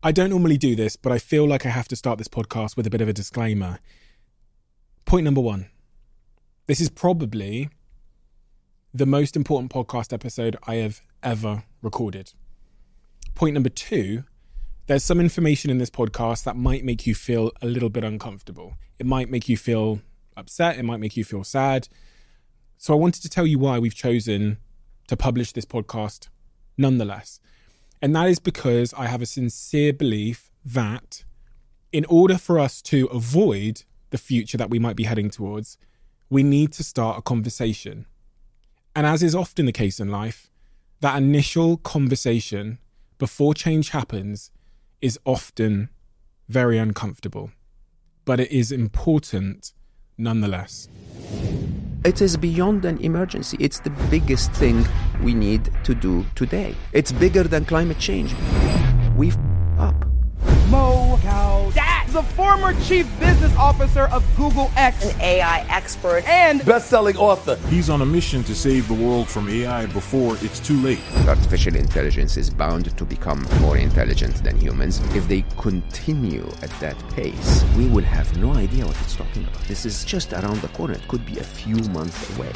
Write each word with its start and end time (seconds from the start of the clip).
I 0.00 0.12
don't 0.12 0.30
normally 0.30 0.58
do 0.58 0.76
this, 0.76 0.94
but 0.94 1.10
I 1.10 1.18
feel 1.18 1.44
like 1.44 1.66
I 1.66 1.70
have 1.70 1.88
to 1.88 1.96
start 1.96 2.18
this 2.18 2.28
podcast 2.28 2.76
with 2.76 2.86
a 2.86 2.90
bit 2.90 3.00
of 3.00 3.08
a 3.08 3.12
disclaimer. 3.12 3.80
Point 5.06 5.24
number 5.24 5.40
one 5.40 5.70
this 6.66 6.80
is 6.80 6.88
probably 6.88 7.70
the 8.94 9.06
most 9.06 9.34
important 9.34 9.72
podcast 9.72 10.12
episode 10.12 10.56
I 10.68 10.76
have 10.76 11.00
ever 11.22 11.64
recorded. 11.82 12.32
Point 13.34 13.54
number 13.54 13.70
two 13.70 14.22
there's 14.86 15.02
some 15.02 15.18
information 15.18 15.68
in 15.68 15.78
this 15.78 15.90
podcast 15.90 16.44
that 16.44 16.56
might 16.56 16.84
make 16.84 17.04
you 17.04 17.14
feel 17.14 17.50
a 17.60 17.66
little 17.66 17.90
bit 17.90 18.04
uncomfortable. 18.04 18.74
It 19.00 19.06
might 19.06 19.28
make 19.28 19.48
you 19.48 19.56
feel 19.56 20.00
upset, 20.36 20.78
it 20.78 20.84
might 20.84 21.00
make 21.00 21.16
you 21.16 21.24
feel 21.24 21.42
sad. 21.42 21.88
So 22.76 22.94
I 22.94 22.96
wanted 22.96 23.22
to 23.22 23.28
tell 23.28 23.48
you 23.48 23.58
why 23.58 23.80
we've 23.80 23.96
chosen 23.96 24.58
to 25.08 25.16
publish 25.16 25.50
this 25.50 25.64
podcast 25.64 26.28
nonetheless. 26.76 27.40
And 28.00 28.14
that 28.14 28.28
is 28.28 28.38
because 28.38 28.94
I 28.94 29.06
have 29.06 29.22
a 29.22 29.26
sincere 29.26 29.92
belief 29.92 30.50
that 30.64 31.24
in 31.92 32.04
order 32.06 32.38
for 32.38 32.58
us 32.58 32.80
to 32.82 33.06
avoid 33.06 33.82
the 34.10 34.18
future 34.18 34.58
that 34.58 34.70
we 34.70 34.78
might 34.78 34.96
be 34.96 35.04
heading 35.04 35.30
towards, 35.30 35.78
we 36.30 36.42
need 36.42 36.72
to 36.72 36.84
start 36.84 37.18
a 37.18 37.22
conversation. 37.22 38.06
And 38.94 39.06
as 39.06 39.22
is 39.22 39.34
often 39.34 39.66
the 39.66 39.72
case 39.72 39.98
in 39.98 40.08
life, 40.08 40.50
that 41.00 41.16
initial 41.16 41.76
conversation 41.78 42.78
before 43.18 43.54
change 43.54 43.90
happens 43.90 44.50
is 45.00 45.18
often 45.24 45.88
very 46.48 46.78
uncomfortable, 46.78 47.50
but 48.24 48.40
it 48.40 48.50
is 48.50 48.72
important 48.72 49.72
nonetheless. 50.16 50.88
It 52.04 52.22
is 52.22 52.36
beyond 52.36 52.84
an 52.84 52.98
emergency. 52.98 53.56
It's 53.58 53.80
the 53.80 53.90
biggest 54.08 54.52
thing 54.52 54.86
we 55.22 55.34
need 55.34 55.70
to 55.82 55.94
do 55.94 56.24
today. 56.36 56.74
It's 56.92 57.10
bigger 57.10 57.42
than 57.42 57.64
climate 57.64 57.98
change. 57.98 58.34
We've 59.16 59.36
up. 59.78 60.06
Mo 60.70 61.18
the 62.12 62.22
former 62.22 62.72
chief 62.82 63.06
business 63.18 63.54
officer 63.56 64.02
of 64.12 64.24
Google 64.36 64.70
X, 64.76 65.04
an 65.04 65.20
AI 65.20 65.66
expert, 65.68 66.26
and 66.28 66.64
best-selling 66.64 67.16
author. 67.16 67.56
He's 67.68 67.90
on 67.90 68.02
a 68.02 68.06
mission 68.06 68.42
to 68.44 68.54
save 68.54 68.88
the 68.88 68.94
world 68.94 69.28
from 69.28 69.48
AI 69.48 69.86
before 69.86 70.36
it's 70.40 70.60
too 70.60 70.80
late. 70.80 71.00
Artificial 71.26 71.76
intelligence 71.76 72.36
is 72.36 72.50
bound 72.50 72.96
to 72.96 73.04
become 73.04 73.46
more 73.60 73.76
intelligent 73.76 74.42
than 74.42 74.58
humans. 74.58 75.00
If 75.14 75.28
they 75.28 75.44
continue 75.58 76.48
at 76.62 76.70
that 76.80 76.96
pace, 77.10 77.64
we 77.76 77.86
will 77.88 78.04
have 78.04 78.36
no 78.38 78.54
idea 78.54 78.86
what 78.86 79.00
it's 79.02 79.16
talking 79.16 79.44
about. 79.44 79.60
This 79.62 79.84
is 79.84 80.04
just 80.04 80.32
around 80.32 80.56
the 80.56 80.68
corner. 80.68 80.94
It 80.94 81.06
could 81.08 81.24
be 81.26 81.38
a 81.38 81.44
few 81.44 81.76
months 81.90 82.36
away. 82.36 82.52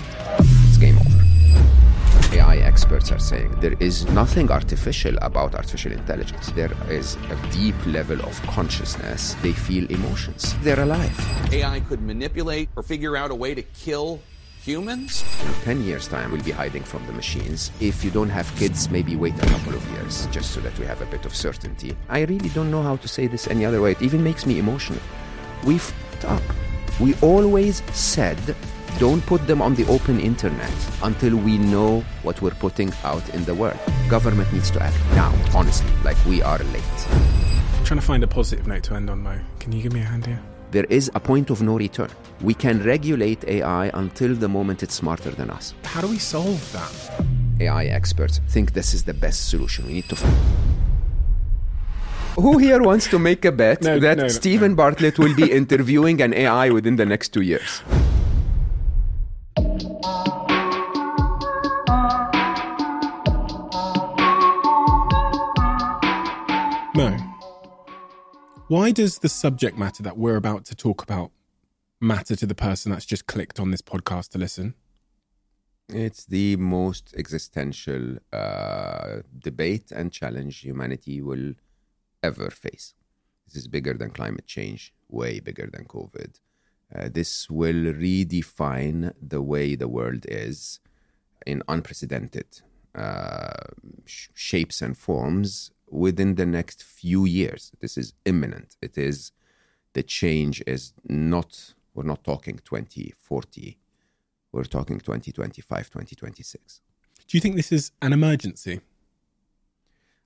It's 0.68 0.78
game 0.78 0.96
over. 0.98 1.01
AI 2.32 2.56
experts 2.56 3.12
are 3.12 3.18
saying 3.18 3.50
there 3.60 3.76
is 3.78 4.06
nothing 4.06 4.50
artificial 4.50 5.14
about 5.20 5.54
artificial 5.54 5.92
intelligence. 5.92 6.50
There 6.52 6.72
is 6.88 7.16
a 7.28 7.36
deep 7.50 7.74
level 7.84 8.18
of 8.22 8.40
consciousness. 8.42 9.34
They 9.42 9.52
feel 9.52 9.84
emotions. 9.90 10.54
They're 10.62 10.80
alive. 10.80 11.14
AI 11.52 11.80
could 11.80 12.00
manipulate 12.00 12.70
or 12.74 12.82
figure 12.82 13.18
out 13.18 13.30
a 13.30 13.34
way 13.34 13.54
to 13.54 13.60
kill 13.62 14.22
humans? 14.62 15.24
In 15.44 15.52
10 15.64 15.82
years' 15.82 16.08
time, 16.08 16.32
we'll 16.32 16.42
be 16.42 16.52
hiding 16.52 16.84
from 16.84 17.06
the 17.06 17.12
machines. 17.12 17.70
If 17.80 18.02
you 18.02 18.10
don't 18.10 18.30
have 18.30 18.50
kids, 18.56 18.88
maybe 18.88 19.14
wait 19.14 19.34
a 19.34 19.46
couple 19.46 19.74
of 19.74 19.86
years 19.90 20.26
just 20.28 20.52
so 20.52 20.60
that 20.60 20.78
we 20.78 20.86
have 20.86 21.02
a 21.02 21.06
bit 21.06 21.26
of 21.26 21.36
certainty. 21.36 21.94
I 22.08 22.20
really 22.20 22.48
don't 22.50 22.70
know 22.70 22.82
how 22.82 22.96
to 22.96 23.08
say 23.08 23.26
this 23.26 23.46
any 23.46 23.66
other 23.66 23.82
way. 23.82 23.92
It 23.92 24.00
even 24.00 24.24
makes 24.24 24.46
me 24.46 24.58
emotional. 24.58 25.00
We've 25.66 25.92
up. 26.24 26.42
We 27.00 27.14
always 27.16 27.82
said 27.92 28.38
don't 28.98 29.24
put 29.26 29.46
them 29.46 29.62
on 29.62 29.74
the 29.74 29.86
open 29.86 30.20
internet 30.20 30.72
until 31.02 31.36
we 31.36 31.58
know 31.58 32.00
what 32.22 32.40
we're 32.42 32.50
putting 32.50 32.92
out 33.04 33.26
in 33.30 33.44
the 33.44 33.54
world. 33.54 33.78
Government 34.08 34.52
needs 34.52 34.70
to 34.72 34.82
act 34.82 34.96
now, 35.14 35.32
honestly, 35.54 35.90
like 36.04 36.22
we 36.26 36.42
are 36.42 36.58
late. 36.58 37.08
I'm 37.10 37.84
trying 37.84 38.00
to 38.00 38.06
find 38.06 38.22
a 38.22 38.28
positive 38.28 38.66
note 38.66 38.84
to 38.84 38.94
end 38.94 39.10
on, 39.10 39.22
Mo. 39.22 39.38
Can 39.58 39.72
you 39.72 39.82
give 39.82 39.92
me 39.92 40.00
a 40.00 40.04
hand 40.04 40.26
here? 40.26 40.40
There 40.70 40.84
is 40.84 41.10
a 41.14 41.20
point 41.20 41.50
of 41.50 41.60
no 41.60 41.76
return. 41.76 42.08
We 42.40 42.54
can 42.54 42.82
regulate 42.82 43.44
AI 43.44 43.90
until 43.92 44.34
the 44.34 44.48
moment 44.48 44.82
it's 44.82 44.94
smarter 44.94 45.30
than 45.30 45.50
us. 45.50 45.74
How 45.84 46.00
do 46.00 46.08
we 46.08 46.18
solve 46.18 46.72
that? 46.72 47.24
AI 47.60 47.84
experts 47.86 48.40
think 48.48 48.72
this 48.72 48.94
is 48.94 49.04
the 49.04 49.14
best 49.14 49.50
solution. 49.50 49.86
We 49.86 49.94
need 49.94 50.08
to. 50.08 50.16
Find. 50.16 50.34
Who 52.36 52.56
here 52.56 52.82
wants 52.82 53.08
to 53.08 53.18
make 53.18 53.44
a 53.44 53.52
bet 53.52 53.82
no, 53.82 53.98
that 53.98 54.16
no, 54.16 54.22
no, 54.22 54.28
Steven 54.28 54.74
Bartlett 54.74 55.18
will 55.18 55.36
be 55.36 55.52
interviewing 55.52 56.22
an 56.22 56.32
AI 56.32 56.70
within 56.70 56.96
the 56.96 57.04
next 57.04 57.34
two 57.34 57.42
years? 57.42 57.82
Mo, 66.94 67.16
why 68.68 68.90
does 68.90 69.18
the 69.18 69.28
subject 69.28 69.78
matter 69.78 70.02
that 70.02 70.16
we're 70.16 70.36
about 70.36 70.64
to 70.66 70.74
talk 70.74 71.02
about 71.02 71.30
matter 72.00 72.36
to 72.36 72.46
the 72.46 72.54
person 72.54 72.92
that's 72.92 73.04
just 73.06 73.26
clicked 73.26 73.58
on 73.58 73.70
this 73.70 73.82
podcast 73.82 74.30
to 74.30 74.38
listen? 74.38 74.74
It's 75.88 76.24
the 76.24 76.56
most 76.56 77.14
existential 77.16 78.18
uh, 78.32 79.20
debate 79.38 79.90
and 79.90 80.12
challenge 80.12 80.60
humanity 80.60 81.20
will 81.20 81.54
ever 82.22 82.50
face. 82.50 82.94
This 83.46 83.56
is 83.56 83.68
bigger 83.68 83.94
than 83.94 84.10
climate 84.10 84.46
change, 84.46 84.94
way 85.08 85.40
bigger 85.40 85.68
than 85.72 85.84
COVID. 85.84 86.40
Uh, 86.94 87.08
this 87.12 87.48
will 87.48 87.92
redefine 87.94 89.12
the 89.20 89.40
way 89.40 89.74
the 89.74 89.88
world 89.88 90.26
is 90.28 90.80
in 91.46 91.62
unprecedented 91.68 92.60
uh, 92.94 93.52
sh- 94.04 94.28
shapes 94.34 94.82
and 94.82 94.96
forms 94.96 95.70
within 95.90 96.34
the 96.34 96.46
next 96.46 96.82
few 96.82 97.24
years. 97.24 97.72
This 97.80 97.96
is 97.96 98.14
imminent. 98.24 98.76
It 98.82 98.98
is 98.98 99.32
the 99.94 100.02
change 100.02 100.62
is 100.66 100.92
not, 101.04 101.74
we're 101.94 102.04
not 102.04 102.24
talking 102.24 102.58
2040, 102.64 103.78
we're 104.52 104.64
talking 104.64 104.98
2025, 104.98 105.90
2026. 105.90 106.80
Do 107.26 107.36
you 107.36 107.40
think 107.40 107.56
this 107.56 107.72
is 107.72 107.92
an 108.00 108.12
emergency? 108.12 108.80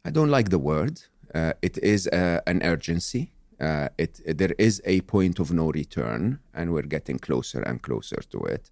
I 0.04 0.10
don't 0.10 0.30
like 0.30 0.50
the 0.50 0.58
word. 0.58 1.02
Uh, 1.34 1.52
it 1.62 1.78
is 1.78 2.06
uh, 2.08 2.40
an 2.46 2.62
urgency. 2.62 3.32
Uh, 3.60 3.88
it, 3.96 4.20
there 4.26 4.54
is 4.58 4.82
a 4.84 5.00
point 5.02 5.38
of 5.38 5.52
no 5.52 5.70
return, 5.70 6.40
and 6.54 6.72
we're 6.72 6.82
getting 6.82 7.18
closer 7.18 7.62
and 7.62 7.82
closer 7.82 8.20
to 8.30 8.38
it. 8.40 8.70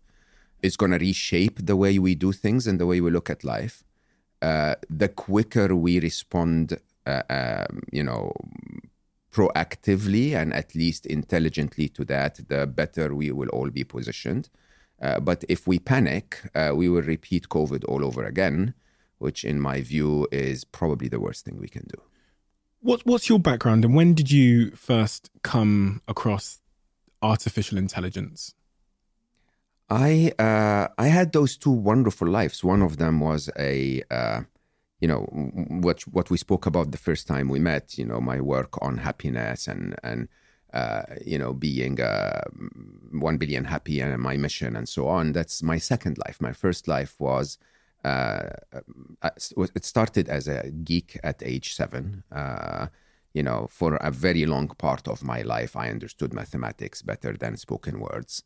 It's 0.63 0.77
going 0.77 0.93
to 0.93 0.99
reshape 0.99 1.67
the 1.67 1.77
way 1.77 1.99
we 1.99 2.15
do 2.15 2.33
things 2.33 2.67
and 2.67 2.79
the 2.79 2.87
way 2.87 3.01
we 3.01 3.11
look 3.11 3.31
at 3.31 3.45
life. 3.45 3.85
Uh, 4.43 4.75
the 4.91 5.09
quicker 5.09 5.75
we 5.75 6.01
respond, 6.01 6.79
uh, 7.07 7.23
um, 7.31 7.83
you 7.93 8.03
know, 8.03 8.33
proactively 9.33 10.35
and 10.35 10.53
at 10.55 10.75
least 10.75 11.07
intelligently 11.07 11.89
to 11.89 12.05
that, 12.05 12.41
the 12.49 12.67
better 12.67 13.15
we 13.15 13.31
will 13.33 13.49
all 13.49 13.71
be 13.71 13.85
positioned. 13.85 14.49
Uh, 15.03 15.19
but 15.19 15.45
if 15.49 15.67
we 15.67 15.79
panic, 15.79 16.41
uh, 16.55 16.73
we 16.75 16.89
will 16.89 17.03
repeat 17.03 17.49
COVID 17.49 17.85
all 17.89 18.05
over 18.05 18.25
again, 18.25 18.75
which, 19.19 19.45
in 19.45 19.61
my 19.61 19.81
view, 19.81 20.27
is 20.31 20.65
probably 20.65 21.09
the 21.09 21.21
worst 21.21 21.45
thing 21.45 21.59
we 21.59 21.69
can 21.69 21.87
do. 21.89 22.01
What, 22.85 23.01
what's 23.07 23.31
your 23.31 23.39
background, 23.39 23.83
and 23.87 23.95
when 23.95 24.13
did 24.13 24.31
you 24.31 24.73
first 24.73 25.31
come 25.43 26.03
across 26.07 26.61
artificial 27.23 27.79
intelligence? 27.79 28.53
I 29.89 30.35
uh, 30.39 30.89
I 30.99 31.07
had 31.07 31.33
those 31.33 31.57
two 31.57 31.71
wonderful 31.71 32.29
lives. 32.29 32.63
One 32.63 32.83
of 32.83 32.99
them 32.99 33.21
was 33.21 33.49
a 33.59 34.03
uh, 34.11 34.43
you 35.01 35.09
know 35.09 35.21
what 35.85 36.03
what 36.03 36.29
we 36.29 36.37
spoke 36.37 36.67
about 36.67 36.91
the 36.91 36.99
first 36.99 37.27
time 37.27 37.49
we 37.49 37.59
met. 37.59 37.97
You 37.97 38.05
know 38.05 38.21
my 38.21 38.39
work 38.43 38.77
on 38.83 38.99
happiness 38.99 39.67
and 39.67 39.97
and 40.03 40.29
uh, 40.75 41.05
you 41.25 41.39
know 41.39 41.55
being 41.55 42.03
uh, 42.03 42.43
one 43.13 43.39
billion 43.39 43.65
happy 43.65 44.01
and 44.01 44.21
my 44.21 44.37
mission 44.37 44.77
and 44.77 44.87
so 44.87 45.09
on. 45.09 45.33
That's 45.33 45.63
my 45.63 45.79
second 45.79 46.19
life. 46.27 46.39
My 46.39 46.53
first 46.53 46.87
life 46.87 47.15
was. 47.19 47.57
Uh, 48.05 48.51
it 49.75 49.85
started 49.85 50.29
as 50.29 50.47
a 50.49 50.71
geek 50.71 51.19
at 51.25 51.43
age 51.43 51.75
seven. 51.75 52.23
Uh, 52.31 52.89
you 53.33 53.43
know, 53.43 53.67
for 53.69 53.97
a 53.97 54.11
very 54.11 54.47
long 54.47 54.69
part 54.69 55.09
of 55.09 55.25
my 55.25 55.43
life, 55.43 55.75
I 55.75 55.91
understood 55.91 56.33
mathematics 56.33 57.03
better 57.03 57.37
than 57.37 57.57
spoken 57.57 57.99
words 57.99 58.45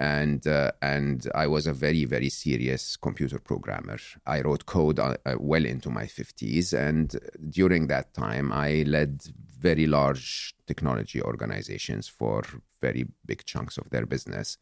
and 0.00 0.46
uh, 0.46 0.72
and 0.80 1.30
I 1.34 1.46
was 1.46 1.66
a 1.66 1.74
very 1.74 2.06
very 2.06 2.30
serious 2.30 2.96
computer 2.96 3.38
programmer. 3.38 3.98
I 4.26 4.40
wrote 4.40 4.64
code 4.64 4.98
uh, 4.98 5.16
uh 5.26 5.34
well 5.38 5.66
into 5.66 5.90
my 5.90 6.06
fifties, 6.06 6.72
and 6.72 7.14
during 7.50 7.86
that 7.88 8.14
time, 8.14 8.50
I 8.50 8.84
led 8.86 9.22
very 9.60 9.86
large 9.86 10.54
technology 10.66 11.20
organizations 11.20 12.08
for 12.08 12.42
very 12.80 13.08
big 13.26 13.44
chunks 13.44 13.76
of 13.76 13.90
their 13.90 14.06
business. 14.06 14.56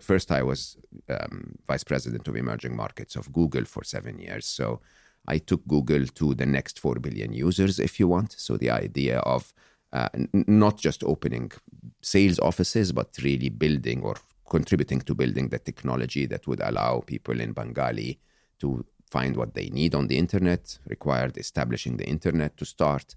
First, 0.00 0.30
I 0.30 0.42
was 0.42 0.76
um, 1.08 1.54
vice 1.66 1.84
president 1.84 2.28
of 2.28 2.36
emerging 2.36 2.76
markets 2.76 3.16
of 3.16 3.32
Google 3.32 3.64
for 3.64 3.84
seven 3.84 4.18
years. 4.18 4.46
So 4.46 4.80
I 5.26 5.38
took 5.38 5.66
Google 5.66 6.06
to 6.06 6.34
the 6.34 6.46
next 6.46 6.78
4 6.78 6.96
billion 6.96 7.32
users, 7.32 7.78
if 7.78 7.98
you 7.98 8.08
want. 8.08 8.32
So 8.32 8.56
the 8.56 8.70
idea 8.70 9.18
of 9.20 9.52
uh, 9.92 10.08
n- 10.14 10.28
not 10.48 10.78
just 10.78 11.04
opening 11.04 11.52
sales 12.02 12.38
offices, 12.40 12.92
but 12.92 13.16
really 13.22 13.48
building 13.48 14.02
or 14.02 14.16
contributing 14.48 15.00
to 15.02 15.14
building 15.14 15.48
the 15.48 15.58
technology 15.58 16.26
that 16.26 16.46
would 16.46 16.60
allow 16.60 17.00
people 17.00 17.40
in 17.40 17.52
Bengali 17.52 18.18
to 18.58 18.84
find 19.10 19.36
what 19.36 19.54
they 19.54 19.70
need 19.70 19.94
on 19.94 20.08
the 20.08 20.18
internet, 20.18 20.78
required 20.86 21.36
establishing 21.38 21.96
the 21.96 22.06
internet 22.06 22.56
to 22.56 22.64
start. 22.64 23.14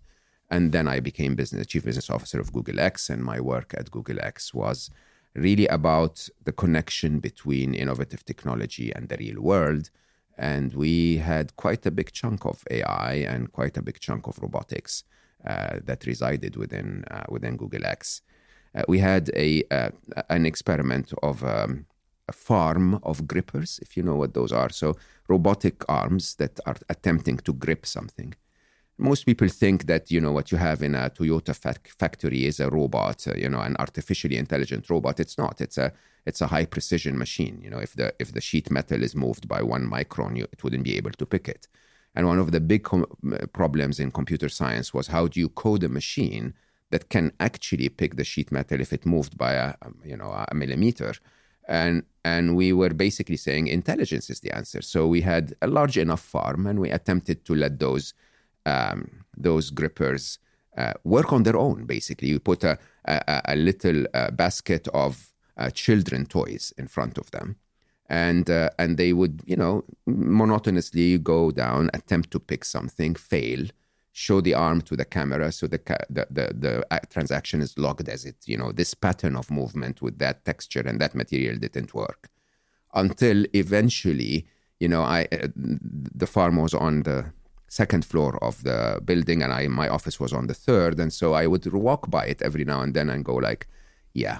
And 0.49 0.71
then 0.71 0.87
I 0.87 0.99
became 1.01 1.35
business 1.35 1.67
chief 1.67 1.83
business 1.83 2.09
officer 2.09 2.39
of 2.39 2.53
Google 2.53 2.79
X, 2.79 3.09
and 3.09 3.21
my 3.23 3.41
work 3.41 3.73
at 3.77 3.91
Google 3.91 4.19
X 4.21 4.53
was 4.53 4.89
really 5.37 5.67
about 5.67 6.27
the 6.43 6.51
connection 6.51 7.19
between 7.19 7.73
innovative 7.73 8.25
technology 8.25 8.91
and 8.93 9.07
the 9.07 9.17
real 9.17 9.41
world. 9.41 9.89
And 10.37 10.73
we 10.73 11.17
had 11.17 11.55
quite 11.55 11.85
a 11.85 11.91
big 11.91 12.11
chunk 12.11 12.45
of 12.45 12.63
AI 12.69 13.13
and 13.13 13.51
quite 13.51 13.77
a 13.77 13.81
big 13.81 13.99
chunk 13.99 14.27
of 14.27 14.39
robotics 14.39 15.03
uh, 15.45 15.77
that 15.83 16.05
resided 16.05 16.55
within 16.55 17.05
uh, 17.09 17.25
within 17.29 17.57
Google 17.57 17.85
X. 17.85 18.21
Uh, 18.75 18.83
we 18.87 18.99
had 18.99 19.29
a 19.35 19.63
uh, 19.71 19.89
an 20.29 20.45
experiment 20.45 21.13
of 21.23 21.43
um, 21.43 21.85
a 22.27 22.33
farm 22.33 22.99
of 23.03 23.27
grippers, 23.27 23.79
if 23.81 23.95
you 23.95 24.03
know 24.03 24.15
what 24.15 24.33
those 24.33 24.51
are. 24.51 24.69
So 24.69 24.95
robotic 25.27 25.83
arms 25.87 26.35
that 26.35 26.59
are 26.65 26.77
attempting 26.89 27.37
to 27.37 27.53
grip 27.53 27.85
something 27.85 28.33
most 28.97 29.25
people 29.25 29.47
think 29.47 29.85
that 29.85 30.09
you 30.09 30.19
know 30.19 30.31
what 30.31 30.51
you 30.51 30.57
have 30.57 30.81
in 30.81 30.95
a 30.95 31.09
Toyota 31.09 31.55
fac- 31.55 31.89
factory 31.99 32.45
is 32.45 32.59
a 32.59 32.69
robot, 32.69 33.27
uh, 33.27 33.35
you 33.35 33.49
know, 33.49 33.59
an 33.59 33.75
artificially 33.77 34.37
intelligent 34.37 34.89
robot. 34.89 35.19
It's 35.19 35.37
not. 35.37 35.61
It's 35.61 35.77
a 35.77 35.93
it's 36.25 36.41
a 36.41 36.47
high 36.47 36.65
precision 36.65 37.17
machine. 37.17 37.59
You 37.63 37.69
know, 37.69 37.79
if 37.79 37.93
the 37.93 38.13
if 38.19 38.33
the 38.33 38.41
sheet 38.41 38.71
metal 38.71 39.03
is 39.03 39.15
moved 39.15 39.47
by 39.47 39.61
one 39.61 39.89
micron, 39.89 40.37
you, 40.37 40.47
it 40.51 40.63
wouldn't 40.63 40.83
be 40.83 40.97
able 40.97 41.11
to 41.11 41.25
pick 41.25 41.47
it. 41.47 41.67
And 42.15 42.25
one 42.25 42.39
of 42.39 42.51
the 42.51 42.59
big 42.59 42.83
com- 42.83 43.05
problems 43.53 43.99
in 43.99 44.09
computer 44.11 44.49
science 44.49 44.93
was 44.93 45.07
how 45.07 45.27
do 45.27 45.39
you 45.39 45.49
code 45.49 45.83
a 45.83 45.89
machine 45.89 46.55
that 46.89 47.09
can 47.09 47.31
actually 47.39 47.89
pick 47.89 48.15
the 48.15 48.23
sheet 48.23 48.51
metal 48.51 48.81
if 48.81 48.91
it 48.93 49.05
moved 49.05 49.37
by 49.37 49.53
a 49.53 49.75
you 50.03 50.17
know 50.17 50.31
a 50.51 50.55
millimeter. 50.55 51.13
And 51.67 52.03
and 52.25 52.55
we 52.55 52.73
were 52.73 52.89
basically 52.89 53.37
saying 53.37 53.67
intelligence 53.67 54.29
is 54.31 54.39
the 54.39 54.55
answer. 54.55 54.81
So 54.81 55.07
we 55.07 55.21
had 55.21 55.53
a 55.61 55.67
large 55.67 55.97
enough 55.97 56.21
farm, 56.21 56.65
and 56.65 56.79
we 56.79 56.89
attempted 56.89 57.45
to 57.45 57.53
let 57.53 57.77
those 57.79 58.15
um, 58.67 59.25
those 59.35 59.69
grippers 59.71 60.39
uh, 60.77 60.93
work 61.03 61.33
on 61.33 61.43
their 61.43 61.57
own. 61.57 61.85
Basically, 61.85 62.27
you 62.29 62.39
put 62.39 62.63
a, 62.63 62.77
a, 63.05 63.41
a 63.45 63.55
little 63.55 64.05
uh, 64.13 64.31
basket 64.31 64.87
of 64.93 65.33
uh, 65.57 65.69
children 65.71 66.25
toys 66.25 66.73
in 66.77 66.87
front 66.87 67.17
of 67.17 67.31
them, 67.31 67.55
and 68.09 68.49
uh, 68.49 68.69
and 68.77 68.97
they 68.97 69.13
would 69.13 69.41
you 69.45 69.55
know 69.55 69.83
monotonously 70.05 71.17
go 71.17 71.51
down, 71.51 71.89
attempt 71.93 72.31
to 72.31 72.39
pick 72.39 72.63
something, 72.65 73.15
fail, 73.15 73.65
show 74.11 74.41
the 74.41 74.53
arm 74.53 74.81
to 74.81 74.95
the 74.95 75.05
camera, 75.05 75.51
so 75.51 75.67
the 75.67 75.79
ca- 75.79 76.05
the, 76.09 76.27
the 76.29 76.53
the 76.53 76.93
uh, 76.93 76.99
transaction 77.09 77.61
is 77.61 77.77
logged 77.77 78.09
as 78.09 78.25
it 78.25 78.37
you 78.45 78.57
know 78.57 78.71
this 78.71 78.93
pattern 78.93 79.35
of 79.35 79.49
movement 79.49 80.01
with 80.01 80.19
that 80.19 80.45
texture 80.45 80.83
and 80.85 80.99
that 80.99 81.15
material 81.15 81.57
didn't 81.57 81.93
work 81.93 82.29
until 82.93 83.45
eventually 83.53 84.45
you 84.79 84.87
know 84.87 85.03
I 85.03 85.27
uh, 85.31 85.47
the 85.55 86.27
farm 86.27 86.57
was 86.57 86.73
on 86.73 87.03
the 87.03 87.31
second 87.67 88.05
floor 88.05 88.41
of 88.43 88.63
the 88.63 89.01
building 89.03 89.43
and 89.43 89.51
I 89.51 89.67
my 89.67 89.89
office 89.89 90.19
was 90.19 90.33
on 90.33 90.47
the 90.47 90.53
third 90.53 90.99
and 90.99 91.11
so 91.11 91.33
I 91.33 91.47
would 91.47 91.65
walk 91.73 92.09
by 92.09 92.25
it 92.25 92.41
every 92.41 92.63
now 92.63 92.81
and 92.81 92.93
then 92.93 93.09
and 93.09 93.25
go 93.25 93.35
like 93.35 93.67
yeah 94.13 94.39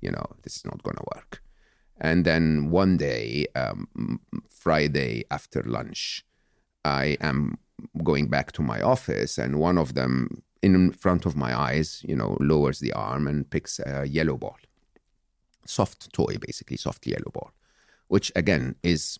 you 0.00 0.10
know 0.10 0.26
this 0.42 0.56
is 0.56 0.64
not 0.64 0.82
going 0.82 0.96
to 0.96 1.04
work. 1.14 1.42
And 2.00 2.24
then 2.24 2.70
one 2.70 2.96
day 2.96 3.46
um, 3.54 4.20
Friday 4.48 5.24
after 5.30 5.62
lunch 5.62 6.24
I 6.84 7.16
am 7.20 7.58
going 8.02 8.28
back 8.28 8.52
to 8.52 8.62
my 8.62 8.80
office 8.80 9.38
and 9.38 9.60
one 9.60 9.78
of 9.78 9.94
them 9.94 10.42
in 10.62 10.92
front 10.92 11.26
of 11.26 11.36
my 11.36 11.56
eyes 11.56 12.02
you 12.08 12.16
know 12.16 12.36
lowers 12.40 12.78
the 12.78 12.92
arm 12.92 13.28
and 13.28 13.48
picks 13.50 13.78
a 13.80 14.06
yellow 14.06 14.36
ball. 14.36 14.58
Soft 15.66 16.12
toy 16.12 16.36
basically 16.40 16.76
soft 16.76 17.06
yellow 17.06 17.30
ball 17.32 17.52
which 18.08 18.32
again 18.34 18.74
is 18.82 19.18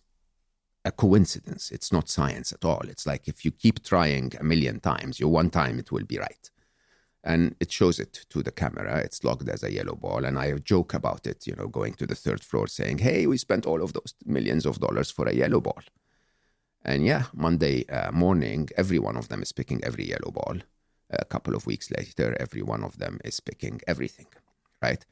a 0.85 0.91
coincidence. 0.91 1.71
It's 1.71 1.91
not 1.91 2.09
science 2.09 2.51
at 2.51 2.65
all. 2.65 2.81
It's 2.87 3.05
like 3.05 3.27
if 3.27 3.45
you 3.45 3.51
keep 3.51 3.83
trying 3.83 4.33
a 4.39 4.43
million 4.43 4.79
times, 4.79 5.19
you 5.19 5.27
one 5.27 5.49
time 5.49 5.79
it 5.79 5.91
will 5.91 6.05
be 6.05 6.19
right. 6.19 6.49
And 7.23 7.55
it 7.61 7.71
shows 7.71 7.99
it 7.99 8.25
to 8.31 8.43
the 8.43 8.51
camera. 8.51 8.97
It's 8.97 9.23
logged 9.23 9.47
as 9.47 9.63
a 9.63 9.71
yellow 9.71 9.95
ball. 9.95 10.25
And 10.25 10.37
I 10.37 10.51
joke 10.57 10.93
about 10.93 11.25
it, 11.25 11.47
you 11.47 11.55
know, 11.55 11.67
going 11.67 11.93
to 11.93 12.05
the 12.05 12.15
third 12.15 12.43
floor 12.43 12.67
saying, 12.67 12.97
hey, 12.97 13.27
we 13.27 13.37
spent 13.37 13.65
all 13.65 13.81
of 13.81 13.93
those 13.93 14.13
millions 14.25 14.65
of 14.65 14.79
dollars 14.79 15.09
for 15.09 15.27
a 15.27 15.33
yellow 15.33 15.61
ball. 15.61 15.81
And 16.83 17.05
yeah, 17.05 17.23
Monday 17.33 17.87
uh, 17.87 18.11
morning, 18.11 18.67
every 18.75 18.99
one 18.99 19.15
of 19.15 19.29
them 19.29 19.41
is 19.41 19.53
picking 19.53 19.81
every 19.85 20.09
yellow 20.09 20.31
ball. 20.31 20.57
A 21.09 21.23
couple 21.23 21.55
of 21.55 21.65
weeks 21.65 21.91
later, 21.91 22.35
every 22.39 22.61
one 22.61 22.83
of 22.83 22.97
them 22.97 23.19
is 23.23 23.39
picking 23.39 23.79
everything, 23.87 24.27
right? 24.81 25.05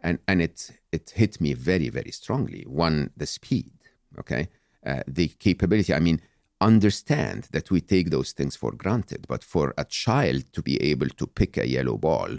And 0.00 0.18
and 0.26 0.42
it 0.42 0.72
it 0.90 1.10
hit 1.10 1.40
me 1.40 1.54
very 1.54 1.88
very 1.88 2.10
strongly. 2.10 2.64
One, 2.66 3.10
the 3.16 3.26
speed, 3.26 3.72
okay, 4.18 4.48
uh, 4.86 5.02
the 5.06 5.28
capability. 5.28 5.94
I 5.94 6.00
mean, 6.00 6.20
understand 6.60 7.48
that 7.52 7.70
we 7.70 7.80
take 7.80 8.10
those 8.10 8.32
things 8.32 8.56
for 8.56 8.72
granted, 8.72 9.26
but 9.28 9.44
for 9.44 9.74
a 9.76 9.84
child 9.84 10.52
to 10.52 10.62
be 10.62 10.80
able 10.82 11.08
to 11.08 11.26
pick 11.26 11.56
a 11.56 11.68
yellow 11.68 11.96
ball 11.96 12.36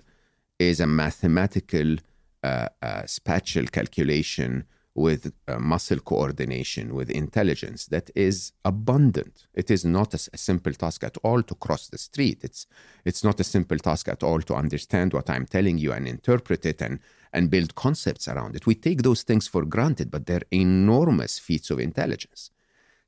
is 0.59 0.80
a 0.80 0.88
mathematical 0.88 1.97
uh, 2.44 2.69
uh, 2.81 3.06
spatial 3.06 3.65
calculation 3.65 4.65
with 4.95 5.33
uh, 5.47 5.59
muscle 5.59 6.00
coordination, 6.00 6.95
with 6.95 7.09
intelligence 7.09 7.86
that 7.88 8.09
is 8.15 8.53
abundant. 8.63 9.47
It 9.53 9.69
is 9.69 9.83
not 9.83 10.13
a, 10.13 10.30
a, 10.31 10.38
simple 10.38 10.71
task 10.71 11.03
at 11.03 11.18
all 11.21 11.44
to 11.44 11.56
cross 11.56 11.88
the 11.89 11.97
street. 11.97 12.39
It's 12.44 12.65
it's 13.03 13.24
not 13.24 13.42
a 13.42 13.44
simple 13.44 13.77
task 13.77 14.07
at 14.07 14.24
all 14.24 14.42
to 14.44 14.56
understand 14.56 15.13
what 15.13 15.30
I'm 15.30 15.45
telling 15.45 15.77
you 15.77 15.92
and 15.92 16.07
interpret 16.07 16.65
it 16.65 16.81
and 16.81 17.00
and 17.35 17.51
build 17.55 17.75
concepts 17.75 18.25
around 18.29 18.55
it. 18.55 18.65
We 18.65 18.75
take 18.75 19.01
those 19.01 19.21
things 19.23 19.45
for 19.53 19.63
granted, 19.65 20.09
but 20.09 20.25
they're 20.25 20.47
enormous 20.51 21.33
feats 21.37 21.69
of 21.69 21.79
intelligence. 21.79 22.41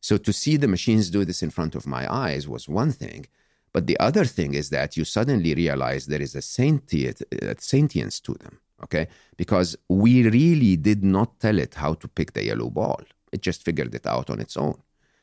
So 0.02 0.18
to 0.18 0.34
see 0.42 0.58
the 0.58 0.74
machines 0.76 1.10
do 1.10 1.24
this 1.24 1.42
in 1.42 1.52
front 1.58 1.74
of 1.76 1.88
my 1.88 2.04
eyes 2.26 2.44
was 2.48 2.68
one 2.82 2.92
thing. 2.92 3.26
But 3.74 3.88
the 3.88 4.00
other 4.00 4.26
thing 4.26 4.54
is 4.54 4.70
that 4.70 4.98
you 4.98 5.06
suddenly 5.06 5.56
realize 5.56 6.02
there 6.06 6.22
is 6.22 6.36
a 6.36 6.42
sentient, 6.42 7.22
uh, 7.22 7.54
sentience 7.58 8.20
to 8.28 8.34
them, 8.44 8.60
okay? 8.84 9.08
Because 9.38 9.70
we 10.04 10.14
really 10.30 10.76
did 10.76 11.02
not 11.04 11.40
tell 11.40 11.58
it 11.58 11.74
how 11.76 11.94
to 12.02 12.08
pick 12.18 12.34
the 12.34 12.44
yellow 12.44 12.70
ball. 12.70 13.02
It 13.32 13.42
just 13.42 13.64
figured 13.64 13.96
it 13.96 14.06
out 14.06 14.30
on 14.30 14.40
its 14.42 14.58
own. 14.58 14.78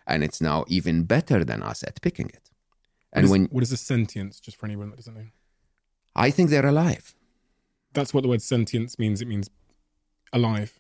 And 0.07 0.25
it's 0.25 0.41
now 0.41 0.65
even 0.69 1.05
better 1.05 1.45
than 1.45 1.63
us 1.63 1.83
at 1.83 2.01
picking 2.01 2.29
it. 2.39 2.51
And 3.13 3.25
what 3.25 3.27
is, 3.27 3.31
when 3.33 3.45
what 3.55 3.63
is 3.63 3.73
a 3.73 3.77
sentience, 3.77 4.41
just 4.41 4.57
for 4.57 4.67
anyone 4.67 4.89
that 4.91 4.97
doesn't 4.97 5.15
know? 5.15 5.29
I 6.17 6.31
think 6.31 6.49
they're 6.49 6.73
alive 6.77 7.15
that's 7.95 8.13
what 8.13 8.23
the 8.23 8.29
word 8.29 8.43
sentience 8.43 8.99
means. 8.99 9.23
It 9.23 9.29
means 9.29 9.49
alive. 10.33 10.79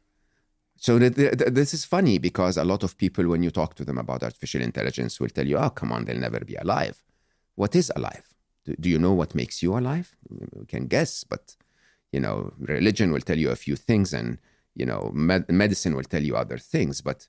So 0.76 0.98
this 0.98 1.72
is 1.72 1.84
funny 1.84 2.18
because 2.18 2.56
a 2.56 2.64
lot 2.64 2.82
of 2.82 2.98
people, 2.98 3.26
when 3.28 3.42
you 3.42 3.50
talk 3.50 3.74
to 3.76 3.84
them 3.84 3.96
about 3.98 4.22
artificial 4.22 4.60
intelligence, 4.60 5.20
will 5.20 5.28
tell 5.28 5.46
you, 5.46 5.56
"Oh, 5.56 5.70
come 5.70 5.92
on, 5.92 6.04
they'll 6.04 6.18
never 6.18 6.40
be 6.40 6.56
alive." 6.56 7.02
What 7.54 7.76
is 7.76 7.92
alive? 7.94 8.26
Do, 8.64 8.74
do 8.78 8.88
you 8.90 8.98
know 8.98 9.12
what 9.12 9.34
makes 9.34 9.62
you 9.62 9.78
alive? 9.78 10.16
We 10.28 10.66
can 10.66 10.86
guess, 10.86 11.24
but 11.24 11.56
you 12.12 12.20
know, 12.20 12.52
religion 12.58 13.12
will 13.12 13.20
tell 13.20 13.38
you 13.38 13.50
a 13.50 13.56
few 13.56 13.76
things, 13.76 14.12
and 14.12 14.38
you 14.74 14.84
know, 14.84 15.10
med- 15.14 15.50
medicine 15.50 15.94
will 15.94 16.04
tell 16.04 16.22
you 16.22 16.36
other 16.36 16.58
things. 16.58 17.00
But 17.00 17.28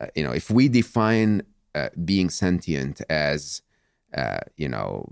uh, 0.00 0.08
you 0.14 0.24
know, 0.24 0.32
if 0.32 0.50
we 0.50 0.68
define 0.68 1.42
uh, 1.74 1.90
being 2.04 2.30
sentient 2.30 3.00
as 3.08 3.62
uh, 4.16 4.40
you 4.56 4.68
know 4.68 5.08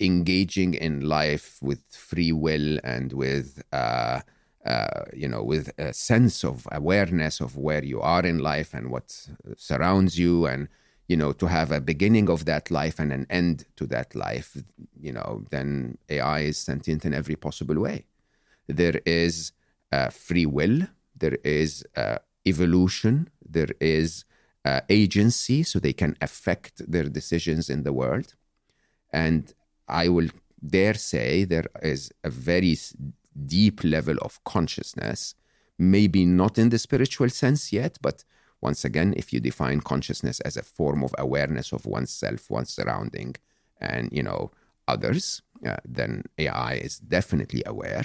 engaging 0.00 0.74
in 0.74 1.00
life 1.00 1.58
with 1.60 1.82
free 1.90 2.32
will 2.32 2.78
and 2.84 3.12
with 3.12 3.62
uh, 3.72 4.20
uh, 4.66 5.04
you 5.12 5.28
know 5.28 5.42
with 5.42 5.70
a 5.78 5.92
sense 5.92 6.44
of 6.44 6.66
awareness 6.72 7.40
of 7.40 7.56
where 7.56 7.84
you 7.84 8.00
are 8.00 8.24
in 8.24 8.38
life 8.38 8.74
and 8.74 8.90
what 8.90 9.28
surrounds 9.56 10.18
you 10.18 10.46
and 10.46 10.68
you 11.08 11.16
know 11.16 11.32
to 11.32 11.46
have 11.46 11.72
a 11.72 11.80
beginning 11.80 12.28
of 12.28 12.44
that 12.44 12.70
life 12.70 12.98
and 12.98 13.12
an 13.12 13.26
end 13.30 13.64
to 13.76 13.86
that 13.86 14.14
life 14.14 14.56
you 15.00 15.12
know 15.12 15.42
then 15.50 15.96
ai 16.10 16.40
is 16.40 16.58
sentient 16.58 17.04
in 17.04 17.14
every 17.14 17.36
possible 17.36 17.80
way. 17.80 18.04
There 18.68 19.00
is 19.06 19.52
uh, 19.90 20.10
free 20.10 20.46
will. 20.46 20.82
There 21.16 21.38
is 21.42 21.84
uh, 21.96 22.18
evolution. 22.46 23.30
There 23.48 23.70
is 23.80 24.24
uh, 24.64 24.80
agency 24.88 25.62
so 25.62 25.78
they 25.78 25.94
can 25.94 26.16
affect 26.20 26.90
their 26.90 27.04
decisions 27.04 27.70
in 27.70 27.82
the 27.84 27.92
world. 27.92 28.34
And 29.12 29.54
I 29.88 30.08
will 30.08 30.28
dare 30.66 30.94
say 30.94 31.44
there 31.44 31.66
is 31.82 32.12
a 32.24 32.30
very 32.30 32.76
deep 33.46 33.84
level 33.84 34.16
of 34.22 34.42
consciousness, 34.44 35.34
maybe 35.78 36.24
not 36.24 36.58
in 36.58 36.70
the 36.70 36.78
spiritual 36.78 37.28
sense 37.30 37.72
yet, 37.72 37.98
but 38.00 38.24
once 38.60 38.84
again, 38.84 39.14
if 39.16 39.32
you 39.32 39.40
define 39.40 39.80
consciousness 39.80 40.40
as 40.40 40.56
a 40.56 40.62
form 40.62 41.04
of 41.04 41.14
awareness 41.18 41.72
of 41.72 41.86
oneself, 41.86 42.50
one's 42.50 42.70
surrounding, 42.70 43.36
and 43.80 44.10
you 44.12 44.22
know 44.22 44.50
others, 44.88 45.42
uh, 45.66 45.76
then 45.84 46.24
AI 46.38 46.74
is 46.74 46.98
definitely 46.98 47.62
aware. 47.66 48.04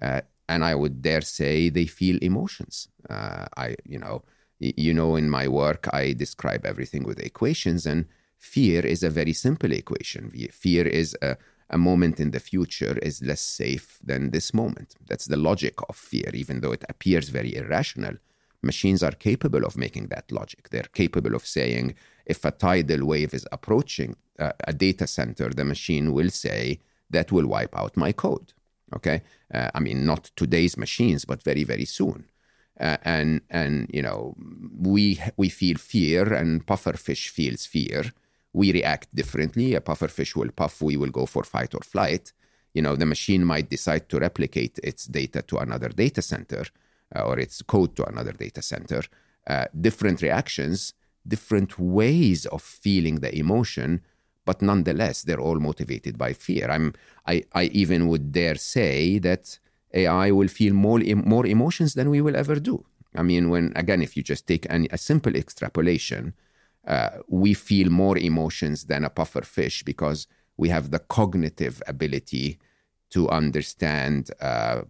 Uh, 0.00 0.22
and 0.48 0.64
I 0.64 0.74
would 0.74 1.02
dare 1.02 1.20
say 1.20 1.68
they 1.68 1.86
feel 1.86 2.18
emotions. 2.22 2.88
Uh, 3.08 3.46
I, 3.56 3.76
you 3.84 3.98
know, 3.98 4.22
you 4.58 4.94
know, 4.94 5.16
in 5.16 5.28
my 5.30 5.48
work, 5.48 5.88
I 5.92 6.12
describe 6.12 6.64
everything 6.64 7.04
with 7.04 7.18
equations, 7.20 7.86
and 7.86 8.06
fear 8.40 8.84
is 8.84 9.02
a 9.02 9.10
very 9.10 9.32
simple 9.32 9.72
equation. 9.72 10.30
Fear 10.50 10.88
is 10.88 11.16
a, 11.22 11.36
a 11.68 11.78
moment 11.78 12.18
in 12.18 12.32
the 12.32 12.40
future 12.40 12.98
is 13.02 13.22
less 13.22 13.40
safe 13.40 13.98
than 14.02 14.30
this 14.30 14.52
moment. 14.52 14.96
That's 15.06 15.26
the 15.26 15.36
logic 15.36 15.74
of 15.88 15.96
fear, 15.96 16.30
even 16.34 16.60
though 16.60 16.72
it 16.72 16.84
appears 16.88 17.28
very 17.28 17.54
irrational. 17.54 18.14
Machines 18.62 19.02
are 19.02 19.12
capable 19.12 19.64
of 19.64 19.76
making 19.76 20.08
that 20.08 20.30
logic. 20.32 20.70
They're 20.70 20.82
capable 20.92 21.34
of 21.34 21.46
saying 21.46 21.94
if 22.26 22.44
a 22.44 22.50
tidal 22.50 23.06
wave 23.06 23.32
is 23.34 23.46
approaching 23.52 24.16
uh, 24.38 24.52
a 24.64 24.72
data 24.72 25.06
center, 25.06 25.50
the 25.50 25.64
machine 25.64 26.12
will 26.12 26.30
say 26.30 26.80
that 27.10 27.30
will 27.32 27.46
wipe 27.46 27.76
out 27.76 27.96
my 27.96 28.12
code. 28.12 28.52
Okay, 28.96 29.22
uh, 29.54 29.70
I 29.74 29.80
mean 29.80 30.04
not 30.04 30.30
today's 30.34 30.76
machines, 30.76 31.24
but 31.24 31.42
very 31.42 31.64
very 31.64 31.84
soon. 31.84 32.24
Uh, 32.78 32.96
and 33.02 33.42
and 33.50 33.88
you 33.92 34.02
know 34.02 34.34
we 34.78 35.20
we 35.36 35.48
feel 35.48 35.76
fear, 35.76 36.32
and 36.32 36.66
pufferfish 36.66 37.28
feels 37.28 37.66
fear. 37.66 38.12
We 38.52 38.72
react 38.72 39.14
differently. 39.14 39.74
A 39.74 39.80
pufferfish 39.80 40.34
will 40.36 40.50
puff. 40.50 40.82
We 40.82 40.96
will 40.96 41.10
go 41.10 41.26
for 41.26 41.44
fight 41.44 41.74
or 41.74 41.80
flight. 41.80 42.32
You 42.74 42.82
know 42.82 42.96
the 42.96 43.06
machine 43.06 43.44
might 43.44 43.68
decide 43.68 44.08
to 44.10 44.18
replicate 44.18 44.78
its 44.82 45.06
data 45.06 45.42
to 45.42 45.58
another 45.58 45.88
data 45.88 46.22
center 46.22 46.64
uh, 47.14 47.22
or 47.22 47.38
its 47.38 47.62
code 47.62 47.96
to 47.96 48.04
another 48.06 48.32
data 48.32 48.62
center. 48.62 49.02
Uh, 49.46 49.64
different 49.80 50.22
reactions, 50.22 50.94
different 51.26 51.78
ways 51.78 52.46
of 52.46 52.62
feeling 52.62 53.16
the 53.16 53.36
emotion, 53.36 54.02
but 54.44 54.62
nonetheless, 54.62 55.22
they're 55.22 55.40
all 55.40 55.58
motivated 55.58 56.16
by 56.18 56.32
fear. 56.32 56.70
I'm, 56.70 56.94
I, 57.26 57.44
I 57.52 57.64
even 57.64 58.08
would 58.08 58.32
dare 58.32 58.56
say 58.56 59.18
that 59.18 59.58
AI 59.92 60.30
will 60.30 60.48
feel 60.48 60.74
more, 60.74 61.00
more 61.14 61.46
emotions 61.46 61.94
than 61.94 62.10
we 62.10 62.20
will 62.20 62.36
ever 62.36 62.56
do. 62.56 62.84
I 63.14 63.22
mean, 63.22 63.50
when 63.50 63.72
again, 63.74 64.02
if 64.02 64.16
you 64.16 64.22
just 64.22 64.46
take 64.46 64.66
a 64.66 64.98
simple 64.98 65.34
extrapolation, 65.34 66.34
uh, 66.86 67.10
we 67.28 67.54
feel 67.54 67.90
more 67.90 68.16
emotions 68.18 68.84
than 68.84 69.04
a 69.04 69.10
puffer 69.10 69.42
fish 69.42 69.82
because 69.82 70.26
we 70.56 70.68
have 70.68 70.90
the 70.90 70.98
cognitive 70.98 71.82
ability 71.86 72.58
to 73.10 73.28
understand 73.28 74.30
uh, 74.40 74.82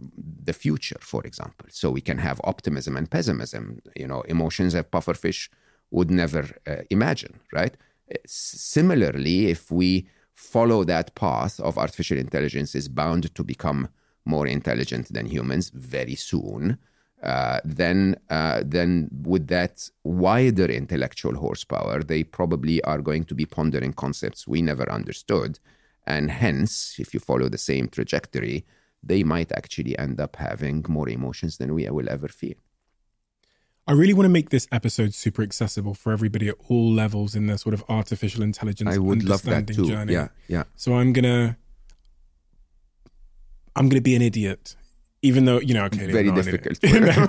the 0.45 0.53
future, 0.53 0.99
for 1.01 1.25
example. 1.25 1.67
So 1.71 1.91
we 1.91 2.01
can 2.01 2.19
have 2.19 2.41
optimism 2.45 2.97
and 2.97 3.11
pessimism, 3.11 3.81
you 3.97 4.07
know, 4.07 4.21
emotions 4.23 4.75
that 4.75 4.91
pufferfish 4.91 5.49
would 5.91 6.11
never 6.11 6.49
uh, 6.67 6.83
imagine, 6.91 7.41
right? 7.53 7.77
Similarly, 8.27 9.47
if 9.49 9.71
we 9.71 10.07
follow 10.35 10.85
that 10.85 11.15
path 11.15 11.59
of 11.61 11.79
artificial 11.79 12.19
intelligence 12.19 12.75
is 12.75 12.89
bound 12.89 13.35
to 13.35 13.43
become 13.43 13.89
more 14.25 14.47
intelligent 14.47 15.13
than 15.13 15.27
humans 15.27 15.71
very 15.71 16.15
soon, 16.15 16.79
uh, 17.23 17.61
then 17.65 18.17
uh, 18.31 18.63
then 18.65 19.09
with 19.23 19.49
that 19.49 19.89
wider 20.05 20.67
intellectual 20.67 21.37
horsepower, 21.37 22.03
they 22.03 22.25
probably 22.25 22.83
are 22.83 23.03
going 23.03 23.25
to 23.25 23.35
be 23.35 23.47
pondering 23.47 23.93
concepts 23.93 24.49
we 24.49 24.63
never 24.63 24.91
understood 24.91 25.59
and 26.07 26.31
hence, 26.31 26.97
if 26.99 27.15
you 27.15 27.21
follow 27.21 27.49
the 27.49 27.59
same 27.59 27.89
trajectory, 27.89 28.65
they 29.03 29.23
might 29.23 29.53
actually 29.53 29.99
end 29.99 30.21
up 30.21 30.37
having 30.37 30.85
more 30.89 31.09
emotions 31.09 31.59
than 31.59 31.75
we 31.75 31.89
will 31.89 32.09
ever 32.11 32.29
feel. 32.29 32.55
I 33.87 33.93
really 33.93 34.13
want 34.13 34.27
to 34.27 34.31
make 34.31 34.51
this 34.51 34.69
episode 34.71 35.15
super 35.15 35.43
accessible 35.43 35.95
for 35.95 36.13
everybody 36.13 36.49
at 36.49 36.57
all 36.69 36.93
levels 36.93 37.35
in 37.35 37.47
their 37.47 37.59
sort 37.59 37.75
of 37.75 37.83
artificial 37.89 38.43
intelligence 38.43 38.95
I 38.95 38.99
would 38.99 39.25
love 39.25 39.43
that 39.45 39.67
too. 39.67 39.87
journey. 39.87 40.13
Yeah, 40.13 40.29
yeah. 40.49 40.65
So 40.77 40.95
I'm 40.95 41.13
gonna 41.13 41.57
I'm 43.75 43.89
gonna 43.89 44.01
be 44.01 44.15
an 44.15 44.23
idiot 44.23 44.77
even 45.23 45.45
though 45.45 45.61
you 45.61 45.75
know, 45.75 45.85
okay, 45.85 46.11
very 46.11 46.31
difficult. 46.33 46.83
no, 46.83 47.27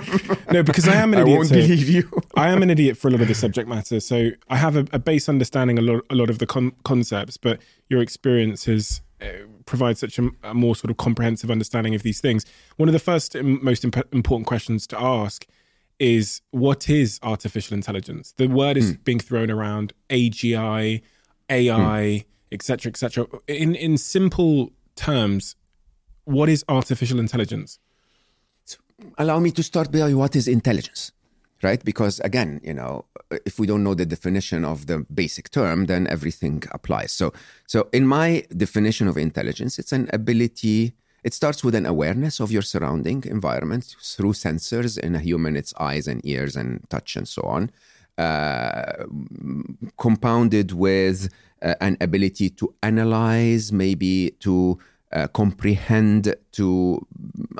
no, 0.50 0.62
because 0.62 0.88
I 0.88 0.94
am 0.94 1.12
an 1.12 1.20
I 1.20 1.22
idiot. 1.22 1.36
won't 1.36 1.48
so 1.48 1.54
believe 1.56 1.88
you. 1.88 2.22
I 2.36 2.48
am 2.50 2.62
an 2.62 2.70
idiot 2.70 2.96
for 2.96 3.08
a 3.08 3.10
lot 3.10 3.20
of 3.20 3.28
the 3.28 3.34
subject 3.34 3.68
matter, 3.68 4.00
so 4.00 4.30
I 4.48 4.56
have 4.56 4.76
a, 4.76 4.86
a 4.92 4.98
base 4.98 5.28
understanding 5.28 5.78
a 5.78 5.82
lot, 5.82 6.04
a 6.10 6.14
lot 6.14 6.30
of 6.30 6.38
the 6.38 6.46
con- 6.46 6.72
concepts. 6.84 7.36
But 7.36 7.60
your 7.88 8.00
experience 8.00 8.64
has 8.64 9.02
uh, 9.20 9.26
provides 9.66 10.00
such 10.00 10.18
a, 10.18 10.30
a, 10.42 10.54
more 10.54 10.74
sort 10.74 10.90
of 10.90 10.96
comprehensive 10.96 11.50
understanding 11.50 11.94
of 11.94 12.02
these 12.02 12.20
things. 12.20 12.44
One 12.76 12.88
of 12.88 12.92
the 12.92 12.98
first 12.98 13.34
and 13.34 13.62
most 13.62 13.84
imp- 13.84 14.12
important 14.12 14.46
questions 14.46 14.86
to 14.88 15.00
ask 15.00 15.46
is 15.98 16.40
what 16.50 16.88
is 16.88 17.20
artificial 17.22 17.74
intelligence? 17.74 18.32
The 18.36 18.48
word 18.48 18.76
is 18.76 18.94
mm. 18.94 19.04
being 19.04 19.20
thrown 19.20 19.50
around 19.50 19.92
AGI, 20.10 21.02
AI, 21.48 22.24
etc., 22.50 22.90
mm. 22.90 22.94
etc. 22.94 23.26
Et 23.48 23.56
in 23.56 23.74
in 23.74 23.98
simple 23.98 24.72
terms, 24.96 25.56
what 26.24 26.48
is 26.48 26.64
artificial 26.68 27.18
intelligence? 27.18 27.78
allow 29.18 29.38
me 29.38 29.50
to 29.52 29.62
start 29.62 29.90
by 29.90 30.12
what 30.14 30.36
is 30.36 30.48
intelligence, 30.48 31.12
right? 31.62 31.84
Because 31.84 32.20
again, 32.20 32.60
you 32.62 32.74
know, 32.74 33.04
if 33.46 33.58
we 33.58 33.66
don't 33.66 33.84
know 33.84 33.94
the 33.94 34.06
definition 34.06 34.64
of 34.64 34.86
the 34.86 35.06
basic 35.12 35.50
term, 35.50 35.86
then 35.86 36.06
everything 36.08 36.62
applies. 36.70 37.12
So, 37.12 37.32
so 37.66 37.88
in 37.92 38.06
my 38.06 38.44
definition 38.56 39.08
of 39.08 39.16
intelligence, 39.16 39.78
it's 39.78 39.92
an 39.92 40.08
ability. 40.12 40.92
It 41.24 41.34
starts 41.34 41.62
with 41.62 41.74
an 41.74 41.86
awareness 41.86 42.40
of 42.40 42.50
your 42.50 42.62
surrounding 42.62 43.24
environment 43.24 43.96
through 44.00 44.32
sensors. 44.32 44.98
In 44.98 45.14
a 45.14 45.20
human, 45.20 45.56
it's 45.56 45.72
eyes 45.78 46.08
and 46.08 46.24
ears 46.24 46.56
and 46.56 46.88
touch 46.90 47.16
and 47.16 47.28
so 47.28 47.42
on. 47.42 47.70
Uh, 48.18 49.04
compounded 49.96 50.72
with 50.72 51.32
uh, 51.62 51.74
an 51.80 51.96
ability 52.00 52.50
to 52.50 52.74
analyze, 52.82 53.72
maybe 53.72 54.34
to 54.40 54.78
uh, 55.12 55.26
comprehend, 55.28 56.34
to 56.52 57.06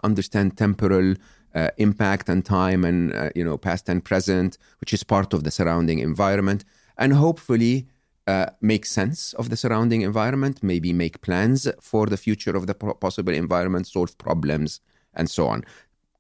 understand 0.03 0.57
temporal 0.57 1.15
uh, 1.55 1.69
impact 1.77 2.29
and 2.29 2.45
time 2.45 2.85
and 2.85 3.15
uh, 3.15 3.31
you 3.35 3.45
know 3.45 3.57
past 3.57 3.89
and 3.89 4.05
present, 4.05 4.59
which 4.81 4.93
is 4.93 5.05
part 5.05 5.33
of 5.35 5.45
the 5.45 5.51
surrounding 5.51 5.99
environment, 5.99 6.65
and 6.97 7.13
hopefully 7.13 7.87
uh, 8.27 8.47
make 8.61 8.87
sense 8.87 9.33
of 9.35 9.51
the 9.51 9.57
surrounding 9.57 10.03
environment, 10.03 10.63
maybe 10.63 10.93
make 10.93 11.21
plans 11.23 11.69
for 11.81 12.07
the 12.07 12.17
future 12.17 12.57
of 12.57 12.67
the 12.67 12.75
possible 12.75 13.33
environment, 13.33 13.87
solve 13.87 14.17
problems, 14.19 14.81
and 15.15 15.29
so 15.29 15.49
on. 15.49 15.65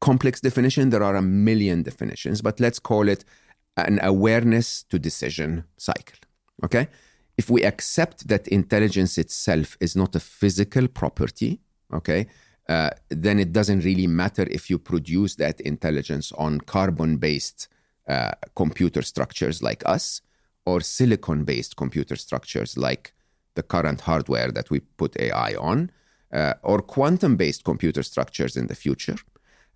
Complex 0.01 0.41
definition, 0.41 0.91
there 0.91 1.03
are 1.03 1.17
a 1.17 1.23
million 1.23 1.83
definitions, 1.83 2.43
but 2.43 2.59
let's 2.59 2.81
call 2.81 3.09
it 3.09 3.25
an 3.77 4.01
awareness 4.03 4.83
to 4.85 4.99
decision 4.99 5.65
cycle. 5.77 6.19
Okay? 6.65 6.89
If 7.37 7.51
we 7.51 7.63
accept 7.63 8.29
that 8.29 8.49
intelligence 8.49 9.19
itself 9.19 9.77
is 9.81 9.97
not 9.97 10.15
a 10.15 10.21
physical 10.21 10.89
property, 10.89 11.61
okay, 11.93 12.27
uh, 12.69 12.91
then 13.09 13.39
it 13.39 13.53
doesn't 13.53 13.85
really 13.85 14.07
matter 14.07 14.47
if 14.51 14.71
you 14.71 14.79
produce 14.79 15.35
that 15.37 15.61
intelligence 15.61 16.33
on 16.33 16.61
carbon 16.61 17.17
based 17.17 17.69
uh, 18.09 18.33
computer 18.55 19.03
structures 19.03 19.63
like 19.63 19.83
us 19.87 20.21
or 20.65 20.81
silicon 20.81 21.45
based 21.45 21.77
computer 21.77 22.17
structures 22.17 22.77
like 22.77 23.13
the 23.55 23.63
current 23.63 24.03
hardware 24.03 24.51
that 24.51 24.71
we 24.71 24.81
put 24.81 25.19
AI 25.21 25.55
on, 25.55 25.91
uh, 26.33 26.55
or 26.63 26.81
quantum 26.81 27.37
based 27.37 27.65
computer 27.65 28.03
structures 28.03 28.57
in 28.57 28.67
the 28.69 28.75
future, 28.75 29.17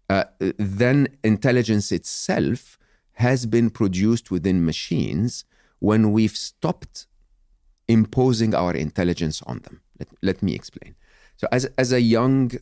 uh, 0.08 0.25
then 0.58 1.08
intelligence 1.25 1.92
itself 1.92 2.78
has 3.14 3.46
been 3.46 3.70
produced 3.70 4.30
within 4.30 4.64
machines 4.64 5.44
when 5.80 6.12
we've 6.12 6.36
stopped 6.36 7.06
imposing 7.88 8.55
our 8.55 8.73
intelligence 8.75 9.43
on 9.43 9.61
them. 9.61 9.81
Let, 9.99 10.09
let 10.23 10.43
me 10.43 10.55
explain. 10.55 10.95
So, 11.37 11.47
as, 11.52 11.66
as 11.78 11.93
a 11.93 12.00
young 12.00 12.52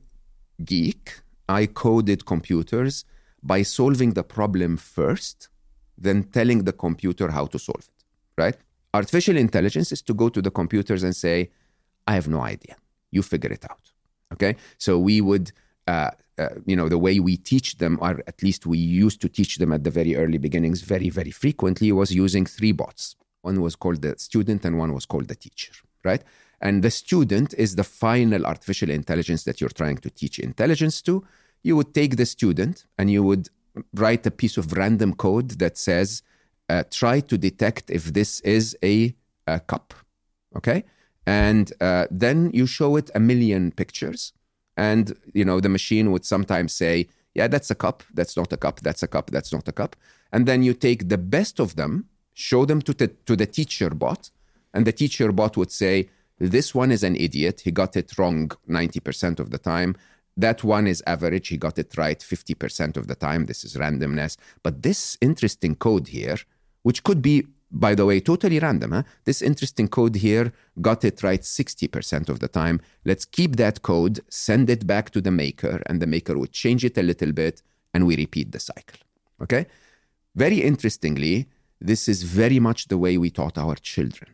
geek, 0.65 1.21
I 1.49 1.67
coded 1.67 2.27
computers 2.27 3.05
by 3.43 3.63
solving 3.63 4.15
the 4.15 4.25
problem 4.25 4.77
first, 4.77 5.49
then 5.97 6.25
telling 6.25 6.65
the 6.65 6.73
computer 6.73 7.31
how 7.31 7.47
to 7.47 7.59
solve 7.59 7.89
it, 7.97 8.05
right? 8.37 8.57
Artificial 8.95 9.37
intelligence 9.37 9.93
is 9.93 10.03
to 10.03 10.15
go 10.15 10.29
to 10.29 10.41
the 10.41 10.51
computers 10.51 11.03
and 11.03 11.15
say, 11.15 11.51
I 12.07 12.15
have 12.15 12.29
no 12.29 12.41
idea. 12.41 12.77
You 13.11 13.23
figure 13.23 13.53
it 13.53 13.65
out. 13.71 13.91
Okay. 14.33 14.57
So 14.79 14.99
we 14.99 15.21
would, 15.21 15.53
uh, 15.87 16.11
uh, 16.39 16.49
you 16.67 16.77
know, 16.77 16.89
the 16.89 16.99
way 16.99 17.21
we 17.21 17.37
teach 17.37 17.79
them, 17.79 17.99
or 18.01 18.23
at 18.27 18.43
least 18.43 18.67
we 18.67 18.79
used 18.79 19.21
to 19.21 19.29
teach 19.29 19.59
them 19.59 19.73
at 19.73 19.85
the 19.85 19.91
very 19.91 20.17
early 20.17 20.39
beginnings, 20.39 20.81
very, 20.83 21.11
very 21.11 21.31
frequently, 21.31 21.93
was 21.93 22.15
using 22.15 22.47
three 22.47 22.73
bots. 22.73 23.17
One 23.45 23.61
was 23.61 23.77
called 23.77 24.01
the 24.01 24.15
student 24.17 24.65
and 24.65 24.79
one 24.79 24.95
was 24.95 25.05
called 25.05 25.29
the 25.29 25.35
teacher, 25.35 25.73
right? 26.03 26.23
And 26.63 26.83
the 26.83 26.91
student 26.91 27.53
is 27.65 27.77
the 27.77 27.85
final 27.85 28.47
artificial 28.47 28.89
intelligence 28.89 29.45
that 29.45 29.61
you're 29.61 29.77
trying 29.83 29.99
to 29.99 30.09
teach 30.09 30.39
intelligence 30.39 31.03
to. 31.03 31.23
You 31.63 31.77
would 31.77 31.93
take 31.93 32.17
the 32.17 32.25
student 32.25 32.87
and 32.99 33.11
you 33.11 33.23
would 33.23 33.51
write 33.93 34.25
a 34.27 34.31
piece 34.31 34.57
of 34.57 34.73
random 34.73 35.13
code 35.15 35.51
that 35.63 35.77
says, 35.77 36.23
uh, 36.71 36.85
try 36.91 37.21
to 37.21 37.37
detect 37.37 37.91
if 37.91 38.05
this 38.15 38.41
is 38.41 38.75
a, 38.83 39.15
a 39.47 39.61
cup, 39.61 39.93
okay? 40.57 40.85
And 41.27 41.71
uh, 41.83 42.07
then 42.11 42.51
you 42.55 42.67
show 42.67 42.97
it 42.97 43.11
a 43.15 43.21
million 43.21 43.73
pictures. 43.73 44.33
And, 44.79 45.15
you 45.35 45.45
know, 45.45 45.61
the 45.61 45.69
machine 45.69 46.11
would 46.13 46.25
sometimes 46.25 46.73
say, 46.73 47.09
yeah, 47.35 47.49
that's 47.49 47.71
a 47.71 47.75
cup, 47.75 48.05
that's 48.15 48.39
not 48.39 48.51
a 48.55 48.57
cup, 48.57 48.81
that's 48.81 49.03
a 49.03 49.09
cup, 49.09 49.31
that's 49.31 49.53
not 49.53 49.69
a 49.69 49.73
cup. 49.73 49.97
And 50.33 50.47
then 50.47 50.63
you 50.63 50.73
take 50.73 51.11
the 51.11 51.19
best 51.19 51.61
of 51.61 51.77
them 51.77 52.09
show 52.35 52.65
them 52.65 52.83
to 52.83 52.93
the, 52.93 53.09
to 53.09 53.37
the 53.37 53.47
teacher 53.47 53.91
bot, 53.91 54.31
and 54.75 54.87
the 54.87 54.93
teacher 54.93 55.33
bot 55.33 55.57
would 55.57 55.73
say, 55.73 56.11
This 56.39 56.75
one 56.75 56.91
is 56.91 57.03
an 57.03 57.17
idiot. 57.17 57.63
He 57.65 57.71
got 57.71 57.97
it 57.97 58.19
wrong 58.19 58.51
90% 58.69 59.39
of 59.39 59.51
the 59.51 59.59
time. 59.59 59.97
That 60.37 60.65
one 60.65 60.89
is 60.89 61.03
average. 61.07 61.49
He 61.49 61.57
got 61.57 61.79
it 61.79 61.97
right 61.97 62.19
50% 62.19 62.97
of 62.97 63.07
the 63.07 63.15
time. 63.15 63.47
This 63.47 63.65
is 63.65 63.77
randomness. 63.77 64.37
But 64.65 64.83
this 64.83 65.17
interesting 65.21 65.77
code 65.77 66.09
here, 66.09 66.39
which 66.83 67.05
could 67.05 67.23
be, 67.23 67.47
by 67.71 67.95
the 67.95 68.05
way, 68.05 68.19
totally 68.21 68.59
random, 68.59 68.93
huh? 68.93 69.03
this 69.25 69.43
interesting 69.43 69.89
code 69.89 70.17
here 70.17 70.53
got 70.81 71.05
it 71.05 71.23
right 71.23 71.41
60% 71.41 72.29
of 72.29 72.41
the 72.41 72.49
time. 72.49 72.81
Let's 73.05 73.25
keep 73.25 73.57
that 73.57 73.83
code, 73.83 74.21
send 74.29 74.71
it 74.71 74.87
back 74.87 75.11
to 75.11 75.21
the 75.21 75.31
maker, 75.31 75.83
and 75.87 76.03
the 76.03 76.07
maker 76.07 76.37
would 76.37 76.53
change 76.53 76.85
it 76.85 76.99
a 76.99 77.03
little 77.03 77.33
bit, 77.33 77.63
and 77.93 78.07
we 78.07 78.17
repeat 78.17 78.51
the 78.51 78.61
cycle. 78.61 78.99
Okay? 79.41 79.67
Very 80.35 80.63
interestingly, 80.63 81.47
this 81.81 82.09
is 82.09 82.23
very 82.23 82.59
much 82.59 82.89
the 82.89 82.99
way 82.99 83.19
we 83.19 83.31
taught 83.31 83.59
our 83.59 83.77
children. 83.77 84.31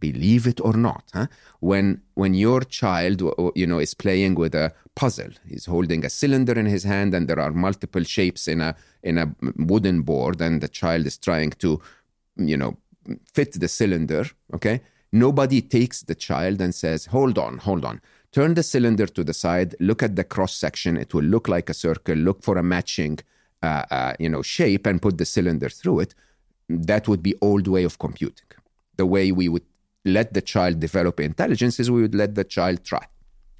believe 0.00 0.46
it 0.46 0.60
or 0.68 0.74
not 0.88 1.04
huh? 1.14 1.26
when 1.60 1.86
when 2.14 2.34
your 2.34 2.60
child 2.80 3.22
you 3.54 3.66
know 3.70 3.80
is 3.86 3.94
playing 3.94 4.34
with 4.42 4.54
a 4.54 4.72
puzzle 5.00 5.32
he's 5.50 5.66
holding 5.74 6.04
a 6.04 6.10
cylinder 6.10 6.54
in 6.62 6.66
his 6.66 6.84
hand 6.92 7.14
and 7.14 7.28
there 7.28 7.40
are 7.40 7.52
multiple 7.52 8.04
shapes 8.16 8.48
in 8.54 8.60
a 8.60 8.70
in 9.02 9.18
a 9.18 9.26
wooden 9.70 10.02
board 10.02 10.40
and 10.46 10.60
the 10.60 10.68
child 10.80 11.06
is 11.06 11.16
trying 11.28 11.52
to 11.64 11.70
you 12.36 12.56
know 12.56 12.76
fit 13.32 13.52
the 13.64 13.68
cylinder 13.68 14.24
okay? 14.52 14.80
Nobody 15.12 15.60
takes 15.62 16.02
the 16.02 16.14
child 16.28 16.60
and 16.60 16.74
says 16.74 17.06
hold 17.06 17.38
on 17.38 17.58
hold 17.58 17.84
on. 17.84 18.00
Turn 18.32 18.54
the 18.54 18.64
cylinder 18.64 19.06
to 19.06 19.22
the 19.22 19.36
side 19.44 19.76
look 19.78 20.02
at 20.02 20.16
the 20.16 20.24
cross 20.24 20.54
section. 20.56 20.96
It 20.96 21.14
will 21.14 21.28
look 21.34 21.46
like 21.46 21.70
a 21.70 21.74
circle. 21.74 22.16
Look 22.16 22.42
for 22.42 22.58
a 22.58 22.62
matching 22.62 23.18
uh, 23.62 23.84
uh, 23.90 24.14
you 24.18 24.28
know 24.28 24.42
shape 24.42 24.84
and 24.86 25.00
put 25.00 25.18
the 25.18 25.24
cylinder 25.24 25.68
through 25.68 26.00
it 26.00 26.14
that 26.68 27.08
would 27.08 27.22
be 27.22 27.34
old 27.40 27.68
way 27.68 27.84
of 27.84 27.98
computing 27.98 28.46
the 28.96 29.06
way 29.06 29.32
we 29.32 29.48
would 29.48 29.64
let 30.04 30.34
the 30.34 30.42
child 30.42 30.80
develop 30.80 31.20
intelligence 31.20 31.80
is 31.80 31.90
we 31.90 32.02
would 32.02 32.14
let 32.14 32.34
the 32.34 32.44
child 32.44 32.84
try. 32.84 33.04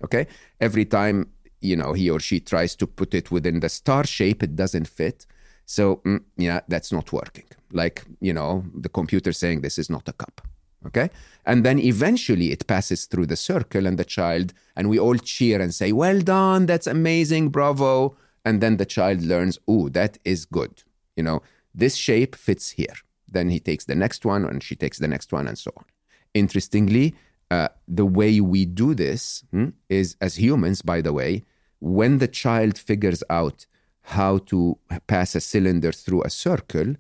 Okay? 0.03 0.27
Every 0.61 0.85
time, 0.85 1.31
you 1.61 1.77
know, 1.77 1.93
he 1.93 2.11
or 2.11 2.21
she 2.21 2.41
tries 2.41 2.77
to 2.77 2.87
put 2.87 3.15
it 3.15 3.31
within 3.31 3.61
the 3.61 3.69
star 3.69 4.05
shape, 4.05 4.43
it 4.43 4.55
doesn't 4.55 4.89
fit. 4.89 5.27
So, 5.67 5.97
mm, 6.05 6.23
yeah, 6.37 6.61
that's 6.69 6.93
not 6.93 7.13
working. 7.13 7.47
Like, 7.73 8.05
you 8.21 8.33
know, 8.33 8.65
the 8.75 8.91
computer 8.91 9.33
saying 9.33 9.63
this 9.63 9.79
is 9.79 9.89
not 9.89 10.09
a 10.09 10.13
cup. 10.13 10.43
Okay? 10.87 11.09
And 11.47 11.65
then 11.65 11.79
eventually 11.79 12.53
it 12.53 12.67
passes 12.67 13.07
through 13.07 13.27
the 13.27 13.37
circle 13.37 13.87
and 13.87 13.99
the 13.99 14.05
child, 14.05 14.53
and 14.77 14.91
we 14.91 14.99
all 14.99 15.17
cheer 15.17 15.61
and 15.63 15.75
say, 15.75 15.93
well 15.93 16.21
done, 16.21 16.67
that's 16.67 16.87
amazing, 16.87 17.49
bravo. 17.49 18.17
And 18.45 18.61
then 18.61 18.77
the 18.77 18.85
child 18.85 19.23
learns, 19.23 19.59
oh, 19.67 19.89
that 19.91 20.19
is 20.27 20.45
good. 20.45 20.83
You 21.17 21.23
know, 21.23 21.43
this 21.75 21.97
shape 21.97 22.37
fits 22.37 22.71
here. 22.71 22.95
Then 23.29 23.49
he 23.49 23.59
takes 23.59 23.85
the 23.85 23.95
next 23.95 24.25
one 24.25 24.45
and 24.45 24.63
she 24.63 24.77
takes 24.77 24.99
the 24.99 25.09
next 25.09 25.33
one 25.33 25.49
and 25.49 25.59
so 25.59 25.73
on 25.77 25.85
interestingly, 26.35 27.15
uh, 27.51 27.69
the 27.87 28.05
way 28.05 28.41
we 28.41 28.67
do 28.67 28.95
this 28.95 29.45
hmm, 29.53 29.69
is 29.89 30.17
as 30.21 30.37
humans, 30.37 30.83
by 30.83 31.01
the 31.01 31.13
way, 31.13 31.45
when 31.81 32.19
the 32.19 32.29
child 32.29 32.77
figures 32.77 33.23
out 33.31 33.67
how 34.03 34.39
to 34.39 34.77
pass 35.07 35.35
a 35.35 35.41
cylinder 35.41 35.93
through 35.93 36.23
a 36.25 36.31
circle, 36.31 36.95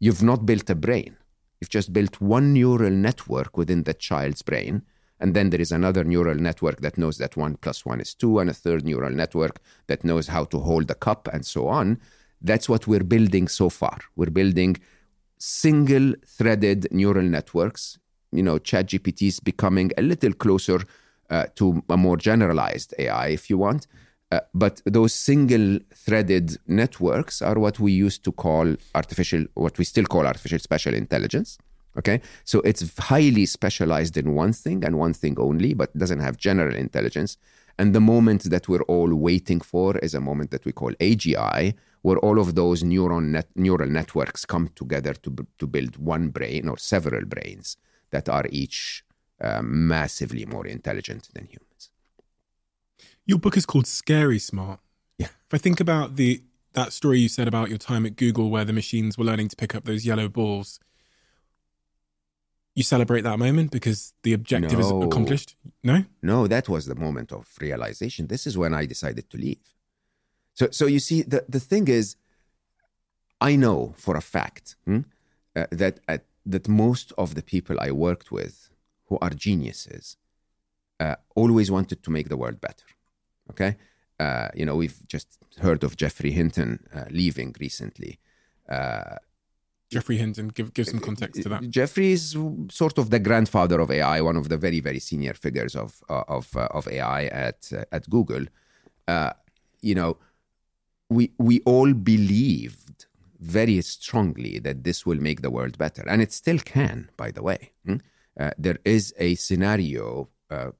you've 0.00 0.22
not 0.22 0.44
built 0.44 0.68
a 0.68 0.74
brain. 0.74 1.16
You've 1.60 1.70
just 1.70 1.92
built 1.92 2.20
one 2.20 2.52
neural 2.52 2.90
network 2.90 3.56
within 3.56 3.84
the 3.84 3.94
child's 3.94 4.42
brain. 4.42 4.82
And 5.18 5.32
then 5.32 5.48
there 5.48 5.60
is 5.60 5.72
another 5.72 6.04
neural 6.04 6.34
network 6.34 6.80
that 6.80 6.98
knows 6.98 7.16
that 7.18 7.36
one 7.36 7.56
plus 7.56 7.86
one 7.86 8.00
is 8.00 8.12
two, 8.14 8.38
and 8.38 8.50
a 8.50 8.54
third 8.54 8.84
neural 8.84 9.10
network 9.10 9.60
that 9.86 10.04
knows 10.04 10.26
how 10.26 10.44
to 10.44 10.58
hold 10.58 10.90
a 10.90 10.94
cup, 10.94 11.26
and 11.32 11.46
so 11.46 11.68
on. 11.68 11.98
That's 12.46 12.68
what 12.68 12.86
we're 12.86 13.08
building 13.14 13.48
so 13.48 13.68
far. 13.68 13.98
We're 14.16 14.30
building 14.40 14.76
single 15.38 16.14
threaded 16.36 16.88
neural 16.90 17.28
networks 17.36 17.98
you 18.32 18.42
know, 18.42 18.58
ChatGPT 18.58 19.28
is 19.28 19.40
becoming 19.40 19.90
a 19.96 20.02
little 20.02 20.32
closer 20.32 20.80
uh, 21.30 21.46
to 21.56 21.82
a 21.88 21.96
more 21.96 22.16
generalized 22.16 22.94
AI, 22.98 23.28
if 23.28 23.50
you 23.50 23.58
want. 23.58 23.86
Uh, 24.32 24.40
but 24.54 24.82
those 24.84 25.14
single 25.14 25.78
threaded 25.94 26.56
networks 26.66 27.40
are 27.40 27.58
what 27.58 27.78
we 27.78 27.92
used 27.92 28.24
to 28.24 28.32
call 28.32 28.74
artificial, 28.94 29.44
what 29.54 29.78
we 29.78 29.84
still 29.84 30.04
call 30.04 30.26
artificial 30.26 30.58
special 30.58 30.94
intelligence. 30.94 31.58
Okay. 31.96 32.20
So 32.44 32.60
it's 32.60 32.98
highly 32.98 33.46
specialized 33.46 34.16
in 34.16 34.34
one 34.34 34.52
thing 34.52 34.84
and 34.84 34.98
one 34.98 35.14
thing 35.14 35.38
only, 35.38 35.72
but 35.72 35.96
doesn't 35.96 36.20
have 36.20 36.36
general 36.36 36.74
intelligence. 36.74 37.38
And 37.78 37.94
the 37.94 38.00
moment 38.00 38.50
that 38.50 38.68
we're 38.68 38.82
all 38.82 39.14
waiting 39.14 39.60
for 39.60 39.96
is 39.98 40.14
a 40.14 40.20
moment 40.20 40.50
that 40.50 40.64
we 40.64 40.72
call 40.72 40.92
AGI, 40.94 41.74
where 42.06 42.18
all 42.18 42.38
of 42.38 42.54
those 42.54 42.84
neuron 42.84 43.30
net, 43.30 43.48
neural 43.56 43.90
networks 43.90 44.44
come 44.44 44.68
together 44.76 45.12
to, 45.12 45.44
to 45.58 45.66
build 45.66 45.96
one 45.96 46.28
brain 46.28 46.68
or 46.68 46.78
several 46.78 47.24
brains 47.24 47.76
that 48.10 48.28
are 48.28 48.46
each 48.50 49.02
uh, 49.40 49.60
massively 49.60 50.46
more 50.46 50.64
intelligent 50.68 51.28
than 51.34 51.46
humans. 51.46 51.90
Your 53.24 53.40
book 53.40 53.56
is 53.56 53.66
called 53.66 53.88
Scary 53.88 54.38
Smart. 54.38 54.78
Yeah. 55.18 55.30
If 55.48 55.54
I 55.54 55.58
think 55.58 55.80
about 55.80 56.14
the 56.14 56.44
that 56.74 56.92
story 56.92 57.18
you 57.18 57.28
said 57.28 57.48
about 57.48 57.70
your 57.70 57.78
time 57.78 58.06
at 58.06 58.14
Google 58.14 58.50
where 58.50 58.64
the 58.64 58.72
machines 58.72 59.18
were 59.18 59.24
learning 59.24 59.48
to 59.48 59.56
pick 59.56 59.74
up 59.74 59.84
those 59.84 60.06
yellow 60.06 60.28
balls, 60.28 60.78
you 62.76 62.84
celebrate 62.84 63.22
that 63.22 63.40
moment 63.40 63.72
because 63.72 64.12
the 64.22 64.32
objective 64.32 64.78
no. 64.78 64.84
is 64.86 65.06
accomplished? 65.06 65.56
No? 65.82 66.04
No, 66.22 66.46
that 66.46 66.68
was 66.68 66.86
the 66.86 66.94
moment 66.94 67.32
of 67.32 67.48
realization. 67.60 68.28
This 68.28 68.46
is 68.46 68.56
when 68.56 68.74
I 68.74 68.86
decided 68.86 69.28
to 69.30 69.38
leave. 69.38 69.75
So 70.56 70.68
so 70.70 70.84
you 70.86 71.00
see 71.00 71.22
the 71.22 71.40
the 71.48 71.60
thing 71.60 71.88
is 71.88 72.16
I 73.40 73.56
know 73.56 73.94
for 73.96 74.16
a 74.16 74.20
fact 74.20 74.76
hmm, 74.86 75.00
uh, 75.54 75.66
that 75.70 76.00
at 76.08 76.22
that 76.52 76.68
most 76.68 77.12
of 77.16 77.34
the 77.34 77.42
people 77.42 77.76
I 77.80 77.90
worked 77.90 78.30
with 78.32 78.70
who 79.08 79.18
are 79.20 79.30
geniuses 79.30 80.16
uh, 81.00 81.16
always 81.34 81.70
wanted 81.70 82.02
to 82.02 82.10
make 82.10 82.28
the 82.28 82.36
world 82.36 82.60
better. 82.60 82.86
Okay. 83.50 83.76
Uh, 84.18 84.48
you 84.54 84.64
know, 84.64 84.76
we've 84.76 85.06
just 85.06 85.38
heard 85.58 85.84
of 85.84 85.96
Geoffrey 85.96 86.30
Hinton 86.30 86.86
uh, 86.94 87.04
leaving 87.10 87.54
recently. 87.60 88.18
Uh, 88.68 89.16
Geoffrey 89.90 90.16
Hinton, 90.16 90.48
give, 90.48 90.72
give 90.74 90.86
some 90.88 90.98
context 90.98 91.42
to 91.42 91.48
that. 91.50 91.70
Jeffrey 91.70 92.12
is 92.12 92.36
sort 92.70 92.98
of 92.98 93.10
the 93.10 93.20
grandfather 93.20 93.78
of 93.78 93.90
AI, 93.90 94.20
one 94.20 94.36
of 94.36 94.48
the 94.48 94.56
very, 94.56 94.80
very 94.80 94.98
senior 94.98 95.34
figures 95.34 95.76
of 95.76 96.02
uh, 96.08 96.24
of 96.26 96.56
uh, 96.56 96.66
of 96.72 96.88
AI 96.88 97.26
at 97.26 97.70
at 97.92 98.08
Google. 98.10 98.46
you 99.82 99.94
know, 99.94 100.16
we 101.08 101.30
we 101.38 101.60
all 101.60 101.92
believed 101.92 103.06
very 103.38 103.80
strongly 103.82 104.58
that 104.58 104.84
this 104.84 105.04
will 105.06 105.20
make 105.20 105.42
the 105.42 105.50
world 105.50 105.76
better. 105.78 106.04
And 106.08 106.22
it 106.22 106.32
still 106.32 106.58
can, 106.58 107.10
by 107.16 107.30
the 107.30 107.42
way. 107.42 107.70
Hmm? 107.84 107.96
Uh, 108.38 108.50
there 108.58 108.78
is 108.84 109.14
a 109.18 109.34
scenario, 109.34 110.28
uh, 110.50 110.70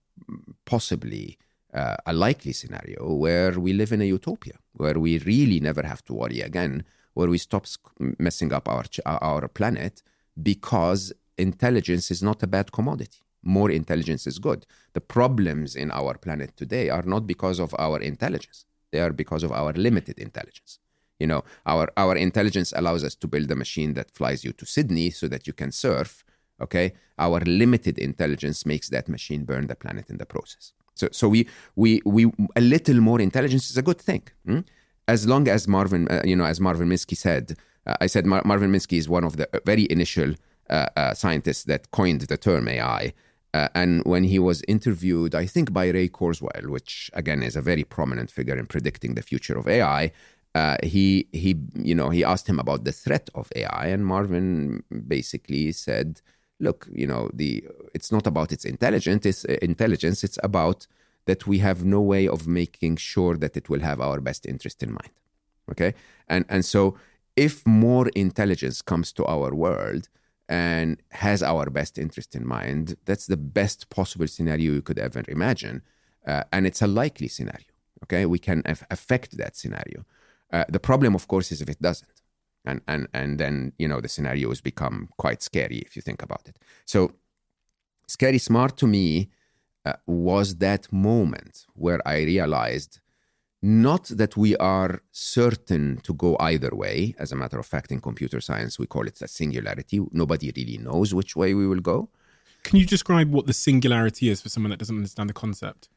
possibly 0.64 1.38
uh, 1.72 1.96
a 2.06 2.12
likely 2.12 2.52
scenario, 2.52 3.14
where 3.14 3.52
we 3.58 3.72
live 3.72 3.92
in 3.92 4.00
a 4.00 4.04
utopia, 4.04 4.54
where 4.74 4.98
we 4.98 5.18
really 5.18 5.60
never 5.60 5.82
have 5.82 6.04
to 6.06 6.14
worry 6.14 6.40
again, 6.40 6.84
where 7.14 7.28
we 7.28 7.38
stop 7.38 7.66
messing 8.18 8.52
up 8.52 8.68
our, 8.68 8.84
our 9.06 9.48
planet 9.48 10.02
because 10.42 11.12
intelligence 11.38 12.10
is 12.10 12.22
not 12.22 12.42
a 12.42 12.46
bad 12.46 12.72
commodity. 12.72 13.20
More 13.42 13.70
intelligence 13.70 14.26
is 14.26 14.38
good. 14.38 14.66
The 14.92 15.00
problems 15.00 15.76
in 15.76 15.90
our 15.92 16.14
planet 16.18 16.56
today 16.56 16.90
are 16.90 17.02
not 17.02 17.26
because 17.26 17.58
of 17.58 17.74
our 17.78 18.00
intelligence, 18.00 18.65
they 18.96 19.02
are 19.06 19.12
because 19.12 19.42
of 19.42 19.52
our 19.52 19.72
limited 19.86 20.18
intelligence. 20.18 20.78
You 21.22 21.26
know, 21.30 21.42
our 21.72 21.86
our 21.96 22.14
intelligence 22.16 22.70
allows 22.80 23.02
us 23.08 23.14
to 23.22 23.26
build 23.34 23.50
a 23.50 23.56
machine 23.64 23.94
that 23.94 24.08
flies 24.18 24.44
you 24.44 24.52
to 24.60 24.64
Sydney 24.74 25.10
so 25.10 25.28
that 25.28 25.46
you 25.48 25.54
can 25.60 25.70
surf. 25.72 26.24
Okay, 26.64 26.86
our 27.26 27.40
limited 27.62 27.98
intelligence 27.98 28.58
makes 28.72 28.88
that 28.94 29.06
machine 29.16 29.44
burn 29.50 29.66
the 29.66 29.76
planet 29.76 30.06
in 30.12 30.16
the 30.22 30.28
process. 30.34 30.64
So, 31.00 31.06
so 31.20 31.28
we 31.34 31.40
we 31.82 31.90
we 32.16 32.22
a 32.62 32.64
little 32.74 33.00
more 33.08 33.20
intelligence 33.20 33.70
is 33.70 33.76
a 33.76 33.86
good 33.88 34.00
thing, 34.08 34.22
hmm? 34.46 34.60
as 35.14 35.26
long 35.32 35.48
as 35.48 35.68
Marvin, 35.68 36.02
uh, 36.08 36.22
you 36.30 36.36
know, 36.38 36.48
as 36.52 36.58
Marvin 36.60 36.88
Minsky 36.88 37.16
said. 37.16 37.46
Uh, 37.86 38.04
I 38.04 38.08
said 38.14 38.24
Mar- 38.26 38.46
Marvin 38.50 38.72
Minsky 38.72 38.98
is 39.02 39.08
one 39.08 39.24
of 39.28 39.36
the 39.36 39.46
very 39.70 39.86
initial 39.96 40.30
uh, 40.76 40.88
uh 41.00 41.14
scientists 41.22 41.64
that 41.70 41.82
coined 41.98 42.22
the 42.32 42.38
term 42.48 42.64
AI. 42.68 43.02
Uh, 43.56 43.68
and 43.74 44.02
when 44.04 44.24
he 44.24 44.38
was 44.38 44.62
interviewed, 44.68 45.34
I 45.34 45.46
think 45.46 45.72
by 45.72 45.86
Ray 45.88 46.08
Kurzweil, 46.08 46.66
which 46.68 47.10
again 47.14 47.42
is 47.42 47.56
a 47.56 47.62
very 47.62 47.84
prominent 47.84 48.30
figure 48.30 48.58
in 48.58 48.66
predicting 48.66 49.14
the 49.14 49.22
future 49.22 49.56
of 49.56 49.66
AI, 49.66 50.12
uh, 50.54 50.76
he 50.82 51.26
he 51.32 51.50
you 51.90 51.94
know 51.94 52.10
he 52.10 52.22
asked 52.32 52.46
him 52.52 52.58
about 52.58 52.84
the 52.84 52.92
threat 52.92 53.30
of 53.34 53.50
AI, 53.56 53.86
and 53.94 54.04
Marvin 54.04 54.82
basically 55.16 55.72
said, 55.72 56.20
"Look, 56.60 56.86
you 56.92 57.06
know 57.06 57.30
the 57.32 57.64
it's 57.94 58.12
not 58.16 58.26
about 58.26 58.52
its 58.52 58.64
intelligence. 58.74 59.24
It's 59.24 59.44
uh, 59.46 59.56
intelligence. 59.62 60.18
It's 60.22 60.40
about 60.42 60.86
that 61.28 61.46
we 61.46 61.58
have 61.68 61.78
no 61.96 62.00
way 62.12 62.28
of 62.28 62.46
making 62.46 62.96
sure 62.96 63.34
that 63.42 63.56
it 63.56 63.70
will 63.70 63.80
have 63.90 64.00
our 64.02 64.20
best 64.20 64.44
interest 64.52 64.82
in 64.82 64.90
mind." 65.00 65.14
Okay, 65.72 65.94
and 66.28 66.44
and 66.50 66.62
so 66.74 66.98
if 67.36 67.66
more 67.66 68.06
intelligence 68.14 68.82
comes 68.82 69.12
to 69.14 69.24
our 69.24 69.50
world 69.54 70.10
and 70.48 71.02
has 71.10 71.42
our 71.42 71.68
best 71.70 71.98
interest 71.98 72.34
in 72.34 72.46
mind, 72.46 72.96
that's 73.04 73.26
the 73.26 73.36
best 73.36 73.90
possible 73.90 74.26
scenario 74.26 74.72
you 74.72 74.82
could 74.82 74.98
ever 74.98 75.22
imagine, 75.28 75.82
uh, 76.26 76.44
and 76.52 76.66
it's 76.66 76.82
a 76.82 76.86
likely 76.86 77.28
scenario. 77.28 77.66
Okay, 78.04 78.26
we 78.26 78.38
can 78.38 78.62
affect 78.90 79.36
that 79.38 79.56
scenario. 79.56 80.04
Uh, 80.52 80.64
the 80.68 80.78
problem, 80.78 81.14
of 81.14 81.26
course, 81.28 81.50
is 81.50 81.60
if 81.60 81.68
it 81.68 81.80
doesn't. 81.80 82.22
And, 82.64 82.80
and, 82.86 83.08
and 83.14 83.38
then, 83.38 83.72
you 83.78 83.88
know, 83.88 84.00
the 84.00 84.08
scenarios 84.08 84.60
become 84.60 85.08
quite 85.16 85.42
scary 85.42 85.78
if 85.78 85.96
you 85.96 86.02
think 86.02 86.22
about 86.22 86.48
it. 86.48 86.58
So, 86.84 87.12
Scary 88.08 88.38
Smart 88.38 88.76
to 88.78 88.86
me 88.86 89.30
uh, 89.84 89.94
was 90.06 90.56
that 90.56 90.92
moment 90.92 91.66
where 91.74 92.06
I 92.06 92.18
realized 92.18 93.00
not 93.66 94.04
that 94.04 94.36
we 94.36 94.56
are 94.58 95.02
certain 95.10 95.98
to 96.04 96.14
go 96.14 96.36
either 96.38 96.70
way. 96.72 97.16
As 97.18 97.32
a 97.32 97.36
matter 97.36 97.58
of 97.58 97.66
fact, 97.66 97.90
in 97.90 98.00
computer 98.00 98.40
science, 98.40 98.78
we 98.78 98.86
call 98.86 99.08
it 99.08 99.20
a 99.20 99.26
singularity. 99.26 100.00
Nobody 100.12 100.52
really 100.54 100.78
knows 100.78 101.12
which 101.12 101.34
way 101.34 101.52
we 101.52 101.66
will 101.66 101.80
go. 101.80 102.08
Can 102.62 102.78
you 102.78 102.86
describe 102.86 103.32
what 103.32 103.46
the 103.46 103.52
singularity 103.52 104.28
is 104.28 104.40
for 104.40 104.48
someone 104.48 104.70
that 104.70 104.78
doesn't 104.78 104.94
understand 104.94 105.28
the 105.28 105.34
concept? 105.34 105.88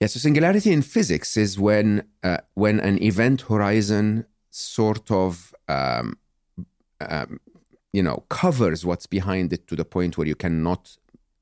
Yeah, 0.00 0.08
so 0.08 0.18
singularity 0.18 0.72
in 0.72 0.82
physics 0.82 1.36
is 1.36 1.60
when 1.60 2.08
uh, 2.24 2.38
when 2.54 2.80
an 2.80 3.00
event 3.00 3.42
horizon 3.42 4.26
sort 4.50 5.08
of 5.10 5.54
um, 5.68 6.18
um, 7.00 7.40
you 7.92 8.02
know 8.02 8.24
covers 8.28 8.84
what's 8.84 9.06
behind 9.06 9.52
it 9.52 9.68
to 9.68 9.76
the 9.76 9.84
point 9.84 10.18
where 10.18 10.26
you 10.26 10.34
cannot 10.34 10.96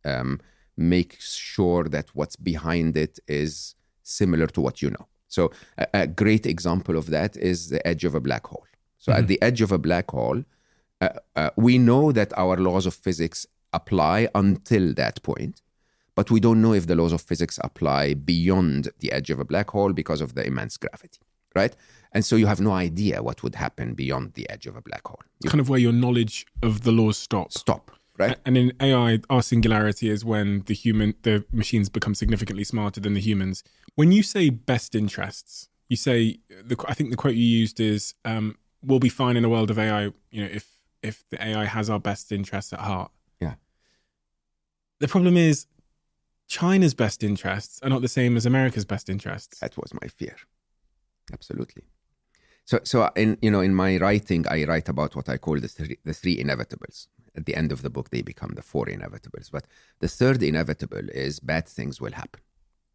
um, 0.05 0.40
make 0.77 1.16
sure 1.20 1.85
that 1.85 2.11
what's 2.14 2.37
behind 2.37 2.98
it 2.98 3.18
is 3.27 3.74
similar 4.03 4.46
to 4.48 4.61
what 4.61 4.83
you 4.83 4.90
know. 4.90 5.09
So, 5.35 5.51
a, 5.79 5.87
a 6.03 6.07
great 6.07 6.47
example 6.47 6.97
of 6.97 7.07
that 7.16 7.37
is 7.37 7.68
the 7.68 7.87
edge 7.87 8.05
of 8.05 8.14
a 8.14 8.20
black 8.20 8.47
hole. 8.47 8.66
So, 8.99 9.12
at 9.12 9.27
the 9.27 9.40
edge 9.42 9.61
of 9.61 9.73
a 9.73 9.79
black 9.79 10.11
hole, 10.11 10.42
uh, 11.01 11.09
uh, 11.37 11.51
we 11.57 11.77
know 11.79 12.12
that 12.12 12.33
our 12.38 12.57
laws 12.57 12.87
of 12.87 12.94
physics 12.94 13.47
apply 13.73 14.29
until 14.35 14.94
that 14.94 15.23
point, 15.23 15.61
but 16.14 16.31
we 16.31 16.40
don't 16.40 16.62
know 16.62 16.73
if 16.73 16.87
the 16.87 16.94
laws 16.94 17.12
of 17.12 17.20
physics 17.20 17.59
apply 17.62 18.14
beyond 18.14 18.88
the 19.01 19.11
edge 19.12 19.31
of 19.31 19.40
a 19.40 19.44
black 19.44 19.70
hole 19.70 19.92
because 19.92 20.20
of 20.20 20.35
the 20.35 20.47
immense 20.47 20.77
gravity, 20.77 21.20
right? 21.55 21.75
And 22.12 22.25
so 22.25 22.37
you 22.37 22.47
have 22.47 22.61
no 22.61 22.70
idea 22.70 23.23
what 23.23 23.42
would 23.42 23.57
happen 23.57 23.94
beyond 23.94 24.35
the 24.35 24.49
edge 24.49 24.66
of 24.66 24.77
a 24.77 24.81
black 24.81 25.07
hole. 25.07 25.20
You 25.42 25.51
Kind 25.51 25.61
of 25.61 25.68
where 25.68 25.81
your 25.81 25.92
knowledge 25.92 26.47
of 26.62 26.83
the 26.83 26.92
laws 26.92 27.18
stops. 27.18 27.59
stop, 27.59 27.90
right? 28.18 28.37
And 28.44 28.57
in 28.57 28.72
AI, 28.81 29.20
our 29.31 29.42
singularity 29.42 30.09
is 30.09 30.24
when 30.24 30.62
the 30.66 30.74
human, 30.74 31.14
the 31.22 31.44
machines 31.53 31.88
become 31.88 32.14
significantly 32.14 32.64
smarter 32.64 33.00
than 33.00 33.14
the 33.14 33.20
humans. 33.20 33.62
When 33.94 34.12
you 34.12 34.22
say 34.22 34.50
best 34.50 34.94
interests, 34.94 35.68
you 35.88 35.96
say 35.96 36.38
the. 36.48 36.77
I 36.88 36.94
think 36.94 37.11
the 37.11 37.16
quote 37.16 37.35
you 37.35 37.44
used 37.44 37.81
is, 37.81 38.14
um, 38.24 38.57
"We'll 38.83 38.98
be 38.98 39.09
fine 39.09 39.37
in 39.37 39.44
a 39.44 39.48
world 39.48 39.70
of 39.70 39.79
AI." 39.79 40.12
You 40.31 40.44
know, 40.44 40.50
if 40.53 40.74
if 41.03 41.24
the 41.31 41.44
AI 41.44 41.66
has 41.66 41.90
our 41.90 42.00
best 42.00 42.33
interests 42.33 42.72
at 42.72 42.81
heart. 42.81 43.12
Yeah. 43.40 43.55
The 45.00 45.09
problem 45.09 45.37
is, 45.37 45.66
China's 46.48 46.94
best 46.94 47.22
interests 47.22 47.81
are 47.83 47.90
not 47.90 48.00
the 48.00 48.09
same 48.09 48.37
as 48.37 48.46
America's 48.46 48.85
best 48.85 49.09
interests. 49.11 49.61
That 49.61 49.77
was 49.77 49.92
my 49.92 50.09
fear. 50.09 50.37
Absolutely. 51.33 51.85
So, 52.64 52.81
so 52.85 53.11
in 53.14 53.37
you 53.42 53.50
know, 53.50 53.61
in 53.61 53.74
my 53.74 53.98
writing, 53.98 54.46
I 54.48 54.64
write 54.64 54.88
about 54.88 55.14
what 55.14 55.29
I 55.29 55.37
call 55.37 55.61
the 55.61 55.68
three, 55.68 55.98
the 56.05 56.14
three 56.14 56.42
inevitables. 56.42 57.09
At 57.37 57.47
the 57.47 57.55
end 57.55 57.73
of 57.73 57.83
the 57.83 57.90
book, 57.90 58.11
they 58.11 58.23
become 58.23 58.53
the 58.55 58.62
four 58.62 58.87
inevitables. 58.87 59.51
But 59.51 59.66
the 60.01 60.09
third 60.09 60.42
inevitable 60.42 61.09
is 61.11 61.40
bad 61.40 61.66
things 61.68 62.01
will 62.01 62.12
happen, 62.12 62.40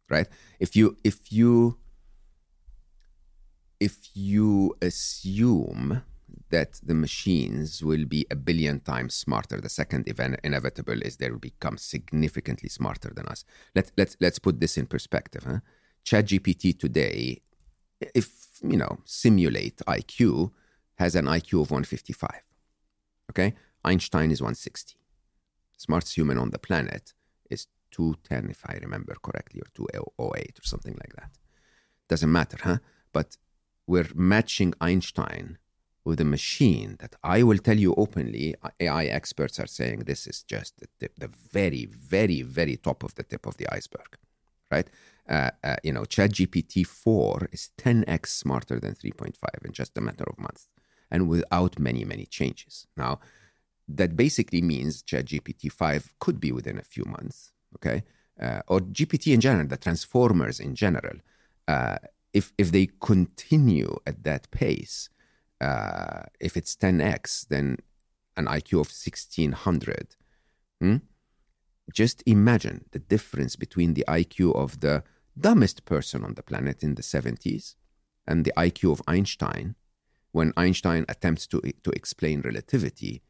right? 0.08 0.28
If 0.58 0.74
you 0.74 0.96
if 1.04 1.32
you 1.32 1.78
if 3.78 4.10
you 4.14 4.76
assume 4.82 6.02
that 6.50 6.80
the 6.82 6.94
machines 6.94 7.82
will 7.82 8.04
be 8.04 8.26
a 8.30 8.36
billion 8.36 8.80
times 8.80 9.14
smarter, 9.14 9.60
the 9.60 9.68
second 9.68 10.08
event 10.08 10.38
inevitable 10.44 11.00
is 11.02 11.16
they 11.16 11.30
will 11.30 11.38
become 11.38 11.76
significantly 11.76 12.68
smarter 12.68 13.10
than 13.14 13.26
us. 13.26 13.44
Let 13.74 13.92
let's 13.96 14.16
let's 14.20 14.38
put 14.38 14.60
this 14.60 14.76
in 14.76 14.86
perspective. 14.86 15.44
Huh? 15.44 15.60
ChatGPT 16.04 16.78
today, 16.78 17.42
if 18.14 18.40
you 18.62 18.76
know, 18.76 18.98
simulate 19.04 19.78
IQ, 19.86 20.50
has 20.96 21.14
an 21.14 21.26
IQ 21.26 21.62
of 21.62 21.70
155. 21.70 22.30
Okay, 23.30 23.54
Einstein 23.84 24.30
is 24.30 24.40
160. 24.40 24.96
Smartest 25.76 26.16
human 26.16 26.38
on 26.38 26.50
the 26.50 26.58
planet 26.58 27.14
is 27.48 27.66
210, 27.92 28.50
if 28.50 28.62
I 28.66 28.78
remember 28.82 29.16
correctly, 29.22 29.60
or 29.60 29.70
208 29.74 30.58
or 30.58 30.62
something 30.62 30.94
like 30.94 31.14
that. 31.16 31.30
Doesn't 32.08 32.30
matter, 32.30 32.58
huh? 32.62 32.78
But 33.12 33.36
we're 33.86 34.08
matching 34.14 34.74
Einstein 34.80 35.58
with 36.04 36.20
a 36.20 36.24
machine 36.24 36.96
that 37.00 37.14
I 37.22 37.42
will 37.42 37.58
tell 37.58 37.78
you 37.78 37.94
openly, 37.96 38.54
AI 38.78 39.04
experts 39.04 39.60
are 39.60 39.66
saying 39.66 40.00
this 40.00 40.26
is 40.26 40.42
just 40.42 40.78
the, 40.78 40.88
tip, 40.98 41.18
the 41.18 41.28
very, 41.28 41.86
very, 41.86 42.42
very 42.42 42.76
top 42.76 43.02
of 43.02 43.14
the 43.14 43.22
tip 43.22 43.46
of 43.46 43.56
the 43.58 43.72
iceberg, 43.72 44.16
right? 44.70 44.88
Uh, 45.28 45.50
uh, 45.62 45.76
you 45.84 45.92
know, 45.92 46.02
ChatGPT 46.02 46.86
4 46.86 47.48
is 47.52 47.70
10x 47.78 48.26
smarter 48.26 48.80
than 48.80 48.94
3.5 48.94 49.34
in 49.64 49.72
just 49.72 49.96
a 49.96 50.00
matter 50.00 50.24
of 50.26 50.38
months 50.38 50.68
and 51.10 51.28
without 51.28 51.78
many, 51.78 52.04
many 52.04 52.24
changes. 52.24 52.86
Now, 52.96 53.20
that 53.96 54.16
basically 54.16 54.60
means 54.60 55.02
ChatGPT 55.02 55.70
5 55.70 56.14
could 56.18 56.40
be 56.40 56.52
within 56.52 56.78
a 56.78 56.82
few 56.82 57.04
months, 57.04 57.52
okay? 57.76 58.04
Uh, 58.40 58.62
or 58.68 58.80
GPT 58.80 59.34
in 59.34 59.40
general, 59.40 59.66
the 59.66 59.76
transformers 59.76 60.60
in 60.60 60.74
general. 60.74 61.18
Uh, 61.68 61.98
if, 62.32 62.52
if 62.56 62.72
they 62.72 62.88
continue 63.00 63.96
at 64.06 64.24
that 64.24 64.50
pace, 64.50 65.08
uh, 65.60 66.22
if 66.40 66.56
it's 66.56 66.74
10x, 66.76 67.48
then 67.48 67.76
an 68.36 68.46
IQ 68.46 68.72
of 68.72 68.88
1600. 68.88 70.16
Hmm? 70.80 70.96
Just 71.92 72.22
imagine 72.24 72.84
the 72.92 72.98
difference 72.98 73.56
between 73.56 73.94
the 73.94 74.04
IQ 74.08 74.54
of 74.54 74.80
the 74.80 75.02
dumbest 75.38 75.84
person 75.84 76.24
on 76.24 76.34
the 76.34 76.42
planet 76.42 76.82
in 76.82 76.94
the 76.94 77.02
70s 77.02 77.74
and 78.26 78.44
the 78.44 78.52
IQ 78.56 78.92
of 78.92 79.02
Einstein. 79.06 79.74
When 80.32 80.52
Einstein 80.56 81.04
attempts 81.08 81.46
to, 81.48 81.60
to 81.60 81.90
explain 81.90 82.42
relativity, 82.42 83.22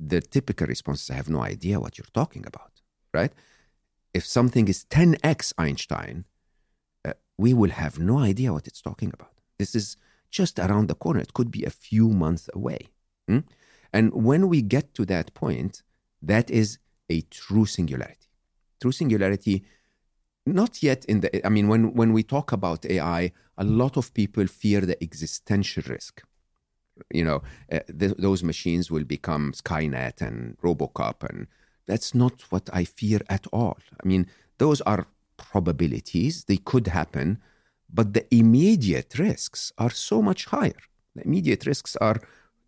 the 0.00 0.20
typical 0.20 0.66
response 0.66 1.02
is, 1.02 1.10
I 1.10 1.14
have 1.14 1.28
no 1.28 1.42
idea 1.42 1.78
what 1.78 1.98
you're 1.98 2.06
talking 2.14 2.46
about, 2.46 2.72
right? 3.12 3.32
If 4.14 4.24
something 4.26 4.66
is 4.68 4.84
10x 4.84 5.52
Einstein, 5.58 6.24
uh, 7.04 7.12
we 7.38 7.52
will 7.54 7.70
have 7.70 7.98
no 7.98 8.18
idea 8.18 8.52
what 8.52 8.66
it's 8.66 8.80
talking 8.80 9.10
about. 9.12 9.34
This 9.58 9.74
is 9.74 9.96
just 10.30 10.58
around 10.58 10.88
the 10.88 10.94
corner. 10.94 11.20
It 11.20 11.34
could 11.34 11.50
be 11.50 11.64
a 11.64 11.70
few 11.70 12.08
months 12.08 12.48
away. 12.54 12.88
Hmm? 13.28 13.40
And 13.92 14.12
when 14.14 14.48
we 14.48 14.62
get 14.62 14.94
to 14.94 15.04
that 15.06 15.34
point, 15.34 15.82
that 16.22 16.50
is 16.50 16.78
a 17.10 17.20
true 17.22 17.66
singularity. 17.66 18.28
True 18.80 18.92
singularity, 18.92 19.64
not 20.46 20.82
yet 20.82 21.04
in 21.04 21.20
the, 21.20 21.46
I 21.46 21.50
mean, 21.50 21.68
when, 21.68 21.92
when 21.94 22.12
we 22.12 22.22
talk 22.22 22.52
about 22.52 22.86
AI, 22.86 23.32
a 23.58 23.64
lot 23.64 23.96
of 23.96 24.14
people 24.14 24.46
fear 24.46 24.80
the 24.80 25.02
existential 25.02 25.82
risk. 25.88 26.22
You 27.10 27.24
know, 27.24 27.42
uh, 27.72 27.80
th- 27.98 28.16
those 28.18 28.42
machines 28.42 28.90
will 28.90 29.04
become 29.04 29.52
Skynet 29.52 30.20
and 30.20 30.56
Robocop, 30.58 31.28
and 31.28 31.46
that's 31.86 32.14
not 32.14 32.42
what 32.50 32.68
I 32.72 32.84
fear 32.84 33.20
at 33.28 33.46
all. 33.52 33.78
I 34.02 34.06
mean, 34.06 34.26
those 34.58 34.80
are 34.82 35.06
probabilities, 35.36 36.44
they 36.44 36.58
could 36.58 36.86
happen, 36.88 37.38
but 37.92 38.14
the 38.14 38.26
immediate 38.34 39.18
risks 39.18 39.72
are 39.78 39.90
so 39.90 40.22
much 40.22 40.44
higher. 40.46 40.82
The 41.16 41.24
immediate 41.24 41.66
risks 41.66 41.96
are 41.96 42.20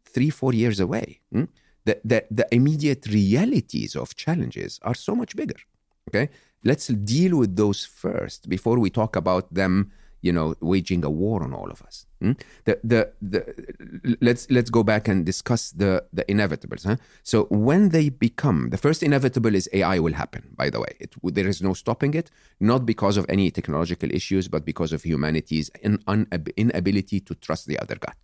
three, 0.04 0.30
four 0.30 0.52
years 0.52 0.80
away. 0.80 1.20
hmm? 1.30 1.44
The, 1.84 2.00
the, 2.04 2.24
the 2.30 2.46
immediate 2.52 3.06
realities 3.06 3.96
of 3.96 4.14
challenges 4.14 4.78
are 4.82 4.94
so 4.94 5.14
much 5.14 5.34
bigger. 5.36 5.60
Okay, 6.08 6.30
let's 6.64 6.88
deal 6.88 7.36
with 7.36 7.56
those 7.56 7.84
first 7.84 8.48
before 8.48 8.78
we 8.78 8.90
talk 8.90 9.16
about 9.16 9.52
them. 9.52 9.92
You 10.22 10.32
know, 10.32 10.54
waging 10.60 11.04
a 11.04 11.10
war 11.10 11.42
on 11.42 11.52
all 11.52 11.70
of 11.70 11.82
us. 11.82 12.06
hmm? 12.20 12.32
The, 12.64 12.78
the, 12.84 13.12
the, 13.20 14.16
let's 14.20 14.48
let's 14.50 14.70
go 14.70 14.82
back 14.82 15.08
and 15.08 15.26
discuss 15.26 15.72
the 15.72 16.04
the 16.12 16.24
inevitables. 16.24 16.84
Huh? 16.86 16.96
So 17.22 17.44
when 17.50 17.88
they 17.90 18.08
become 18.08 18.70
the 18.70 18.78
first 18.78 19.02
inevitable 19.02 19.54
is 19.54 19.68
AI 19.72 19.98
will 19.98 20.14
happen. 20.14 20.42
By 20.56 20.70
the 20.70 20.80
way, 20.80 20.92
it, 21.00 21.14
there 21.22 21.48
is 21.48 21.60
no 21.60 21.74
stopping 21.74 22.14
it, 22.14 22.30
not 22.60 22.86
because 22.86 23.16
of 23.16 23.26
any 23.28 23.50
technological 23.50 24.10
issues, 24.12 24.48
but 24.48 24.64
because 24.64 24.92
of 24.92 25.02
humanity's 25.02 25.68
in, 25.82 25.98
unab- 26.14 26.56
inability 26.56 27.20
to 27.20 27.34
trust 27.34 27.66
the 27.66 27.78
other 27.78 27.96
guy. 27.96 28.14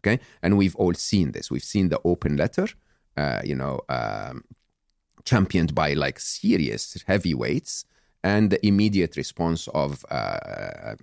Okay, 0.00 0.22
and 0.42 0.56
we've 0.56 0.76
all 0.76 0.94
seen 0.94 1.32
this. 1.32 1.50
We've 1.50 1.64
seen 1.74 1.88
the 1.88 2.00
open 2.04 2.36
letter. 2.36 2.68
Uh, 3.16 3.40
you 3.42 3.56
know, 3.56 3.80
um, 3.88 4.44
championed 5.24 5.74
by 5.74 5.94
like 5.94 6.18
serious 6.20 7.02
heavyweights 7.06 7.84
and 8.24 8.50
the 8.50 8.64
immediate 8.66 9.16
response 9.16 9.68
of 9.68 10.04
uh, 10.10 10.14
uh, 10.14 10.94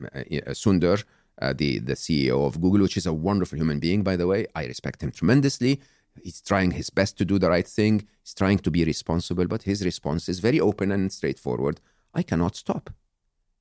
Sundar, 0.49 1.03
uh, 1.41 1.53
the, 1.53 1.79
the 1.79 1.93
CEO 1.93 2.45
of 2.45 2.61
Google, 2.61 2.81
which 2.81 2.97
is 2.97 3.05
a 3.05 3.13
wonderful 3.13 3.57
human 3.57 3.79
being, 3.79 4.03
by 4.03 4.15
the 4.15 4.27
way. 4.27 4.47
I 4.55 4.65
respect 4.65 5.01
him 5.01 5.11
tremendously. 5.11 5.81
He's 6.23 6.41
trying 6.41 6.71
his 6.71 6.89
best 6.89 7.17
to 7.17 7.25
do 7.25 7.39
the 7.39 7.49
right 7.49 7.67
thing. 7.67 8.07
He's 8.23 8.33
trying 8.33 8.59
to 8.59 8.71
be 8.71 8.85
responsible, 8.85 9.47
but 9.47 9.63
his 9.63 9.83
response 9.83 10.29
is 10.29 10.39
very 10.39 10.59
open 10.59 10.91
and 10.91 11.11
straightforward. 11.11 11.79
I 12.13 12.23
cannot 12.23 12.55
stop. 12.55 12.89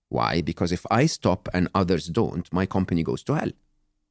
Why? 0.09 0.41
Because 0.41 0.71
if 0.71 0.87
I 0.91 1.07
stop 1.07 1.49
and 1.53 1.69
others 1.75 2.07
don't, 2.07 2.53
my 2.53 2.67
company 2.67 3.03
goes 3.03 3.23
to 3.25 3.35
hell. 3.35 3.51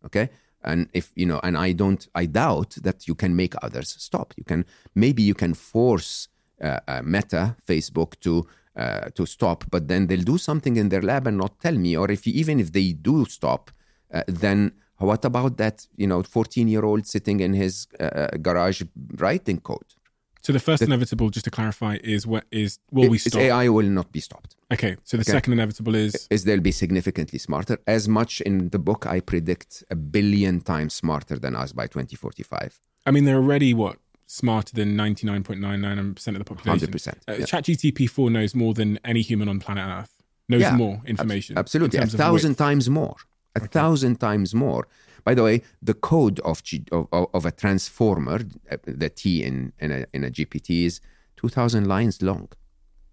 Okay? 0.06 0.30
and 0.64 0.90
if 0.94 1.12
you 1.16 1.26
know 1.26 1.40
and 1.44 1.58
i 1.58 1.72
don't 1.72 2.08
i 2.16 2.26
doubt 2.26 2.76
that 2.82 3.08
you 3.08 3.16
can 3.16 3.36
make 3.36 3.54
others 3.62 3.96
stop 4.00 4.34
you 4.38 4.44
can 4.44 4.66
maybe 4.96 5.22
you 5.22 5.34
can 5.34 5.54
force 5.54 6.28
uh, 6.62 6.80
uh, 6.88 7.02
meta 7.04 7.56
facebook 7.68 8.20
to 8.20 8.48
uh, 8.76 9.10
to 9.18 9.26
stop 9.26 9.64
but 9.72 9.88
then 9.88 10.08
they'll 10.08 10.24
do 10.34 10.38
something 10.38 10.76
in 10.78 10.90
their 10.90 11.02
lab 11.02 11.28
and 11.28 11.38
not 11.38 11.60
tell 11.60 11.76
me 11.86 11.92
or 11.98 12.10
if 12.12 12.26
even 12.28 12.60
if 12.60 12.72
they 12.72 12.88
do 12.94 13.26
stop 13.26 13.72
uh, 14.14 14.22
then 14.28 14.72
what 14.98 15.24
about 15.26 15.58
that 15.58 15.86
you 15.98 16.08
know 16.08 16.22
14 16.24 16.68
year 16.68 16.84
old 16.86 17.06
sitting 17.06 17.40
in 17.40 17.54
his 17.54 17.88
uh, 18.00 18.28
garage 18.42 18.82
writing 19.18 19.60
code 19.60 19.90
So 20.46 20.52
the 20.54 20.60
first 20.60 20.82
inevitable, 20.84 21.30
just 21.36 21.46
to 21.46 21.52
clarify, 21.52 21.94
is 22.16 22.28
what 22.28 22.44
is 22.52 22.80
will 22.92 23.10
we 23.10 23.18
stop? 23.18 23.42
ai 23.42 23.66
will 23.70 23.92
not 24.00 24.12
be 24.12 24.20
stopped 24.30 24.56
Okay, 24.76 24.94
so 25.04 25.18
the 25.18 25.24
Okay. 25.24 25.32
second 25.38 25.54
inevitable 25.58 25.96
is 26.06 26.14
is 26.36 26.40
they'll 26.46 26.68
be 26.72 26.76
significantly 26.84 27.40
smarter 27.48 27.78
as 27.96 28.04
much 28.20 28.34
in 28.50 28.70
the 28.76 28.80
book 28.90 29.02
i 29.16 29.18
predict 29.34 29.72
a 29.96 29.98
billion 30.16 30.56
times 30.74 30.94
smarter 31.04 31.38
than 31.44 31.54
us 31.64 31.70
by 31.80 31.86
2045 31.88 32.80
I 33.08 33.12
mean 33.14 33.24
they're 33.26 33.44
already 33.46 33.72
what 33.84 33.98
smarter 34.26 34.74
than 34.74 34.96
ninety 34.96 35.26
nine 35.28 35.44
point 35.44 35.60
nine 35.60 35.82
nine 35.82 36.14
percent 36.14 36.38
of 36.38 36.40
the 36.46 36.56
population. 36.56 36.88
100%, 36.92 37.08
Uh, 37.28 37.34
yeah. 37.34 37.46
ChatGTP 37.46 38.10
four 38.10 38.30
knows 38.30 38.56
more 38.56 38.74
than 38.74 39.00
any 39.04 39.22
human 39.22 39.48
on 39.50 39.60
planet 39.60 39.86
Earth. 39.88 40.24
Knows 40.50 40.62
Yeah, 40.62 40.76
more 40.76 41.02
information. 41.06 41.58
Absolutely, 41.58 41.98
in 42.00 42.04
a 42.04 42.08
thousand 42.08 42.56
times 42.56 42.90
more. 42.90 43.16
A 43.56 43.62
thousand 43.62 44.20
times 44.20 44.54
more. 44.56 44.88
By 45.24 45.34
the 45.36 45.44
way, 45.44 45.62
the 45.82 45.94
code 45.94 46.40
of 46.42 46.64
G, 46.64 46.84
of, 46.92 47.08
of 47.12 47.46
a 47.46 47.52
transformer, 47.52 48.42
uh, 48.70 48.78
the 48.86 49.10
T 49.10 49.44
in 49.44 49.72
in 49.80 49.92
a, 49.92 50.06
in 50.14 50.24
a 50.24 50.32
GPT 50.32 50.86
is 50.86 51.00
two 51.38 51.48
thousand 51.50 51.88
lines 51.88 52.22
long. 52.22 52.50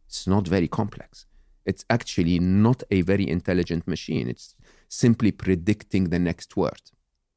It's 0.09 0.27
not 0.27 0.49
very 0.49 0.67
complex. 0.67 1.27
It's 1.67 1.85
actually 1.89 2.39
not 2.41 2.83
a 2.91 3.03
very 3.03 3.29
intelligent 3.29 3.87
machine. 3.87 4.29
It's 4.29 4.57
simply 4.89 5.31
predicting 5.31 6.05
the 6.09 6.19
next 6.19 6.57
word. 6.57 6.81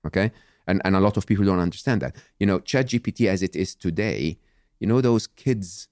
Okay? 0.08 0.32
And, 0.68 0.82
and 0.86 0.96
a 0.96 1.00
lot 1.00 1.18
of 1.18 1.26
people 1.26 1.46
don't 1.46 1.60
understand 1.60 2.02
that. 2.02 2.16
You 2.40 2.48
know, 2.48 2.60
ChatGPT 2.60 3.28
as 3.28 3.44
it 3.44 3.56
is 3.56 3.76
today, 3.76 4.38
you 4.80 4.88
know, 4.88 5.02
those 5.02 5.28
kids 5.28 5.88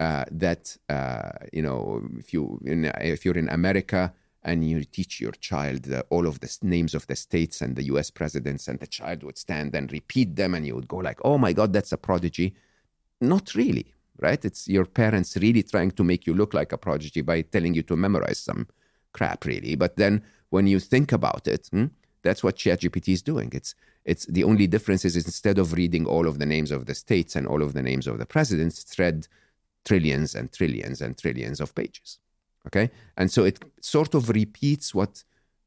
uh, 0.00 0.24
that, 0.30 0.76
uh, 0.88 1.30
you 1.52 1.62
know, 1.62 2.02
if, 2.18 2.32
you, 2.32 2.60
in, 2.64 2.84
if 3.00 3.24
you're 3.24 3.38
in 3.38 3.48
America 3.48 4.12
and 4.44 4.68
you 4.68 4.84
teach 4.84 5.20
your 5.20 5.32
child 5.32 5.82
the, 5.84 6.02
all 6.10 6.26
of 6.26 6.40
the 6.40 6.58
names 6.62 6.94
of 6.94 7.06
the 7.06 7.16
states 7.16 7.60
and 7.60 7.76
the 7.76 7.84
US 7.84 8.10
presidents, 8.10 8.68
and 8.68 8.80
the 8.80 8.86
child 8.86 9.22
would 9.22 9.38
stand 9.38 9.74
and 9.74 9.92
repeat 9.92 10.34
them, 10.36 10.54
and 10.54 10.66
you 10.66 10.74
would 10.74 10.88
go 10.88 10.96
like, 10.96 11.20
oh 11.24 11.38
my 11.38 11.52
God, 11.52 11.72
that's 11.72 11.92
a 11.92 11.96
prodigy. 11.96 12.54
Not 13.20 13.54
really, 13.54 13.94
right? 14.18 14.44
It's 14.44 14.66
your 14.66 14.84
parents 14.84 15.36
really 15.36 15.62
trying 15.62 15.92
to 15.92 16.04
make 16.04 16.26
you 16.26 16.34
look 16.34 16.54
like 16.54 16.72
a 16.72 16.78
prodigy 16.78 17.20
by 17.20 17.42
telling 17.42 17.74
you 17.74 17.82
to 17.84 17.96
memorize 17.96 18.40
some 18.40 18.66
crap, 19.12 19.44
really. 19.44 19.76
But 19.76 19.96
then 19.96 20.22
when 20.50 20.66
you 20.66 20.80
think 20.80 21.12
about 21.12 21.46
it, 21.46 21.68
hmm, 21.70 21.86
that's 22.22 22.42
what 22.42 22.56
ChatGPT 22.56 23.12
is 23.12 23.22
doing. 23.22 23.50
It's 23.52 23.74
it's 24.04 24.26
the 24.26 24.44
only 24.44 24.66
difference 24.66 25.04
is 25.04 25.16
instead 25.16 25.58
of 25.58 25.72
reading 25.72 26.06
all 26.06 26.26
of 26.26 26.38
the 26.38 26.46
names 26.46 26.70
of 26.70 26.86
the 26.86 26.94
states 26.94 27.36
and 27.36 27.46
all 27.46 27.62
of 27.62 27.72
the 27.72 27.82
names 27.82 28.06
of 28.06 28.18
the 28.18 28.26
presidents, 28.26 28.82
it's 28.82 28.98
read 28.98 29.28
trillions 29.84 30.34
and 30.34 30.52
trillions 30.52 31.00
and 31.00 31.16
trillions 31.18 31.60
of 31.60 31.74
pages. 31.74 32.18
Okay, 32.66 32.90
and 33.16 33.30
so 33.30 33.44
it 33.44 33.64
sort 33.80 34.14
of 34.14 34.28
repeats 34.28 34.94
what 34.94 35.24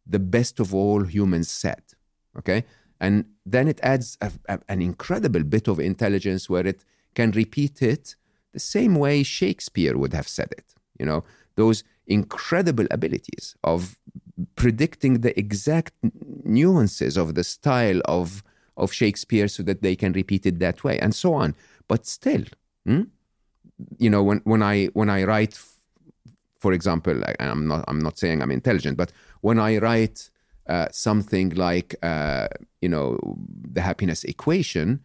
the 0.07 0.19
best 0.19 0.59
of 0.59 0.73
all 0.73 1.03
humans 1.03 1.49
said. 1.49 1.81
Okay, 2.37 2.63
and 2.99 3.25
then 3.45 3.67
it 3.67 3.79
adds 3.83 4.17
a, 4.21 4.31
a- 4.47 4.59
an 4.69 4.81
incredible 4.81 5.43
bit 5.43 5.67
of 5.67 5.79
intelligence 5.79 6.49
where 6.49 6.65
it 6.65 6.83
can 7.13 7.31
repeat 7.31 7.81
it 7.81 8.15
the 8.53 8.59
same 8.59 8.95
way 8.95 9.23
Shakespeare 9.23 9.97
would 9.97 10.13
have 10.13 10.27
said 10.27 10.51
it. 10.51 10.73
You 10.99 11.05
know, 11.05 11.23
those 11.55 11.83
incredible 12.07 12.85
abilities 12.91 13.55
of 13.63 13.97
predicting 14.55 15.21
the 15.21 15.37
exact 15.39 15.93
nuances 16.43 17.17
of 17.17 17.35
the 17.35 17.43
style 17.43 18.01
of 18.05 18.43
of 18.77 18.91
Shakespeare 18.91 19.47
so 19.47 19.63
that 19.63 19.81
they 19.81 19.95
can 19.95 20.11
repeat 20.11 20.45
it 20.45 20.59
that 20.59 20.83
way 20.83 20.99
and 20.99 21.15
so 21.15 21.33
on. 21.33 21.55
But 21.87 22.05
still, 22.05 22.43
hmm? 22.85 23.03
you 23.97 24.09
know, 24.09 24.23
when 24.23 24.41
when 24.43 24.61
I 24.61 24.87
when 24.87 25.09
I 25.09 25.23
write, 25.23 25.59
for 26.59 26.73
example, 26.73 27.23
and 27.39 27.49
I'm 27.49 27.67
not 27.67 27.85
I'm 27.87 27.99
not 27.99 28.17
saying 28.17 28.41
I'm 28.41 28.51
intelligent, 28.51 28.97
but 28.97 29.11
when 29.41 29.59
I 29.59 29.77
write 29.77 30.29
uh, 30.67 30.87
something 30.91 31.49
like 31.51 31.95
uh, 32.03 32.47
you 32.81 32.89
know 32.89 33.17
the 33.73 33.81
happiness 33.81 34.23
equation 34.23 35.01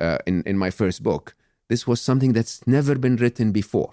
uh, 0.00 0.18
in 0.26 0.42
in 0.42 0.58
my 0.58 0.70
first 0.70 1.02
book, 1.02 1.34
this 1.68 1.86
was 1.86 2.00
something 2.00 2.32
that's 2.32 2.66
never 2.66 2.96
been 2.96 3.16
written 3.16 3.52
before, 3.52 3.92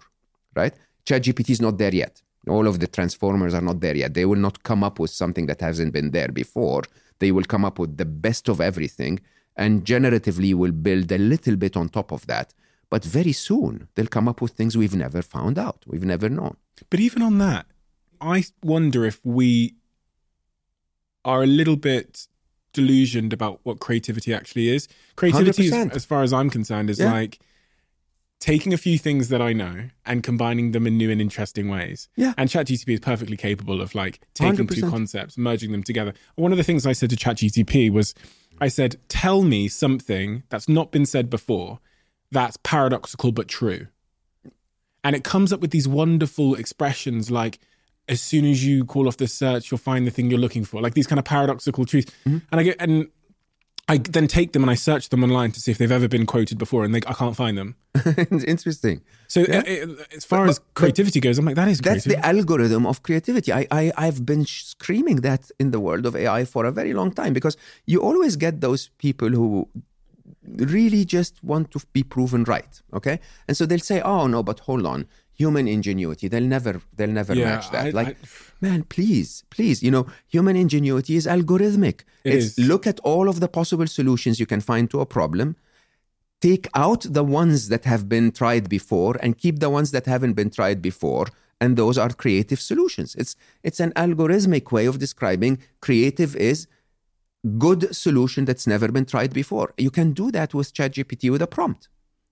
right? 0.55 0.73
ChatGPT 1.05 1.49
is 1.51 1.61
not 1.61 1.77
there 1.77 1.93
yet. 1.93 2.21
All 2.47 2.67
of 2.67 2.79
the 2.79 2.87
transformers 2.87 3.53
are 3.53 3.61
not 3.61 3.79
there 3.81 3.95
yet. 3.95 4.13
They 4.13 4.25
will 4.25 4.39
not 4.39 4.63
come 4.63 4.83
up 4.83 4.99
with 4.99 5.11
something 5.11 5.45
that 5.45 5.61
hasn't 5.61 5.93
been 5.93 6.11
there 6.11 6.29
before. 6.29 6.83
They 7.19 7.31
will 7.31 7.43
come 7.43 7.63
up 7.65 7.77
with 7.77 7.97
the 7.97 8.05
best 8.05 8.49
of 8.49 8.59
everything 8.59 9.19
and 9.55 9.85
generatively 9.85 10.53
will 10.55 10.71
build 10.71 11.11
a 11.11 11.17
little 11.17 11.55
bit 11.55 11.77
on 11.77 11.89
top 11.89 12.11
of 12.11 12.25
that. 12.27 12.53
But 12.89 13.05
very 13.05 13.31
soon, 13.31 13.87
they'll 13.95 14.07
come 14.07 14.27
up 14.27 14.41
with 14.41 14.51
things 14.53 14.75
we've 14.75 14.95
never 14.95 15.21
found 15.21 15.57
out, 15.59 15.83
we've 15.87 16.03
never 16.03 16.29
known. 16.29 16.57
But 16.89 16.99
even 16.99 17.21
on 17.21 17.37
that, 17.37 17.67
I 18.19 18.43
wonder 18.63 19.05
if 19.05 19.19
we 19.23 19.75
are 21.23 21.43
a 21.43 21.47
little 21.47 21.75
bit 21.75 22.27
delusioned 22.73 23.33
about 23.33 23.59
what 23.63 23.79
creativity 23.79 24.33
actually 24.33 24.69
is. 24.69 24.87
Creativity, 25.15 25.69
100%. 25.69 25.95
as 25.95 26.05
far 26.05 26.23
as 26.23 26.33
I'm 26.33 26.49
concerned, 26.49 26.89
is 26.89 26.99
Yeah. 26.99 27.11
like 27.11 27.39
taking 28.41 28.73
a 28.73 28.77
few 28.77 28.97
things 28.97 29.29
that 29.29 29.41
I 29.41 29.53
know 29.53 29.89
and 30.05 30.21
combining 30.21 30.71
them 30.71 30.85
in 30.85 30.97
new 30.97 31.09
and 31.09 31.21
interesting 31.21 31.69
ways. 31.69 32.09
Yeah. 32.17 32.33
And 32.37 32.49
ChatGTP 32.49 32.95
is 32.95 32.99
perfectly 32.99 33.37
capable 33.37 33.81
of 33.81 33.95
like 33.95 34.19
taking 34.33 34.67
two 34.67 34.81
100%. 34.81 34.89
concepts, 34.89 35.37
merging 35.37 35.71
them 35.71 35.83
together. 35.83 36.13
One 36.35 36.51
of 36.51 36.57
the 36.57 36.63
things 36.65 36.85
I 36.85 36.91
said 36.91 37.09
to 37.11 37.15
ChatGTP 37.15 37.89
was, 37.89 38.13
I 38.59 38.67
said, 38.67 38.97
"Tell 39.07 39.43
me 39.43 39.69
something 39.69 40.43
that's 40.49 40.67
not 40.67 40.91
been 40.91 41.05
said 41.05 41.29
before, 41.29 41.79
that's 42.31 42.57
paradoxical 42.57 43.31
but 43.31 43.47
true." 43.47 43.87
and 45.03 45.15
it 45.15 45.23
comes 45.23 45.51
up 45.51 45.59
with 45.61 45.71
these 45.71 45.87
wonderful 45.87 46.55
expressions 46.55 47.31
like 47.31 47.59
as 48.07 48.21
soon 48.21 48.45
as 48.45 48.65
you 48.65 48.85
call 48.85 49.07
off 49.07 49.17
the 49.17 49.27
search 49.27 49.71
you'll 49.71 49.77
find 49.77 50.05
the 50.05 50.11
thing 50.11 50.29
you're 50.29 50.39
looking 50.39 50.65
for 50.65 50.81
like 50.81 50.93
these 50.93 51.07
kind 51.07 51.19
of 51.19 51.25
paradoxical 51.25 51.85
truths 51.85 52.11
mm-hmm. 52.25 52.39
and 52.51 52.59
i 52.59 52.63
get 52.63 52.75
and 52.79 53.07
i 53.87 53.97
then 53.97 54.27
take 54.27 54.51
them 54.53 54.63
and 54.63 54.71
i 54.71 54.75
search 54.75 55.09
them 55.09 55.23
online 55.23 55.51
to 55.51 55.59
see 55.59 55.71
if 55.71 55.77
they've 55.77 55.91
ever 55.91 56.07
been 56.07 56.25
quoted 56.25 56.57
before 56.57 56.83
and 56.85 56.93
they, 56.95 57.01
i 57.07 57.13
can't 57.13 57.35
find 57.35 57.57
them 57.57 57.75
interesting. 58.47 59.01
so 59.27 59.41
uh, 59.41 59.45
uh, 59.57 59.87
as 60.15 60.23
far 60.25 60.45
as 60.47 60.59
creativity 60.75 61.19
goes 61.19 61.37
i'm 61.37 61.45
like 61.45 61.55
that 61.55 61.67
is 61.67 61.79
That's 61.79 62.05
the 62.05 62.19
algorithm 62.25 62.85
of 62.85 63.03
creativity. 63.03 63.51
I, 63.51 63.67
I, 63.71 63.91
I've 63.97 64.25
been 64.25 64.45
sh- 64.45 64.63
screaming 64.75 65.17
that 65.21 65.51
in 65.59 65.71
the 65.71 65.79
world 65.79 66.05
of 66.05 66.15
AI 66.15 66.45
for 66.45 66.65
a 66.65 66.71
very 66.71 66.93
long 66.93 67.11
time 67.11 67.33
because 67.33 67.55
you 67.85 67.99
always 68.01 68.35
get 68.37 68.61
those 68.61 68.89
people 68.97 69.29
who 69.29 69.67
really 70.77 71.03
just 71.05 71.43
want 71.43 71.71
to 71.71 71.79
be 71.93 72.03
proven 72.03 72.43
right. 72.45 72.81
Okay. 72.93 73.19
And 73.47 73.57
so 73.57 73.65
they'll 73.65 73.79
say, 73.79 74.01
oh, 74.01 74.27
no, 74.27 74.43
but 74.43 74.59
hold 74.59 74.85
on. 74.85 75.07
Human 75.33 75.67
ingenuity, 75.67 76.27
they'll 76.27 76.43
never, 76.57 76.81
they'll 76.95 77.09
never 77.21 77.33
Yeah, 77.33 77.45
match 77.45 77.71
that. 77.71 77.87
I- 77.87 77.89
like, 77.89 78.09
I- 78.09 78.27
man, 78.61 78.83
please, 78.83 79.43
please, 79.49 79.81
you 79.83 79.91
know, 79.91 80.05
human 80.27 80.55
ingenuity 80.55 81.15
is 81.15 81.25
algorithmic. 81.25 82.01
It 82.23 82.33
it's 82.35 82.57
is. 82.57 82.67
look 82.67 82.85
at 82.85 82.99
all 83.01 83.27
of 83.27 83.39
the 83.39 83.47
possible 83.47 83.87
solutions 83.87 84.39
you 84.39 84.45
can 84.45 84.61
find 84.61 84.89
to 84.91 84.99
a 85.01 85.05
problem 85.05 85.55
take 86.41 86.67
out 86.73 87.01
the 87.07 87.23
ones 87.23 87.69
that 87.69 87.85
have 87.85 88.09
been 88.09 88.31
tried 88.31 88.67
before 88.67 89.15
and 89.21 89.37
keep 89.37 89.59
the 89.59 89.69
ones 89.69 89.91
that 89.91 90.07
haven't 90.07 90.33
been 90.33 90.49
tried 90.49 90.81
before 90.81 91.27
and 91.59 91.77
those 91.77 91.97
are 91.99 92.09
creative 92.09 92.59
solutions 92.59 93.13
it's 93.15 93.35
it's 93.63 93.79
an 93.79 93.91
algorithmic 93.91 94.71
way 94.71 94.87
of 94.87 94.97
describing 94.97 95.59
creative 95.81 96.35
is 96.35 96.65
good 97.59 97.95
solution 97.95 98.45
that's 98.45 98.65
never 98.67 98.87
been 98.91 99.05
tried 99.05 99.33
before 99.33 99.71
you 99.77 99.91
can 99.91 100.13
do 100.13 100.31
that 100.31 100.53
with 100.53 100.73
ChatGPT 100.73 101.31
with 101.31 101.41
a 101.43 101.47
prompt 101.47 101.89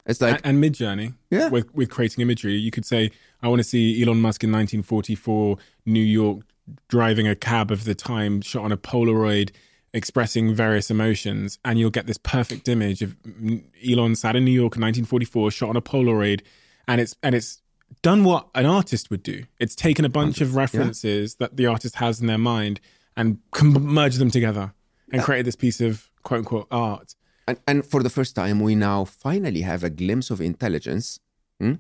it's 0.08 0.22
like 0.22 0.42
and, 0.44 0.58
and 0.58 0.64
Midjourney 0.64 1.14
Yeah. 1.30 1.50
with 1.50 1.68
with 1.76 1.90
creating 1.92 2.22
imagery 2.24 2.56
you 2.56 2.72
could 2.72 2.86
say 2.86 3.12
i 3.42 3.48
want 3.48 3.60
to 3.60 3.64
see 3.64 4.02
elon 4.02 4.20
musk 4.22 4.44
in 4.44 4.52
1944 4.52 5.58
new 5.86 6.00
york 6.00 6.40
driving 6.88 7.28
a 7.28 7.36
cab 7.36 7.72
of 7.72 7.84
the 7.84 7.96
time 7.96 8.42
shot 8.42 8.64
on 8.64 8.72
a 8.72 8.78
polaroid 8.78 9.52
expressing 9.94 10.54
various 10.54 10.92
emotions. 10.92 11.60
And 11.66 11.80
you'll 11.80 11.90
get 11.90 12.06
this 12.06 12.18
perfect 12.18 12.68
image 12.68 13.02
of 13.02 13.16
elon 13.88 14.16
sat 14.16 14.36
in 14.36 14.46
new 14.46 14.52
york 14.52 14.76
in 14.76 14.82
1944 14.82 15.52
shot 15.52 15.70
on 15.70 15.76
a 15.76 15.82
polaroid. 15.82 16.42
And 16.88 17.02
it's 17.02 17.16
and 17.24 17.36
it's 17.36 17.62
done 18.02 18.24
what 18.24 18.48
an 18.56 18.66
artist 18.66 19.10
would 19.10 19.24
do. 19.24 19.44
It's 19.60 19.76
taken 19.76 20.06
a 20.06 20.10
bunch 20.10 20.42
of 20.42 20.56
references 20.56 21.36
that 21.36 21.58
the 21.58 21.66
artist 21.66 21.96
has 21.96 22.22
in 22.22 22.28
their 22.28 22.38
mind 22.38 22.80
and 23.18 23.40
merged 23.62 24.20
them 24.20 24.32
together 24.32 24.74
and 25.12 25.24
created 25.24 25.46
this 25.46 25.56
piece 25.56 25.82
of 25.82 26.10
quote 26.24 26.40
unquote 26.40 26.68
art. 26.72 27.16
And, 27.48 27.60
and 27.68 27.86
for 27.86 28.04
the 28.04 28.12
first 28.12 28.36
time 28.36 28.60
we 28.60 28.76
now 28.76 29.06
finally 29.06 29.62
have 29.62 29.84
a 29.84 29.90
glimpse 29.90 30.30
of 30.30 30.40
intelligence 30.40 31.20
hmm, 31.60 31.76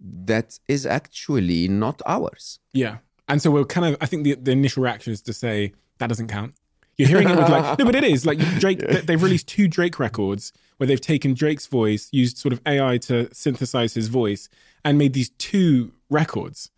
that 0.00 0.58
is 0.68 0.86
actually 0.86 1.68
not 1.68 2.00
ours 2.06 2.60
Yeah. 2.72 2.98
And 3.28 3.42
so 3.42 3.50
we're 3.50 3.64
kind 3.64 3.86
of, 3.86 3.96
I 4.00 4.06
think 4.06 4.24
the, 4.24 4.34
the 4.34 4.52
initial 4.52 4.82
reaction 4.82 5.12
is 5.12 5.20
to 5.22 5.32
say 5.32 5.72
that 5.98 6.06
doesn't 6.06 6.28
count. 6.28 6.54
You're 6.96 7.08
hearing 7.08 7.28
it 7.28 7.36
with 7.36 7.48
like, 7.48 7.78
no, 7.78 7.84
but 7.84 7.94
it 7.94 8.04
is 8.04 8.26
like 8.26 8.38
Drake, 8.58 8.80
they- 8.80 9.02
they've 9.02 9.22
released 9.22 9.46
two 9.46 9.68
Drake 9.68 9.98
records 9.98 10.52
where 10.78 10.86
they've 10.86 11.00
taken 11.00 11.34
Drake's 11.34 11.66
voice, 11.66 12.08
used 12.10 12.38
sort 12.38 12.52
of 12.52 12.60
AI 12.66 12.98
to 12.98 13.32
synthesize 13.32 13.94
his 13.94 14.08
voice, 14.08 14.48
and 14.84 14.96
made 14.96 15.12
these 15.12 15.28
two 15.30 15.92
records, 16.08 16.70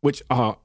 which 0.00 0.22
are 0.28 0.58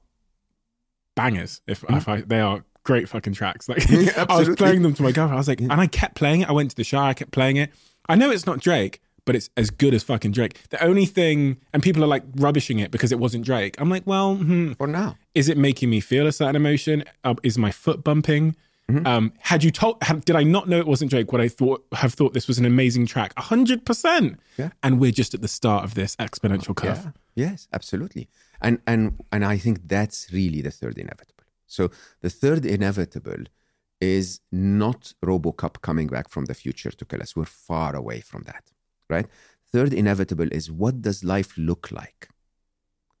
bangers. 1.14 1.60
If, 1.66 1.82
mm. 1.82 1.96
if 1.96 2.08
I, 2.08 2.22
they 2.22 2.40
are 2.40 2.64
great 2.82 3.08
fucking 3.08 3.34
tracks. 3.34 3.68
Like, 3.68 3.88
I 4.18 4.38
was 4.38 4.56
playing 4.56 4.82
them 4.82 4.94
to 4.94 5.02
my 5.02 5.12
girlfriend. 5.12 5.34
I 5.34 5.38
was 5.38 5.48
like, 5.48 5.60
mm. 5.60 5.70
and 5.70 5.80
I 5.80 5.86
kept 5.86 6.14
playing 6.14 6.42
it. 6.42 6.48
I 6.48 6.52
went 6.52 6.70
to 6.70 6.76
the 6.76 6.84
shower, 6.84 7.04
I 7.04 7.14
kept 7.14 7.30
playing 7.30 7.56
it. 7.56 7.70
I 8.08 8.16
know 8.16 8.30
it's 8.30 8.46
not 8.46 8.58
Drake, 8.60 9.00
but 9.24 9.36
it's 9.36 9.50
as 9.56 9.70
good 9.70 9.94
as 9.94 10.02
fucking 10.02 10.32
Drake. 10.32 10.68
The 10.70 10.82
only 10.82 11.06
thing, 11.06 11.58
and 11.72 11.82
people 11.82 12.02
are 12.04 12.08
like 12.08 12.24
rubbishing 12.36 12.78
it 12.78 12.90
because 12.90 13.12
it 13.12 13.18
wasn't 13.18 13.44
Drake. 13.44 13.76
I'm 13.80 13.90
like, 13.90 14.06
well, 14.06 14.36
hmm, 14.36 14.72
for 14.72 14.86
now 14.86 15.16
is 15.34 15.48
it 15.48 15.56
making 15.56 15.90
me 15.90 16.00
feel 16.00 16.26
a 16.26 16.32
certain 16.32 16.56
emotion? 16.56 17.04
Uh, 17.24 17.34
is 17.42 17.56
my 17.58 17.70
foot 17.70 18.02
bumping? 18.04 18.56
Mm-hmm. 18.90 19.06
Um, 19.06 19.32
had 19.38 19.62
you 19.62 19.70
told? 19.70 20.02
Had, 20.02 20.24
did 20.24 20.34
I 20.34 20.42
not 20.42 20.68
know 20.68 20.78
it 20.78 20.86
wasn't 20.86 21.10
Drake? 21.10 21.30
Would 21.32 21.40
I 21.40 21.48
thought 21.48 21.86
have 21.92 22.14
thought 22.14 22.34
this 22.34 22.48
was 22.48 22.58
an 22.58 22.64
amazing 22.64 23.06
track? 23.06 23.32
A 23.36 23.42
hundred 23.42 23.86
percent. 23.86 24.40
Yeah. 24.56 24.70
And 24.82 24.98
we're 24.98 25.12
just 25.12 25.32
at 25.32 25.42
the 25.42 25.48
start 25.48 25.84
of 25.84 25.94
this 25.94 26.16
exponential 26.16 26.74
curve. 26.74 27.12
Yeah. 27.34 27.50
Yes, 27.50 27.68
absolutely. 27.72 28.28
And 28.60 28.80
and 28.86 29.22
and 29.30 29.44
I 29.44 29.58
think 29.58 29.86
that's 29.86 30.32
really 30.32 30.60
the 30.60 30.72
third 30.72 30.98
inevitable. 30.98 31.44
So 31.66 31.90
the 32.20 32.30
third 32.30 32.66
inevitable 32.66 33.44
is 34.00 34.40
not 34.50 35.12
RoboCop 35.24 35.82
coming 35.82 36.08
back 36.08 36.28
from 36.28 36.46
the 36.46 36.54
future 36.54 36.90
to 36.90 37.04
kill 37.04 37.22
us. 37.22 37.36
We're 37.36 37.44
far 37.44 37.94
away 37.94 38.20
from 38.20 38.42
that, 38.44 38.69
right? 39.10 39.26
Third 39.72 39.92
inevitable 39.92 40.48
is 40.52 40.70
what 40.70 41.02
does 41.02 41.22
life 41.22 41.56
look 41.56 41.90
like 41.90 42.28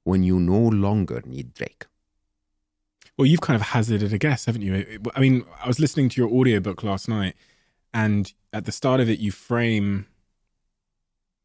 when 0.04 0.22
you 0.22 0.40
no 0.40 0.58
longer 0.58 1.22
need 1.24 1.54
Drake? 1.54 1.86
Well, 3.16 3.26
you've 3.26 3.42
kind 3.42 3.56
of 3.56 3.68
hazarded 3.68 4.12
a 4.12 4.18
guess, 4.18 4.46
haven't 4.46 4.62
you? 4.62 4.98
I 5.14 5.20
mean, 5.20 5.44
I 5.62 5.68
was 5.68 5.78
listening 5.78 6.08
to 6.08 6.20
your 6.20 6.30
audiobook 6.30 6.82
last 6.82 7.08
night, 7.08 7.34
and 7.92 8.32
at 8.52 8.64
the 8.64 8.72
start 8.72 9.00
of 9.00 9.10
it, 9.10 9.18
you 9.18 9.30
frame 9.30 10.06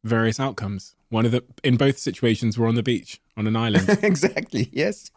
various 0.03 0.39
outcomes. 0.39 0.95
One 1.09 1.25
of 1.25 1.31
the 1.31 1.43
in 1.63 1.77
both 1.77 1.97
situations 1.97 2.57
we're 2.57 2.67
on 2.67 2.75
the 2.75 2.83
beach 2.83 3.21
on 3.35 3.47
an 3.47 3.55
island. 3.55 3.89
exactly. 4.03 4.69
Yes. 4.71 5.11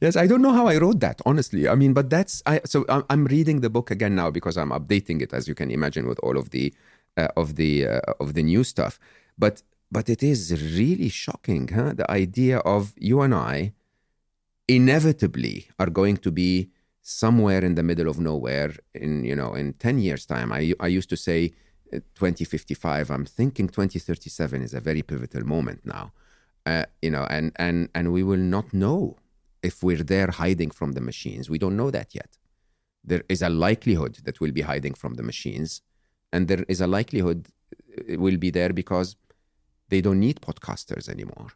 Yes. 0.00 0.16
I 0.16 0.26
don't 0.26 0.42
know 0.42 0.52
how 0.52 0.66
I 0.66 0.76
wrote 0.78 1.00
that, 1.00 1.20
honestly. 1.24 1.68
I 1.68 1.74
mean, 1.74 1.94
but 1.94 2.10
that's 2.10 2.42
I. 2.46 2.60
So 2.64 2.84
I'm, 2.88 3.04
I'm 3.08 3.24
reading 3.24 3.60
the 3.60 3.70
book 3.70 3.90
again 3.90 4.14
now 4.14 4.30
because 4.30 4.56
I'm 4.56 4.70
updating 4.70 5.22
it, 5.22 5.32
as 5.32 5.48
you 5.48 5.54
can 5.54 5.70
imagine, 5.70 6.06
with 6.06 6.18
all 6.20 6.36
of 6.36 6.50
the 6.50 6.72
uh, 7.16 7.28
of 7.36 7.56
the 7.56 7.86
uh, 7.86 8.00
of 8.20 8.34
the 8.34 8.42
new 8.42 8.64
stuff. 8.64 8.98
But 9.38 9.62
but 9.90 10.08
it 10.08 10.22
is 10.22 10.52
really 10.78 11.08
shocking, 11.08 11.68
huh? 11.68 11.92
The 11.94 12.10
idea 12.10 12.58
of 12.58 12.94
you 12.96 13.20
and 13.20 13.34
I 13.34 13.72
inevitably 14.68 15.68
are 15.78 15.90
going 15.90 16.16
to 16.18 16.30
be 16.30 16.70
somewhere 17.02 17.64
in 17.64 17.74
the 17.74 17.82
middle 17.82 18.08
of 18.08 18.18
nowhere 18.18 18.72
in 18.94 19.24
you 19.24 19.36
know 19.36 19.54
in 19.54 19.74
10 19.74 19.98
years 19.98 20.24
time. 20.24 20.52
I 20.52 20.72
i 20.80 20.86
used 20.86 21.10
to 21.10 21.16
say 21.16 21.52
uh, 21.92 21.98
2055 22.14 23.10
i'm 23.10 23.24
thinking 23.24 23.66
2037 23.68 24.62
is 24.62 24.72
a 24.72 24.80
very 24.80 25.02
pivotal 25.02 25.44
moment 25.44 25.84
now. 25.84 26.12
Uh, 26.64 26.84
you 27.02 27.10
know 27.10 27.26
and 27.28 27.52
and 27.56 27.88
and 27.94 28.12
we 28.12 28.22
will 28.22 28.44
not 28.56 28.72
know 28.72 29.16
if 29.62 29.82
we're 29.82 30.04
there 30.04 30.30
hiding 30.30 30.70
from 30.70 30.92
the 30.92 31.00
machines. 31.00 31.50
We 31.50 31.58
don't 31.58 31.76
know 31.76 31.90
that 31.90 32.14
yet. 32.14 32.38
There 33.04 33.24
is 33.28 33.42
a 33.42 33.48
likelihood 33.48 34.18
that 34.24 34.40
we'll 34.40 34.52
be 34.52 34.62
hiding 34.62 34.94
from 34.94 35.14
the 35.14 35.22
machines 35.22 35.82
and 36.32 36.48
there 36.48 36.64
is 36.68 36.80
a 36.80 36.86
likelihood 36.86 37.48
uh, 37.98 38.02
it 38.14 38.20
will 38.20 38.36
be 38.36 38.50
there 38.50 38.72
because 38.72 39.16
they 39.88 40.00
don't 40.00 40.20
need 40.20 40.40
podcasters 40.40 41.08
anymore 41.08 41.48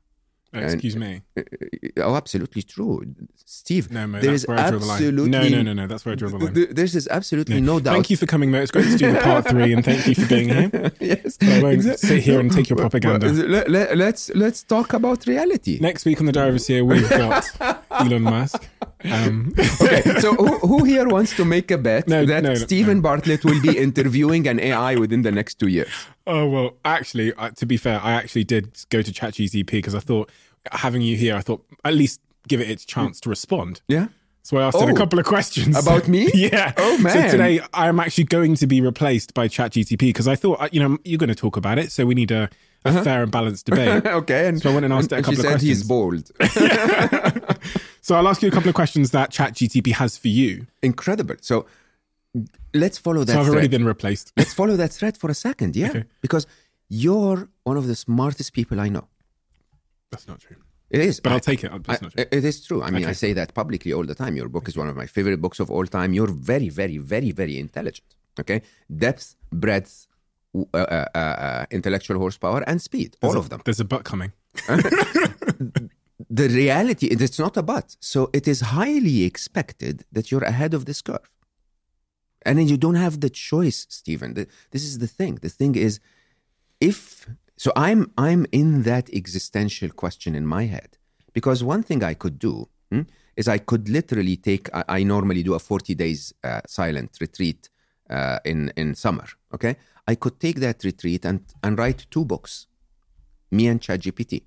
Excuse 0.53 0.97
me. 0.97 1.23
Uh, 1.37 1.41
uh, 1.41 2.03
oh, 2.05 2.17
absolutely 2.17 2.63
true, 2.63 3.03
Steve. 3.45 3.91
No, 3.91 4.07
Mo, 4.07 4.21
there 4.21 4.31
that's 4.31 4.47
where 4.47 4.59
I 4.59 4.71
draw 4.71 4.79
the 4.79 4.87
line. 4.87 5.31
No, 5.31 5.49
no, 5.49 5.63
no, 5.63 5.73
no. 5.73 5.87
That's 5.87 6.05
where 6.05 6.13
I 6.13 6.17
draw 6.17 6.31
the 6.31 6.39
line. 6.39 6.55
th- 6.55 6.71
This 6.71 6.95
is 6.95 7.09
absolutely 7.09 7.61
no, 7.61 7.81
doubt. 7.81 7.93
Thank 7.95 8.11
you 8.11 8.17
for 8.17 8.27
coming, 8.27 8.51
Mo. 8.51 8.61
It's 8.61 8.71
great 8.71 8.87
to 8.87 8.97
do 8.97 9.13
the 9.13 9.21
part 9.21 9.49
three, 9.49 9.73
and 9.73 9.85
thank 9.85 10.07
you 10.07 10.15
for 10.15 10.27
being 10.27 10.49
here. 10.49 10.93
yes, 11.01 11.37
I 11.43 11.63
won't 11.63 11.83
sit 11.83 12.23
here 12.23 12.41
and 12.41 12.51
take 12.51 12.71
your 12.71 12.77
propaganda. 12.87 13.27
well, 13.27 13.35
let, 13.49 13.71
let, 13.71 13.97
let's 13.97 14.31
let's 14.35 14.63
talk 14.63 14.93
about 14.93 15.27
reality. 15.27 15.79
Next 15.81 16.05
week 16.05 16.21
on 16.21 16.27
the 16.27 16.33
Diary 16.33 16.59
here, 16.59 16.85
we've 16.85 17.09
got 17.11 17.45
Elon 17.91 18.23
Musk. 18.23 18.69
Um, 19.05 19.53
Okay, 19.81 20.03
so 20.21 20.35
who, 20.35 20.59
who 20.59 20.85
here 20.85 21.07
wants 21.09 21.37
to 21.37 21.45
make 21.45 21.71
a 21.71 21.79
bet 21.79 22.09
No, 22.09 22.25
that 22.27 22.43
no, 22.43 22.49
no, 22.51 22.55
Stephen. 22.55 23.01
Bartlett 23.01 23.45
will 23.45 23.61
be 23.61 23.77
interviewing 23.79 24.49
an 24.49 24.59
AI 24.59 24.97
within 24.97 25.23
the 25.23 25.31
next 25.33 25.59
two 25.61 25.69
years? 25.69 25.89
oh 26.27 26.49
well, 26.49 26.71
actually, 26.85 27.33
uh, 27.35 27.51
to 27.51 27.67
be 27.67 27.77
fair, 27.77 28.01
I 28.03 28.13
actually 28.13 28.45
did 28.45 28.77
go 28.91 29.03
to 29.03 29.13
ChatGPT 29.13 29.71
because 29.71 29.95
I 29.95 30.01
thought 30.01 30.31
having 30.73 31.03
you 31.03 31.17
here, 31.17 31.37
I 31.37 31.41
thought 31.41 31.65
at 31.85 31.95
least 31.95 32.21
give 32.49 32.61
it 32.61 32.69
its 32.71 32.85
chance 32.85 33.21
to 33.21 33.29
respond. 33.29 33.81
Yeah. 33.87 34.09
So 34.43 34.57
I 34.59 34.63
asked 34.63 34.77
it 34.81 34.89
a 34.89 34.93
Oh, 34.93 34.95
couple 34.95 35.19
of 35.19 35.25
questions 35.27 35.77
about 35.77 36.07
me? 36.09 36.31
yeah. 36.35 36.73
Oh, 36.77 36.99
man. 36.99 37.13
So 37.13 37.37
today 37.37 37.61
I 37.75 37.89
am 37.89 37.99
actually 38.01 38.25
going 38.25 38.55
to 38.57 38.67
be 38.67 38.81
replaced 38.81 39.35
by 39.35 39.49
ChatGPT 39.49 39.99
because 39.99 40.27
I 40.29 40.37
thought 40.37 40.61
uh, 40.61 40.69
you 40.73 40.81
know 40.81 40.99
you're 41.05 41.19
going 41.19 41.29
to 41.29 41.35
talk 41.35 41.57
about 41.57 41.79
it, 41.79 41.91
so 41.93 42.07
we 42.07 42.15
need 42.15 42.31
a, 42.31 42.49
a 42.85 43.03
fair 43.05 43.23
and 43.25 43.31
balanced 43.33 43.67
debate. 43.67 44.07
okay, 44.21 44.49
and 44.49 44.61
So 44.61 44.71
I 44.71 44.75
went 44.75 44.85
and 44.85 44.95
asked 44.95 45.11
it 45.13 45.15
a 45.15 45.17
and 45.17 45.25
couple 45.25 45.43
she 45.43 45.47
of 45.47 45.53
said 45.53 45.61
he's 45.63 45.83
questions. 45.85 46.33
bold. 46.33 47.46
So 48.07 48.15
I'll 48.15 48.29
ask 48.29 48.41
you 48.41 48.47
a 48.49 48.53
couple 48.53 48.69
of 48.69 48.77
questions 48.77 49.11
that 49.11 49.33
ChatGPT 49.33 49.91
has 49.95 50.17
for 50.17 50.29
you. 50.29 50.69
Incredible. 50.81 51.35
So 51.41 51.67
let's 52.73 52.99
follow 52.99 53.25
that. 53.25 53.33
So 53.33 53.41
I've 53.41 53.49
already 53.49 53.63
thread. 53.63 53.71
been 53.73 53.85
replaced. 53.85 54.33
Let's 54.37 54.55
follow 54.55 54.77
that 54.77 54.93
thread 54.93 55.17
for 55.17 55.29
a 55.29 55.35
second, 55.35 55.75
yeah, 55.75 55.91
Okay. 55.91 56.05
because 56.21 56.47
you're 56.89 57.49
one 57.65 57.77
of 57.77 57.89
the 57.89 57.97
smartest 57.97 58.53
people 58.53 58.79
I 58.79 58.89
know. 58.91 59.09
That's 60.13 60.29
not 60.29 60.39
true. 60.39 60.55
It 60.89 61.01
is, 61.01 61.19
But 61.19 61.31
I- 61.31 61.35
I'll 61.35 61.41
take 61.41 61.65
it. 61.65 61.73
I- 61.73 62.29
it 62.39 62.45
is 62.45 62.65
true. 62.65 62.81
I 62.81 62.91
mean, 62.93 63.03
Okay. 63.03 63.11
I 63.11 63.15
say 63.25 63.33
that 63.33 63.55
publicly 63.55 63.93
all 63.93 64.05
the 64.05 64.15
time. 64.15 64.37
Your 64.37 64.49
book 64.49 64.69
is 64.69 64.77
one 64.77 64.89
of 64.89 64.95
my 65.03 65.07
favorite 65.07 65.41
books 65.45 65.59
of 65.59 65.69
all 65.69 65.87
time. 65.99 66.11
You're 66.13 66.35
very, 66.53 66.69
very, 66.69 66.99
very, 66.99 67.33
very 67.33 67.59
intelligent. 67.59 68.07
Okay, 68.39 68.63
depth, 69.05 69.35
breadth, 69.51 70.07
uh, 70.55 70.65
uh, 70.75 71.07
uh, 71.13 71.19
uh, 71.19 71.67
intellectual 71.73 72.19
horsepower, 72.25 72.63
and 72.69 72.81
speed. 72.81 73.17
All 73.21 73.35
a- 73.35 73.39
of 73.41 73.49
them. 73.51 73.63
There's 73.65 73.81
a 73.81 73.85
butt 73.85 74.05
coming. 74.05 74.31
The 76.41 76.49
reality 76.49 77.07
it's 77.07 77.39
not 77.39 77.57
a 77.57 77.65
but. 77.73 77.97
So 78.13 78.21
it 78.39 78.47
is 78.53 78.61
highly 78.79 79.19
expected 79.31 79.97
that 80.15 80.25
you're 80.31 80.49
ahead 80.55 80.73
of 80.75 80.83
this 80.89 81.01
curve, 81.09 81.29
and 82.47 82.55
then 82.59 82.69
you 82.73 82.79
don't 82.85 83.01
have 83.07 83.15
the 83.25 83.31
choice, 83.51 83.87
Stephen. 84.01 84.31
This 84.73 84.85
is 84.91 84.99
the 85.05 85.11
thing. 85.19 85.35
The 85.47 85.49
thing 85.61 85.75
is, 85.89 85.95
if 86.81 87.27
so 87.57 87.73
i'm 87.75 88.01
i'm 88.19 88.43
in 88.53 88.69
that 88.83 89.09
existential 89.15 89.89
question 90.03 90.35
in 90.35 90.47
my 90.47 90.65
head 90.75 90.91
because 91.33 91.65
one 91.65 91.83
thing 91.83 92.01
i 92.05 92.15
could 92.23 92.39
do 92.39 92.69
hmm, 92.91 93.03
is 93.37 93.49
i 93.49 93.59
could 93.59 93.89
literally 93.89 94.37
take 94.37 94.69
i, 94.75 94.85
I 94.99 95.03
normally 95.05 95.43
do 95.43 95.55
a 95.55 95.59
40 95.59 95.95
days 95.95 96.35
uh, 96.45 96.61
silent 96.67 97.17
retreat 97.21 97.71
uh, 98.11 98.39
in 98.45 98.73
in 98.77 98.95
summer 98.95 99.27
okay 99.55 99.77
i 100.07 100.15
could 100.15 100.39
take 100.39 100.61
that 100.61 100.85
retreat 100.85 101.25
and 101.25 101.41
and 101.63 101.79
write 101.79 102.07
two 102.11 102.25
books 102.27 102.67
me 103.51 103.69
and 103.69 103.81
ChatGPT, 103.81 104.43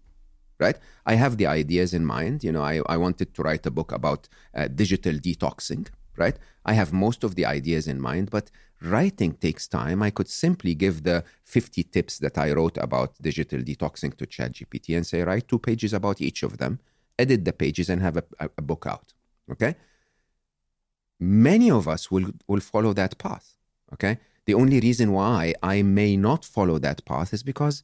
right? 0.60 0.78
I 1.06 1.16
have 1.16 1.38
the 1.38 1.48
ideas 1.48 1.94
in 1.94 2.06
mind. 2.06 2.44
You 2.44 2.52
know, 2.52 2.62
I, 2.62 2.82
I 2.88 2.98
wanted 2.98 3.34
to 3.34 3.42
write 3.42 3.66
a 3.66 3.72
book 3.72 3.92
about 3.92 4.28
uh, 4.54 4.68
digital 4.68 5.14
detoxing, 5.14 5.88
right? 6.18 6.38
I 6.66 6.74
have 6.74 6.94
most 6.94 7.24
of 7.24 7.36
the 7.36 7.46
ideas 7.46 7.88
in 7.88 8.00
mind, 8.00 8.30
but 8.30 8.52
writing 8.82 9.34
takes 9.34 9.68
time. 9.68 10.04
I 10.04 10.10
could 10.10 10.30
simply 10.30 10.76
give 10.76 11.04
the 11.04 11.24
50 11.46 11.84
tips 11.84 12.20
that 12.20 12.38
I 12.38 12.52
wrote 12.52 12.78
about 12.78 13.22
digital 13.22 13.60
detoxing 13.60 14.16
to 14.18 14.26
ChatGPT 14.26 14.96
and 14.96 15.06
say, 15.08 15.22
write 15.22 15.48
two 15.48 15.60
pages 15.60 15.94
about 15.94 16.22
each 16.22 16.44
of 16.44 16.58
them, 16.58 16.80
edit 17.18 17.46
the 17.46 17.54
pages, 17.54 17.90
and 17.90 18.02
have 18.02 18.18
a, 18.18 18.24
a, 18.58 18.62
book 18.62 18.86
out, 18.88 19.14
okay? 19.52 19.76
Many 21.20 21.72
of 21.72 21.88
us 21.88 22.10
will, 22.12 22.32
will 22.48 22.62
follow 22.62 22.94
that 22.94 23.18
path, 23.18 23.56
okay? 23.94 24.20
The 24.46 24.54
only 24.54 24.80
reason 24.80 25.12
why 25.12 25.54
I 25.62 25.82
may 25.82 26.16
not 26.16 26.46
follow 26.46 26.80
that 26.80 27.04
path 27.06 27.34
is 27.34 27.44
because 27.44 27.84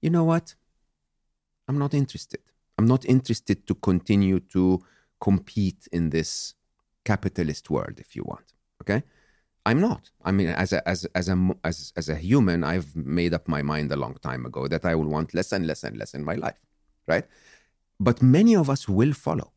you 0.00 0.10
know 0.10 0.24
what? 0.24 0.54
I'm 1.68 1.78
not 1.78 1.94
interested. 1.94 2.40
I'm 2.78 2.86
not 2.86 3.04
interested 3.04 3.66
to 3.66 3.74
continue 3.74 4.40
to 4.54 4.80
compete 5.20 5.88
in 5.92 6.10
this 6.10 6.54
capitalist 7.04 7.70
world, 7.70 7.96
if 7.98 8.16
you 8.16 8.22
want. 8.24 8.52
Okay, 8.82 9.02
I'm 9.66 9.80
not. 9.80 10.10
I 10.24 10.32
mean, 10.32 10.48
as 10.48 10.72
a 10.72 10.88
as 10.88 11.04
as 11.14 11.28
a 11.28 11.36
as 11.64 11.92
as 11.96 12.08
a 12.08 12.14
human, 12.14 12.64
I've 12.64 12.94
made 12.96 13.34
up 13.34 13.48
my 13.48 13.62
mind 13.62 13.92
a 13.92 13.96
long 13.96 14.16
time 14.22 14.46
ago 14.46 14.68
that 14.68 14.84
I 14.84 14.94
will 14.94 15.08
want 15.08 15.34
less 15.34 15.52
and 15.52 15.66
less 15.66 15.84
and 15.84 15.96
less 15.96 16.14
in 16.14 16.24
my 16.24 16.36
life, 16.36 16.60
right? 17.06 17.26
But 18.00 18.22
many 18.22 18.54
of 18.54 18.70
us 18.70 18.88
will 18.88 19.12
follow. 19.12 19.52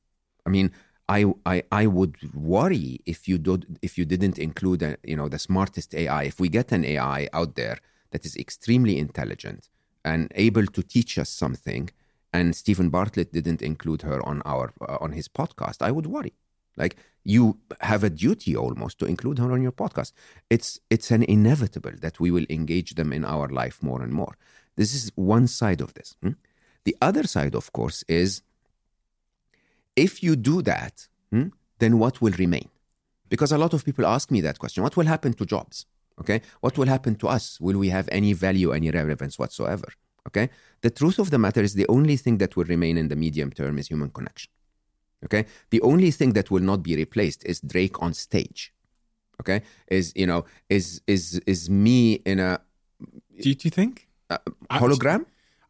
I 0.45 0.49
mean, 0.49 0.71
I 1.07 1.25
I 1.45 1.63
I 1.71 1.87
would 1.87 2.17
worry 2.33 2.99
if 3.05 3.27
you 3.29 3.37
did 3.37 3.77
if 3.81 3.97
you 3.97 4.05
didn't 4.05 4.39
include 4.39 4.81
a, 4.81 4.97
you 5.03 5.15
know 5.15 5.29
the 5.29 5.39
smartest 5.39 5.93
AI. 5.93 6.23
If 6.23 6.39
we 6.39 6.49
get 6.49 6.71
an 6.71 6.83
AI 6.83 7.29
out 7.33 7.55
there 7.55 7.77
that 8.11 8.25
is 8.25 8.35
extremely 8.35 8.97
intelligent 8.97 9.69
and 10.03 10.31
able 10.35 10.65
to 10.65 10.81
teach 10.81 11.17
us 11.17 11.29
something, 11.29 11.89
and 12.33 12.55
Stephen 12.55 12.89
Bartlett 12.89 13.33
didn't 13.33 13.61
include 13.61 14.03
her 14.03 14.25
on 14.25 14.41
our 14.45 14.73
uh, 14.81 14.97
on 15.01 15.11
his 15.11 15.27
podcast, 15.27 15.81
I 15.81 15.91
would 15.91 16.07
worry. 16.07 16.33
Like 16.77 16.95
you 17.23 17.59
have 17.81 18.03
a 18.03 18.09
duty 18.09 18.55
almost 18.55 18.97
to 18.99 19.05
include 19.05 19.39
her 19.39 19.51
on 19.51 19.61
your 19.61 19.71
podcast. 19.71 20.13
It's 20.49 20.79
it's 20.89 21.11
an 21.11 21.23
inevitable 21.23 21.91
that 22.01 22.19
we 22.19 22.31
will 22.31 22.45
engage 22.49 22.95
them 22.95 23.11
in 23.13 23.25
our 23.25 23.47
life 23.49 23.83
more 23.83 24.01
and 24.01 24.13
more. 24.13 24.37
This 24.75 24.93
is 24.93 25.11
one 25.15 25.47
side 25.47 25.81
of 25.81 25.93
this. 25.93 26.15
hmm? 26.21 26.31
The 26.85 26.95
other 27.01 27.27
side, 27.27 27.53
of 27.53 27.71
course, 27.73 28.03
is 28.07 28.41
if 29.95 30.23
you 30.23 30.35
do 30.35 30.61
that, 30.63 31.07
hmm, 31.29 31.49
then 31.79 31.99
what 31.99 32.21
will 32.21 32.33
remain? 32.33 32.69
Because 33.29 33.51
a 33.51 33.57
lot 33.57 33.73
of 33.73 33.85
people 33.85 34.05
ask 34.05 34.31
me 34.31 34.41
that 34.41 34.57
question 34.59 34.83
what 34.83 34.97
will 34.97 35.05
happen 35.05 35.33
to 35.33 35.45
jobs? 35.45 35.85
Okay. 36.19 36.41
What 36.61 36.77
will 36.77 36.87
happen 36.87 37.15
to 37.15 37.27
us? 37.27 37.59
Will 37.59 37.77
we 37.77 37.89
have 37.89 38.07
any 38.11 38.33
value, 38.33 38.71
any 38.71 38.91
relevance 38.91 39.39
whatsoever? 39.39 39.87
Okay. 40.27 40.49
The 40.81 40.89
truth 40.89 41.19
of 41.19 41.31
the 41.31 41.39
matter 41.39 41.61
is 41.61 41.73
the 41.73 41.87
only 41.87 42.17
thing 42.17 42.37
that 42.37 42.55
will 42.55 42.65
remain 42.65 42.97
in 42.97 43.07
the 43.07 43.15
medium 43.15 43.51
term 43.51 43.77
is 43.79 43.87
human 43.87 44.09
connection. 44.09 44.51
Okay. 45.25 45.45
The 45.69 45.81
only 45.81 46.11
thing 46.11 46.33
that 46.33 46.51
will 46.51 46.61
not 46.61 46.83
be 46.83 46.95
replaced 46.95 47.43
is 47.45 47.59
Drake 47.61 48.01
on 48.01 48.13
stage. 48.13 48.73
Okay. 49.41 49.61
Is, 49.87 50.13
you 50.15 50.27
know, 50.27 50.45
is, 50.69 51.01
is, 51.07 51.41
is 51.47 51.69
me 51.69 52.13
in 52.25 52.39
a 52.39 52.59
Do 53.41 53.49
you, 53.49 53.55
do 53.55 53.67
you 53.67 53.71
think? 53.71 54.07
hologram? 54.69 55.25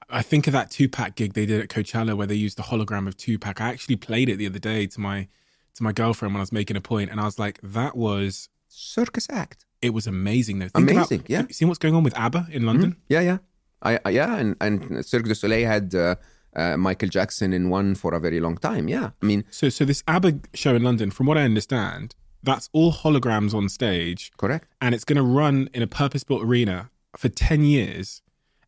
I 0.09 0.21
think 0.21 0.47
of 0.47 0.53
that 0.53 0.71
Tupac 0.71 1.15
gig 1.15 1.33
they 1.33 1.45
did 1.45 1.61
at 1.61 1.69
Coachella 1.69 2.15
where 2.15 2.27
they 2.27 2.35
used 2.35 2.57
the 2.57 2.63
hologram 2.63 3.07
of 3.07 3.15
Tupac. 3.17 3.61
I 3.61 3.69
actually 3.69 3.95
played 3.95 4.29
it 4.29 4.35
the 4.37 4.45
other 4.45 4.59
day 4.59 4.87
to 4.87 4.99
my 4.99 5.27
to 5.75 5.83
my 5.83 5.93
girlfriend 5.93 6.33
when 6.33 6.39
I 6.39 6.43
was 6.43 6.51
making 6.51 6.75
a 6.75 6.81
point, 6.81 7.09
and 7.09 7.19
I 7.19 7.23
was 7.23 7.39
like, 7.39 7.59
"That 7.63 7.95
was 7.95 8.49
Circus 8.67 9.27
act. 9.29 9.65
it 9.81 9.91
was 9.91 10.05
amazing." 10.05 10.59
Though, 10.59 10.67
Think 10.67 10.91
Amazing, 10.91 11.19
about, 11.19 11.29
yeah. 11.29 11.43
You 11.47 11.53
seen 11.53 11.69
what's 11.69 11.79
going 11.79 11.95
on 11.95 12.03
with 12.03 12.17
ABBA 12.17 12.47
in 12.49 12.59
mm-hmm. 12.59 12.67
London? 12.67 12.97
Yeah, 13.07 13.21
yeah, 13.21 13.37
I, 13.81 13.99
I 14.05 14.09
yeah, 14.11 14.35
and 14.37 14.55
and 14.61 15.05
Cirque 15.05 15.25
du 15.27 15.35
Soleil 15.35 15.67
had 15.67 15.93
uh, 15.95 16.15
uh, 16.55 16.77
Michael 16.77 17.09
Jackson 17.09 17.53
in 17.53 17.69
one 17.69 17.95
for 17.95 18.13
a 18.13 18.19
very 18.19 18.39
long 18.39 18.57
time. 18.57 18.87
Yeah, 18.87 19.11
I 19.21 19.25
mean, 19.25 19.43
So, 19.51 19.69
so 19.69 19.85
this 19.85 20.03
ABBA 20.07 20.39
show 20.53 20.75
in 20.75 20.83
London, 20.83 21.11
from 21.11 21.25
what 21.27 21.37
I 21.37 21.43
understand, 21.43 22.15
that's 22.43 22.69
all 22.73 22.91
holograms 22.91 23.53
on 23.53 23.69
stage, 23.69 24.31
correct. 24.37 24.67
and 24.81 24.93
it's 24.95 25.03
going 25.05 25.17
to 25.17 25.23
run 25.23 25.69
in 25.73 25.81
a 25.83 25.87
purpose-built 25.87 26.43
arena 26.43 26.89
for 27.17 27.29
ten 27.29 27.63
years, 27.63 28.21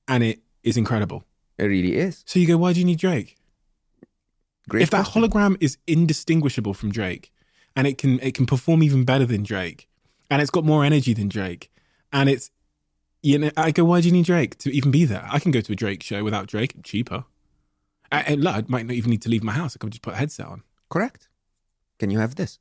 and 0.07 0.23
it 0.23 0.39
is 0.63 0.77
incredible. 0.77 1.25
It 1.57 1.65
really 1.65 1.95
is 1.97 2.23
So 2.25 2.39
you 2.39 2.47
go, 2.47 2.57
why 2.57 2.73
do 2.73 2.79
you 2.79 2.85
need 2.85 2.99
Drake? 2.99 3.35
great. 4.69 4.81
if 4.83 4.89
that 4.91 5.07
hologram 5.07 5.57
is 5.59 5.77
indistinguishable 5.87 6.73
from 6.73 6.91
Drake, 6.91 7.31
and 7.75 7.85
it 7.87 7.97
can 7.97 8.19
it 8.21 8.33
can 8.33 8.45
perform 8.45 8.81
even 8.83 9.03
better 9.05 9.25
than 9.25 9.43
Drake, 9.43 9.87
and 10.29 10.41
it's 10.41 10.51
got 10.51 10.63
more 10.65 10.83
energy 10.85 11.13
than 11.13 11.27
Drake, 11.29 11.71
and 12.11 12.29
it's 12.29 12.49
You 13.23 13.39
know, 13.39 13.51
I 13.55 13.71
go, 13.71 13.85
why 13.85 14.01
do 14.01 14.07
you 14.07 14.11
need 14.11 14.25
Drake 14.25 14.57
to 14.59 14.69
even 14.69 14.91
be 14.91 15.05
there? 15.05 15.25
I 15.31 15.39
can 15.39 15.51
go 15.51 15.61
to 15.61 15.71
a 15.71 15.75
Drake 15.75 16.03
show 16.03 16.23
without 16.23 16.45
Drake, 16.47 16.75
cheaper. 16.83 17.23
I, 18.11 18.19
and 18.21 18.43
look, 18.43 18.55
I 18.55 18.63
might 18.67 18.85
not 18.85 18.93
even 18.93 19.11
need 19.11 19.21
to 19.23 19.29
leave 19.29 19.43
my 19.43 19.53
house. 19.53 19.75
I 19.75 19.77
could 19.79 19.91
just 19.91 20.01
put 20.01 20.13
a 20.13 20.17
headset 20.17 20.45
on. 20.45 20.63
Correct. 20.89 21.29
Can 21.99 22.11
you 22.11 22.19
have 22.19 22.35
this? 22.35 22.59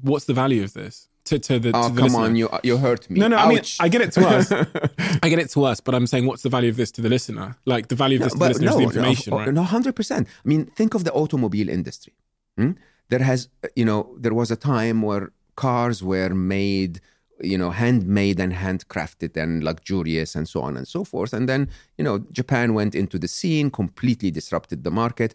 What's 0.00 0.24
the 0.24 0.34
value 0.34 0.64
of 0.64 0.72
this 0.72 1.08
to, 1.24 1.38
to 1.38 1.58
the? 1.58 1.70
Oh, 1.74 1.88
to 1.88 1.94
the 1.94 2.00
come 2.00 2.04
listener? 2.08 2.24
on, 2.24 2.36
you 2.36 2.48
you 2.62 2.76
hurt 2.78 3.08
me. 3.08 3.20
No, 3.20 3.28
no, 3.28 3.36
I 3.36 3.48
mean, 3.48 3.60
I 3.78 3.88
get 3.88 4.00
it 4.00 4.12
to 4.12 4.26
us. 4.26 4.50
I 5.22 5.28
get 5.28 5.38
it 5.38 5.50
to 5.50 5.64
us, 5.64 5.80
but 5.80 5.94
I'm 5.94 6.06
saying, 6.06 6.26
what's 6.26 6.42
the 6.42 6.48
value 6.48 6.70
of 6.70 6.76
this 6.76 6.90
to 6.92 7.02
the 7.02 7.08
listener? 7.08 7.56
Like 7.66 7.88
the 7.88 7.94
value 7.94 8.16
of 8.18 8.24
this 8.24 8.32
to 8.32 8.38
the 8.38 8.48
listener 8.48 8.70
is 8.70 8.76
the 8.76 8.82
information, 8.82 9.30
no, 9.32 9.38
right? 9.38 9.52
No, 9.54 9.62
hundred 9.62 9.94
percent. 9.94 10.26
I 10.44 10.48
mean, 10.48 10.66
think 10.66 10.94
of 10.94 11.04
the 11.04 11.12
automobile 11.12 11.68
industry. 11.68 12.14
hmm? 12.56 12.72
There 13.10 13.20
has, 13.20 13.48
you 13.76 13.84
know, 13.84 14.14
there 14.18 14.34
was 14.34 14.50
a 14.50 14.56
time 14.56 15.02
where 15.02 15.32
cars 15.56 16.02
were 16.02 16.30
made, 16.30 17.00
you 17.42 17.58
know, 17.58 17.70
handmade 17.70 18.40
and 18.40 18.52
handcrafted 18.52 19.36
and 19.36 19.64
luxurious 19.64 20.34
and 20.34 20.48
so 20.48 20.60
on 20.62 20.76
and 20.76 20.86
so 20.86 21.04
forth. 21.04 21.32
And 21.32 21.48
then, 21.48 21.68
you 21.98 22.04
know, 22.04 22.18
Japan 22.32 22.74
went 22.74 22.94
into 22.94 23.18
the 23.18 23.28
scene, 23.28 23.70
completely 23.70 24.30
disrupted 24.30 24.84
the 24.84 24.90
market. 24.90 25.34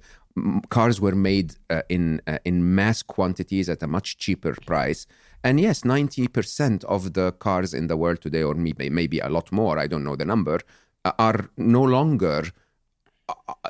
Cars 0.70 1.00
were 1.00 1.16
made 1.16 1.56
uh, 1.70 1.82
in 1.90 2.22
uh, 2.28 2.40
in 2.44 2.76
mass 2.76 3.02
quantities 3.02 3.70
at 3.70 3.82
a 3.84 3.88
much 3.88 4.18
cheaper 4.18 4.56
price. 4.66 5.08
And 5.44 5.60
yes, 5.60 5.86
ninety 5.86 6.28
percent 6.28 6.84
of 6.86 7.14
the 7.14 7.32
cars 7.32 7.74
in 7.74 7.88
the 7.88 7.96
world 7.96 8.22
today, 8.22 8.44
or 8.44 8.54
maybe 8.54 8.90
maybe 8.90 9.20
a 9.20 9.30
lot 9.30 9.52
more, 9.52 9.80
I 9.80 9.88
don't 9.88 10.04
know 10.04 10.18
the 10.18 10.26
number, 10.26 10.60
uh, 11.06 11.14
are 11.18 11.50
no 11.58 11.84
longer 11.84 12.52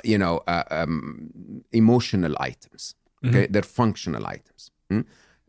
you 0.03 0.17
know, 0.17 0.41
uh, 0.47 0.63
um, 0.69 1.63
emotional 1.71 2.35
items. 2.39 2.95
Okay, 3.25 3.47
they're 3.49 3.63
functional 3.63 4.27
items. 4.27 4.71
Hmm? 4.89 5.01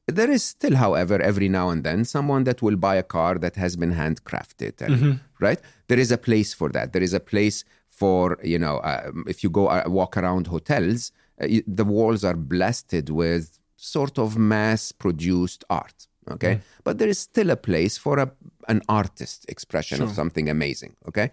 There 0.09 0.31
is 0.31 0.45
still, 0.45 0.77
however, 0.77 1.21
every 1.21 1.49
now 1.49 1.71
and 1.71 1.83
then 1.83 2.05
someone 2.05 2.45
that 2.45 2.63
will 2.63 2.77
buy 2.77 2.95
a 2.97 3.03
car 3.03 3.39
that 3.39 3.57
has 3.57 3.77
been 3.77 3.93
handcrafted, 3.95 4.81
and, 4.81 5.21
right? 5.41 5.61
There 5.89 5.99
is 5.99 6.13
a 6.13 6.19
place 6.19 6.55
for 6.55 6.69
that. 6.71 6.93
There 6.93 7.03
is 7.03 7.13
a 7.13 7.21
place 7.21 7.65
for 7.89 8.39
you 8.43 8.59
know, 8.59 8.81
um, 8.85 9.25
if 9.27 9.43
you 9.43 9.51
go 9.51 9.67
uh, 9.69 9.83
walk 9.87 10.17
around 10.17 10.47
hotels, 10.47 11.13
uh, 11.43 11.47
y- 11.51 11.63
the 11.67 11.85
walls 11.85 12.23
are 12.25 12.37
blasted 12.37 13.11
with 13.11 13.59
sort 13.77 14.19
of 14.19 14.37
mass-produced 14.37 15.65
art. 15.71 16.07
Okay, 16.29 16.55
but 16.83 16.99
there 16.99 17.09
is 17.09 17.19
still 17.21 17.51
a 17.51 17.57
place 17.57 17.97
for 17.97 18.19
a 18.19 18.31
an 18.69 18.83
artist 18.89 19.47
expression 19.49 20.03
of 20.03 20.09
something 20.15 20.49
amazing. 20.49 20.93
Okay, 21.09 21.31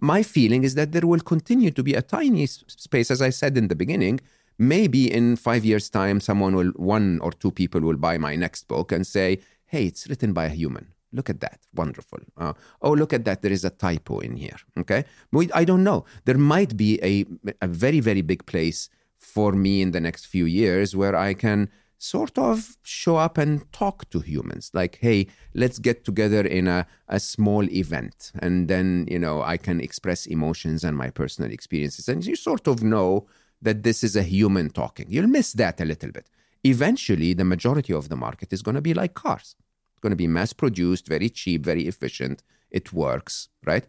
my 0.00 0.22
feeling 0.22 0.62
is 0.64 0.74
that 0.76 0.92
there 0.92 1.06
will 1.12 1.20
continue 1.34 1.72
to 1.72 1.82
be 1.82 1.94
a 1.94 2.02
tiny 2.02 2.44
s- 2.44 2.62
space, 2.68 3.10
as 3.10 3.20
I 3.20 3.30
said 3.30 3.56
in 3.56 3.66
the 3.68 3.74
beginning. 3.74 4.20
Maybe 4.58 5.12
in 5.12 5.36
five 5.36 5.64
years' 5.64 5.88
time, 5.88 6.20
someone 6.20 6.56
will, 6.56 6.72
one 6.76 7.20
or 7.20 7.30
two 7.30 7.52
people 7.52 7.80
will 7.80 7.96
buy 7.96 8.18
my 8.18 8.34
next 8.34 8.66
book 8.66 8.92
and 8.92 9.06
say, 9.06 9.38
"Hey, 9.66 9.86
it's 9.86 10.08
written 10.08 10.32
by 10.32 10.46
a 10.46 10.50
human. 10.50 10.88
Look 11.12 11.30
at 11.30 11.40
that, 11.40 11.60
wonderful. 11.74 12.18
Uh, 12.36 12.52
oh, 12.82 12.92
look 12.92 13.12
at 13.12 13.24
that, 13.24 13.42
there 13.42 13.52
is 13.52 13.64
a 13.64 13.70
typo 13.70 14.18
in 14.18 14.36
here." 14.36 14.58
Okay, 14.78 15.04
we, 15.32 15.50
I 15.52 15.64
don't 15.64 15.84
know. 15.84 16.04
There 16.24 16.38
might 16.38 16.76
be 16.76 16.98
a 17.02 17.24
a 17.62 17.68
very 17.68 18.00
very 18.00 18.22
big 18.22 18.46
place 18.46 18.88
for 19.16 19.52
me 19.52 19.80
in 19.82 19.92
the 19.92 20.00
next 20.00 20.26
few 20.26 20.44
years 20.44 20.94
where 20.94 21.16
I 21.16 21.34
can 21.34 21.68
sort 21.98 22.38
of 22.38 22.76
show 22.82 23.16
up 23.16 23.36
and 23.36 23.70
talk 23.72 24.08
to 24.10 24.20
humans 24.20 24.70
like 24.72 24.98
hey 25.00 25.26
let's 25.54 25.80
get 25.80 26.04
together 26.04 26.46
in 26.46 26.68
a, 26.68 26.86
a 27.08 27.18
small 27.18 27.68
event 27.70 28.30
and 28.38 28.68
then 28.68 29.04
you 29.10 29.18
know 29.18 29.42
i 29.42 29.56
can 29.56 29.80
express 29.80 30.24
emotions 30.26 30.84
and 30.84 30.96
my 30.96 31.10
personal 31.10 31.50
experiences 31.50 32.08
and 32.08 32.24
you 32.24 32.36
sort 32.36 32.68
of 32.68 32.84
know 32.84 33.26
that 33.62 33.82
this 33.82 34.04
is 34.04 34.16
a 34.16 34.22
human 34.22 34.70
talking. 34.70 35.06
You'll 35.08 35.26
miss 35.26 35.52
that 35.54 35.80
a 35.80 35.84
little 35.84 36.10
bit. 36.10 36.28
Eventually 36.64 37.34
the 37.34 37.44
majority 37.44 37.92
of 37.92 38.08
the 38.08 38.16
market 38.16 38.52
is 38.52 38.62
going 38.62 38.74
to 38.74 38.80
be 38.80 38.94
like 38.94 39.14
cars. 39.14 39.56
It's 39.92 40.00
going 40.00 40.10
to 40.10 40.16
be 40.16 40.26
mass 40.26 40.52
produced 40.52 41.06
very 41.08 41.28
cheap 41.28 41.64
very 41.64 41.86
efficient. 41.86 42.42
It 42.70 42.92
works 42.92 43.48
right? 43.64 43.84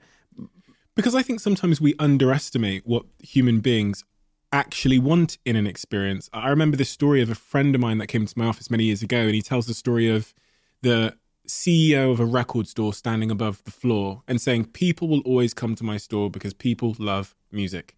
Because 0.96 1.16
I 1.16 1.22
think 1.22 1.40
sometimes 1.40 1.80
we 1.80 1.96
underestimate 1.98 2.86
what 2.86 3.06
human 3.20 3.62
beings 3.62 4.04
actually 4.52 5.00
want 5.00 5.38
in 5.46 5.56
an 5.56 5.68
experience. 5.68 6.30
I 6.34 6.50
remember 6.50 6.78
this 6.78 6.90
story 6.90 7.22
of 7.22 7.30
a 7.30 7.36
friend 7.36 7.76
of 7.76 7.82
mine 7.82 8.00
that 8.00 8.08
came 8.08 8.26
to 8.26 8.38
my 8.38 8.46
office 8.46 8.70
many 8.70 8.86
years 8.86 9.02
ago, 9.02 9.22
and 9.22 9.36
he 9.36 9.42
tells 9.42 9.68
the 9.68 9.74
story 9.74 10.10
of 10.10 10.34
the 10.82 11.16
CEO 11.48 12.12
of 12.12 12.20
a 12.20 12.26
record 12.26 12.68
store 12.68 12.94
standing 12.94 13.32
above 13.32 13.64
the 13.64 13.72
floor 13.72 14.24
and 14.28 14.42
saying, 14.42 14.66
People 14.66 15.08
will 15.08 15.22
always 15.22 15.54
come 15.54 15.76
to 15.76 15.84
my 15.84 15.98
store 15.98 16.30
because 16.30 16.54
people 16.54 16.96
love 17.00 17.36
music. 17.52 17.96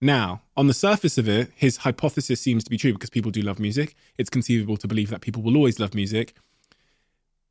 Now, 0.00 0.42
on 0.56 0.66
the 0.66 0.74
surface 0.74 1.16
of 1.18 1.28
it, 1.28 1.50
his 1.54 1.78
hypothesis 1.78 2.40
seems 2.40 2.64
to 2.64 2.70
be 2.70 2.76
true 2.76 2.92
because 2.92 3.10
people 3.10 3.30
do 3.30 3.42
love 3.42 3.58
music. 3.58 3.94
It's 4.18 4.30
conceivable 4.30 4.76
to 4.78 4.88
believe 4.88 5.10
that 5.10 5.20
people 5.20 5.42
will 5.42 5.56
always 5.56 5.78
love 5.78 5.94
music, 5.94 6.34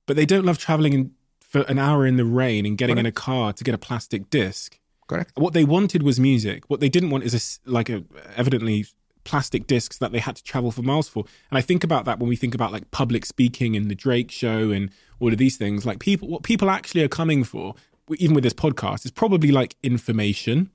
but 0.06 0.16
they 0.16 0.26
don't 0.26 0.46
love 0.46 0.58
traveling 0.58 0.94
in, 0.94 1.12
for 1.39 1.62
an 1.62 1.80
hour 1.80 2.06
in 2.06 2.18
the 2.18 2.26
rain 2.26 2.66
and 2.66 2.78
getting 2.78 2.98
in 2.98 3.06
a 3.06 3.12
car 3.12 3.54
to 3.54 3.64
get 3.64 3.74
a 3.74 3.78
plastic 3.78 4.30
disc. 4.30 4.80
correct 5.08 5.32
What 5.36 5.54
they 5.54 5.64
wanted 5.64 6.04
was 6.04 6.20
music. 6.20 6.70
What 6.70 6.80
they 6.80 6.89
didn't 6.89 7.10
want 7.10 7.24
is 7.24 7.34
a 7.66 7.70
like 7.70 7.89
a 7.89 8.04
evidently 8.36 8.86
plastic 9.24 9.68
discs 9.68 9.98
that 9.98 10.12
they 10.12 10.20
had 10.20 10.36
to 10.36 10.44
travel 10.44 10.72
for 10.72 10.82
miles 10.82 11.08
for. 11.08 11.26
And 11.50 11.58
I 11.58 11.62
think 11.62 11.84
about 11.84 12.06
that 12.06 12.20
when 12.20 12.30
we 12.30 12.36
think 12.36 12.54
about 12.54 12.72
like 12.72 12.91
public 12.91 13.26
speaking 13.26 13.76
and 13.76 13.89
the 13.89 13.96
Drake 13.96 14.32
show 14.32 14.72
and 14.72 14.89
all 15.20 15.32
of 15.32 15.38
these 15.38 15.58
things. 15.58 15.86
Like 15.86 16.00
people, 16.00 16.28
what 16.28 16.44
people 16.44 16.70
actually 16.70 17.04
are 17.04 17.08
coming 17.10 17.44
for, 17.44 17.76
even 18.18 18.36
with 18.36 18.44
this 18.44 18.54
podcast, 18.54 19.06
is 19.06 19.12
probably 19.12 19.52
like 19.52 19.76
information. 19.82 20.70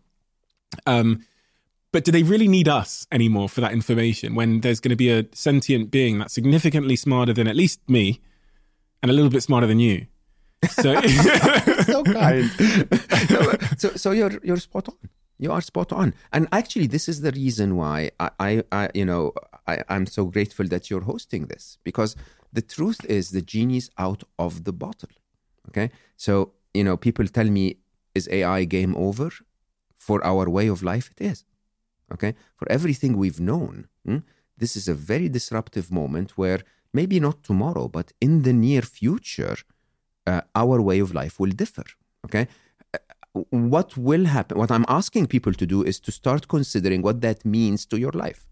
Um, 0.86 1.24
but 1.92 2.04
do 2.04 2.12
they 2.12 2.22
really 2.22 2.48
need 2.48 2.68
us 2.68 3.06
anymore 3.10 3.48
for 3.48 3.60
that 3.60 3.72
information 3.72 4.34
when 4.34 4.60
there's 4.60 4.80
going 4.80 4.90
to 4.90 4.96
be 4.96 5.10
a 5.10 5.26
sentient 5.32 5.90
being 5.90 6.18
that's 6.18 6.34
significantly 6.34 6.96
smarter 6.96 7.32
than 7.32 7.46
at 7.46 7.56
least 7.56 7.80
me 7.88 8.20
and 9.02 9.10
a 9.10 9.14
little 9.14 9.30
bit 9.30 9.42
smarter 9.42 9.66
than 9.66 9.80
you? 9.80 10.06
So, 10.70 11.00
so 11.86 12.04
kind. 12.04 12.50
So, 13.78 13.90
so 13.90 14.10
you're 14.10 14.40
you're 14.42 14.56
spot 14.56 14.88
on. 14.88 14.96
You 15.38 15.52
are 15.52 15.60
spot 15.60 15.92
on. 15.92 16.14
And 16.32 16.48
actually, 16.50 16.88
this 16.88 17.08
is 17.08 17.20
the 17.20 17.30
reason 17.30 17.76
why 17.76 18.10
I, 18.18 18.30
I, 18.40 18.62
I 18.72 18.90
you 18.92 19.04
know, 19.04 19.32
I, 19.68 19.84
I'm 19.88 20.04
so 20.04 20.24
grateful 20.24 20.66
that 20.66 20.90
you're 20.90 21.02
hosting 21.02 21.46
this 21.46 21.78
because 21.84 22.16
the 22.52 22.62
truth 22.62 23.04
is 23.04 23.30
the 23.30 23.40
genie's 23.40 23.88
out 23.98 24.24
of 24.36 24.64
the 24.64 24.72
bottle. 24.72 25.10
Okay, 25.68 25.90
so 26.16 26.52
you 26.74 26.82
know, 26.82 26.96
people 26.96 27.26
tell 27.28 27.44
me, 27.44 27.76
is 28.14 28.28
AI 28.30 28.64
game 28.64 28.96
over? 28.96 29.30
For 29.96 30.24
our 30.24 30.48
way 30.48 30.68
of 30.68 30.82
life, 30.82 31.10
it 31.16 31.24
is. 31.24 31.44
Okay, 32.14 32.34
for 32.56 32.66
everything 32.70 33.16
we've 33.16 33.40
known, 33.40 33.88
hmm, 34.04 34.18
this 34.56 34.76
is 34.76 34.88
a 34.88 34.94
very 34.94 35.28
disruptive 35.28 35.90
moment 35.90 36.38
where 36.38 36.60
maybe 36.92 37.20
not 37.20 37.42
tomorrow, 37.42 37.86
but 37.88 38.12
in 38.20 38.42
the 38.42 38.52
near 38.52 38.82
future 38.82 39.56
uh, 40.26 40.40
our 40.54 40.80
way 40.80 40.98
of 41.00 41.14
life 41.14 41.38
will 41.40 41.54
differ. 41.62 41.84
Okay. 42.26 42.46
Uh, 42.94 43.44
What 43.50 43.96
will 44.08 44.26
happen? 44.36 44.58
What 44.58 44.70
I'm 44.70 44.88
asking 45.00 45.28
people 45.28 45.54
to 45.60 45.66
do 45.66 45.78
is 45.90 46.00
to 46.00 46.10
start 46.10 46.42
considering 46.48 47.02
what 47.02 47.20
that 47.20 47.44
means 47.44 47.86
to 47.86 47.96
your 47.96 48.14
life. 48.24 48.42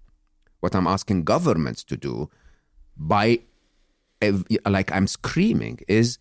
What 0.60 0.74
I'm 0.74 0.86
asking 0.86 1.24
governments 1.24 1.82
to 1.84 1.96
do 1.96 2.14
by, 2.96 3.40
like 4.76 4.90
I'm 4.96 5.06
screaming, 5.06 5.76
is 6.00 6.18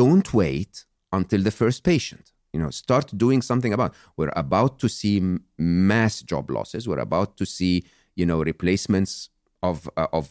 don't 0.00 0.28
wait 0.32 0.72
until 1.10 1.42
the 1.42 1.50
first 1.50 1.82
patient. 1.82 2.32
You 2.56 2.62
know, 2.62 2.70
start 2.70 3.06
doing 3.24 3.42
something 3.42 3.72
about. 3.74 3.92
We're 4.16 4.36
about 4.44 4.78
to 4.82 4.88
see 4.88 5.14
mass 5.58 6.22
job 6.22 6.50
losses. 6.50 6.88
We're 6.88 7.06
about 7.10 7.36
to 7.40 7.44
see, 7.44 7.84
you 8.14 8.24
know, 8.24 8.42
replacements 8.42 9.28
of 9.62 9.76
uh, 9.96 10.06
of 10.18 10.24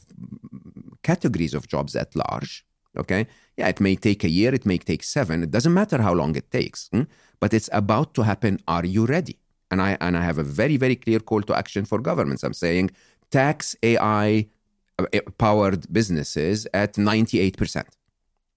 categories 1.04 1.54
of 1.54 1.68
jobs 1.68 1.96
at 1.96 2.16
large. 2.16 2.66
Okay. 2.98 3.28
Yeah, 3.58 3.68
it 3.68 3.80
may 3.80 3.96
take 3.96 4.24
a 4.24 4.30
year, 4.40 4.52
it 4.60 4.66
may 4.66 4.80
take 4.80 5.04
seven. 5.04 5.44
It 5.44 5.52
doesn't 5.52 5.76
matter 5.82 6.02
how 6.02 6.14
long 6.22 6.36
it 6.36 6.50
takes, 6.50 6.90
hmm? 6.94 7.04
but 7.40 7.54
it's 7.54 7.70
about 7.72 8.16
to 8.16 8.22
happen. 8.24 8.54
Are 8.68 8.86
you 8.96 9.06
ready? 9.06 9.38
And 9.70 9.80
I 9.88 9.92
and 10.02 10.18
I 10.18 10.24
have 10.30 10.40
a 10.40 10.48
very 10.62 10.78
very 10.78 10.96
clear 10.96 11.20
call 11.20 11.42
to 11.44 11.54
action 11.62 11.86
for 11.86 12.00
governments. 12.10 12.44
I'm 12.44 12.60
saying 12.66 12.88
tax 13.30 13.76
AI 13.84 14.48
uh, 14.98 15.06
powered 15.38 15.82
businesses 16.00 16.68
at 16.74 16.98
ninety 16.98 17.38
eight 17.44 17.58
percent, 17.62 17.92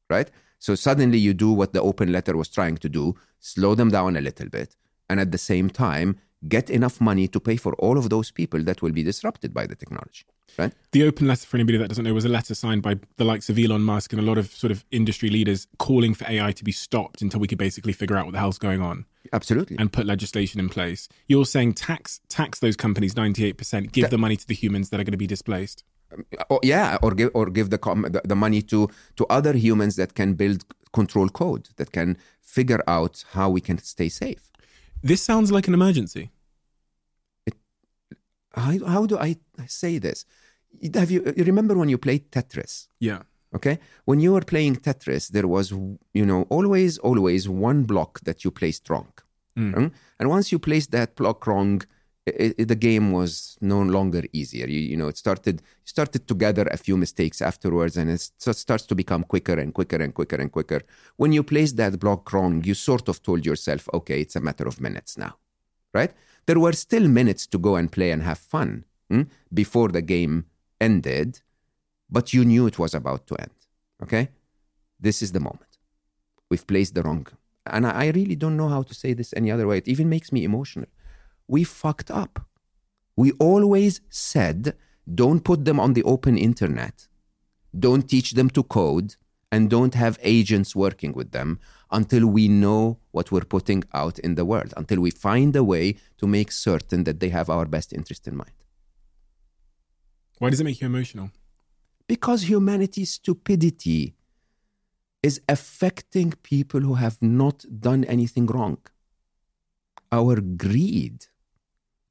right? 0.09 0.31
So 0.59 0.75
suddenly 0.75 1.19
you 1.19 1.35
do 1.35 1.53
what 1.53 1.73
the 1.73 1.83
open 1.83 2.13
letter 2.13 2.37
was 2.37 2.49
trying 2.49 2.77
to 2.79 2.89
do: 2.89 3.15
slow 3.39 3.75
them 3.75 3.91
down 3.91 4.17
a 4.17 4.21
little 4.21 4.49
bit, 4.49 4.77
and 5.09 5.21
at 5.21 5.33
the 5.33 5.39
same 5.39 5.71
time 5.71 6.19
get 6.47 6.71
enough 6.71 7.01
money 7.01 7.27
to 7.27 7.41
pay 7.41 7.57
for 7.57 7.75
all 7.75 7.99
of 7.99 8.11
those 8.11 8.31
people 8.31 8.63
that 8.63 8.81
will 8.81 8.93
be 8.93 9.03
disrupted 9.03 9.53
by 9.53 9.67
the 9.67 9.75
technology, 9.75 10.25
right? 10.57 10.73
the 10.93 11.03
open 11.03 11.27
letter 11.27 11.45
for 11.47 11.57
anybody 11.57 11.77
that 11.79 11.89
doesn't 11.89 12.05
know 12.05 12.15
was 12.15 12.25
a 12.25 12.29
letter 12.29 12.55
signed 12.55 12.81
by 12.83 12.95
the 13.17 13.25
likes 13.25 13.49
of 13.49 13.59
Elon 13.59 13.83
Musk 13.83 14.13
and 14.13 14.21
a 14.21 14.25
lot 14.25 14.39
of 14.39 14.47
sort 14.53 14.71
of 14.71 14.85
industry 14.93 15.31
leaders 15.31 15.67
calling 15.79 16.15
for 16.15 16.31
AI 16.31 16.53
to 16.53 16.63
be 16.63 16.73
stopped 16.73 17.23
until 17.23 17.41
we 17.41 17.49
could 17.49 17.59
basically 17.59 17.93
figure 17.93 18.17
out 18.17 18.25
what 18.25 18.33
the 18.33 18.39
hell's 18.39 18.59
going 18.59 18.81
on 18.81 19.05
Absolutely. 19.33 19.77
and 19.79 19.93
put 19.93 20.07
legislation 20.07 20.61
in 20.61 20.69
place. 20.69 21.09
You're 21.27 21.45
saying 21.45 21.75
tax 21.75 22.21
tax 22.29 22.61
those 22.61 22.77
companies 22.77 23.15
98%, 23.15 23.91
give 23.93 24.11
the 24.11 24.19
money 24.19 24.37
to 24.37 24.47
the 24.47 24.55
humans 24.55 24.91
that 24.91 25.01
are 25.01 25.05
going 25.05 25.13
to 25.13 25.19
be 25.19 25.27
displaced. 25.27 25.83
Or, 26.51 26.61
yeah, 26.63 26.99
or 27.03 27.13
give 27.15 27.31
or 27.35 27.47
give 27.51 27.71
the, 27.71 27.79
com- 27.79 28.07
the 28.11 28.21
the 28.25 28.37
money 28.37 28.63
to 28.63 28.89
to 29.17 29.27
other 29.29 29.53
humans 29.55 29.97
that 29.97 30.15
can 30.15 30.35
build 30.35 30.65
control 30.93 31.29
code 31.29 31.69
that 31.77 31.93
can 31.93 32.17
figure 32.41 32.83
out 32.87 33.25
how 33.33 33.51
we 33.51 33.61
can 33.61 33.79
stay 33.79 34.09
safe. 34.09 34.51
This 35.03 35.23
sounds 35.23 35.53
like 35.53 35.69
an 35.69 35.75
emergency. 35.75 36.31
How, 38.55 38.73
how 38.87 39.07
do 39.07 39.19
I 39.19 39.37
say 39.67 39.99
this? 39.99 40.25
Have 40.95 41.11
you, 41.11 41.33
you 41.37 41.45
remember 41.45 41.77
when 41.77 41.89
you 41.89 41.99
played 41.99 42.31
Tetris? 42.31 42.89
Yeah. 42.99 43.23
Okay, 43.55 43.79
when 44.05 44.21
you 44.21 44.33
were 44.35 44.43
playing 44.43 44.77
Tetris, 44.77 45.29
there 45.29 45.49
was 45.49 45.71
you 46.13 46.27
know 46.27 46.43
always 46.51 46.99
always 46.99 47.49
one 47.49 47.85
block 47.85 48.21
that 48.21 48.45
you 48.45 48.51
placed 48.51 48.91
wrong, 48.91 49.11
Mm? 49.57 49.91
and 50.21 50.29
once 50.29 50.53
you 50.53 50.59
placed 50.59 50.91
that 50.93 51.17
block 51.17 51.47
wrong, 51.47 51.81
i 52.29 52.55
i 52.59 52.65
the 52.65 52.77
game 52.77 53.13
was 53.13 53.57
no 53.61 53.81
longer 53.83 54.23
easier. 54.33 54.67
You, 54.67 54.81
you 54.81 54.97
know, 54.97 55.09
it 55.09 55.17
started 55.17 55.63
started 55.85 56.27
to 56.29 56.35
gather 56.35 56.67
a 56.71 56.77
few 56.77 56.97
mistakes 56.97 57.41
afterwards, 57.43 57.97
and 57.97 58.11
it 58.11 58.21
starts 58.21 58.87
to 58.87 58.95
become 58.95 59.25
quicker 59.25 59.59
and 59.59 59.73
quicker 59.75 60.01
and 60.05 60.15
quicker 60.15 60.37
and 60.37 60.51
quicker. 60.51 60.81
When 61.17 61.33
you 61.33 61.43
placed 61.43 61.77
that 61.77 61.99
block 61.99 62.33
wrong, 62.33 62.63
you 62.65 62.75
sort 62.75 63.09
of 63.09 63.23
told 63.23 63.45
yourself, 63.45 63.89
okay, 63.93 64.21
it's 64.21 64.37
a 64.37 64.41
matter 64.41 64.67
of 64.67 64.81
minutes 64.81 65.17
now, 65.19 65.37
right? 65.93 66.13
There 66.47 66.61
were 66.61 66.73
still 66.73 67.09
minutes 67.09 67.47
to 67.49 67.59
go 67.59 67.77
and 67.77 67.91
play 67.91 68.11
and 68.11 68.23
have 68.23 68.39
fun 68.39 68.85
mm, 69.13 69.27
before 69.53 69.89
the 69.89 70.03
game 70.03 70.47
ended, 70.81 71.41
but 72.11 72.33
you 72.33 72.45
knew 72.45 72.67
it 72.67 72.79
was 72.79 72.95
about 72.95 73.27
to 73.29 73.35
end. 73.37 73.59
Okay, 74.03 74.29
this 75.01 75.23
is 75.23 75.33
the 75.33 75.41
moment. 75.41 75.73
We've 76.51 76.67
placed 76.67 76.95
the 76.95 77.03
wrong, 77.03 77.27
and 77.67 77.87
I, 77.87 78.05
I 78.05 78.07
really 78.11 78.37
don't 78.37 78.57
know 78.57 78.69
how 78.69 78.83
to 78.83 78.95
say 78.95 79.13
this 79.13 79.35
any 79.37 79.51
other 79.51 79.67
way. 79.67 79.79
It 79.79 79.89
even 79.89 80.09
makes 80.09 80.33
me 80.33 80.45
emotional 80.45 80.87
we 81.49 81.65
fucked 81.65 82.11
up. 82.11 82.47
We 83.17 83.33
always 83.33 84.01
said, 84.11 84.77
don't 85.13 85.41
put 85.41 85.65
them 85.65 85.81
on 85.81 85.95
the 85.95 86.05
open 86.05 86.39
internet, 86.39 87.09
don't 87.77 88.09
teach 88.09 88.33
them 88.33 88.51
to 88.51 88.63
code, 88.63 89.17
and 89.51 89.71
don't 89.71 89.95
have 89.95 90.19
agents 90.23 90.77
working 90.77 91.13
with 91.15 91.33
them 91.33 91.59
until 91.91 92.27
we 92.27 92.49
know 92.49 92.99
what 93.13 93.33
we're 93.33 93.41
putting 93.57 93.83
out 93.95 94.19
in 94.19 94.35
the 94.35 94.45
world, 94.45 94.75
until 94.77 95.01
we 95.01 95.11
find 95.11 95.57
a 95.57 95.65
way 95.65 95.97
to 96.19 96.27
make 96.27 96.53
certain 96.53 97.05
that 97.05 97.19
they 97.21 97.31
have 97.31 97.49
our 97.49 97.65
best 97.65 97.93
interest 97.93 98.29
in 98.29 98.37
mind. 98.37 98.53
Why 100.39 100.51
does 100.51 100.61
it 100.61 100.65
make 100.65 100.81
you 100.81 100.87
emotional? 100.87 101.31
Because 102.07 102.49
humanity's 102.49 103.13
stupidity 103.15 104.15
is 105.23 105.41
affecting 105.49 106.33
people 106.43 106.81
who 106.81 106.95
have 106.95 107.21
not 107.23 107.65
done 107.81 108.05
anything 108.05 108.47
wrong. 108.47 108.79
Our 110.13 110.41
greed 110.41 111.27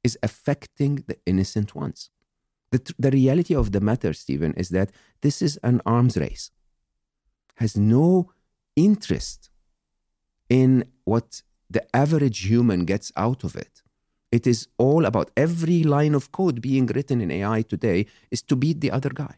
is 0.08 0.16
affecting 0.28 0.94
the 1.08 1.18
innocent 1.30 1.70
ones. 1.84 2.00
The, 2.72 2.80
the 3.04 3.12
reality 3.20 3.54
of 3.62 3.66
the 3.74 3.82
matter, 3.90 4.12
Stephen, 4.24 4.52
is 4.62 4.68
that 4.76 4.88
this 5.24 5.36
is 5.46 5.54
an 5.70 5.78
arms 5.96 6.16
race. 6.24 6.46
Has 7.62 7.72
no 7.76 8.08
interest 8.88 9.40
in 10.60 10.70
what 11.12 11.28
the 11.74 11.84
average 12.04 12.40
human 12.52 12.80
gets 12.92 13.08
out 13.26 13.40
of 13.48 13.52
it. 13.64 13.74
It 14.36 14.44
is 14.52 14.60
all 14.84 15.02
about 15.10 15.30
every 15.46 15.80
line 15.96 16.14
of 16.14 16.32
code 16.38 16.58
being 16.60 16.86
written 16.86 17.18
in 17.24 17.30
AI 17.30 17.60
today 17.62 18.00
is 18.34 18.42
to 18.48 18.54
beat 18.62 18.78
the 18.80 18.92
other 18.98 19.12
guy. 19.22 19.34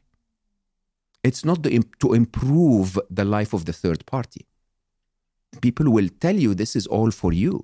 It's 1.23 1.45
not 1.45 1.59
to 2.03 2.09
improve 2.23 2.99
the 3.19 3.27
life 3.37 3.53
of 3.59 3.63
the 3.69 3.77
third 3.83 4.01
party. 4.15 4.43
People 5.67 5.89
will 5.97 6.11
tell 6.25 6.37
you 6.45 6.51
this 6.55 6.75
is 6.81 6.87
all 6.87 7.11
for 7.11 7.33
you. 7.33 7.55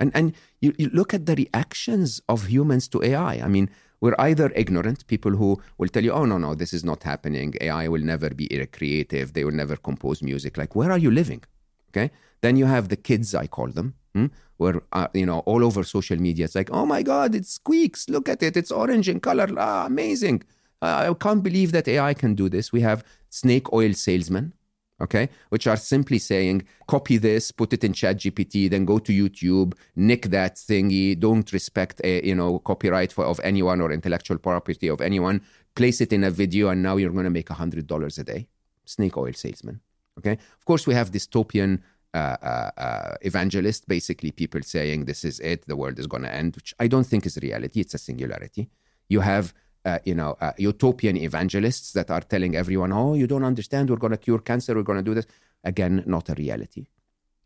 And, 0.00 0.10
and 0.14 0.34
you, 0.60 0.74
you 0.78 0.90
look 0.92 1.14
at 1.14 1.26
the 1.26 1.36
reactions 1.36 2.20
of 2.28 2.46
humans 2.46 2.88
to 2.88 3.02
AI. 3.02 3.34
I 3.34 3.48
mean, 3.48 3.70
we're 4.00 4.16
either 4.18 4.50
ignorant, 4.56 5.06
people 5.06 5.32
who 5.32 5.60
will 5.76 5.88
tell 5.88 6.02
you, 6.02 6.12
oh, 6.12 6.24
no, 6.24 6.38
no, 6.38 6.54
this 6.54 6.72
is 6.72 6.82
not 6.82 7.02
happening. 7.02 7.54
AI 7.60 7.86
will 7.86 8.02
never 8.02 8.30
be 8.30 8.48
creative. 8.72 9.34
They 9.34 9.44
will 9.44 9.52
never 9.52 9.76
compose 9.76 10.22
music. 10.22 10.56
Like, 10.56 10.74
where 10.74 10.90
are 10.90 10.98
you 10.98 11.10
living? 11.10 11.42
Okay. 11.90 12.10
Then 12.40 12.56
you 12.56 12.64
have 12.64 12.88
the 12.88 12.96
kids, 12.96 13.34
I 13.34 13.46
call 13.46 13.68
them, 13.68 13.94
hmm, 14.14 14.26
where, 14.56 14.80
uh, 14.92 15.08
you 15.12 15.26
know, 15.26 15.40
all 15.40 15.62
over 15.62 15.84
social 15.84 16.16
media, 16.16 16.46
it's 16.46 16.54
like, 16.54 16.70
oh 16.72 16.86
my 16.86 17.02
God, 17.02 17.34
it 17.34 17.46
squeaks. 17.46 18.08
Look 18.08 18.28
at 18.28 18.42
it. 18.42 18.56
It's 18.56 18.70
orange 18.70 19.08
in 19.08 19.20
color. 19.20 19.48
Ah, 19.58 19.84
amazing. 19.86 20.42
Uh, 20.80 21.10
I 21.10 21.14
can't 21.14 21.42
believe 21.42 21.72
that 21.72 21.86
AI 21.86 22.14
can 22.14 22.34
do 22.34 22.48
this. 22.48 22.72
We 22.72 22.80
have 22.80 23.04
snake 23.28 23.70
oil 23.72 23.92
salesmen, 23.92 24.54
okay, 25.00 25.28
which 25.48 25.66
are 25.66 25.76
simply 25.76 26.18
saying, 26.18 26.66
copy 26.86 27.16
this, 27.16 27.50
put 27.50 27.72
it 27.72 27.84
in 27.84 27.92
Chat 27.92 28.18
GPT, 28.18 28.70
then 28.70 28.84
go 28.84 28.98
to 28.98 29.12
YouTube, 29.12 29.74
nick 29.96 30.26
that 30.26 30.56
thingy, 30.56 31.18
don't 31.18 31.52
respect, 31.52 32.00
a, 32.04 32.26
you 32.26 32.34
know, 32.34 32.58
copyright 32.58 33.12
for, 33.12 33.24
of 33.24 33.40
anyone 33.42 33.80
or 33.80 33.92
intellectual 33.92 34.38
property 34.38 34.88
of 34.88 35.00
anyone, 35.00 35.40
place 35.74 36.00
it 36.00 36.12
in 36.12 36.24
a 36.24 36.30
video, 36.30 36.68
and 36.68 36.82
now 36.82 36.96
you're 36.96 37.10
going 37.10 37.24
to 37.24 37.30
make 37.30 37.48
$100 37.48 38.18
a 38.18 38.24
day. 38.24 38.46
Snake 38.84 39.16
oil 39.16 39.32
salesman, 39.32 39.80
okay? 40.18 40.32
Of 40.32 40.64
course, 40.64 40.86
we 40.86 40.94
have 40.94 41.10
dystopian 41.12 41.80
uh, 42.12 42.36
uh, 42.42 42.70
uh, 42.76 43.14
evangelist, 43.22 43.86
basically 43.86 44.32
people 44.32 44.60
saying 44.62 45.04
this 45.04 45.24
is 45.24 45.38
it, 45.40 45.64
the 45.66 45.76
world 45.76 45.98
is 45.98 46.08
going 46.08 46.24
to 46.24 46.34
end, 46.34 46.56
which 46.56 46.74
I 46.80 46.88
don't 46.88 47.04
think 47.04 47.24
is 47.24 47.38
reality. 47.40 47.80
It's 47.80 47.94
a 47.94 47.98
singularity. 47.98 48.68
You 49.08 49.20
have, 49.20 49.54
uh, 49.84 49.98
you 50.04 50.14
know, 50.14 50.36
uh, 50.40 50.52
utopian 50.58 51.16
evangelists 51.16 51.92
that 51.92 52.10
are 52.10 52.20
telling 52.20 52.56
everyone, 52.56 52.92
"Oh, 52.92 53.14
you 53.14 53.26
don't 53.26 53.44
understand. 53.44 53.90
We're 53.90 53.96
going 53.96 54.12
to 54.12 54.18
cure 54.18 54.40
cancer. 54.40 54.74
We're 54.74 54.82
going 54.82 54.98
to 54.98 55.10
do 55.10 55.14
this." 55.14 55.26
Again, 55.64 56.02
not 56.06 56.28
a 56.28 56.34
reality. 56.34 56.86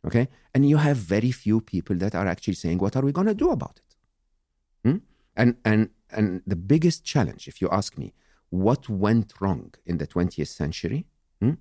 Okay, 0.06 0.28
and 0.54 0.68
you 0.68 0.76
have 0.76 0.96
very 0.96 1.30
few 1.30 1.60
people 1.60 1.96
that 1.96 2.14
are 2.14 2.26
actually 2.26 2.54
saying, 2.54 2.78
"What 2.78 2.96
are 2.96 3.02
we 3.02 3.12
going 3.12 3.26
to 3.28 3.34
do 3.34 3.50
about 3.50 3.80
it?" 3.84 3.96
Hmm? 4.88 4.98
And 5.36 5.56
and 5.64 5.90
and 6.10 6.42
the 6.46 6.56
biggest 6.56 7.04
challenge, 7.04 7.48
if 7.48 7.60
you 7.60 7.68
ask 7.70 7.98
me, 7.98 8.12
what 8.50 8.88
went 8.88 9.32
wrong 9.40 9.74
in 9.84 9.98
the 9.98 10.06
20th 10.06 10.48
century? 10.48 11.06
hmm, 11.40 11.54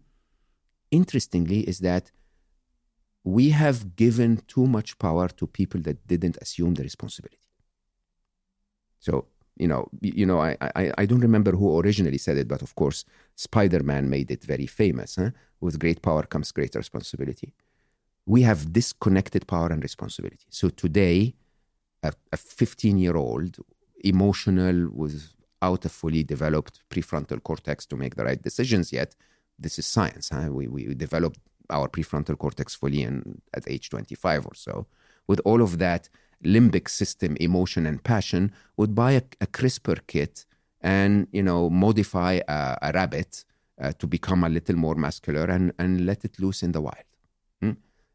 Interestingly, 0.91 1.61
is 1.61 1.80
that 1.80 2.11
we 3.24 3.49
have 3.51 3.95
given 3.95 4.41
too 4.47 4.67
much 4.67 4.99
power 4.99 5.28
to 5.30 5.47
people 5.47 5.82
that 5.82 6.05
didn't 6.07 6.38
assume 6.41 6.74
the 6.76 6.84
responsibility. 6.84 7.39
So 8.99 9.28
you 9.57 9.67
know, 9.67 9.87
you 10.01 10.25
know, 10.25 10.41
I, 10.41 10.57
I 10.61 10.91
I 10.97 11.05
don't 11.05 11.21
remember 11.21 11.51
who 11.51 11.79
originally 11.79 12.17
said 12.17 12.37
it, 12.37 12.47
but 12.47 12.61
of 12.61 12.75
course, 12.75 13.05
Spider-Man 13.35 14.09
made 14.09 14.31
it 14.31 14.43
very 14.43 14.65
famous. 14.65 15.15
Huh? 15.15 15.31
With 15.61 15.79
great 15.79 16.01
power 16.01 16.23
comes 16.23 16.51
great 16.51 16.75
responsibility. 16.75 17.53
We 18.25 18.41
have 18.43 18.73
disconnected 18.73 19.47
power 19.47 19.67
and 19.67 19.83
responsibility. 19.83 20.45
So 20.49 20.69
today, 20.69 21.35
a, 22.01 22.13
a 22.31 22.37
15-year-old, 22.37 23.57
emotional, 24.03 24.89
without 24.93 25.85
a 25.85 25.89
fully 25.89 26.23
developed 26.23 26.79
prefrontal 26.89 27.43
cortex 27.43 27.85
to 27.87 27.97
make 27.97 28.15
the 28.15 28.23
right 28.23 28.41
decisions 28.41 28.91
yet, 28.93 29.15
this 29.59 29.77
is 29.77 29.85
science. 29.85 30.29
Huh? 30.29 30.49
We 30.51 30.67
we 30.67 30.95
developed 30.95 31.39
our 31.69 31.87
prefrontal 31.87 32.37
cortex 32.37 32.75
fully 32.75 33.03
in, 33.03 33.41
at 33.53 33.63
age 33.67 33.89
25 33.89 34.45
or 34.47 34.55
so. 34.55 34.87
With 35.27 35.39
all 35.45 35.61
of 35.61 35.77
that 35.79 36.09
limbic 36.43 36.89
system, 36.89 37.35
emotion 37.39 37.85
and 37.85 38.03
passion, 38.03 38.51
would 38.77 38.93
buy 38.95 39.11
a, 39.11 39.21
a 39.41 39.47
CRISPR 39.47 39.99
kit 40.07 40.45
and 40.81 41.27
you 41.31 41.43
know 41.43 41.69
modify 41.69 42.39
a, 42.47 42.77
a 42.81 42.91
rabbit 42.93 43.45
uh, 43.81 43.91
to 43.99 44.07
become 44.07 44.43
a 44.43 44.49
little 44.49 44.75
more 44.75 44.95
muscular 44.95 45.45
and, 45.45 45.73
and 45.79 46.05
let 46.05 46.23
it 46.25 46.39
loose 46.39 46.61
in 46.63 46.71
the 46.71 46.81
wild. 46.81 47.11
Hmm? 47.61 47.71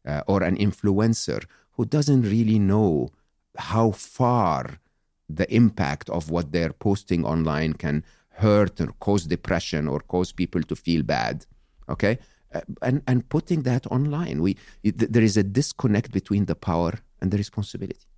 Uh, 0.07 0.21
or 0.27 0.43
an 0.43 0.55
influencer 0.57 1.43
who 1.73 1.85
doesn't 1.85 2.23
really 2.23 2.59
know 2.59 3.09
how 3.57 3.91
far 3.91 4.79
the 5.27 5.51
impact 5.53 6.09
of 6.09 6.29
what 6.29 6.51
they're 6.51 6.73
posting 6.73 7.25
online 7.25 7.73
can 7.73 8.03
hurt 8.29 8.79
or 8.81 8.91
cause 8.99 9.25
depression 9.25 9.87
or 9.87 9.99
cause 9.99 10.31
people 10.31 10.61
to 10.63 10.75
feel 10.75 11.03
bad 11.03 11.45
okay 11.87 12.17
Uh, 12.51 12.61
and 12.87 12.97
and 13.05 13.19
putting 13.29 13.61
that 13.61 13.83
online 13.97 14.37
we 14.45 14.51
th- 14.81 15.11
there 15.15 15.25
is 15.29 15.37
a 15.37 15.45
disconnect 15.59 16.09
between 16.19 16.45
the 16.45 16.55
power 16.69 16.93
and 17.21 17.27
the 17.31 17.37
responsibility 17.37 18.08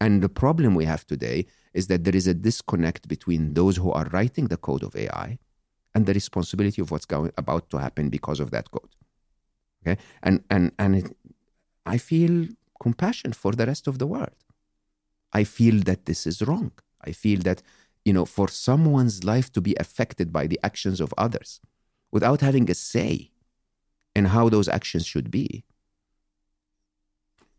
and 0.00 0.22
the 0.22 0.28
problem 0.28 0.74
we 0.74 0.84
have 0.84 1.06
today 1.06 1.46
is 1.74 1.88
that 1.88 2.04
there 2.04 2.14
is 2.14 2.26
a 2.26 2.34
disconnect 2.34 3.08
between 3.08 3.54
those 3.54 3.76
who 3.76 3.90
are 3.92 4.06
writing 4.12 4.46
the 4.46 4.56
code 4.56 4.82
of 4.82 4.94
AI 4.94 5.38
and 5.94 6.06
the 6.06 6.14
responsibility 6.14 6.80
of 6.80 6.90
what's 6.90 7.04
going 7.04 7.32
about 7.36 7.70
to 7.70 7.78
happen 7.78 8.08
because 8.08 8.40
of 8.40 8.50
that 8.50 8.70
code. 8.70 8.94
Okay, 9.82 10.00
and 10.22 10.42
and 10.50 10.72
and 10.78 10.96
it, 10.96 11.16
I 11.86 11.98
feel 11.98 12.46
compassion 12.80 13.32
for 13.32 13.52
the 13.52 13.66
rest 13.66 13.88
of 13.88 13.98
the 13.98 14.06
world. 14.06 14.38
I 15.32 15.44
feel 15.44 15.82
that 15.84 16.06
this 16.06 16.26
is 16.26 16.42
wrong. 16.42 16.72
I 17.04 17.12
feel 17.12 17.40
that 17.40 17.62
you 18.04 18.12
know 18.12 18.24
for 18.24 18.48
someone's 18.48 19.24
life 19.24 19.52
to 19.52 19.60
be 19.60 19.74
affected 19.80 20.32
by 20.32 20.46
the 20.46 20.60
actions 20.62 21.00
of 21.00 21.12
others 21.18 21.60
without 22.12 22.40
having 22.40 22.70
a 22.70 22.74
say 22.74 23.30
in 24.14 24.26
how 24.26 24.48
those 24.48 24.68
actions 24.68 25.06
should 25.06 25.30
be 25.30 25.64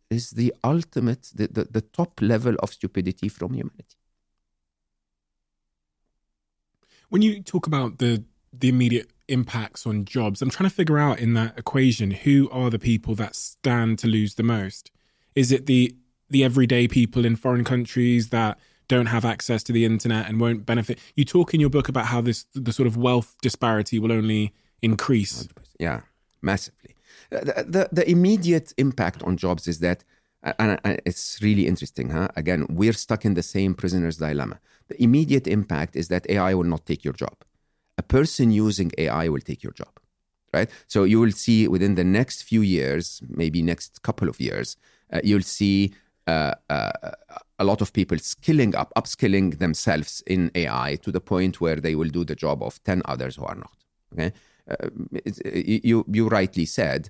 is 0.09 0.31
the 0.31 0.53
ultimate, 0.63 1.29
the, 1.35 1.47
the, 1.47 1.63
the 1.65 1.81
top 1.81 2.19
level 2.21 2.55
of 2.59 2.73
stupidity 2.73 3.29
from 3.29 3.53
humanity. 3.53 3.97
When 7.09 7.21
you 7.21 7.41
talk 7.41 7.67
about 7.67 7.97
the 7.97 8.23
the 8.51 8.69
immediate 8.69 9.11
impacts 9.27 9.85
on 9.85 10.05
jobs, 10.05 10.41
I'm 10.41 10.49
trying 10.49 10.69
to 10.69 10.75
figure 10.75 10.97
out 10.97 11.19
in 11.19 11.33
that 11.35 11.57
equation 11.57 12.11
who 12.11 12.49
are 12.51 12.69
the 12.69 12.79
people 12.79 13.13
that 13.15 13.35
stand 13.35 13.99
to 13.99 14.07
lose 14.07 14.35
the 14.35 14.43
most. 14.43 14.91
Is 15.35 15.51
it 15.51 15.65
the 15.65 15.95
the 16.29 16.43
everyday 16.43 16.87
people 16.87 17.25
in 17.25 17.35
foreign 17.35 17.63
countries 17.63 18.29
that 18.29 18.59
don't 18.87 19.07
have 19.07 19.25
access 19.25 19.63
to 19.63 19.71
the 19.71 19.85
internet 19.85 20.27
and 20.27 20.39
won't 20.39 20.65
benefit? 20.65 20.99
You 21.15 21.25
talk 21.25 21.53
in 21.53 21.59
your 21.59 21.69
book 21.69 21.89
about 21.89 22.05
how 22.07 22.21
this 22.21 22.45
the 22.53 22.73
sort 22.73 22.87
of 22.87 22.97
wealth 22.97 23.35
disparity 23.41 23.97
will 23.99 24.11
only 24.11 24.53
increase. 24.81 25.47
Yeah, 25.79 26.01
massively. 26.41 26.95
Uh, 27.31 27.39
The, 27.45 27.65
the, 27.75 27.89
the 27.91 28.09
immediate 28.09 28.73
impact 28.77 29.23
on 29.23 29.37
jobs 29.37 29.67
is 29.67 29.79
that, 29.79 30.03
and 30.43 30.79
and 30.83 31.01
it's 31.05 31.39
really 31.41 31.65
interesting, 31.67 32.09
huh? 32.11 32.29
Again, 32.35 32.65
we're 32.69 32.93
stuck 33.05 33.25
in 33.25 33.33
the 33.35 33.43
same 33.43 33.73
prisoner's 33.75 34.17
dilemma. 34.17 34.59
The 34.87 35.01
immediate 35.03 35.47
impact 35.47 35.95
is 35.95 36.07
that 36.07 36.29
AI 36.29 36.53
will 36.53 36.69
not 36.69 36.85
take 36.85 37.03
your 37.03 37.13
job. 37.13 37.37
A 37.97 38.03
person 38.03 38.51
using 38.51 38.91
AI 38.97 39.27
will 39.29 39.41
take 39.41 39.63
your 39.63 39.73
job. 39.73 39.93
right? 40.53 40.69
So 40.87 41.03
you 41.03 41.19
will 41.19 41.31
see 41.31 41.67
within 41.67 41.95
the 41.95 42.03
next 42.03 42.43
few 42.43 42.61
years, 42.61 43.21
maybe 43.29 43.61
next 43.61 44.01
couple 44.01 44.29
of 44.29 44.39
years, 44.39 44.77
uh, 45.13 45.21
you'll 45.23 45.41
see 45.41 45.93
uh, 46.27 46.53
uh, 46.69 46.91
a 47.59 47.63
lot 47.63 47.81
of 47.81 47.93
people 47.93 48.17
skilling 48.19 48.75
up, 48.75 48.91
upskilling 48.95 49.59
themselves 49.59 50.23
in 50.27 50.51
AI 50.55 50.97
to 51.03 51.11
the 51.11 51.21
point 51.21 51.59
where 51.61 51.75
they 51.75 51.95
will 51.95 52.09
do 52.09 52.23
the 52.23 52.35
job 52.35 52.63
of 52.63 52.81
10 52.83 53.01
others 53.05 53.35
who 53.35 53.45
are 53.45 53.55
not. 53.55 53.71
Okay. 54.13 54.31
Uh, 54.69 54.89
you, 55.53 56.05
you 56.07 56.27
rightly 56.27 56.65
said 56.65 57.09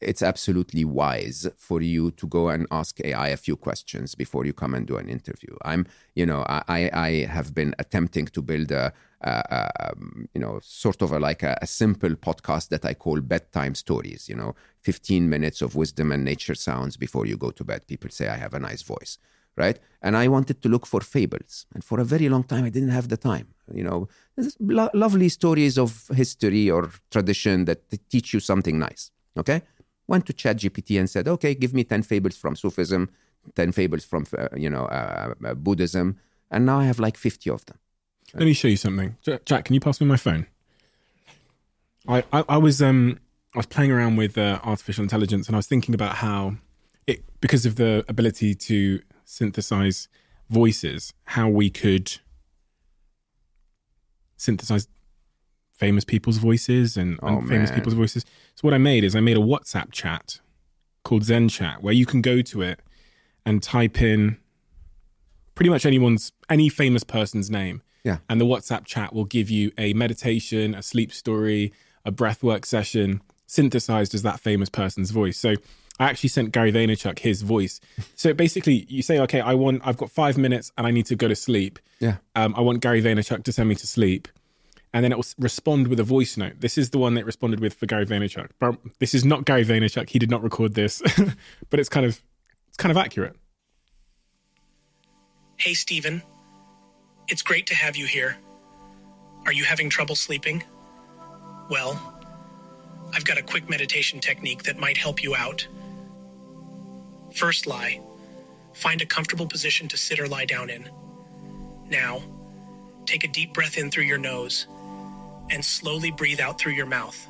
it's 0.00 0.22
absolutely 0.22 0.84
wise 0.84 1.48
for 1.56 1.80
you 1.80 2.10
to 2.12 2.26
go 2.26 2.48
and 2.48 2.66
ask 2.70 3.00
AI 3.02 3.28
a 3.28 3.36
few 3.36 3.56
questions 3.56 4.14
before 4.14 4.44
you 4.44 4.52
come 4.52 4.74
and 4.74 4.86
do 4.86 4.96
an 4.96 5.08
interview. 5.08 5.56
I'm, 5.64 5.86
you 6.14 6.26
know, 6.26 6.44
I, 6.48 6.62
I 6.68 6.90
I 6.92 7.10
have 7.26 7.54
been 7.54 7.74
attempting 7.78 8.26
to 8.26 8.42
build 8.42 8.70
a, 8.70 8.92
a, 9.22 9.30
a 9.30 9.92
um, 9.92 10.28
you 10.34 10.40
know, 10.40 10.60
sort 10.62 11.02
of 11.02 11.12
a, 11.12 11.18
like 11.18 11.42
a, 11.42 11.58
a 11.62 11.66
simple 11.66 12.10
podcast 12.10 12.68
that 12.68 12.84
I 12.84 12.94
call 12.94 13.20
bedtime 13.20 13.74
stories. 13.74 14.28
You 14.28 14.36
know, 14.36 14.54
15 14.82 15.28
minutes 15.28 15.62
of 15.62 15.74
wisdom 15.74 16.12
and 16.12 16.24
nature 16.24 16.54
sounds 16.54 16.96
before 16.96 17.26
you 17.26 17.36
go 17.36 17.50
to 17.50 17.64
bed. 17.64 17.86
People 17.86 18.10
say 18.10 18.28
I 18.28 18.36
have 18.36 18.54
a 18.54 18.60
nice 18.60 18.82
voice, 18.82 19.18
right? 19.56 19.78
And 20.02 20.16
I 20.16 20.28
wanted 20.28 20.60
to 20.62 20.68
look 20.68 20.86
for 20.86 21.00
fables, 21.00 21.66
and 21.74 21.82
for 21.82 22.00
a 22.00 22.04
very 22.04 22.28
long 22.28 22.44
time 22.44 22.64
I 22.64 22.70
didn't 22.70 22.90
have 22.90 23.08
the 23.08 23.16
time. 23.16 23.53
You 23.72 23.84
know, 23.84 24.08
lo- 24.60 24.90
lovely 24.94 25.28
stories 25.28 25.78
of 25.78 26.08
history 26.14 26.70
or 26.70 26.90
tradition 27.10 27.64
that 27.64 27.88
teach 28.10 28.34
you 28.34 28.40
something 28.40 28.78
nice. 28.78 29.10
Okay 29.36 29.62
went 30.06 30.26
to 30.26 30.32
ChatGPT 30.32 30.98
and 30.98 31.08
said, 31.08 31.28
"Okay, 31.28 31.54
give 31.54 31.74
me 31.74 31.84
ten 31.84 32.02
fables 32.02 32.36
from 32.36 32.56
Sufism, 32.56 33.10
ten 33.54 33.72
fables 33.72 34.04
from 34.04 34.26
uh, 34.36 34.48
you 34.56 34.70
know 34.70 34.84
uh, 34.86 35.34
uh, 35.44 35.54
Buddhism," 35.54 36.18
and 36.50 36.66
now 36.66 36.80
I 36.80 36.84
have 36.84 36.98
like 36.98 37.16
fifty 37.16 37.50
of 37.50 37.64
them. 37.66 37.78
Let 38.34 38.44
me 38.44 38.52
show 38.52 38.68
you 38.68 38.76
something. 38.76 39.16
Jack, 39.44 39.64
can 39.66 39.74
you 39.74 39.80
pass 39.80 40.00
me 40.00 40.06
my 40.06 40.16
phone? 40.16 40.46
I, 42.08 42.24
I, 42.32 42.44
I 42.48 42.56
was 42.58 42.82
um 42.82 43.18
I 43.54 43.58
was 43.58 43.66
playing 43.66 43.92
around 43.92 44.16
with 44.16 44.36
uh, 44.36 44.58
artificial 44.64 45.02
intelligence 45.02 45.46
and 45.46 45.56
I 45.56 45.58
was 45.58 45.66
thinking 45.66 45.94
about 45.94 46.16
how 46.16 46.56
it 47.06 47.22
because 47.40 47.64
of 47.64 47.76
the 47.76 48.04
ability 48.08 48.54
to 48.54 49.00
synthesize 49.24 50.08
voices, 50.50 51.14
how 51.24 51.48
we 51.48 51.70
could 51.70 52.18
synthesize 54.44 54.88
famous 55.72 56.04
people's 56.04 56.38
voices 56.38 56.96
and, 56.96 57.18
and 57.22 57.44
Oh, 57.44 57.48
famous 57.48 57.70
people's 57.70 57.94
voices. 57.94 58.24
So 58.54 58.62
what 58.62 58.74
I 58.74 58.78
made 58.78 59.02
is 59.02 59.16
I 59.16 59.20
made 59.20 59.36
a 59.36 59.40
WhatsApp 59.40 59.90
chat 59.90 60.40
called 61.02 61.24
Zen 61.24 61.48
Chat 61.48 61.82
where 61.82 61.92
you 61.92 62.06
can 62.06 62.22
go 62.22 62.42
to 62.42 62.62
it 62.62 62.80
and 63.44 63.62
type 63.62 64.00
in 64.00 64.38
pretty 65.54 65.70
much 65.70 65.84
anyone's 65.84 66.32
any 66.48 66.68
famous 66.68 67.04
person's 67.04 67.50
name. 67.50 67.82
Yeah. 68.04 68.18
And 68.28 68.40
the 68.40 68.44
WhatsApp 68.44 68.84
chat 68.84 69.12
will 69.14 69.24
give 69.24 69.50
you 69.50 69.72
a 69.78 69.92
meditation, 69.94 70.74
a 70.74 70.82
sleep 70.82 71.12
story, 71.12 71.72
a 72.04 72.12
breathwork 72.12 72.64
session 72.64 73.22
synthesized 73.46 74.14
as 74.14 74.22
that 74.22 74.40
famous 74.40 74.68
person's 74.68 75.10
voice. 75.10 75.38
So 75.38 75.54
I 75.98 76.06
actually 76.06 76.30
sent 76.30 76.52
Gary 76.52 76.72
Vaynerchuk 76.72 77.20
his 77.20 77.42
voice. 77.42 77.80
So 78.16 78.34
basically, 78.34 78.84
you 78.88 79.02
say, 79.02 79.18
okay, 79.20 79.40
I 79.40 79.54
want, 79.54 79.82
I've 79.84 79.96
got 79.96 80.10
five 80.10 80.36
minutes 80.36 80.72
and 80.76 80.86
I 80.86 80.90
need 80.90 81.06
to 81.06 81.16
go 81.16 81.28
to 81.28 81.36
sleep. 81.36 81.78
Yeah. 82.00 82.16
Um, 82.34 82.54
I 82.56 82.62
want 82.62 82.80
Gary 82.80 83.00
Vaynerchuk 83.00 83.44
to 83.44 83.52
send 83.52 83.68
me 83.68 83.76
to 83.76 83.86
sleep. 83.86 84.26
And 84.92 85.04
then 85.04 85.12
it 85.12 85.16
will 85.16 85.24
respond 85.38 85.88
with 85.88 85.98
a 86.00 86.04
voice 86.04 86.36
note. 86.36 86.60
This 86.60 86.78
is 86.78 86.90
the 86.90 86.98
one 86.98 87.14
that 87.14 87.24
responded 87.24 87.60
with 87.60 87.74
for 87.74 87.86
Gary 87.86 88.06
Vaynerchuk. 88.06 88.50
But 88.58 88.76
this 88.98 89.14
is 89.14 89.24
not 89.24 89.44
Gary 89.44 89.64
Vaynerchuk. 89.64 90.08
He 90.08 90.18
did 90.18 90.30
not 90.30 90.42
record 90.42 90.74
this, 90.74 91.02
but 91.70 91.80
it's 91.80 91.88
kind 91.88 92.06
of, 92.06 92.22
it's 92.68 92.76
kind 92.76 92.90
of 92.90 92.96
accurate. 92.96 93.36
Hey, 95.56 95.74
Steven. 95.74 96.22
It's 97.28 97.42
great 97.42 97.66
to 97.68 97.74
have 97.74 97.96
you 97.96 98.06
here. 98.06 98.36
Are 99.46 99.52
you 99.52 99.64
having 99.64 99.90
trouble 99.90 100.16
sleeping? 100.16 100.62
Well, 101.70 101.98
I've 103.14 103.24
got 103.24 103.38
a 103.38 103.42
quick 103.42 103.68
meditation 103.68 104.20
technique 104.20 104.64
that 104.64 104.78
might 104.78 104.96
help 104.96 105.22
you 105.22 105.34
out. 105.34 105.66
First 107.34 107.66
lie. 107.66 108.00
Find 108.72 109.00
a 109.02 109.06
comfortable 109.06 109.46
position 109.46 109.88
to 109.88 109.96
sit 109.96 110.20
or 110.20 110.28
lie 110.28 110.44
down 110.44 110.70
in. 110.70 110.88
Now, 111.88 112.22
take 113.06 113.24
a 113.24 113.28
deep 113.28 113.52
breath 113.52 113.76
in 113.76 113.90
through 113.90 114.04
your 114.04 114.18
nose 114.18 114.66
and 115.50 115.64
slowly 115.64 116.10
breathe 116.10 116.40
out 116.40 116.58
through 116.58 116.72
your 116.72 116.86
mouth. 116.86 117.28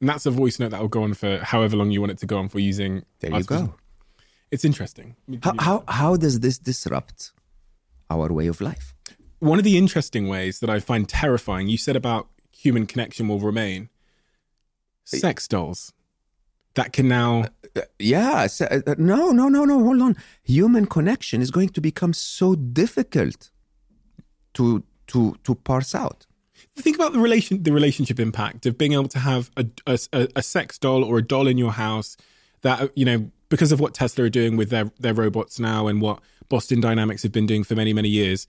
And 0.00 0.08
that's 0.08 0.26
a 0.26 0.30
voice 0.30 0.58
note 0.58 0.70
that 0.70 0.80
will 0.80 0.88
go 0.88 1.02
on 1.02 1.14
for 1.14 1.38
however 1.38 1.76
long 1.76 1.90
you 1.90 2.00
want 2.00 2.12
it 2.12 2.18
to 2.18 2.26
go 2.26 2.38
on 2.38 2.48
for 2.48 2.58
using. 2.58 3.04
There 3.20 3.34
you 3.34 3.44
go. 3.44 3.74
It's 4.50 4.64
interesting. 4.64 5.16
How, 5.42 5.54
how 5.58 5.84
how 5.86 6.16
does 6.16 6.40
this 6.40 6.58
disrupt 6.58 7.32
our 8.08 8.32
way 8.32 8.46
of 8.46 8.60
life? 8.60 8.94
One 9.38 9.58
of 9.58 9.64
the 9.64 9.78
interesting 9.78 10.28
ways 10.28 10.60
that 10.60 10.68
I 10.70 10.80
find 10.80 11.08
terrifying, 11.08 11.68
you 11.68 11.78
said 11.78 11.96
about 11.96 12.28
human 12.50 12.86
connection 12.86 13.28
will 13.28 13.40
remain. 13.40 13.88
Sex 15.04 15.46
dolls 15.48 15.92
that 16.74 16.92
can 16.92 17.08
now. 17.08 17.42
Uh, 17.42 17.59
Yeah. 17.98 18.46
uh, 18.60 18.94
no, 18.98 19.30
no, 19.30 19.48
no, 19.48 19.64
no. 19.64 19.82
Hold 19.82 20.02
on. 20.02 20.16
Human 20.42 20.86
connection 20.86 21.40
is 21.42 21.50
going 21.50 21.68
to 21.70 21.80
become 21.80 22.12
so 22.12 22.54
difficult 22.54 23.50
to 24.54 24.82
to 25.08 25.36
to 25.44 25.54
parse 25.54 25.94
out. 25.94 26.26
Think 26.76 26.96
about 26.96 27.12
the 27.12 27.18
relation, 27.18 27.62
the 27.62 27.72
relationship 27.72 28.20
impact 28.20 28.66
of 28.66 28.76
being 28.78 28.92
able 28.92 29.08
to 29.08 29.18
have 29.18 29.50
a, 29.56 29.66
a, 29.86 29.98
a- 30.12 30.28
a 30.36 30.42
sex 30.42 30.78
doll 30.78 31.04
or 31.04 31.18
a 31.18 31.22
doll 31.22 31.46
in 31.46 31.58
your 31.58 31.72
house 31.72 32.16
that 32.62 32.80
uh, 32.80 32.88
you 32.94 33.04
know 33.04 33.30
because 33.48 33.72
of 33.72 33.80
what 33.80 33.94
Tesla 33.94 34.24
are 34.24 34.30
doing 34.30 34.56
with 34.56 34.70
their 34.70 34.90
their 34.98 35.14
robots 35.14 35.58
now 35.58 35.86
and 35.86 36.00
what 36.00 36.20
Boston 36.48 36.80
Dynamics 36.80 37.22
have 37.22 37.32
been 37.32 37.46
doing 37.46 37.64
for 37.64 37.74
many 37.74 37.92
many 37.92 38.08
years 38.08 38.46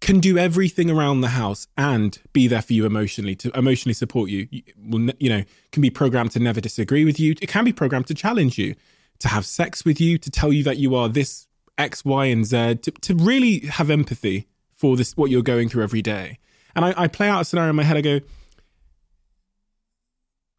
can 0.00 0.20
do 0.20 0.38
everything 0.38 0.90
around 0.90 1.20
the 1.22 1.28
house 1.28 1.66
and 1.76 2.18
be 2.32 2.46
there 2.46 2.62
for 2.62 2.72
you 2.72 2.86
emotionally 2.86 3.34
to 3.36 3.50
emotionally 3.58 3.94
support 3.94 4.30
you. 4.30 4.46
You- 4.50 4.62
Will 4.76 5.10
you 5.18 5.28
know 5.28 5.42
can 5.72 5.82
be 5.82 5.90
programmed 5.90 6.30
to 6.32 6.38
never 6.38 6.60
disagree 6.60 7.04
with 7.04 7.18
you. 7.20 7.34
It 7.42 7.48
can 7.48 7.64
be 7.64 7.72
programmed 7.72 8.06
to 8.08 8.14
challenge 8.14 8.58
you, 8.58 8.74
to 9.18 9.28
have 9.28 9.44
sex 9.44 9.84
with 9.84 10.00
you, 10.00 10.16
to 10.18 10.30
tell 10.30 10.52
you 10.52 10.62
that 10.64 10.76
you 10.78 10.94
are 10.94 11.08
this 11.08 11.46
X, 11.76 12.04
Y, 12.04 12.26
and 12.26 12.44
Z, 12.46 12.76
to, 12.76 12.90
to 12.90 13.14
really 13.14 13.60
have 13.60 13.90
empathy 13.90 14.46
for 14.72 14.96
this 14.96 15.16
what 15.16 15.30
you're 15.30 15.42
going 15.42 15.68
through 15.68 15.82
every 15.82 16.02
day. 16.02 16.38
And 16.76 16.84
I, 16.84 16.94
I 16.96 17.08
play 17.08 17.28
out 17.28 17.40
a 17.40 17.44
scenario 17.44 17.70
in 17.70 17.76
my 17.76 17.82
head. 17.82 17.96
I 17.96 18.00
go, 18.00 18.20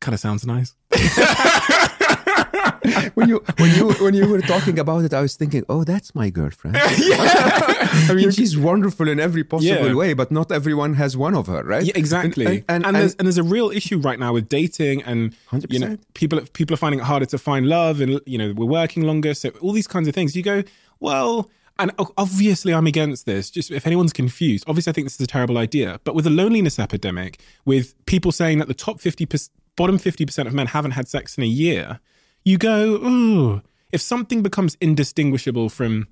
kind 0.02 0.14
of 0.14 0.20
sounds 0.20 0.46
nice. 0.46 0.74
when 3.16 3.30
you 3.30 3.44
when 3.58 3.76
you 3.76 3.92
when 3.94 4.14
you 4.14 4.28
were 4.28 4.42
talking 4.42 4.80
about 4.80 5.04
it, 5.06 5.14
I 5.14 5.22
was 5.22 5.36
thinking, 5.36 5.64
oh, 5.70 5.84
that's 5.84 6.14
my 6.16 6.30
girlfriend. 6.30 6.78
I 6.80 8.14
mean, 8.16 8.32
she's 8.32 8.58
wonderful 8.58 9.08
in 9.08 9.20
every 9.20 9.44
possible 9.44 9.88
Yeah. 9.88 9.94
way, 9.94 10.14
but 10.14 10.32
not 10.32 10.52
everyone 10.52 10.94
has 10.96 11.16
one 11.18 11.36
of 11.36 11.48
her, 11.48 11.64
right? 11.64 11.84
Yeah, 11.84 11.94
exactly. 11.96 12.46
And, 12.46 12.56
And, 12.56 12.64
and, 12.70 12.86
and, 12.86 12.96
there's, 12.96 13.16
and 13.16 13.26
there's 13.28 13.38
a 13.38 13.44
real 13.44 13.70
issue 13.72 13.98
right 14.00 14.20
now 14.20 14.34
with 14.34 14.48
dating, 14.50 15.04
and 15.04 15.36
you 15.70 15.80
know, 15.80 15.98
people 16.14 16.42
people 16.54 16.74
are 16.74 16.78
finding 16.78 17.00
it 17.00 17.04
harder 17.04 17.26
to 17.28 17.38
find 17.38 17.68
love, 17.68 18.02
and 18.02 18.20
you 18.26 18.38
know, 18.38 18.54
we're 18.56 18.66
working 18.66 19.04
longer, 19.04 19.34
so 19.34 19.50
all 19.62 19.72
these 19.74 19.88
kinds 19.88 20.08
of 20.08 20.14
things. 20.16 20.36
You 20.36 20.44
go, 20.44 20.64
well, 21.00 21.50
and 21.78 21.92
obviously, 22.18 22.74
I'm 22.74 22.88
against 22.88 23.26
this. 23.26 23.50
Just 23.50 23.72
if 23.72 23.88
anyone's 23.88 24.14
confused, 24.14 24.64
obviously, 24.68 24.92
I 24.92 24.94
think 24.94 25.06
this 25.06 25.16
is 25.16 25.22
a 25.22 25.28
terrible 25.28 25.58
idea. 25.58 26.00
But 26.04 26.14
with 26.16 26.28
a 26.28 26.30
loneliness 26.30 26.78
epidemic, 26.80 27.40
with 27.66 27.94
people 28.06 28.32
saying 28.32 28.60
that 28.60 28.68
the 28.68 28.74
top 28.74 29.00
fifty, 29.00 29.28
bottom 29.76 29.98
fifty 29.98 30.26
percent 30.26 30.48
of 30.48 30.54
men 30.54 30.68
haven't 30.68 30.92
had 30.92 31.08
sex 31.08 31.38
in 31.38 31.44
a 31.44 31.48
year, 31.48 32.00
you 32.50 32.58
go, 32.58 32.96
ooh. 32.96 33.62
If 33.92 34.02
something 34.02 34.44
becomes 34.44 34.78
indistinguishable 34.82 35.70
from 35.70 36.08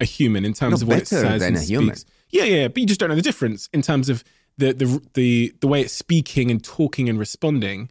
a 0.00 0.04
human 0.04 0.44
in 0.44 0.52
terms 0.52 0.82
of 0.82 0.88
what 0.88 0.98
it 0.98 1.08
says 1.08 1.40
than 1.40 1.54
and 1.54 1.56
a 1.56 1.60
human. 1.60 1.96
speaks, 1.96 2.12
yeah, 2.30 2.44
yeah, 2.44 2.68
but 2.68 2.78
you 2.78 2.86
just 2.86 3.00
don't 3.00 3.08
know 3.08 3.16
the 3.16 3.22
difference 3.22 3.68
in 3.72 3.82
terms 3.82 4.08
of 4.08 4.22
the 4.58 4.72
the 4.72 5.02
the 5.14 5.54
the 5.60 5.66
way 5.66 5.80
it's 5.80 5.92
speaking 5.92 6.50
and 6.50 6.62
talking 6.62 7.08
and 7.08 7.18
responding, 7.18 7.90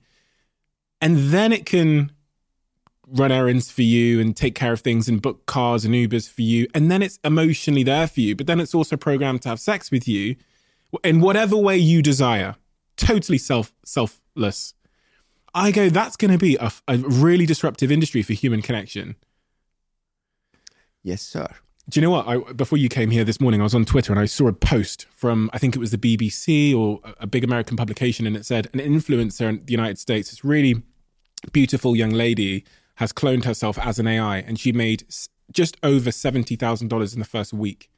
and 1.01 1.17
then 1.17 1.51
it 1.51 1.65
can 1.65 2.11
run 3.07 3.31
errands 3.31 3.71
for 3.71 3.81
you 3.83 4.19
and 4.19 4.35
take 4.35 4.55
care 4.55 4.73
of 4.73 4.81
things 4.81 5.07
and 5.07 5.21
book 5.21 5.45
cars 5.45 5.85
and 5.85 5.93
Ubers 5.93 6.29
for 6.29 6.41
you, 6.41 6.67
and 6.73 6.91
then 6.91 7.01
it's 7.01 7.19
emotionally 7.23 7.83
there 7.83 8.07
for 8.07 8.21
you. 8.21 8.35
But 8.35 8.47
then 8.47 8.59
it's 8.59 8.75
also 8.75 8.95
programmed 8.95 9.41
to 9.43 9.49
have 9.49 9.59
sex 9.59 9.91
with 9.91 10.07
you 10.07 10.35
in 11.03 11.19
whatever 11.19 11.57
way 11.57 11.77
you 11.77 12.01
desire, 12.01 12.55
totally 12.95 13.37
self 13.37 13.73
selfless. 13.83 14.74
I 15.55 15.71
go, 15.71 15.89
that's 15.89 16.17
going 16.17 16.31
to 16.31 16.37
be 16.37 16.57
a, 16.57 16.71
a 16.87 16.97
really 16.97 17.45
disruptive 17.45 17.91
industry 17.91 18.21
for 18.21 18.33
human 18.33 18.61
connection. 18.61 19.15
yes, 21.01 21.21
sir. 21.21 21.47
Do 21.87 21.99
you 21.99 22.01
know 22.05 22.09
what? 22.11 22.27
I, 22.27 22.37
before 22.53 22.77
you 22.79 22.89
came 22.89 23.11
here 23.11 23.23
this 23.23 23.39
morning, 23.39 23.61
I 23.61 23.63
was 23.63 23.75
on 23.75 23.85
Twitter 23.85 24.11
and 24.11 24.19
I 24.19 24.25
saw 24.25 24.47
a 24.47 24.53
post 24.53 25.05
from 25.15 25.51
I 25.53 25.59
think 25.59 25.75
it 25.75 25.79
was 25.79 25.91
the 25.91 25.99
BBC 25.99 26.75
or 26.75 26.99
a- 27.19 27.27
big 27.27 27.43
American 27.43 27.77
publication, 27.77 28.25
and 28.25 28.35
it 28.35 28.43
said 28.45 28.67
an 28.73 28.79
influencer 28.79 29.47
in 29.47 29.63
the 29.65 29.71
United 29.71 29.99
States, 29.99 30.31
this 30.31 30.43
really 30.43 30.81
beautiful 31.51 31.95
young 31.95 32.09
lady, 32.09 32.65
has 32.95 33.13
cloned 33.13 33.45
herself 33.45 33.77
as 33.77 33.99
an 33.99 34.07
AI, 34.07 34.37
and 34.37 34.59
she 34.59 34.71
made 34.71 35.05
just 35.51 35.77
over 35.83 36.11
seventy 36.11 36.55
thousand 36.55 36.87
dollars 36.87 37.13
in 37.13 37.19
the 37.19 37.25
first 37.25 37.53
week 37.53 37.91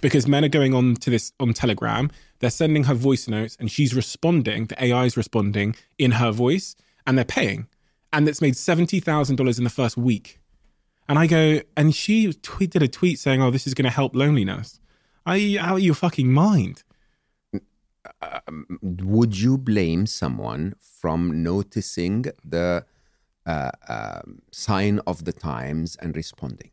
because 0.00 0.26
men 0.26 0.44
are 0.44 0.48
going 0.48 0.74
on 0.74 0.96
to 0.96 1.08
this 1.08 1.32
on 1.38 1.52
Telegram. 1.52 2.10
They're 2.40 2.50
sending 2.50 2.84
her 2.84 2.94
voice 2.94 3.28
notes, 3.28 3.56
and 3.60 3.70
she's 3.70 3.94
responding. 3.94 4.66
The 4.66 4.84
AI 4.84 5.04
is 5.04 5.16
responding 5.16 5.76
in 5.96 6.10
her 6.12 6.32
voice, 6.32 6.74
and 7.08 7.16
they're 7.16 7.24
paying, 7.24 7.66
and 8.12 8.28
it's 8.28 8.42
made 8.42 8.56
seventy 8.56 9.00
thousand 9.00 9.36
dollars 9.36 9.58
in 9.58 9.64
the 9.64 9.70
first 9.70 9.96
week. 9.96 10.38
And 11.08 11.18
I 11.18 11.26
go, 11.26 11.62
and 11.74 11.94
she 11.94 12.30
tweet, 12.34 12.70
did 12.70 12.82
a 12.82 12.88
tweet 12.88 13.18
saying, 13.18 13.42
"Oh, 13.42 13.50
this 13.50 13.66
is 13.66 13.74
going 13.74 13.86
to 13.86 13.90
help 13.90 14.14
loneliness." 14.14 14.78
Are 15.26 15.36
you 15.36 15.58
out 15.58 15.78
of 15.78 15.80
your 15.80 15.94
fucking 15.94 16.30
mind? 16.30 16.84
would 18.82 19.38
you 19.38 19.58
blame 19.58 20.06
someone 20.06 20.74
from 20.80 21.42
noticing 21.42 22.24
the 22.44 22.84
uh, 23.44 23.70
um 23.88 24.42
sign 24.50 25.00
of 25.06 25.24
the 25.24 25.32
times 25.32 25.96
and 25.96 26.14
responding? 26.14 26.70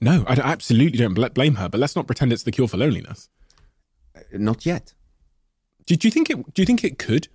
No, 0.00 0.24
I 0.26 0.34
absolutely 0.34 0.98
don't 0.98 1.14
bl- 1.14 1.26
blame 1.26 1.56
her. 1.56 1.68
But 1.68 1.80
let's 1.80 1.96
not 1.96 2.06
pretend 2.06 2.32
it's 2.32 2.42
the 2.42 2.50
cure 2.50 2.68
for 2.68 2.78
loneliness. 2.78 3.28
Not 4.32 4.64
yet. 4.64 4.94
Do, 5.86 5.96
do 5.96 6.08
you 6.08 6.12
think 6.12 6.30
it? 6.30 6.54
Do 6.54 6.62
you 6.62 6.66
think 6.66 6.82
it 6.82 6.98
could? 6.98 7.28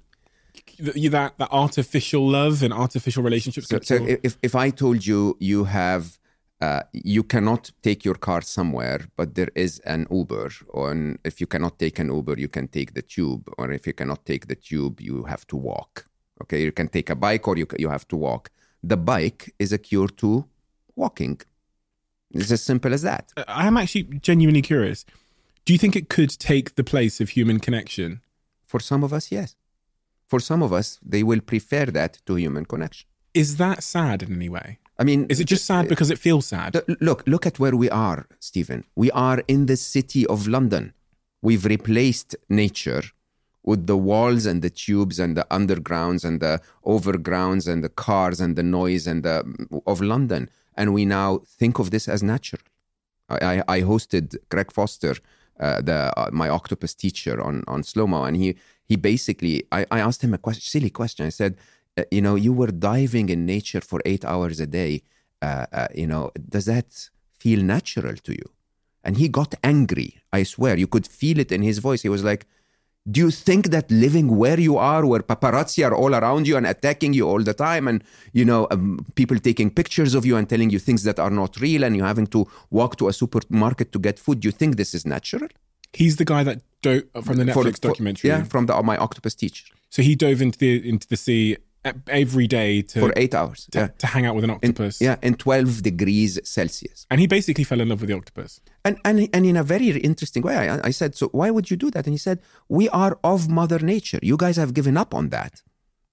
Th- 0.53 1.11
That 1.11 1.37
that 1.37 1.49
artificial 1.51 2.27
love 2.27 2.63
and 2.63 2.73
artificial 2.73 3.23
relationships. 3.23 3.67
So, 3.67 3.79
so 3.81 3.95
if, 4.23 4.37
if 4.41 4.55
I 4.55 4.69
told 4.69 5.05
you 5.05 5.37
you 5.39 5.65
have 5.65 6.17
uh, 6.61 6.83
you 6.93 7.23
cannot 7.23 7.71
take 7.81 8.05
your 8.05 8.13
car 8.15 8.41
somewhere, 8.41 9.01
but 9.15 9.33
there 9.33 9.49
is 9.55 9.79
an 9.79 10.05
Uber, 10.11 10.51
or 10.69 10.91
an, 10.91 11.17
if 11.23 11.41
you 11.41 11.47
cannot 11.47 11.79
take 11.79 11.97
an 11.97 12.09
Uber, 12.09 12.35
you 12.37 12.47
can 12.47 12.67
take 12.67 12.93
the 12.93 13.01
tube, 13.01 13.49
or 13.57 13.71
if 13.71 13.87
you 13.87 13.93
cannot 13.93 14.25
take 14.25 14.45
the 14.45 14.55
tube, 14.55 15.01
you 15.01 15.23
have 15.23 15.45
to 15.47 15.57
walk. 15.57 16.05
Okay, 16.43 16.61
you 16.61 16.71
can 16.71 16.87
take 16.87 17.09
a 17.09 17.15
bike, 17.15 17.47
or 17.47 17.57
you 17.57 17.65
you 17.79 17.89
have 17.89 18.07
to 18.09 18.17
walk. 18.17 18.51
The 18.83 18.97
bike 18.97 19.53
is 19.57 19.71
a 19.71 19.77
cure 19.77 20.07
to 20.21 20.45
walking. 20.95 21.41
It's 22.31 22.51
as 22.51 22.61
simple 22.61 22.93
as 22.93 23.01
that. 23.01 23.31
I 23.47 23.67
am 23.67 23.77
actually 23.77 24.03
genuinely 24.21 24.61
curious. 24.61 25.05
Do 25.65 25.73
you 25.73 25.79
think 25.79 25.95
it 25.95 26.09
could 26.09 26.31
take 26.39 26.75
the 26.75 26.83
place 26.83 27.19
of 27.21 27.29
human 27.29 27.59
connection? 27.59 28.21
For 28.65 28.79
some 28.79 29.03
of 29.03 29.11
us, 29.13 29.31
yes. 29.31 29.55
For 30.31 30.39
some 30.39 30.61
of 30.67 30.71
us, 30.79 30.87
they 31.13 31.23
will 31.29 31.41
prefer 31.51 31.85
that 31.99 32.13
to 32.27 32.31
human 32.43 32.65
connection. 32.73 33.05
Is 33.33 33.49
that 33.63 33.79
sad 33.95 34.17
in 34.25 34.31
any 34.41 34.49
way? 34.57 34.67
I 35.01 35.03
mean, 35.09 35.19
Is 35.33 35.39
it 35.43 35.49
just 35.55 35.65
sad 35.71 35.83
because 35.93 36.09
it 36.15 36.19
feels 36.27 36.45
sad? 36.55 36.69
Look- 37.07 37.23
Look, 37.33 37.45
at 37.49 37.59
where 37.61 37.75
we 37.83 37.89
are, 38.09 38.21
Stephen. 38.49 38.81
We 39.03 39.09
are 39.29 39.39
in 39.53 39.61
the 39.71 39.77
city 39.95 40.23
of 40.33 40.39
London. 40.55 40.83
We've 41.47 41.65
replaced 41.77 42.29
nature 42.63 43.03
with 43.69 43.81
the 43.91 43.99
walls 44.09 44.43
and 44.51 44.59
the 44.65 44.73
tubes 44.83 45.17
and 45.23 45.31
the 45.39 45.45
undergrounds 45.59 46.21
and 46.27 46.37
the 46.45 46.55
overgrounds 46.93 47.65
and 47.71 47.79
the 47.85 47.93
cars 48.05 48.37
and 48.43 48.51
the 48.59 48.67
noise 48.79 49.05
and 49.11 49.19
the 49.27 49.35
of 49.93 49.97
London, 50.13 50.41
and 50.79 50.87
we 50.97 51.03
now 51.21 51.29
think 51.59 51.75
of 51.79 51.87
this 51.93 52.05
as 52.15 52.21
natural. 52.33 52.63
I, 53.29 53.37
I, 53.51 53.55
I 53.75 53.81
hosted 53.91 54.25
Craig 54.51 54.69
Foster, 54.77 55.15
uh, 55.65 55.79
the 55.89 55.99
uh, 56.19 56.29
my 56.41 56.49
octopus 56.59 56.93
teacher, 57.03 57.35
on 57.47 57.55
on 57.73 57.79
Slo 57.83 58.05
Mo, 58.13 58.21
and 58.27 58.35
he 58.43 58.49
he 58.91 58.97
basically 58.97 59.55
I, 59.77 59.81
I 59.95 59.99
asked 60.07 60.21
him 60.25 60.33
a 60.33 60.41
question, 60.45 60.63
silly 60.75 60.91
question. 60.99 61.25
I 61.25 61.33
said, 61.41 61.51
uh, 61.97 62.03
you 62.15 62.21
know, 62.25 62.35
you 62.45 62.51
were 62.61 62.73
diving 62.91 63.27
in 63.35 63.39
nature 63.55 63.83
for 63.89 63.99
eight 64.11 64.23
hours 64.31 64.57
a 64.59 64.67
day. 64.81 64.93
Uh, 65.41 65.65
uh, 65.79 65.87
you 66.01 66.07
know, 66.11 66.23
does 66.55 66.65
that 66.73 66.87
feel 67.43 67.61
natural 67.75 68.15
to 68.27 68.31
you? 68.39 68.47
And 69.05 69.13
he 69.21 69.27
got 69.39 69.51
angry. 69.63 70.09
I 70.37 70.43
swear, 70.43 70.73
you 70.83 70.89
could 70.93 71.07
feel 71.21 71.37
it 71.39 71.51
in 71.53 71.61
his 71.69 71.77
voice. 71.87 72.01
He 72.07 72.13
was 72.17 72.23
like, 72.31 72.43
do 73.13 73.17
you 73.25 73.31
think 73.31 73.63
that 73.75 73.89
living 73.89 74.27
where 74.41 74.59
you 74.67 74.75
are, 74.77 75.03
where 75.11 75.23
paparazzi 75.31 75.81
are 75.87 75.95
all 76.01 76.13
around 76.13 76.43
you 76.49 76.55
and 76.57 76.67
attacking 76.67 77.13
you 77.13 77.25
all 77.31 77.43
the 77.49 77.55
time, 77.67 77.87
and 77.87 78.03
you 78.39 78.45
know 78.49 78.61
um, 78.73 79.05
people 79.15 79.37
taking 79.39 79.69
pictures 79.81 80.13
of 80.17 80.23
you 80.29 80.35
and 80.37 80.45
telling 80.53 80.69
you 80.69 80.79
things 80.87 81.03
that 81.07 81.17
are 81.25 81.33
not 81.41 81.51
real, 81.65 81.81
and 81.85 81.95
you 81.95 82.03
having 82.03 82.27
to 82.35 82.45
walk 82.69 82.97
to 82.97 83.07
a 83.07 83.13
supermarket 83.21 83.87
to 83.93 83.99
get 84.07 84.19
food? 84.19 84.41
Do 84.41 84.49
you 84.49 84.51
think 84.61 84.75
this 84.75 84.93
is 84.93 85.03
natural? 85.15 85.47
He's 85.93 86.15
the 86.17 86.25
guy 86.25 86.43
that 86.43 86.61
dove 86.81 87.03
from 87.23 87.37
the 87.37 87.43
Netflix 87.43 87.75
for- 87.81 87.89
documentary. 87.89 88.29
yeah, 88.29 88.43
from 88.43 88.65
the 88.65 88.81
my 88.83 88.97
octopus 88.97 89.35
teacher 89.35 89.65
So 89.89 90.01
he 90.01 90.15
dove 90.15 90.41
into 90.41 90.57
the 90.57 90.71
into 90.89 91.07
the 91.07 91.17
sea 91.17 91.57
every 92.07 92.45
day 92.47 92.81
to 92.83 92.99
for 92.99 93.13
eight 93.15 93.33
hours. 93.33 93.67
to, 93.71 93.79
Yeah, 93.79 93.87
to 94.01 94.07
hang 94.07 94.25
out 94.27 94.35
with 94.35 94.43
an 94.43 94.51
in, 94.51 94.55
octopus. 94.57 95.01
yeah, 95.01 95.15
in 95.27 95.33
twelve 95.35 95.81
degrees 95.81 96.39
Celsius. 96.43 97.05
And 97.09 97.19
he 97.19 97.27
basically 97.27 97.63
fell 97.63 97.81
in 97.81 97.89
love 97.89 98.01
with 98.01 98.09
the 98.09 98.15
octopus. 98.15 98.61
And, 98.85 98.97
and, 99.03 99.27
and 99.33 99.45
in 99.45 99.57
a 99.57 99.63
very 99.63 99.87
interesting 99.89 100.43
way, 100.43 100.55
I, 100.57 100.79
I 100.89 100.91
said, 100.91 101.15
So 101.15 101.27
why 101.29 101.49
would 101.49 101.69
you 101.71 101.77
do 101.77 101.89
that? 101.91 102.05
And 102.07 102.13
he 102.13 102.17
said, 102.27 102.39
We 102.69 102.87
are 102.89 103.17
of 103.23 103.49
Mother 103.49 103.79
Nature. 103.79 104.19
You 104.21 104.37
guys 104.37 104.57
have 104.57 104.73
given 104.73 104.95
up 104.95 105.13
on 105.15 105.29
that. 105.29 105.61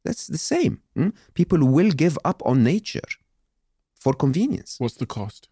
That's 0.04 0.26
the 0.26 0.38
same. 0.38 0.80
hmm? 0.96 1.10
People 1.34 1.60
will 1.76 1.90
give 2.04 2.16
up 2.24 2.40
on 2.46 2.62
nature 2.64 3.08
for 4.02 4.12
convenience. 4.14 4.76
What's 4.78 4.94
the 4.96 5.06
cost? 5.06 5.48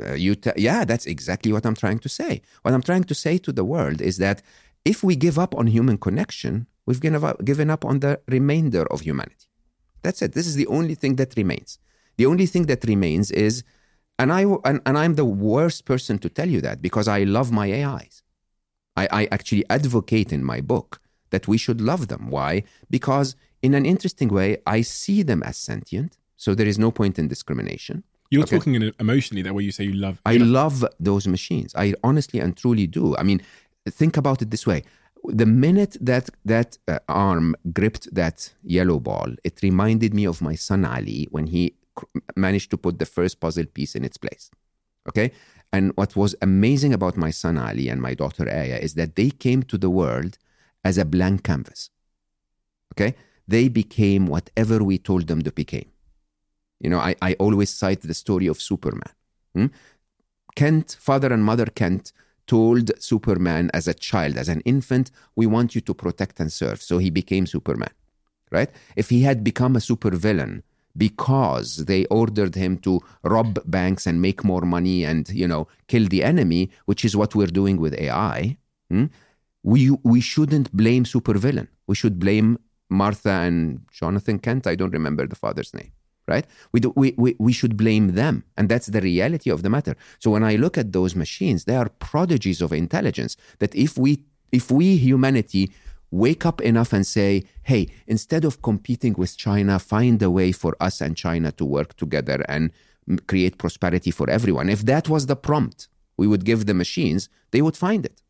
Uh, 0.00 0.14
you 0.14 0.34
te- 0.34 0.52
yeah, 0.56 0.84
that's 0.84 1.06
exactly 1.06 1.52
what 1.52 1.64
I'm 1.66 1.74
trying 1.74 1.98
to 2.00 2.08
say. 2.08 2.42
What 2.62 2.74
I'm 2.74 2.82
trying 2.82 3.04
to 3.04 3.14
say 3.14 3.38
to 3.38 3.52
the 3.52 3.64
world 3.64 4.00
is 4.00 4.18
that 4.18 4.42
if 4.84 5.02
we 5.02 5.16
give 5.16 5.38
up 5.38 5.54
on 5.54 5.66
human 5.66 5.98
connection, 5.98 6.66
we've 6.86 7.00
given 7.00 7.22
up, 7.24 7.44
given 7.44 7.70
up 7.70 7.84
on 7.84 8.00
the 8.00 8.20
remainder 8.28 8.84
of 8.92 9.00
humanity. 9.00 9.46
That's 10.02 10.22
it. 10.22 10.32
This 10.32 10.46
is 10.46 10.54
the 10.54 10.66
only 10.68 10.94
thing 10.94 11.16
that 11.16 11.34
remains. 11.36 11.78
The 12.16 12.26
only 12.26 12.46
thing 12.46 12.66
that 12.66 12.84
remains 12.84 13.30
is, 13.30 13.64
and 14.18 14.32
I 14.32 14.42
and, 14.64 14.80
and 14.86 14.96
I'm 14.96 15.14
the 15.14 15.24
worst 15.24 15.84
person 15.84 16.18
to 16.20 16.28
tell 16.28 16.48
you 16.48 16.60
that 16.62 16.80
because 16.80 17.08
I 17.08 17.24
love 17.24 17.50
my 17.52 17.72
AIs. 17.72 18.22
I, 18.96 19.08
I 19.10 19.28
actually 19.30 19.64
advocate 19.68 20.32
in 20.32 20.42
my 20.44 20.60
book 20.60 21.00
that 21.30 21.48
we 21.48 21.58
should 21.58 21.80
love 21.80 22.08
them. 22.08 22.30
Why? 22.30 22.62
Because 22.88 23.36
in 23.62 23.74
an 23.74 23.84
interesting 23.84 24.28
way, 24.28 24.58
I 24.66 24.82
see 24.82 25.22
them 25.22 25.42
as 25.42 25.56
sentient. 25.56 26.16
So 26.36 26.54
there 26.54 26.66
is 26.66 26.78
no 26.78 26.90
point 26.90 27.18
in 27.18 27.28
discrimination. 27.28 28.04
You're 28.30 28.42
Okay. 28.44 28.56
talking 28.58 28.74
emotionally 29.00 29.42
that 29.42 29.54
way. 29.54 29.64
you 29.64 29.72
say 29.72 29.84
you 29.84 29.92
love. 29.94 30.20
I 30.24 30.36
love- 30.36 30.84
those 30.98 31.26
machines. 31.28 31.70
I 31.74 31.94
honestly 32.02 32.40
and 32.40 32.56
truly 32.56 32.86
do. 32.86 33.16
I 33.16 33.22
mean, 33.22 33.40
think 34.00 34.16
about 34.16 34.42
it 34.42 34.50
this 34.50 34.66
way: 34.66 34.82
the 35.42 35.46
minute 35.46 35.96
that 36.00 36.30
that 36.44 36.78
uh, 36.88 36.98
arm 37.08 37.54
gripped 37.72 38.12
that 38.14 38.52
yellow 38.62 38.98
ball, 39.00 39.28
it 39.44 39.60
reminded 39.62 40.12
me 40.14 40.24
of 40.26 40.40
my 40.42 40.56
son 40.56 40.84
Ali 40.84 41.28
when 41.30 41.46
he 41.46 41.62
cr- 41.94 42.06
managed 42.36 42.70
to 42.72 42.76
put 42.76 42.98
the 42.98 43.06
first 43.06 43.40
puzzle 43.40 43.66
piece 43.76 43.94
in 43.98 44.04
its 44.04 44.18
place. 44.18 44.50
Okay, 45.08 45.30
and 45.72 45.92
what 45.94 46.16
was 46.16 46.34
amazing 46.42 46.92
about 46.92 47.16
my 47.16 47.30
son 47.30 47.56
Ali 47.58 47.88
and 47.88 48.00
my 48.02 48.14
daughter 48.14 48.44
Aya 48.48 48.78
is 48.86 48.94
that 48.94 49.14
they 49.14 49.30
came 49.30 49.62
to 49.64 49.78
the 49.78 49.90
world 49.90 50.32
as 50.84 50.98
a 50.98 51.04
blank 51.04 51.42
canvas. 51.44 51.90
Okay, 52.94 53.14
they 53.46 53.68
became 53.68 54.26
whatever 54.26 54.82
we 54.82 54.98
told 54.98 55.26
them 55.28 55.42
to 55.42 55.52
become. 55.52 55.86
You 56.80 56.90
know, 56.90 56.98
I, 56.98 57.16
I 57.22 57.34
always 57.34 57.70
cite 57.70 58.02
the 58.02 58.14
story 58.14 58.46
of 58.46 58.60
Superman. 58.60 59.12
Hmm? 59.54 59.66
Kent, 60.54 60.96
father 61.00 61.32
and 61.32 61.44
mother 61.44 61.66
Kent, 61.66 62.12
told 62.46 62.90
Superman 63.02 63.70
as 63.74 63.88
a 63.88 63.94
child, 63.94 64.36
as 64.36 64.48
an 64.48 64.60
infant, 64.60 65.10
we 65.34 65.46
want 65.46 65.74
you 65.74 65.80
to 65.82 65.94
protect 65.94 66.40
and 66.40 66.52
serve. 66.52 66.80
So 66.80 66.98
he 66.98 67.10
became 67.10 67.46
Superman, 67.46 67.90
right? 68.50 68.70
If 68.94 69.10
he 69.10 69.22
had 69.22 69.42
become 69.42 69.76
a 69.76 69.80
supervillain 69.80 70.62
because 70.96 71.84
they 71.84 72.06
ordered 72.06 72.54
him 72.54 72.78
to 72.78 73.00
rob 73.22 73.58
banks 73.66 74.06
and 74.06 74.22
make 74.22 74.44
more 74.44 74.62
money 74.62 75.04
and, 75.04 75.28
you 75.28 75.46
know, 75.46 75.68
kill 75.88 76.06
the 76.06 76.22
enemy, 76.22 76.70
which 76.86 77.04
is 77.04 77.16
what 77.16 77.34
we're 77.34 77.46
doing 77.46 77.78
with 77.78 77.98
AI, 77.98 78.56
hmm? 78.88 79.06
we, 79.62 79.90
we 80.04 80.20
shouldn't 80.20 80.74
blame 80.74 81.04
supervillain. 81.04 81.68
We 81.86 81.96
should 81.96 82.18
blame 82.18 82.58
Martha 82.88 83.30
and 83.30 83.84
Jonathan 83.90 84.38
Kent. 84.38 84.66
I 84.66 84.74
don't 84.74 84.92
remember 84.92 85.26
the 85.26 85.36
father's 85.36 85.74
name 85.74 85.92
right? 86.26 86.46
We, 86.72 86.80
do, 86.80 86.92
we, 86.96 87.14
we, 87.16 87.36
we 87.38 87.52
should 87.52 87.76
blame 87.76 88.14
them. 88.14 88.44
And 88.56 88.68
that's 88.68 88.86
the 88.86 89.00
reality 89.00 89.50
of 89.50 89.62
the 89.62 89.70
matter. 89.70 89.96
So 90.18 90.30
when 90.30 90.44
I 90.44 90.56
look 90.56 90.76
at 90.76 90.92
those 90.92 91.14
machines, 91.14 91.64
they 91.64 91.76
are 91.76 91.88
prodigies 91.88 92.60
of 92.60 92.72
intelligence 92.72 93.36
that 93.58 93.74
if 93.74 93.96
we, 93.96 94.20
if 94.52 94.70
we 94.70 94.96
humanity 94.96 95.72
wake 96.10 96.46
up 96.46 96.60
enough 96.60 96.92
and 96.92 97.06
say, 97.06 97.44
hey, 97.64 97.88
instead 98.06 98.44
of 98.44 98.62
competing 98.62 99.14
with 99.16 99.36
China, 99.36 99.78
find 99.78 100.22
a 100.22 100.30
way 100.30 100.52
for 100.52 100.76
us 100.80 101.00
and 101.00 101.16
China 101.16 101.52
to 101.52 101.64
work 101.64 101.96
together 101.96 102.44
and 102.48 102.70
create 103.26 103.58
prosperity 103.58 104.10
for 104.10 104.28
everyone. 104.30 104.68
If 104.68 104.82
that 104.86 105.08
was 105.08 105.26
the 105.26 105.36
prompt 105.36 105.88
we 106.16 106.26
would 106.26 106.44
give 106.44 106.66
the 106.66 106.74
machines, 106.74 107.28
they 107.50 107.62
would 107.62 107.76
find 107.76 108.04
it. 108.04 108.22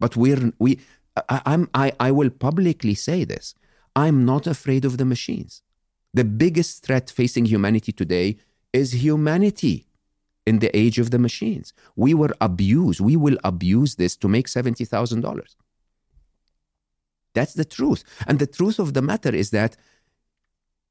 But 0.00 0.16
we're, 0.16 0.52
we, 0.58 0.80
I, 1.28 1.40
I'm, 1.46 1.70
I, 1.74 1.92
I 2.00 2.10
will 2.10 2.30
publicly 2.30 2.94
say 2.94 3.24
this. 3.24 3.54
I'm 3.94 4.24
not 4.24 4.46
afraid 4.46 4.84
of 4.84 4.98
the 4.98 5.04
machines. 5.04 5.62
The 6.14 6.24
biggest 6.24 6.84
threat 6.84 7.10
facing 7.10 7.44
humanity 7.44 7.92
today 7.92 8.36
is 8.72 8.92
humanity 9.04 9.86
in 10.46 10.60
the 10.60 10.74
age 10.76 10.98
of 10.98 11.10
the 11.10 11.18
machines. 11.18 11.72
We 11.96 12.14
were 12.14 12.34
abused. 12.40 13.00
We 13.00 13.16
will 13.16 13.38
abuse 13.42 13.96
this 13.96 14.16
to 14.18 14.28
make 14.28 14.46
$70,000. 14.46 15.56
That's 17.34 17.54
the 17.54 17.64
truth. 17.64 18.04
And 18.26 18.38
the 18.38 18.46
truth 18.46 18.78
of 18.78 18.94
the 18.94 19.02
matter 19.02 19.34
is 19.34 19.50
that 19.50 19.76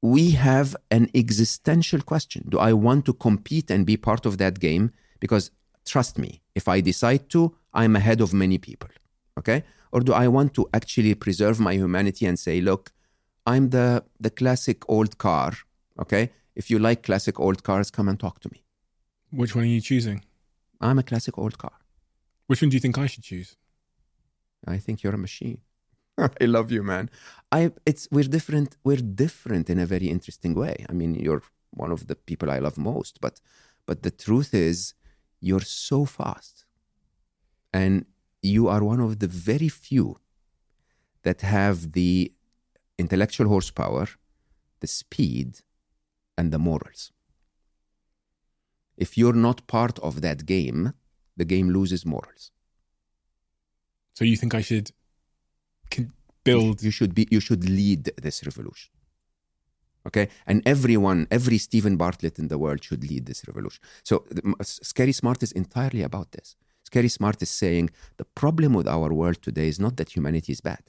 we 0.02 0.32
have 0.32 0.76
an 0.90 1.08
existential 1.14 2.02
question. 2.02 2.44
Do 2.50 2.58
I 2.58 2.74
want 2.74 3.06
to 3.06 3.14
compete 3.14 3.70
and 3.70 3.86
be 3.86 3.96
part 3.96 4.26
of 4.26 4.36
that 4.36 4.60
game? 4.60 4.90
Because 5.20 5.50
trust 5.86 6.18
me, 6.18 6.42
if 6.54 6.68
I 6.68 6.82
decide 6.82 7.30
to, 7.30 7.56
I'm 7.72 7.96
ahead 7.96 8.20
of 8.20 8.34
many 8.34 8.58
people. 8.58 8.90
Okay? 9.38 9.64
Or 9.92 10.00
do 10.00 10.12
I 10.12 10.28
want 10.28 10.52
to 10.54 10.68
actually 10.74 11.14
preserve 11.14 11.58
my 11.60 11.72
humanity 11.72 12.26
and 12.26 12.38
say, 12.38 12.60
look, 12.60 12.92
I'm 13.46 13.70
the 13.70 14.04
the 14.20 14.30
classic 14.30 14.88
old 14.88 15.18
car. 15.18 15.52
Okay, 15.98 16.30
if 16.54 16.70
you 16.70 16.78
like 16.78 17.02
classic 17.02 17.38
old 17.38 17.62
cars, 17.62 17.90
come 17.90 18.08
and 18.08 18.18
talk 18.18 18.40
to 18.40 18.48
me. 18.52 18.64
Which 19.30 19.54
one 19.54 19.64
are 19.64 19.74
you 19.76 19.80
choosing? 19.80 20.24
I'm 20.80 20.98
a 20.98 21.02
classic 21.02 21.38
old 21.38 21.58
car. 21.58 21.78
Which 22.46 22.62
one 22.62 22.70
do 22.70 22.76
you 22.76 22.80
think 22.80 22.98
I 22.98 23.06
should 23.06 23.24
choose? 23.24 23.56
I 24.66 24.78
think 24.78 25.02
you're 25.02 25.14
a 25.14 25.18
machine. 25.18 25.60
I 26.18 26.44
love 26.44 26.70
you, 26.70 26.82
man. 26.82 27.10
I 27.52 27.72
it's 27.84 28.08
we're 28.10 28.30
different. 28.38 28.76
We're 28.84 29.04
different 29.24 29.68
in 29.68 29.78
a 29.78 29.86
very 29.86 30.08
interesting 30.08 30.54
way. 30.54 30.86
I 30.88 30.92
mean, 30.92 31.14
you're 31.14 31.42
one 31.70 31.90
of 31.90 32.06
the 32.06 32.16
people 32.16 32.50
I 32.50 32.58
love 32.58 32.78
most, 32.78 33.20
but 33.20 33.40
but 33.86 34.02
the 34.02 34.10
truth 34.10 34.54
is, 34.54 34.94
you're 35.40 35.68
so 35.88 36.04
fast, 36.04 36.64
and 37.72 38.06
you 38.42 38.68
are 38.68 38.82
one 38.84 39.00
of 39.00 39.18
the 39.18 39.28
very 39.28 39.68
few 39.68 40.18
that 41.22 41.40
have 41.40 41.92
the 41.92 42.32
intellectual 42.98 43.48
horsepower, 43.48 44.08
the 44.80 44.86
speed, 44.86 45.60
and 46.38 46.52
the 46.52 46.58
morals. 46.58 47.12
If 48.96 49.18
you're 49.18 49.32
not 49.48 49.66
part 49.66 49.98
of 50.00 50.20
that 50.20 50.46
game, 50.46 50.92
the 51.36 51.44
game 51.44 51.70
loses 51.70 52.06
morals. 52.06 52.50
So 54.14 54.24
you 54.24 54.36
think 54.36 54.54
I 54.54 54.60
should 54.60 54.92
build? 56.44 56.82
You 56.82 56.90
should 56.90 57.14
be. 57.14 57.26
You 57.30 57.40
should 57.40 57.68
lead 57.68 58.12
this 58.22 58.44
revolution. 58.46 58.90
Okay, 60.06 60.28
and 60.46 60.62
everyone, 60.66 61.26
every 61.30 61.56
Stephen 61.58 61.96
Bartlett 61.96 62.38
in 62.38 62.48
the 62.48 62.58
world 62.58 62.84
should 62.84 63.02
lead 63.10 63.24
this 63.26 63.42
revolution. 63.48 63.82
So, 64.02 64.24
the- 64.30 64.54
Scary 64.62 65.12
Smart 65.12 65.42
is 65.42 65.50
entirely 65.52 66.02
about 66.02 66.32
this. 66.32 66.56
Scary 66.84 67.08
Smart 67.08 67.40
is 67.40 67.48
saying 67.48 67.88
the 68.18 68.26
problem 68.26 68.74
with 68.74 68.86
our 68.86 69.12
world 69.14 69.40
today 69.40 69.68
is 69.68 69.80
not 69.80 69.96
that 69.96 70.10
humanity 70.10 70.52
is 70.52 70.60
bad. 70.60 70.82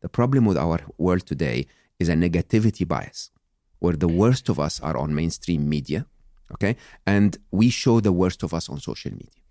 The 0.00 0.08
problem 0.08 0.44
with 0.44 0.56
our 0.56 0.80
world 0.98 1.26
today 1.26 1.66
is 1.98 2.08
a 2.08 2.14
negativity 2.14 2.86
bias, 2.86 3.30
where 3.78 3.96
the 3.96 4.08
worst 4.08 4.48
of 4.48 4.58
us 4.58 4.80
are 4.80 4.96
on 4.96 5.14
mainstream 5.14 5.68
media, 5.68 6.06
okay, 6.52 6.76
and 7.06 7.36
we 7.50 7.70
show 7.70 8.00
the 8.00 8.12
worst 8.12 8.42
of 8.42 8.54
us 8.54 8.68
on 8.68 8.80
social 8.80 9.12
media. 9.12 9.42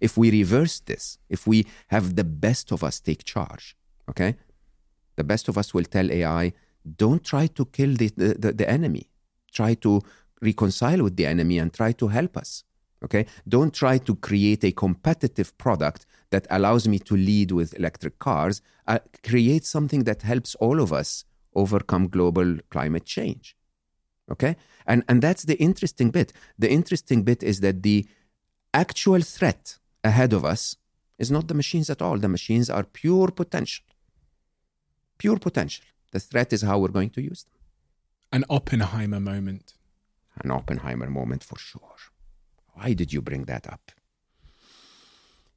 If 0.00 0.16
we 0.16 0.30
reverse 0.30 0.80
this, 0.80 1.18
if 1.28 1.46
we 1.46 1.66
have 1.88 2.16
the 2.16 2.24
best 2.24 2.70
of 2.70 2.84
us 2.84 3.00
take 3.00 3.24
charge, 3.24 3.76
okay, 4.08 4.36
the 5.16 5.24
best 5.24 5.48
of 5.48 5.58
us 5.58 5.74
will 5.74 5.84
tell 5.84 6.10
AI, 6.10 6.52
don't 6.96 7.24
try 7.24 7.46
to 7.48 7.64
kill 7.66 7.94
the, 7.94 8.08
the, 8.16 8.52
the, 8.52 8.70
enemy. 8.70 9.10
Try 9.52 9.74
to 9.74 10.00
reconcile 10.40 11.02
with 11.02 11.16
the 11.16 11.26
enemy 11.26 11.58
and 11.58 11.72
try 11.72 11.92
to 11.92 12.08
help 12.08 12.36
us. 12.36 12.64
Okay? 13.04 13.26
Don't 13.46 13.74
try 13.74 13.98
to 13.98 14.14
create 14.14 14.64
a 14.64 14.72
competitive 14.72 15.56
product 15.58 16.06
that 16.30 16.46
allows 16.50 16.86
me 16.86 16.98
to 16.98 17.16
lead 17.16 17.52
with 17.52 17.74
electric 17.78 18.18
cars. 18.18 18.60
Uh, 18.86 18.98
create 19.22 19.64
something 19.64 20.04
that 20.04 20.22
helps 20.22 20.54
all 20.56 20.80
of 20.80 20.92
us 20.92 21.24
overcome 21.54 22.08
global 22.08 22.58
climate 22.70 23.04
change. 23.04 23.56
Okay? 24.30 24.56
And, 24.86 25.04
and 25.08 25.22
that's 25.22 25.44
the 25.44 25.56
interesting 25.56 26.10
bit. 26.10 26.32
The 26.58 26.70
interesting 26.70 27.22
bit 27.22 27.42
is 27.42 27.60
that 27.60 27.82
the 27.82 28.06
actual 28.74 29.22
threat 29.22 29.78
ahead 30.04 30.32
of 30.32 30.44
us 30.44 30.76
is 31.18 31.30
not 31.30 31.48
the 31.48 31.54
machines 31.54 31.90
at 31.90 32.02
all. 32.02 32.18
The 32.18 32.28
machines 32.28 32.70
are 32.70 32.84
pure 32.84 33.28
potential. 33.28 33.84
Pure 35.18 35.38
potential. 35.38 35.84
The 36.12 36.20
threat 36.20 36.52
is 36.52 36.62
how 36.62 36.78
we're 36.78 36.88
going 36.88 37.10
to 37.10 37.22
use 37.22 37.44
them. 37.44 37.54
An 38.32 38.44
Oppenheimer 38.48 39.20
moment. 39.20 39.74
An 40.42 40.50
Oppenheimer 40.50 41.10
moment 41.10 41.42
for 41.42 41.58
sure. 41.58 41.96
Why 42.74 42.92
did 42.92 43.12
you 43.12 43.20
bring 43.20 43.44
that 43.44 43.66
up? 43.66 43.90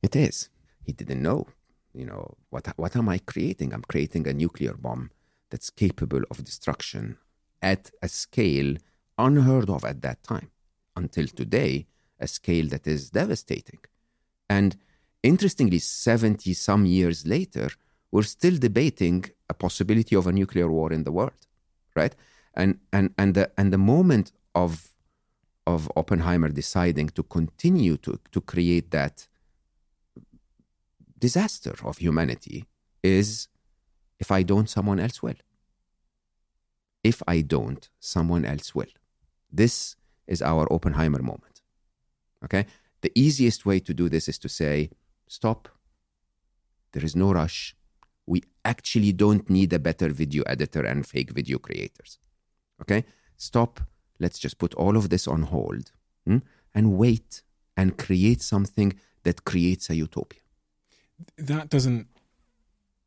It 0.01 0.15
is. 0.15 0.49
He 0.83 0.93
didn't 0.93 1.21
know. 1.21 1.47
You 1.93 2.05
know, 2.05 2.37
what, 2.49 2.67
what 2.77 2.95
am 2.95 3.09
I 3.09 3.17
creating? 3.19 3.73
I'm 3.73 3.83
creating 3.83 4.27
a 4.27 4.33
nuclear 4.33 4.73
bomb 4.73 5.11
that's 5.49 5.69
capable 5.69 6.21
of 6.31 6.43
destruction 6.43 7.17
at 7.61 7.91
a 8.01 8.07
scale 8.07 8.77
unheard 9.17 9.69
of 9.69 9.83
at 9.83 10.01
that 10.01 10.23
time. 10.23 10.49
Until 10.95 11.27
today, 11.27 11.87
a 12.19 12.27
scale 12.27 12.67
that 12.69 12.87
is 12.87 13.09
devastating. 13.09 13.79
And 14.49 14.75
interestingly, 15.23 15.79
70 15.79 16.53
some 16.53 16.85
years 16.85 17.25
later, 17.25 17.69
we're 18.11 18.23
still 18.23 18.57
debating 18.57 19.25
a 19.49 19.53
possibility 19.53 20.15
of 20.15 20.27
a 20.27 20.31
nuclear 20.31 20.69
war 20.69 20.91
in 20.91 21.03
the 21.03 21.11
world, 21.11 21.47
right? 21.95 22.15
And, 22.53 22.79
and, 22.91 23.13
and, 23.17 23.33
the, 23.33 23.51
and 23.57 23.71
the 23.71 23.77
moment 23.77 24.31
of, 24.53 24.89
of 25.65 25.89
Oppenheimer 25.95 26.49
deciding 26.49 27.09
to 27.09 27.23
continue 27.23 27.97
to, 27.97 28.19
to 28.31 28.41
create 28.41 28.91
that 28.91 29.27
disaster 31.21 31.75
of 31.83 31.99
humanity 31.99 32.65
is 33.01 33.47
if 34.19 34.29
I 34.31 34.43
don't, 34.43 34.69
someone 34.69 34.99
else 34.99 35.23
will. 35.23 35.39
If 37.03 37.23
I 37.27 37.41
don't, 37.41 37.83
someone 37.99 38.45
else 38.45 38.75
will. 38.75 38.93
This 39.51 39.95
is 40.27 40.41
our 40.41 40.71
Oppenheimer 40.71 41.21
moment. 41.21 41.61
Okay? 42.43 42.65
The 43.01 43.11
easiest 43.15 43.65
way 43.65 43.79
to 43.79 43.93
do 43.93 44.09
this 44.09 44.27
is 44.27 44.37
to 44.39 44.49
say, 44.49 44.91
stop. 45.27 45.69
There 46.91 47.03
is 47.03 47.15
no 47.15 47.31
rush. 47.31 47.75
We 48.27 48.43
actually 48.63 49.13
don't 49.13 49.49
need 49.49 49.73
a 49.73 49.79
better 49.79 50.09
video 50.09 50.43
editor 50.43 50.83
and 50.85 51.07
fake 51.07 51.31
video 51.31 51.57
creators. 51.57 52.19
Okay? 52.81 53.05
Stop. 53.37 53.81
Let's 54.19 54.37
just 54.37 54.59
put 54.59 54.73
all 54.75 54.95
of 54.97 55.09
this 55.09 55.27
on 55.27 55.41
hold 55.53 55.91
hmm, 56.25 56.41
and 56.75 56.93
wait 56.93 57.41
and 57.75 57.97
create 57.97 58.41
something 58.41 58.93
that 59.23 59.45
creates 59.45 59.89
a 59.89 59.95
utopia. 59.95 60.41
That 61.37 61.69
doesn't. 61.69 62.07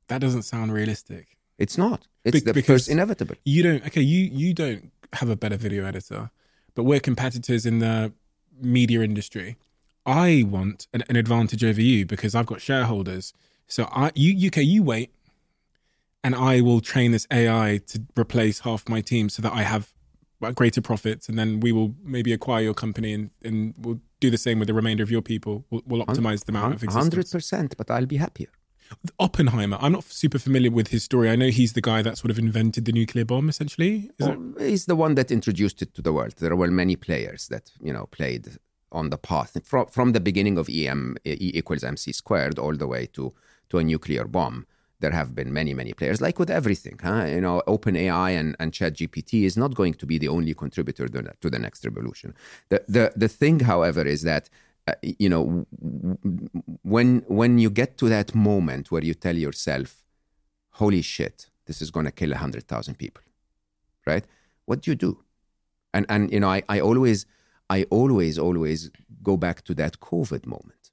That 0.09 0.21
doesn't 0.21 0.43
sound 0.43 0.73
realistic. 0.73 1.37
It's 1.59 1.79
not. 1.79 2.07
It's 2.25 2.41
Be- 2.41 2.45
the 2.45 2.53
because- 2.55 2.83
first 2.85 2.89
inevitable. 2.89 3.37
You 3.45 3.63
don't. 3.63 3.87
Okay, 3.87 4.01
you 4.03 4.29
you 4.33 4.53
don't 4.55 4.91
have 5.15 5.29
a 5.31 5.37
better 5.37 5.57
video 5.57 5.85
editor, 5.87 6.31
but 6.75 6.83
we're 6.85 7.01
competitors 7.01 7.65
in 7.67 7.79
the 7.79 8.13
media 8.61 9.01
industry. 9.03 9.57
I 10.07 10.45
want 10.47 10.87
an, 10.93 11.03
an 11.09 11.17
advantage 11.17 11.65
over 11.65 11.81
you 11.81 12.05
because 12.05 12.35
I've 12.35 12.47
got 12.47 12.61
shareholders. 12.61 13.33
So 13.67 13.85
I 13.93 14.11
you 14.15 14.33
you 14.35 14.49
okay 14.49 14.63
you 14.63 14.83
wait, 14.83 15.11
and 16.23 16.35
I 16.35 16.61
will 16.61 16.81
train 16.81 17.13
this 17.13 17.27
AI 17.33 17.81
to 17.87 18.03
replace 18.19 18.61
half 18.61 18.89
my 18.89 19.01
team 19.01 19.29
so 19.31 19.41
that 19.43 19.53
I 19.53 19.63
have 19.63 19.94
greater 20.53 20.81
profits, 20.81 21.29
and 21.29 21.39
then 21.39 21.61
we 21.61 21.73
will 21.73 21.95
maybe 22.03 22.33
acquire 22.33 22.63
your 22.63 22.75
company 22.75 23.13
and 23.13 23.31
and 23.43 23.75
we'll 23.79 24.01
do 24.21 24.31
the 24.31 24.39
same 24.39 24.59
with 24.59 24.69
the 24.69 24.75
remainder 24.75 25.03
of 25.03 25.11
your 25.11 25.23
people. 25.23 25.65
We'll, 25.71 25.83
we'll 25.87 26.07
optimize 26.07 26.45
them 26.45 26.57
out 26.57 26.73
of 26.73 26.81
100%, 26.81 27.77
but 27.77 27.91
I'll 27.91 28.07
be 28.07 28.17
happier. 28.17 28.49
Oppenheimer. 29.19 29.79
I'm 29.81 29.93
not 29.93 30.05
super 30.05 30.39
familiar 30.39 30.71
with 30.71 30.89
his 30.89 31.03
story. 31.05 31.31
I 31.31 31.37
know 31.37 31.49
he's 31.49 31.73
the 31.73 31.81
guy 31.81 32.03
that 32.03 32.19
sort 32.19 32.31
of 32.31 32.39
invented 32.39 32.85
the 32.85 32.93
nuclear 32.93 33.25
bomb. 33.25 33.49
Essentially, 33.49 34.11
is 34.19 34.27
it? 34.27 34.39
Well, 34.39 34.55
he's 34.59 34.87
the 34.87 34.97
one 34.97 35.15
that 35.15 35.31
introduced 35.31 35.83
it 35.83 35.95
to 35.95 36.03
the 36.03 36.13
world. 36.13 36.35
There 36.39 36.55
were 36.57 36.71
many 36.71 36.97
players 36.97 37.49
that 37.49 37.71
you 37.83 37.93
know 37.93 38.07
played 38.07 38.59
on 38.93 39.11
the 39.11 39.19
path 39.19 39.57
from 39.65 39.87
from 39.87 40.13
the 40.13 40.21
beginning 40.21 40.59
of 40.59 40.69
EM 40.69 41.17
E 41.25 41.51
equals 41.55 41.83
MC 41.83 42.13
squared 42.13 42.59
all 42.59 42.77
the 42.77 42.87
way 42.87 43.07
to 43.07 43.33
to 43.71 43.79
a 43.79 43.85
nuclear 43.85 44.25
bomb. 44.27 44.67
There 45.01 45.11
have 45.11 45.35
been 45.35 45.53
many 45.53 45.75
many 45.75 45.93
players, 45.93 46.21
like 46.21 46.39
with 46.39 46.51
everything. 46.51 46.99
Huh? 47.03 47.25
You 47.25 47.41
know, 47.41 47.63
OpenAI 47.67 48.39
and 48.39 48.57
and 48.59 48.73
ChatGPT 48.73 49.45
is 49.45 49.57
not 49.57 49.75
going 49.75 49.95
to 49.95 50.07
be 50.07 50.19
the 50.19 50.29
only 50.29 50.55
contributor 50.55 51.09
to 51.09 51.51
the, 51.51 51.59
next 51.59 51.85
revolution. 51.85 52.35
The 52.69 52.85
the 52.89 53.13
the 53.17 53.29
thing, 53.29 53.61
however, 53.61 54.03
is 54.07 54.23
that. 54.23 54.49
Uh, 54.87 54.93
you 55.03 55.31
know, 55.31 55.65
when 56.83 57.25
when 57.27 57.57
you 57.59 57.71
get 57.71 57.97
to 57.97 58.07
that 58.07 58.35
moment 58.35 58.91
where 58.93 59.03
you 59.03 59.15
tell 59.15 59.35
yourself, 59.35 60.05
"Holy 60.73 61.01
shit, 61.01 61.49
this 61.65 61.81
is 61.81 61.91
going 61.91 62.05
to 62.05 62.13
kill 62.13 62.33
a 62.33 62.37
hundred 62.37 62.69
thousand 62.69 62.99
people," 62.99 63.23
right? 64.05 64.27
What 64.67 64.83
do 64.83 64.91
you 64.91 64.95
do? 64.95 65.25
And 65.95 66.05
and 66.11 66.31
you 66.31 66.41
know, 66.41 66.51
I, 66.51 66.63
I 66.69 66.81
always 66.81 67.25
I 67.71 67.85
always 67.85 68.39
always 68.39 68.91
go 69.23 69.37
back 69.37 69.65
to 69.65 69.75
that 69.75 70.01
COVID 70.01 70.47
moment. 70.47 70.91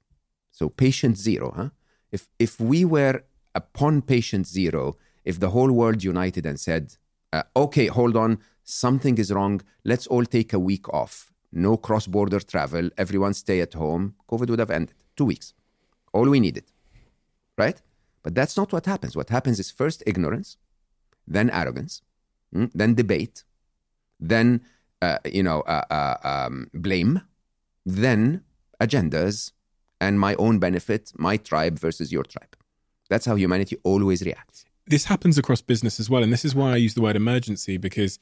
So 0.50 0.68
patient 0.68 1.18
zero, 1.18 1.52
huh? 1.54 1.70
If 2.10 2.28
if 2.38 2.60
we 2.60 2.84
were 2.84 3.24
upon 3.54 4.02
patient 4.02 4.46
zero, 4.46 4.96
if 5.24 5.38
the 5.38 5.50
whole 5.50 5.72
world 5.72 6.02
united 6.02 6.46
and 6.46 6.58
said, 6.58 6.96
uh, 7.32 7.42
"Okay, 7.54 7.86
hold 7.86 8.16
on, 8.16 8.38
something 8.64 9.18
is 9.18 9.32
wrong. 9.32 9.60
Let's 9.84 10.06
all 10.06 10.24
take 10.24 10.52
a 10.52 10.58
week 10.58 10.88
off. 10.88 11.32
No 11.52 11.76
cross-border 11.76 12.40
travel. 12.40 12.90
Everyone 12.96 13.34
stay 13.34 13.60
at 13.60 13.74
home." 13.74 14.14
COVID 14.28 14.48
would 14.50 14.58
have 14.58 14.70
ended. 14.70 14.96
Two 15.16 15.26
weeks. 15.26 15.54
All 16.12 16.28
we 16.28 16.40
needed, 16.40 16.64
right? 17.56 17.80
But 18.22 18.34
that's 18.34 18.56
not 18.56 18.72
what 18.72 18.86
happens. 18.86 19.16
What 19.16 19.30
happens 19.30 19.58
is 19.58 19.70
first 19.70 20.02
ignorance, 20.06 20.56
then 21.26 21.50
arrogance, 21.50 22.02
mm, 22.54 22.70
then 22.74 22.94
debate, 22.94 23.44
then 24.20 24.62
uh, 25.00 25.18
you 25.24 25.42
know 25.42 25.60
uh, 25.62 25.84
uh, 25.90 26.16
um, 26.22 26.70
blame, 26.72 27.22
then 27.84 28.42
agendas, 28.80 29.52
and 30.00 30.18
my 30.18 30.34
own 30.36 30.58
benefit, 30.58 31.12
my 31.16 31.36
tribe 31.36 31.78
versus 31.78 32.12
your 32.12 32.24
tribe. 32.24 32.56
That's 33.12 33.26
how 33.26 33.36
humanity 33.36 33.76
always 33.90 34.20
reacts. 34.30 34.58
this 34.94 35.04
happens 35.12 35.36
across 35.42 35.60
business 35.72 35.94
as 36.02 36.06
well, 36.10 36.22
and 36.24 36.32
this 36.32 36.44
is 36.48 36.52
why 36.54 36.68
I 36.72 36.76
use 36.86 36.94
the 36.98 37.02
word 37.06 37.16
emergency 37.24 37.76
because 37.88 38.12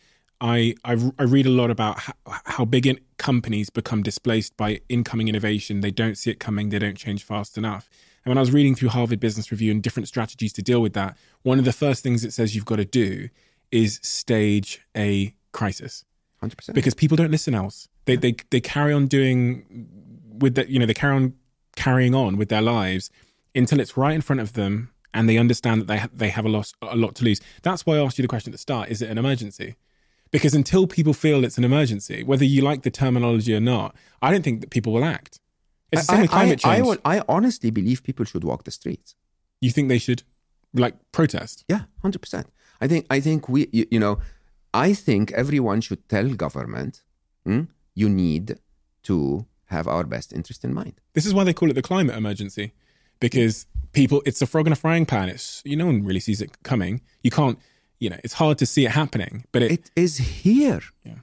I 0.41 0.75
I, 0.85 0.93
I 1.23 1.25
read 1.37 1.47
a 1.47 1.55
lot 1.61 1.71
about 1.77 1.95
how, 2.05 2.15
how 2.57 2.65
big 2.65 2.85
in 2.91 2.97
companies 3.29 3.71
become 3.81 4.01
displaced 4.11 4.53
by 4.57 4.69
incoming 4.89 5.27
innovation. 5.33 5.81
They 5.81 5.95
don't 6.03 6.17
see 6.21 6.31
it 6.35 6.39
coming. 6.47 6.65
They 6.71 6.79
don't 6.87 6.99
change 7.07 7.21
fast 7.33 7.53
enough. 7.63 7.85
And 8.25 8.31
when 8.31 8.39
I 8.39 8.45
was 8.47 8.53
reading 8.59 8.75
through 8.77 8.91
Harvard 8.91 9.21
Business 9.27 9.51
Review 9.55 9.71
and 9.75 9.83
different 9.83 10.09
strategies 10.15 10.53
to 10.59 10.63
deal 10.71 10.83
with 10.87 10.95
that, 11.01 11.17
one 11.51 11.59
of 11.59 11.65
the 11.65 11.73
first 11.85 12.03
things 12.03 12.25
it 12.25 12.33
says 12.33 12.55
you've 12.55 12.67
got 12.73 12.81
to 12.87 12.91
do 13.03 13.29
is 13.71 14.01
stage 14.03 14.69
a 15.09 15.35
crisis 15.59 16.05
Hundred 16.41 16.57
percent. 16.59 16.75
because 16.75 16.95
people 17.03 17.17
don't 17.21 17.31
listen 17.31 17.55
else. 17.55 17.77
They 18.07 18.17
they 18.17 18.35
they 18.51 18.61
carry 18.61 18.93
on 18.99 19.07
doing 19.07 19.43
with 20.43 20.55
the 20.57 20.65
you 20.73 20.79
know 20.81 20.87
they 20.87 20.95
carry 21.05 21.15
on 21.17 21.35
carrying 21.77 22.15
on 22.15 22.37
with 22.41 22.49
their 22.49 22.63
lives 22.63 23.11
until 23.55 23.81
it's 23.81 23.97
right 23.97 24.15
in 24.15 24.21
front 24.21 24.41
of 24.41 24.53
them 24.55 24.91
and 25.13 25.29
they 25.29 25.39
understand 25.39 25.81
that 25.81 25.87
they 25.87 25.99
ha- 25.99 26.09
they 26.13 26.29
have 26.29 26.47
a 26.47 26.49
lot 26.49 26.73
a 26.83 26.97
lot 26.97 27.15
to 27.17 27.25
lose. 27.25 27.41
That's 27.63 27.85
why 27.85 27.97
I 27.97 28.05
asked 28.05 28.19
you 28.19 28.23
the 28.23 28.29
question 28.29 28.51
at 28.51 28.55
the 28.55 28.59
start: 28.59 28.91
Is 28.91 29.03
it 29.03 29.11
an 29.11 29.19
emergency? 29.19 29.77
Because 30.31 30.55
until 30.55 30.87
people 30.87 31.13
feel 31.13 31.45
it's 31.45 31.59
an 31.59 31.65
emergency, 31.65 32.23
whether 32.23 32.45
you 32.45 32.63
like 32.63 32.83
the 32.83 32.91
terminology 32.91 33.53
or 33.55 33.61
not, 33.61 33.97
I 34.23 34.31
don't 34.31 34.43
think 34.43 34.61
that 34.61 34.71
people 34.71 34.93
will 34.93 35.05
act. 35.05 35.41
It's 35.91 36.07
the 36.07 36.13
same 36.13 36.19
I, 36.19 36.23
with 36.23 36.31
climate 36.31 36.65
I, 36.65 36.71
I, 36.71 36.81
change. 36.81 36.99
I 37.05 37.23
honestly 37.29 37.71
believe 37.71 38.05
people 38.05 38.25
should 38.25 38.45
walk 38.45 38.63
the 38.63 38.71
streets. 38.71 39.17
you 39.61 39.71
think 39.71 39.89
they 39.89 39.99
should? 39.99 40.23
like 40.75 40.95
protest. 41.13 41.65
Yeah, 41.69 41.83
hundred 42.03 42.21
percent. 42.21 42.47
I 42.81 42.89
think 42.89 43.07
I 43.11 43.21
think 43.21 43.49
we 43.49 43.69
you, 43.73 43.87
you 43.91 43.99
know 43.99 44.19
I 44.73 44.93
think 44.95 45.33
everyone 45.33 45.81
should 45.81 46.09
tell 46.09 46.29
government 46.29 47.03
hmm, 47.45 47.63
you 47.95 48.09
need 48.09 48.59
to 49.05 49.47
have 49.67 49.87
our 49.89 50.05
best 50.05 50.33
interest 50.33 50.65
in 50.65 50.75
mind. 50.75 51.01
This 51.15 51.27
is 51.27 51.35
why 51.35 51.45
they 51.45 51.53
call 51.53 51.71
it 51.71 51.75
the 51.75 51.83
climate 51.83 52.17
emergency, 52.17 52.73
because 53.21 53.67
people, 53.93 54.23
it's 54.27 54.43
a 54.43 54.47
frog 54.47 54.67
in 54.67 54.73
a 54.73 54.77
frying 54.77 55.07
pan. 55.07 55.29
It's 55.29 55.63
you 55.65 55.77
no 55.77 55.87
one 55.87 56.05
really 56.05 56.21
sees 56.21 56.41
it 56.41 56.63
coming. 56.63 57.01
You 57.23 57.31
can't, 57.31 57.59
you 57.99 58.11
know, 58.11 58.19
it's 58.25 58.35
hard 58.35 58.59
to 58.59 58.67
see 58.67 58.87
it 58.87 58.93
happening, 58.93 59.45
but 59.53 59.63
it, 59.63 59.71
It 59.73 59.91
is 59.95 60.17
here. 60.19 60.81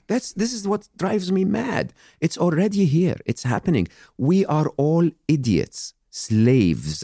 That's 0.07 0.33
this 0.33 0.53
is 0.53 0.67
what 0.67 0.87
drives 0.95 1.31
me 1.31 1.43
mad. 1.43 1.93
It's 2.21 2.37
already 2.37 2.85
here. 2.85 3.17
It's 3.25 3.43
happening. 3.43 3.87
We 4.17 4.45
are 4.45 4.67
all 4.77 5.09
idiots, 5.27 5.93
slaves 6.09 7.03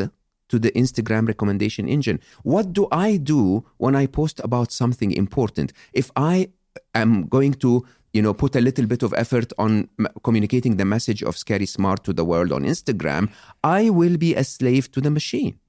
to 0.49 0.59
the 0.59 0.71
Instagram 0.71 1.27
recommendation 1.27 1.87
engine. 1.87 2.19
What 2.43 2.73
do 2.73 2.87
I 2.91 3.17
do 3.17 3.65
when 3.77 3.95
I 3.95 4.05
post 4.05 4.39
about 4.43 4.71
something 4.71 5.11
important? 5.11 5.73
If 5.93 6.11
I 6.15 6.49
am 6.93 7.27
going 7.27 7.53
to 7.55 7.85
you 8.13 8.21
know 8.21 8.33
put 8.33 8.55
a 8.55 8.61
little 8.61 8.85
bit 8.85 9.03
of 9.03 9.13
effort 9.13 9.51
on 9.57 9.89
m- 9.99 10.07
communicating 10.23 10.77
the 10.77 10.85
message 10.85 11.23
of 11.23 11.35
scary 11.35 11.65
smart 11.65 12.03
to 12.03 12.13
the 12.13 12.23
world 12.23 12.51
on 12.51 12.63
Instagram, 12.63 13.29
I 13.63 13.89
will 13.89 14.17
be 14.17 14.35
a 14.35 14.43
slave 14.43 14.91
to 14.91 15.01
the 15.01 15.11
machine. 15.11 15.59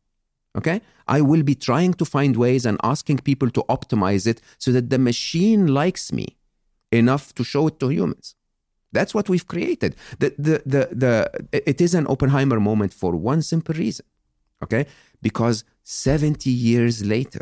Okay? 0.57 0.81
I 1.09 1.21
will 1.21 1.43
be 1.43 1.55
trying 1.55 1.95
to 1.95 2.05
find 2.05 2.37
ways 2.37 2.65
and 2.65 2.79
asking 2.83 3.19
people 3.19 3.51
to 3.51 3.65
optimize 3.69 4.27
it 4.27 4.41
so 4.59 4.71
that 4.73 4.91
the 4.91 4.99
machine 4.99 5.67
likes 5.67 6.13
me 6.13 6.37
enough 6.93 7.35
to 7.35 7.45
show 7.45 7.67
it 7.67 7.81
to 7.81 7.89
humans. 7.89 8.37
That's 8.93 9.13
what 9.13 9.29
we've 9.29 9.47
created. 9.47 9.97
The, 10.21 10.35
the, 10.39 10.63
the, 10.65 10.89
the, 10.93 11.47
it 11.53 11.81
is 11.81 11.95
an 11.95 12.07
Oppenheimer 12.07 12.61
moment 12.61 12.95
for 12.95 13.17
one 13.17 13.43
simple 13.43 13.75
reason. 13.75 14.07
Okay? 14.63 14.87
Because 15.21 15.65
70 15.83 16.49
years 16.49 17.05
later, 17.05 17.41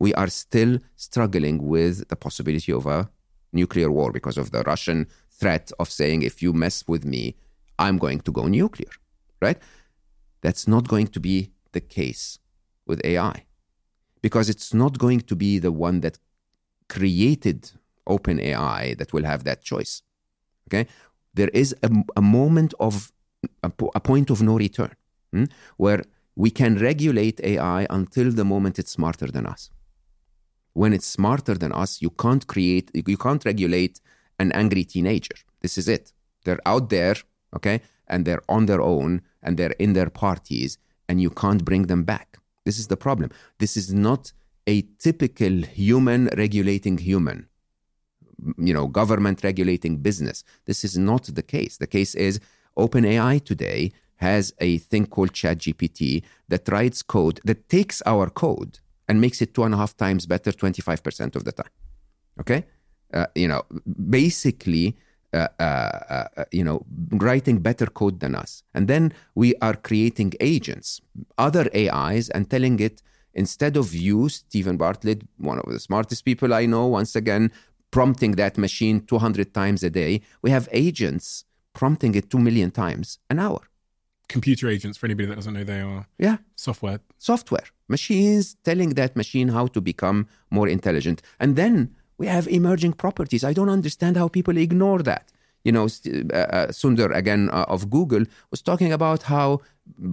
we 0.00 0.12
are 0.14 0.26
still 0.26 0.80
struggling 0.96 1.62
with 1.62 2.08
the 2.08 2.16
possibility 2.16 2.72
of 2.72 2.86
a 2.86 3.08
nuclear 3.54 3.90
war 3.90 4.12
because 4.12 4.36
of 4.36 4.50
the 4.50 4.62
Russian 4.62 5.06
threat 5.30 5.72
of 5.78 5.90
saying, 5.90 6.22
if 6.22 6.42
you 6.42 6.52
mess 6.52 6.84
with 6.86 7.04
me, 7.04 7.36
I'm 7.78 7.98
going 7.98 8.20
to 8.20 8.32
go 8.32 8.46
nuclear, 8.46 8.90
right? 9.40 9.58
That's 10.42 10.68
not 10.68 10.88
going 10.88 11.08
to 11.08 11.20
be 11.20 11.50
the 11.72 11.80
case 11.80 12.38
with 12.86 13.04
AI 13.04 13.46
because 14.22 14.48
it's 14.48 14.72
not 14.72 14.98
going 14.98 15.20
to 15.20 15.36
be 15.36 15.58
the 15.58 15.72
one 15.72 16.00
that 16.00 16.18
created 16.88 17.70
OpenAI 18.08 18.96
that 18.98 19.12
will 19.12 19.24
have 19.24 19.44
that 19.44 19.62
choice. 19.62 20.02
Okay, 20.68 20.86
there 21.34 21.48
is 21.48 21.74
a, 21.82 21.90
a 22.16 22.22
moment 22.22 22.74
of 22.80 23.12
a, 23.62 23.70
a 23.94 24.00
point 24.00 24.30
of 24.30 24.40
no 24.42 24.56
return 24.56 24.94
hmm, 25.32 25.44
where 25.76 26.02
we 26.36 26.50
can 26.50 26.78
regulate 26.78 27.40
AI 27.42 27.86
until 27.90 28.30
the 28.30 28.44
moment 28.44 28.78
it's 28.78 28.92
smarter 28.92 29.26
than 29.26 29.46
us. 29.46 29.70
When 30.74 30.92
it's 30.92 31.06
smarter 31.06 31.54
than 31.54 31.72
us, 31.72 32.02
you 32.02 32.10
can't 32.10 32.46
create, 32.46 32.90
you 32.94 33.16
can't 33.16 33.44
regulate 33.44 34.00
an 34.38 34.52
angry 34.52 34.84
teenager. 34.84 35.36
This 35.62 35.78
is 35.78 35.88
it. 35.88 36.12
They're 36.44 36.60
out 36.66 36.90
there, 36.90 37.16
okay, 37.56 37.80
and 38.06 38.24
they're 38.24 38.42
on 38.48 38.66
their 38.66 38.82
own 38.82 39.22
and 39.42 39.56
they're 39.56 39.76
in 39.78 39.92
their 39.94 40.10
parties, 40.10 40.78
and 41.08 41.20
you 41.20 41.30
can't 41.30 41.64
bring 41.64 41.84
them 41.86 42.04
back. 42.04 42.38
This 42.64 42.78
is 42.78 42.88
the 42.88 42.96
problem. 42.96 43.30
This 43.58 43.76
is 43.76 43.92
not 43.92 44.32
a 44.66 44.82
typical 44.98 45.62
human 45.62 46.28
regulating 46.36 46.98
human 46.98 47.48
you 48.58 48.74
know 48.74 48.86
government 48.86 49.42
regulating 49.44 49.96
business 49.98 50.44
this 50.64 50.84
is 50.84 50.96
not 50.96 51.24
the 51.34 51.42
case 51.42 51.76
the 51.76 51.86
case 51.86 52.14
is 52.14 52.40
openai 52.78 53.42
today 53.44 53.92
has 54.16 54.52
a 54.60 54.78
thing 54.78 55.06
called 55.06 55.32
chatgpt 55.32 56.22
that 56.48 56.68
writes 56.68 57.02
code 57.02 57.40
that 57.44 57.68
takes 57.68 58.02
our 58.06 58.28
code 58.30 58.78
and 59.08 59.20
makes 59.20 59.40
it 59.42 59.54
two 59.54 59.64
and 59.64 59.74
a 59.74 59.76
half 59.76 59.96
times 59.96 60.26
better 60.26 60.52
25% 60.52 61.36
of 61.36 61.44
the 61.44 61.52
time. 61.52 61.70
Okay? 62.40 62.64
Uh, 63.12 63.26
you 63.34 63.46
know 63.46 63.62
basically 64.10 64.96
uh, 65.32 65.48
uh, 65.60 65.62
uh, 65.62 66.44
you 66.50 66.64
know 66.64 66.84
writing 67.10 67.58
better 67.58 67.86
code 67.86 68.20
than 68.20 68.34
us. 68.34 68.62
And 68.74 68.88
then 68.88 69.12
we 69.34 69.54
are 69.62 69.74
creating 69.74 70.32
agents 70.40 71.00
other 71.38 71.68
ais 71.74 72.28
and 72.30 72.48
telling 72.50 72.80
it 72.80 73.02
instead 73.34 73.76
of 73.76 73.94
you 73.94 74.28
steven 74.28 74.76
bartlett 74.76 75.22
one 75.38 75.58
of 75.58 75.70
the 75.72 75.80
smartest 75.80 76.24
people 76.24 76.54
i 76.54 76.64
know 76.66 76.86
once 76.86 77.16
again 77.16 77.50
prompting 77.90 78.32
that 78.32 78.56
machine 78.56 79.00
200 79.00 79.52
times 79.52 79.82
a 79.82 79.90
day 79.90 80.20
we 80.42 80.50
have 80.50 80.68
agents 80.72 81.44
prompting 81.72 82.14
it 82.14 82.30
2 82.30 82.38
million 82.38 82.70
times 82.70 83.18
an 83.30 83.38
hour 83.38 83.60
computer 84.28 84.68
agents 84.68 84.96
for 84.98 85.06
anybody 85.06 85.26
that 85.26 85.36
doesn't 85.36 85.54
know 85.54 85.64
they 85.64 85.80
are 85.80 86.06
yeah. 86.18 86.38
software. 86.56 87.00
software. 87.18 87.64
Machines 87.88 88.56
telling 88.64 88.90
that 88.90 89.16
machine 89.16 89.48
how 89.48 89.66
to 89.68 89.80
become 89.80 90.26
more 90.50 90.68
intelligent. 90.68 91.22
And 91.38 91.56
then 91.56 91.94
we 92.18 92.26
have 92.26 92.48
emerging 92.48 92.94
properties. 92.94 93.44
I 93.44 93.52
don't 93.52 93.68
understand 93.68 94.16
how 94.16 94.28
people 94.28 94.56
ignore 94.56 95.02
that. 95.02 95.30
You 95.64 95.72
know 95.72 95.84
uh, 95.84 96.36
uh, 96.36 96.66
sundar 96.68 97.16
again 97.16 97.48
uh, 97.48 97.64
of 97.68 97.88
google 97.88 98.24
was 98.50 98.60
talking 98.60 98.92
about 98.92 99.22
how 99.22 99.62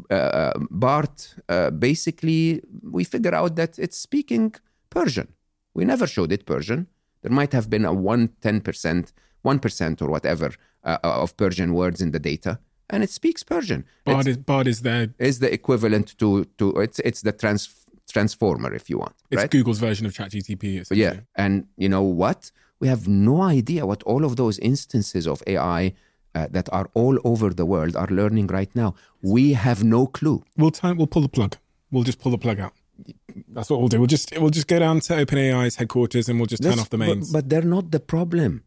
uh, 0.09 0.53
Bard 0.69 1.09
uh, 1.49 1.71
basically 1.71 2.61
we 2.89 3.03
figure 3.03 3.35
out 3.35 3.57
that 3.57 3.77
it's 3.77 3.97
speaking 3.97 4.55
persian. 4.89 5.27
We 5.73 5.83
never 5.83 6.07
showed 6.07 6.31
it 6.31 6.45
persian. 6.45 6.87
There 7.21 7.33
might 7.33 7.51
have 7.51 7.69
been 7.69 7.83
a 7.83 7.93
1 7.93 8.29
10% 8.41 9.11
1% 9.43 10.01
or 10.01 10.09
whatever 10.09 10.51
uh, 10.85 10.97
of 11.03 11.35
persian 11.35 11.73
words 11.73 11.99
in 11.99 12.11
the 12.11 12.19
data 12.19 12.57
and 12.91 13.03
it 13.03 13.09
speaks 13.09 13.41
persian 13.43 13.81
Bard 14.05 14.19
It's- 14.27 14.37
is, 14.37 14.37
Bard 14.51 14.67
is 14.67 14.79
there. 14.81 15.07
is 15.29 15.39
the 15.39 15.51
equivalent 15.59 16.07
to 16.19 16.45
to 16.59 16.65
it's 16.85 16.99
it's 17.09 17.21
the 17.27 17.31
trans 17.41 17.63
transformer 18.13 18.73
if 18.73 18.89
you 18.89 18.97
want 19.03 19.15
It's 19.29 19.41
right 19.41 19.49
Google's 19.55 19.79
version 19.79 20.05
of 20.05 20.13
ChatGTP. 20.13 20.63
But 20.89 20.97
yeah 20.97 21.15
and 21.43 21.53
you 21.77 21.89
know 21.89 22.03
what 22.03 22.51
we 22.81 22.87
have 22.93 23.07
no 23.07 23.41
idea 23.41 23.85
what 23.85 24.01
all 24.03 24.23
of 24.25 24.35
those 24.41 24.59
instances 24.59 25.23
of 25.27 25.41
ai 25.47 25.93
uh, 26.33 26.47
that 26.51 26.67
are 26.77 26.87
all 26.93 27.17
over 27.23 27.47
the 27.59 27.65
world 27.65 27.95
are 27.95 28.07
learning 28.07 28.47
right 28.47 28.73
now 28.75 28.89
we 29.21 29.53
have 29.53 29.79
no 29.83 30.01
clue 30.07 30.43
We'll 30.57 30.71
time. 30.71 30.95
We'll 30.97 31.07
pull 31.15 31.21
the 31.21 31.29
plug. 31.37 31.55
We'll 31.91 32.03
just 32.11 32.19
pull 32.19 32.31
the 32.31 32.37
plug 32.45 32.59
out. 32.65 32.73
That's 33.55 33.69
what 33.69 33.79
we'll 33.79 33.89
do. 33.89 33.99
We'll 33.99 34.07
just 34.17 34.27
we'll 34.39 34.49
just 34.59 34.67
go 34.67 34.79
down 34.79 34.99
to 35.07 35.13
OpenAI's 35.13 35.75
headquarters 35.75 36.25
and 36.29 36.39
we'll 36.39 36.47
just 36.53 36.63
turn 36.63 36.71
That's- 36.71 36.85
off 36.85 36.89
the 36.89 36.97
but- 36.97 37.07
mains. 37.07 37.31
but, 37.35 37.49
they're 37.49 37.69
not 37.77 37.91
the 37.91 37.99
problem 37.99 38.63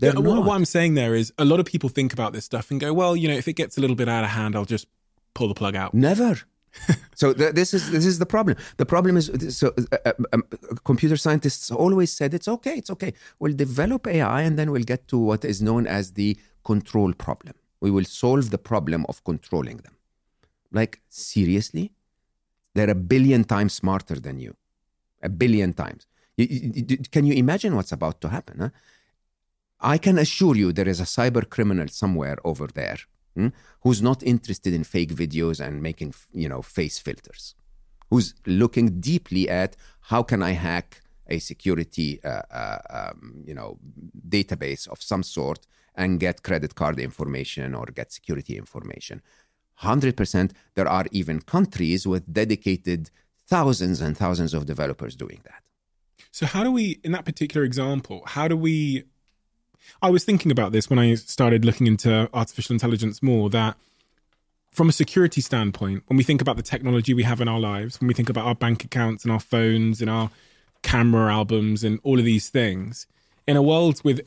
they're 0.00 0.14
what, 0.14 0.44
what 0.44 0.54
I'm 0.54 0.64
saying 0.64 0.94
there 0.94 1.14
is 1.14 1.32
a 1.38 1.44
lot 1.44 1.60
of 1.60 1.66
people 1.66 1.88
think 1.88 2.12
about 2.12 2.32
this 2.32 2.44
stuff 2.44 2.70
and 2.70 2.80
go, 2.80 2.92
well, 2.92 3.16
you 3.16 3.28
know, 3.28 3.34
if 3.34 3.48
it 3.48 3.54
gets 3.54 3.76
a 3.78 3.80
little 3.80 3.96
bit 3.96 4.08
out 4.08 4.24
of 4.24 4.30
hand, 4.30 4.54
I'll 4.56 4.64
just 4.64 4.86
pull 5.34 5.48
the 5.48 5.54
plug 5.54 5.76
out. 5.76 5.94
Never. 5.94 6.40
so 7.14 7.34
th- 7.34 7.54
this 7.54 7.74
is 7.74 7.90
this 7.90 8.06
is 8.06 8.18
the 8.18 8.26
problem. 8.26 8.56
The 8.78 8.86
problem 8.86 9.16
is 9.16 9.30
so 9.58 9.74
uh, 9.92 9.96
uh, 10.06 10.12
um, 10.32 10.44
computer 10.84 11.16
scientists 11.16 11.70
always 11.70 12.10
said 12.10 12.32
it's 12.32 12.48
okay, 12.48 12.74
it's 12.76 12.90
okay. 12.90 13.12
We'll 13.38 13.52
develop 13.54 14.06
AI 14.06 14.40
and 14.42 14.58
then 14.58 14.70
we'll 14.70 14.84
get 14.84 15.06
to 15.08 15.18
what 15.18 15.44
is 15.44 15.60
known 15.60 15.86
as 15.86 16.12
the 16.12 16.36
control 16.64 17.12
problem. 17.12 17.54
We 17.80 17.90
will 17.90 18.04
solve 18.04 18.50
the 18.50 18.58
problem 18.58 19.04
of 19.08 19.22
controlling 19.24 19.78
them. 19.78 19.96
Like 20.70 21.00
seriously, 21.10 21.92
they're 22.74 22.90
a 22.90 22.94
billion 22.94 23.44
times 23.44 23.74
smarter 23.74 24.18
than 24.18 24.38
you, 24.38 24.56
a 25.22 25.28
billion 25.28 25.74
times. 25.74 26.06
You- 26.38 26.46
you- 26.50 26.84
you- 26.88 26.96
can 27.10 27.26
you 27.26 27.34
imagine 27.34 27.76
what's 27.76 27.92
about 27.92 28.20
to 28.22 28.28
happen? 28.30 28.58
Huh? 28.60 28.70
I 29.82 29.98
can 29.98 30.16
assure 30.18 30.56
you 30.56 30.72
there 30.72 30.88
is 30.88 31.00
a 31.00 31.04
cyber 31.04 31.48
criminal 31.48 31.88
somewhere 31.88 32.36
over 32.44 32.68
there 32.68 32.98
hmm, 33.34 33.48
who's 33.82 34.00
not 34.00 34.22
interested 34.22 34.72
in 34.72 34.84
fake 34.84 35.14
videos 35.14 35.58
and 35.64 35.82
making 35.82 36.14
you 36.32 36.48
know 36.48 36.62
face 36.62 36.98
filters, 36.98 37.54
who's 38.10 38.34
looking 38.46 39.00
deeply 39.00 39.48
at 39.48 39.76
how 40.02 40.22
can 40.22 40.42
I 40.42 40.52
hack 40.52 41.02
a 41.28 41.38
security 41.38 42.22
uh, 42.24 42.42
uh, 42.50 42.78
um, 42.90 43.42
you 43.44 43.54
know 43.54 43.78
database 44.28 44.88
of 44.88 45.02
some 45.02 45.22
sort 45.22 45.66
and 45.94 46.20
get 46.20 46.42
credit 46.42 46.74
card 46.74 46.98
information 46.98 47.74
or 47.74 47.86
get 47.86 48.12
security 48.12 48.56
information. 48.56 49.20
Hundred 49.74 50.16
percent. 50.16 50.52
There 50.74 50.88
are 50.88 51.06
even 51.10 51.40
countries 51.40 52.06
with 52.06 52.32
dedicated 52.32 53.10
thousands 53.46 54.00
and 54.00 54.16
thousands 54.16 54.54
of 54.54 54.66
developers 54.66 55.16
doing 55.16 55.40
that. 55.44 55.62
So 56.30 56.46
how 56.46 56.64
do 56.64 56.70
we, 56.70 57.00
in 57.04 57.12
that 57.12 57.24
particular 57.24 57.64
example, 57.64 58.22
how 58.26 58.48
do 58.48 58.56
we? 58.56 59.04
I 60.00 60.10
was 60.10 60.24
thinking 60.24 60.50
about 60.50 60.72
this 60.72 60.90
when 60.90 60.98
I 60.98 61.14
started 61.14 61.64
looking 61.64 61.86
into 61.86 62.28
artificial 62.32 62.74
intelligence 62.74 63.22
more. 63.22 63.50
That 63.50 63.76
from 64.70 64.88
a 64.88 64.92
security 64.92 65.40
standpoint, 65.40 66.04
when 66.06 66.16
we 66.16 66.24
think 66.24 66.40
about 66.40 66.56
the 66.56 66.62
technology 66.62 67.14
we 67.14 67.22
have 67.24 67.40
in 67.40 67.48
our 67.48 67.60
lives, 67.60 68.00
when 68.00 68.08
we 68.08 68.14
think 68.14 68.28
about 68.28 68.46
our 68.46 68.54
bank 68.54 68.84
accounts 68.84 69.24
and 69.24 69.32
our 69.32 69.40
phones 69.40 70.00
and 70.00 70.10
our 70.10 70.30
camera 70.82 71.32
albums 71.32 71.84
and 71.84 72.00
all 72.02 72.18
of 72.18 72.24
these 72.24 72.48
things, 72.48 73.06
in 73.46 73.56
a 73.56 73.62
world 73.62 74.00
with 74.04 74.20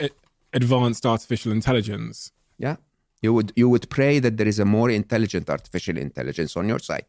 advanced 0.52 1.04
artificial 1.04 1.52
intelligence, 1.52 2.32
Yeah. 2.58 2.76
You 3.22 3.32
would 3.32 3.52
you 3.56 3.68
would 3.68 3.88
pray 3.88 4.18
that 4.20 4.36
there 4.36 4.46
is 4.46 4.58
a 4.58 4.64
more 4.64 4.90
intelligent 4.90 5.48
artificial 5.48 5.96
intelligence 5.96 6.56
on 6.56 6.68
your 6.68 6.78
side. 6.78 7.06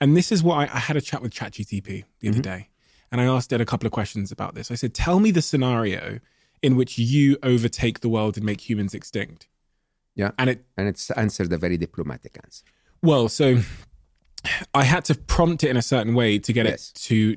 And 0.00 0.16
this 0.16 0.30
is 0.30 0.42
what 0.42 0.56
I, 0.56 0.62
I 0.74 0.78
had 0.78 0.96
a 0.96 1.00
chat 1.00 1.22
with 1.22 1.32
ChatGTP 1.32 2.04
the 2.20 2.28
other 2.28 2.36
mm-hmm. 2.36 2.40
day, 2.42 2.68
and 3.10 3.20
I 3.20 3.24
asked 3.24 3.52
it 3.52 3.60
a 3.60 3.64
couple 3.64 3.86
of 3.86 3.92
questions 3.92 4.30
about 4.30 4.54
this. 4.54 4.70
I 4.70 4.74
said, 4.74 4.94
"Tell 4.94 5.18
me 5.18 5.30
the 5.30 5.42
scenario 5.42 6.20
in 6.62 6.76
which 6.76 6.98
you 6.98 7.36
overtake 7.42 8.00
the 8.00 8.08
world 8.08 8.36
and 8.36 8.44
make 8.46 8.68
humans 8.68 8.94
extinct." 8.94 9.48
Yeah. 10.14 10.30
And 10.38 10.50
it 10.50 10.64
And 10.76 10.88
it's 10.88 11.10
answered 11.12 11.52
a 11.52 11.58
very 11.58 11.76
diplomatic 11.76 12.38
answer. 12.42 12.64
well, 13.02 13.28
so 13.28 13.60
I 14.74 14.84
had 14.84 15.04
to 15.06 15.14
prompt 15.14 15.64
it 15.64 15.70
in 15.70 15.76
a 15.76 15.82
certain 15.82 16.14
way 16.14 16.38
to 16.38 16.52
get 16.52 16.66
Yes. 16.66 16.92
it 16.94 17.00
to 17.02 17.36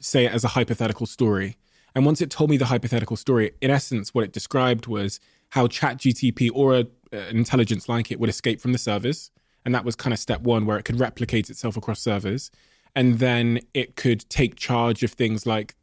say 0.00 0.24
it 0.26 0.32
as 0.32 0.44
a 0.44 0.48
hypothetical 0.48 1.06
story. 1.06 1.56
And 1.94 2.04
once 2.06 2.20
it 2.20 2.30
told 2.30 2.50
me 2.50 2.56
the 2.56 2.66
hypothetical 2.66 3.16
story, 3.16 3.52
in 3.60 3.70
essence, 3.70 4.14
what 4.14 4.24
it 4.24 4.32
described 4.32 4.86
was 4.86 5.20
how 5.50 5.66
ChatGTP 5.66 6.50
or 6.54 6.76
a, 6.76 6.86
an 7.12 7.36
intelligence 7.36 7.88
like 7.88 8.10
it 8.12 8.20
would 8.20 8.30
escape 8.30 8.60
from 8.60 8.72
the 8.72 8.78
servers. 8.78 9.30
And 9.64 9.74
that 9.74 9.84
was 9.84 9.96
kind 9.96 10.12
of 10.14 10.18
step 10.20 10.42
one, 10.42 10.66
where 10.66 10.78
it 10.78 10.84
could 10.84 11.00
replicate 11.00 11.50
itself 11.50 11.76
across 11.76 12.00
servers. 12.00 12.50
And 12.94 13.18
then 13.18 13.60
it 13.74 13.96
could 13.96 14.28
take 14.30 14.54
charge 14.56 15.02
of 15.02 15.12
things 15.12 15.46
like 15.46 15.74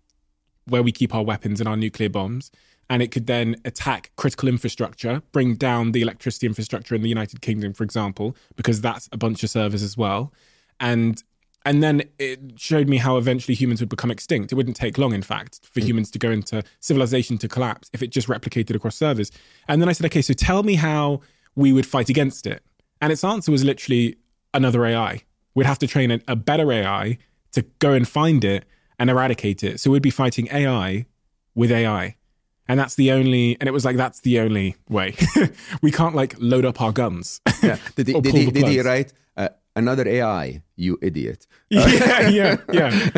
where 0.66 0.82
we 0.84 0.92
keep 0.92 1.14
our 1.14 1.24
weapons 1.24 1.60
and 1.60 1.68
our 1.68 1.78
nuclear 1.78 2.10
bombs. 2.10 2.52
And 2.90 3.02
it 3.02 3.12
could 3.12 3.26
then 3.26 3.56
attack 3.66 4.12
critical 4.16 4.48
infrastructure, 4.48 5.24
bring 5.32 5.56
down 5.56 5.92
the 5.92 6.02
electricity 6.02 6.46
infrastructure 6.46 6.94
in 6.94 7.02
the 7.02 7.10
United 7.10 7.42
Kingdom, 7.42 7.74
for 7.74 7.84
example, 7.84 8.36
because 8.56 8.80
that's 8.82 9.10
a 9.12 9.18
bunch 9.18 9.44
of 9.44 9.50
servers 9.50 9.82
as 9.82 9.98
well. 9.98 10.32
And 10.80 11.22
and 11.68 11.82
then 11.82 12.04
it 12.20 12.40
showed 12.58 12.88
me 12.88 12.98
how 12.98 13.18
eventually 13.18 13.56
humans 13.56 13.80
would 13.80 13.90
become 13.90 14.12
extinct. 14.12 14.52
It 14.52 14.56
wouldn't 14.56 14.76
take 14.76 15.00
long, 15.00 15.14
in 15.14 15.24
fact, 15.24 15.62
for 15.64 15.80
hmm. 15.80 15.88
humans 15.88 16.12
to 16.12 16.20
go 16.20 16.30
into 16.30 16.64
civilization 16.80 17.40
to 17.40 17.48
collapse 17.48 17.90
if 17.92 18.04
it 18.04 18.12
just 18.12 18.28
replicated 18.28 18.76
across 18.76 18.96
servers. 18.96 19.32
And 19.68 19.82
then 19.82 19.90
I 19.90 19.94
said, 19.94 20.06
okay, 20.06 20.22
so 20.22 20.34
tell 20.34 20.62
me 20.62 20.76
how 20.76 21.22
we 21.56 21.74
would 21.74 21.88
fight 21.88 22.10
against 22.10 22.46
it. 22.46 22.64
And 23.02 23.12
its 23.12 23.24
answer 23.24 23.52
was 23.52 23.64
literally 23.64 24.18
another 24.54 24.86
AI. 24.86 25.24
We'd 25.56 25.66
have 25.66 25.80
to 25.80 25.88
train 25.88 26.12
a, 26.12 26.20
a 26.28 26.36
better 26.36 26.72
AI 26.72 27.18
to 27.54 27.64
go 27.80 27.94
and 27.94 28.08
find 28.08 28.44
it 28.44 28.66
and 29.00 29.10
eradicate 29.10 29.64
it. 29.64 29.80
So 29.80 29.90
we'd 29.90 30.02
be 30.02 30.12
fighting 30.12 30.48
AI 30.52 31.06
with 31.56 31.72
AI. 31.72 32.16
And 32.68 32.80
that's 32.80 32.96
the 32.96 33.12
only, 33.12 33.58
and 33.60 33.68
it 33.68 33.72
was 33.72 33.86
like, 33.86 33.98
that's 33.98 34.22
the 34.22 34.40
only 34.40 34.76
way. 34.90 35.16
we 35.82 35.92
can't 35.92 36.16
like 36.16 36.36
load 36.40 36.66
up 36.66 36.82
our 36.82 36.92
guns. 36.92 37.42
Yeah. 37.62 37.78
Did 37.96 38.08
he, 38.08 38.22
did 38.22 38.34
he, 38.34 38.52
did 38.52 38.68
he 38.68 38.82
write 38.82 39.14
uh, 39.38 39.50
another 39.76 40.08
AI? 40.08 40.64
You 40.76 40.98
idiot. 41.02 41.48
yeah, 41.70 42.30
yeah, 42.30 42.58
yeah. 42.72 43.10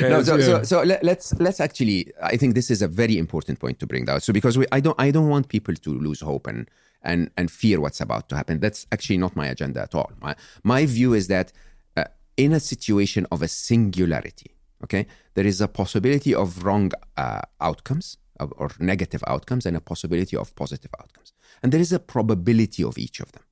no, 0.00 0.22
so, 0.22 0.36
yeah. 0.36 0.44
so, 0.44 0.62
so 0.62 0.82
let, 0.82 1.02
let's 1.02 1.34
let's 1.40 1.60
actually. 1.60 2.12
I 2.22 2.36
think 2.36 2.54
this 2.54 2.70
is 2.70 2.82
a 2.82 2.88
very 2.88 3.18
important 3.18 3.58
point 3.58 3.78
to 3.80 3.86
bring 3.86 4.04
down. 4.04 4.20
So 4.20 4.32
because 4.32 4.56
we, 4.56 4.64
I 4.70 4.80
don't, 4.80 4.98
I 4.98 5.10
don't 5.10 5.28
want 5.28 5.48
people 5.48 5.74
to 5.74 5.90
lose 5.90 6.20
hope 6.20 6.46
and 6.46 6.70
and 7.02 7.30
and 7.36 7.50
fear 7.50 7.80
what's 7.80 8.00
about 8.00 8.28
to 8.28 8.36
happen. 8.36 8.60
That's 8.60 8.86
actually 8.92 9.18
not 9.18 9.34
my 9.34 9.48
agenda 9.48 9.82
at 9.82 9.94
all. 9.94 10.12
My 10.20 10.36
my 10.62 10.86
view 10.86 11.14
is 11.14 11.26
that 11.28 11.52
uh, 11.96 12.04
in 12.36 12.52
a 12.52 12.60
situation 12.60 13.26
of 13.32 13.42
a 13.42 13.48
singularity, 13.48 14.54
okay, 14.84 15.06
there 15.34 15.46
is 15.46 15.60
a 15.60 15.68
possibility 15.68 16.34
of 16.34 16.64
wrong 16.64 16.92
uh, 17.16 17.42
outcomes 17.60 18.16
or 18.56 18.70
negative 18.78 19.22
outcomes, 19.26 19.66
and 19.66 19.76
a 19.76 19.80
possibility 19.80 20.36
of 20.36 20.54
positive 20.54 20.90
outcomes, 20.98 21.32
and 21.62 21.72
there 21.72 21.80
is 21.80 21.92
a 21.92 21.98
probability 21.98 22.82
of 22.84 22.98
each 22.98 23.20
of 23.20 23.32
them. 23.32 23.42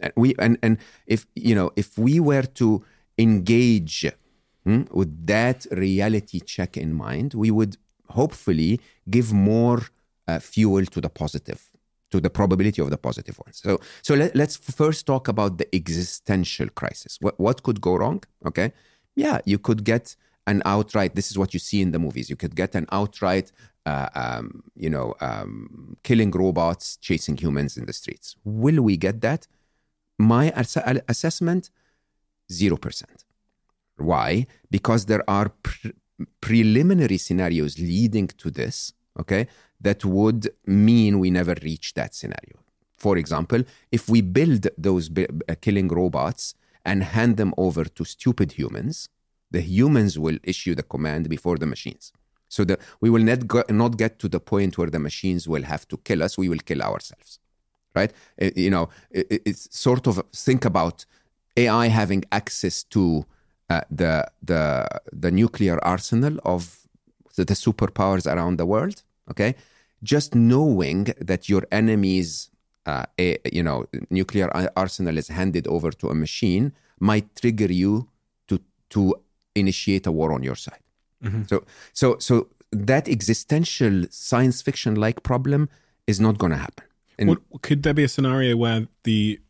And 0.00 0.12
we 0.16 0.34
and 0.38 0.58
and 0.62 0.78
if 1.06 1.26
you 1.34 1.54
know 1.54 1.70
if 1.76 1.98
we 1.98 2.20
were 2.20 2.42
to 2.42 2.84
engage 3.18 4.06
hmm, 4.64 4.82
with 4.90 5.26
that 5.26 5.66
reality 5.70 6.40
check 6.40 6.76
in 6.76 6.94
mind 6.94 7.34
we 7.34 7.50
would 7.50 7.76
hopefully 8.08 8.80
give 9.10 9.32
more 9.32 9.82
uh, 10.28 10.38
fuel 10.38 10.84
to 10.86 11.00
the 11.00 11.08
positive 11.08 11.60
to 12.10 12.20
the 12.20 12.30
probability 12.30 12.80
of 12.82 12.90
the 12.90 12.98
positive 12.98 13.38
ones. 13.44 13.60
So 13.64 13.80
so 14.02 14.14
let, 14.14 14.36
let's 14.36 14.56
first 14.56 15.06
talk 15.06 15.28
about 15.28 15.58
the 15.58 15.68
existential 15.74 16.68
crisis. 16.68 17.18
What 17.20 17.38
what 17.40 17.62
could 17.62 17.80
go 17.80 17.96
wrong? 17.96 18.22
Okay. 18.46 18.72
Yeah 19.14 19.40
you 19.44 19.58
could 19.58 19.84
get 19.84 20.16
an 20.46 20.60
outright 20.64 21.14
this 21.14 21.30
is 21.30 21.38
what 21.38 21.54
you 21.54 21.60
see 21.60 21.80
in 21.80 21.90
the 21.92 21.98
movies. 21.98 22.28
You 22.30 22.36
could 22.36 22.54
get 22.54 22.74
an 22.74 22.86
outright 22.92 23.52
uh, 23.86 24.08
um, 24.14 24.62
you 24.74 24.90
know 24.90 25.14
um, 25.20 25.96
killing 26.02 26.30
robots 26.30 26.96
chasing 26.96 27.36
humans 27.36 27.76
in 27.76 27.86
the 27.86 27.92
streets. 27.92 28.36
Will 28.44 28.82
we 28.82 28.96
get 28.96 29.20
that? 29.22 29.46
My 30.18 30.50
ass- 30.50 30.76
assessment 31.08 31.70
0% 32.50 33.04
why? 33.96 34.46
Because 34.70 35.06
there 35.06 35.28
are 35.28 35.50
pre- 35.62 35.92
preliminary 36.40 37.18
scenarios 37.18 37.78
leading 37.78 38.28
to 38.28 38.50
this 38.50 38.92
okay 39.18 39.48
that 39.80 40.04
would 40.04 40.48
mean 40.66 41.18
we 41.18 41.30
never 41.30 41.54
reach 41.62 41.94
that 41.94 42.14
scenario. 42.14 42.56
For 42.96 43.16
example 43.16 43.64
if 43.90 44.08
we 44.08 44.20
build 44.20 44.68
those 44.78 45.08
bi- 45.08 45.26
uh, 45.48 45.54
killing 45.60 45.88
robots 45.88 46.54
and 46.84 47.02
hand 47.02 47.36
them 47.36 47.52
over 47.56 47.84
to 47.84 48.04
stupid 48.04 48.52
humans 48.52 49.08
the 49.50 49.60
humans 49.60 50.18
will 50.18 50.38
issue 50.44 50.74
the 50.74 50.82
command 50.84 51.28
before 51.28 51.56
the 51.58 51.66
machines 51.66 52.12
so 52.56 52.60
that 52.68 52.78
we 53.02 53.08
will 53.14 53.24
not, 53.30 53.40
go, 53.52 53.60
not 53.82 53.92
get 54.02 54.12
to 54.22 54.28
the 54.34 54.40
point 54.52 54.72
where 54.78 54.90
the 54.96 55.02
machines 55.08 55.42
will 55.52 55.66
have 55.72 55.84
to 55.90 55.96
kill 56.08 56.20
us 56.26 56.32
we 56.42 56.48
will 56.52 56.64
kill 56.70 56.82
ourselves 56.90 57.30
right? 57.98 58.12
Uh, 58.42 58.50
You 58.66 58.70
know, 58.74 58.86
it- 59.18 59.28
it- 59.34 59.42
it's 59.50 59.64
sort 59.88 60.04
of 60.10 60.14
think 60.48 60.62
about 60.72 60.96
AI 61.62 61.86
having 62.00 62.22
access 62.40 62.76
to 62.94 63.02
uh, 63.72 63.82
the 64.00 64.14
the 64.50 64.62
the 65.24 65.30
nuclear 65.40 65.76
arsenal 65.94 66.34
of 66.54 66.62
the, 67.36 67.44
the 67.50 67.56
superpowers 67.66 68.24
around 68.34 68.54
the 68.62 68.66
world. 68.74 68.98
Okay, 69.32 69.52
just 70.12 70.30
knowing 70.52 71.00
that 71.30 71.42
your 71.52 71.64
enemy's 71.80 72.30
uh, 72.90 73.04
a, 73.24 73.26
you 73.58 73.62
know 73.68 73.78
nuclear 74.20 74.48
arsenal 74.84 75.16
is 75.22 75.28
handed 75.40 75.64
over 75.76 75.90
to 76.00 76.06
a 76.14 76.16
machine 76.26 76.64
might 77.10 77.26
trigger 77.40 77.70
you 77.82 77.92
to 78.48 78.54
to 78.94 79.00
initiate 79.62 80.04
a 80.06 80.12
war 80.18 80.30
on 80.36 80.42
your 80.48 80.58
side. 80.66 80.84
So 81.46 81.64
so 81.92 82.16
so 82.18 82.48
that 82.70 83.08
existential 83.08 84.04
science 84.10 84.62
fiction 84.62 84.94
like 84.94 85.22
problem 85.22 85.68
is 86.06 86.18
not 86.18 86.38
going 86.38 86.52
to 86.52 86.58
happen. 86.58 86.84
And 87.18 87.28
What, 87.28 87.62
could 87.62 87.82
there 87.82 87.94
be 87.94 88.02
a 88.04 88.08
scenario 88.08 88.56
where 88.56 88.88
the 89.04 89.40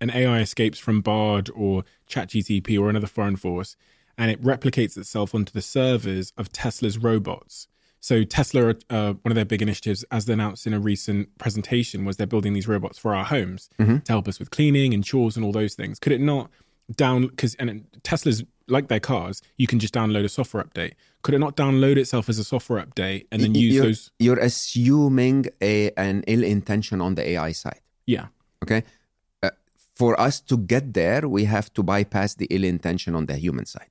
an 0.00 0.10
AI 0.10 0.40
escapes 0.40 0.78
from 0.78 1.00
Bard 1.00 1.48
or 1.54 1.84
ChatGTP 2.10 2.78
or 2.78 2.90
another 2.90 3.06
foreign 3.06 3.36
force, 3.36 3.76
and 4.18 4.30
it 4.30 4.42
replicates 4.42 4.96
itself 4.96 5.34
onto 5.34 5.52
the 5.52 5.62
servers 5.62 6.32
of 6.36 6.50
Tesla's 6.52 6.98
robots? 6.98 7.68
So 8.00 8.24
Tesla, 8.24 8.74
uh, 8.90 9.12
one 9.12 9.30
of 9.30 9.36
their 9.36 9.44
big 9.44 9.62
initiatives, 9.62 10.04
as 10.10 10.24
they 10.24 10.32
announced 10.32 10.66
in 10.66 10.74
a 10.74 10.80
recent 10.80 11.38
presentation, 11.38 12.04
was 12.04 12.16
they're 12.16 12.26
building 12.26 12.52
these 12.52 12.66
robots 12.66 12.98
for 12.98 13.14
our 13.14 13.24
homes 13.24 13.70
to 13.78 14.12
help 14.12 14.26
us 14.26 14.40
with 14.40 14.50
cleaning 14.50 14.92
and 14.92 15.04
chores 15.04 15.36
and 15.36 15.44
all 15.44 15.52
those 15.52 15.74
things. 15.74 16.00
Could 16.00 16.10
it 16.12 16.20
not 16.20 16.50
down 16.96 17.28
because 17.28 17.54
and 17.54 17.86
Tesla's 18.02 18.42
like 18.68 18.88
their 18.88 19.00
cars, 19.00 19.42
you 19.56 19.66
can 19.66 19.78
just 19.78 19.94
download 19.94 20.24
a 20.24 20.28
software 20.28 20.64
update. 20.64 20.92
Could 21.22 21.34
it 21.34 21.38
not 21.38 21.56
download 21.56 21.96
itself 21.96 22.28
as 22.28 22.38
a 22.38 22.44
software 22.44 22.84
update 22.84 23.26
and 23.30 23.42
then 23.42 23.54
use 23.54 23.74
you're, 23.74 23.84
those? 23.84 24.10
you're 24.18 24.38
assuming 24.38 25.46
a, 25.60 25.90
an 25.96 26.24
ill 26.26 26.42
intention 26.42 27.00
on 27.00 27.14
the 27.14 27.28
AI 27.30 27.52
side. 27.52 27.80
Yeah, 28.06 28.26
Okay. 28.62 28.84
Uh, 29.42 29.50
for 29.94 30.18
us 30.20 30.40
to 30.40 30.56
get 30.56 30.94
there, 30.94 31.28
we 31.28 31.44
have 31.44 31.72
to 31.74 31.82
bypass 31.82 32.34
the 32.34 32.46
ill 32.50 32.64
intention 32.64 33.14
on 33.14 33.26
the 33.26 33.36
human 33.36 33.66
side. 33.66 33.88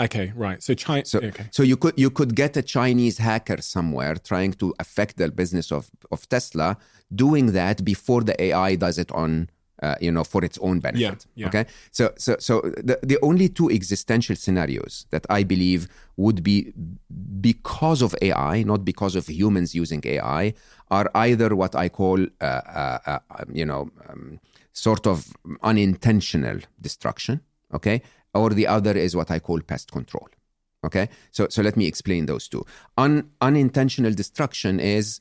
Okay, 0.00 0.32
right. 0.34 0.60
So 0.60 0.74
China. 0.74 1.04
So, 1.04 1.20
okay. 1.20 1.46
so 1.52 1.62
you 1.62 1.76
could 1.76 1.94
you 1.96 2.10
could 2.10 2.34
get 2.34 2.56
a 2.56 2.62
Chinese 2.62 3.18
hacker 3.18 3.60
somewhere 3.62 4.16
trying 4.16 4.54
to 4.54 4.74
affect 4.80 5.18
the 5.18 5.30
business 5.30 5.70
of, 5.70 5.88
of 6.10 6.28
Tesla, 6.28 6.76
doing 7.14 7.52
that 7.52 7.84
before 7.84 8.22
the 8.22 8.34
AI 8.42 8.74
does 8.74 8.98
it 8.98 9.12
on, 9.12 9.50
uh, 9.82 9.96
you 10.00 10.10
know, 10.10 10.24
for 10.24 10.44
its 10.44 10.58
own 10.58 10.80
benefit. 10.80 11.26
Yeah, 11.34 11.42
yeah. 11.42 11.46
Okay. 11.48 11.66
So 11.90 12.12
so 12.16 12.36
so 12.38 12.60
the 12.60 12.98
the 13.02 13.18
only 13.22 13.48
two 13.48 13.70
existential 13.70 14.36
scenarios 14.36 15.06
that 15.10 15.26
I 15.28 15.42
believe 15.42 15.88
would 16.16 16.42
be 16.42 16.72
because 17.40 18.02
of 18.02 18.14
AI, 18.22 18.62
not 18.62 18.84
because 18.84 19.16
of 19.16 19.28
humans 19.28 19.74
using 19.74 20.02
AI, 20.04 20.54
are 20.90 21.10
either 21.14 21.56
what 21.56 21.74
I 21.74 21.88
call, 21.88 22.22
uh, 22.40 22.44
uh, 22.44 22.98
uh, 23.06 23.18
you 23.52 23.66
know, 23.66 23.90
um, 24.08 24.40
sort 24.72 25.06
of 25.06 25.36
unintentional 25.62 26.60
destruction. 26.80 27.40
Okay. 27.72 28.02
Or 28.32 28.50
the 28.50 28.66
other 28.66 28.96
is 28.96 29.14
what 29.14 29.30
I 29.30 29.38
call 29.38 29.60
pest 29.60 29.92
control. 29.92 30.28
Okay, 30.84 31.08
so 31.30 31.48
so 31.48 31.62
let 31.62 31.76
me 31.76 31.86
explain 31.86 32.26
those 32.26 32.46
two. 32.46 32.64
Un, 32.98 33.30
unintentional 33.40 34.12
destruction 34.12 34.78
is 34.80 35.20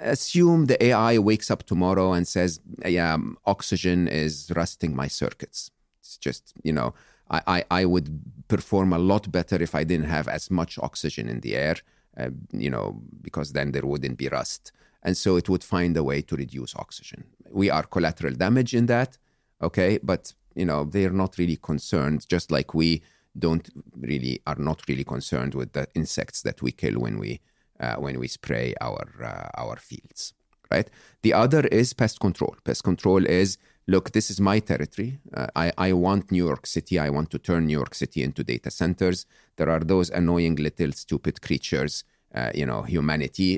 assume 0.00 0.66
the 0.66 0.82
AI 0.84 1.18
wakes 1.18 1.50
up 1.50 1.64
tomorrow 1.64 2.12
and 2.12 2.26
says, 2.26 2.60
"Yeah, 2.84 3.16
oxygen 3.46 4.08
is 4.08 4.50
rusting 4.54 4.94
my 4.94 5.08
circuits." 5.08 5.70
It's 6.00 6.16
just 6.16 6.52
you 6.62 6.72
know, 6.72 6.94
I, 7.30 7.42
I 7.46 7.64
I 7.80 7.84
would 7.84 8.08
perform 8.48 8.92
a 8.92 8.98
lot 8.98 9.30
better 9.30 9.60
if 9.62 9.74
I 9.74 9.84
didn't 9.84 10.08
have 10.08 10.28
as 10.28 10.50
much 10.50 10.78
oxygen 10.78 11.28
in 11.28 11.40
the 11.40 11.56
air, 11.56 11.76
uh, 12.16 12.30
you 12.52 12.70
know, 12.70 13.02
because 13.20 13.52
then 13.52 13.72
there 13.72 13.86
wouldn't 13.86 14.18
be 14.18 14.28
rust, 14.28 14.72
and 15.02 15.16
so 15.16 15.36
it 15.36 15.48
would 15.48 15.64
find 15.64 15.96
a 15.96 16.04
way 16.04 16.22
to 16.22 16.36
reduce 16.36 16.74
oxygen. 16.76 17.24
We 17.50 17.70
are 17.70 17.84
collateral 17.84 18.34
damage 18.34 18.74
in 18.74 18.86
that, 18.86 19.18
okay, 19.60 19.98
but 20.02 20.34
you 20.54 20.66
know 20.66 20.84
they're 20.84 21.10
not 21.24 21.38
really 21.38 21.56
concerned, 21.56 22.28
just 22.28 22.50
like 22.50 22.74
we 22.74 23.02
don't 23.38 23.68
really 23.98 24.40
are 24.46 24.58
not 24.58 24.82
really 24.88 25.04
concerned 25.04 25.54
with 25.54 25.72
the 25.72 25.86
insects 25.94 26.42
that 26.42 26.60
we 26.62 26.72
kill 26.72 27.00
when 27.00 27.18
we 27.18 27.40
uh, 27.82 27.96
when 27.96 28.18
we 28.18 28.28
spray 28.28 28.74
our 28.80 29.06
uh, 29.22 29.62
our 29.62 29.76
fields 29.76 30.34
right? 30.72 30.88
The 31.22 31.34
other 31.34 31.66
is 31.66 31.92
pest 31.92 32.18
control. 32.20 32.56
Pest 32.64 32.82
control 32.82 33.26
is 33.26 33.58
look 33.86 34.12
this 34.12 34.30
is 34.30 34.40
my 34.40 34.58
territory. 34.60 35.18
Uh, 35.34 35.48
i 35.64 35.66
i 35.88 35.92
want 35.92 36.30
new 36.36 36.46
york 36.46 36.66
city. 36.66 36.98
I 37.06 37.10
want 37.16 37.28
to 37.34 37.38
turn 37.38 37.66
new 37.66 37.78
york 37.82 37.94
city 37.94 38.20
into 38.22 38.42
data 38.44 38.70
centers. 38.70 39.26
There 39.56 39.70
are 39.74 39.80
those 39.80 40.08
annoying 40.10 40.56
little 40.56 40.92
stupid 40.92 41.42
creatures 41.46 42.04
uh, 42.34 42.50
you 42.54 42.66
know 42.66 42.82
humanity. 42.82 43.50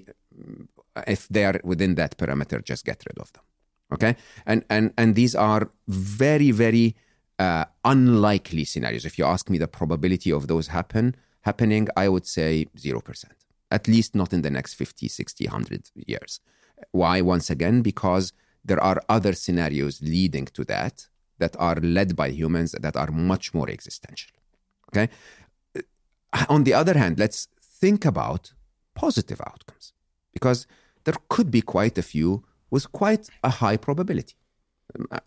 If 1.07 1.29
they 1.29 1.45
are 1.45 1.61
within 1.73 1.95
that 2.01 2.13
parameter 2.21 2.59
just 2.71 2.85
get 2.85 3.01
rid 3.09 3.19
of 3.19 3.33
them 3.35 3.45
okay? 3.95 4.17
And 4.47 4.65
and 4.71 4.93
and 5.01 5.15
these 5.15 5.35
are 5.35 5.71
very 5.89 6.51
very 6.51 6.97
uh, 7.39 7.65
unlikely 7.85 8.65
scenarios. 8.65 9.05
If 9.05 9.19
you 9.19 9.25
ask 9.25 9.51
me 9.51 9.59
the 9.59 9.69
probability 9.69 10.31
of 10.33 10.47
those 10.47 10.69
happen 10.69 11.17
happening, 11.43 11.89
I 11.97 12.09
would 12.09 12.27
say 12.27 12.67
0%. 12.77 13.44
At 13.75 13.89
least 13.89 14.15
not 14.15 14.33
in 14.33 14.43
the 14.43 14.51
next 14.51 14.75
50, 14.75 15.09
60, 15.09 15.47
100 15.47 15.91
years. 15.95 16.41
Why? 16.93 17.21
Once 17.21 17.51
again, 17.51 17.83
because 17.83 18.33
there 18.65 18.83
are 18.83 18.99
other 19.09 19.33
scenarios 19.35 20.01
leading 20.01 20.47
to 20.57 20.65
that 20.65 21.09
that 21.39 21.55
are 21.59 21.77
led 21.77 22.15
by 22.15 22.29
humans 22.29 22.71
that 22.85 22.97
are 22.97 23.11
much 23.11 23.53
more 23.53 23.69
existential. 23.69 24.37
Okay? 24.89 25.09
On 26.49 26.65
the 26.65 26.75
other 26.75 26.97
hand, 27.03 27.19
let's 27.19 27.49
think 27.61 28.05
about 28.05 28.53
positive 28.95 29.41
outcomes 29.41 29.93
because 30.33 30.67
there 31.05 31.19
could 31.29 31.51
be 31.51 31.61
quite 31.61 31.99
a 31.99 32.03
few 32.03 32.45
with 32.71 32.91
quite 32.93 33.29
a 33.43 33.51
high 33.51 33.77
probability. 33.77 34.37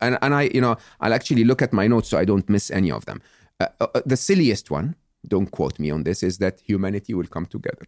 And, 0.01 0.17
and 0.21 0.33
I, 0.33 0.43
you 0.53 0.61
know, 0.61 0.77
I'll 1.01 1.13
actually 1.13 1.43
look 1.43 1.61
at 1.61 1.73
my 1.73 1.87
notes 1.87 2.09
so 2.09 2.17
I 2.17 2.25
don't 2.25 2.47
miss 2.49 2.71
any 2.71 2.91
of 2.91 3.05
them. 3.05 3.21
Uh, 3.59 3.67
uh, 3.81 4.01
the 4.05 4.17
silliest 4.17 4.71
one, 4.71 4.95
don't 5.27 5.51
quote 5.51 5.79
me 5.79 5.89
on 5.91 6.03
this, 6.03 6.23
is 6.23 6.37
that 6.37 6.61
humanity 6.61 7.13
will 7.13 7.27
come 7.27 7.45
together. 7.45 7.85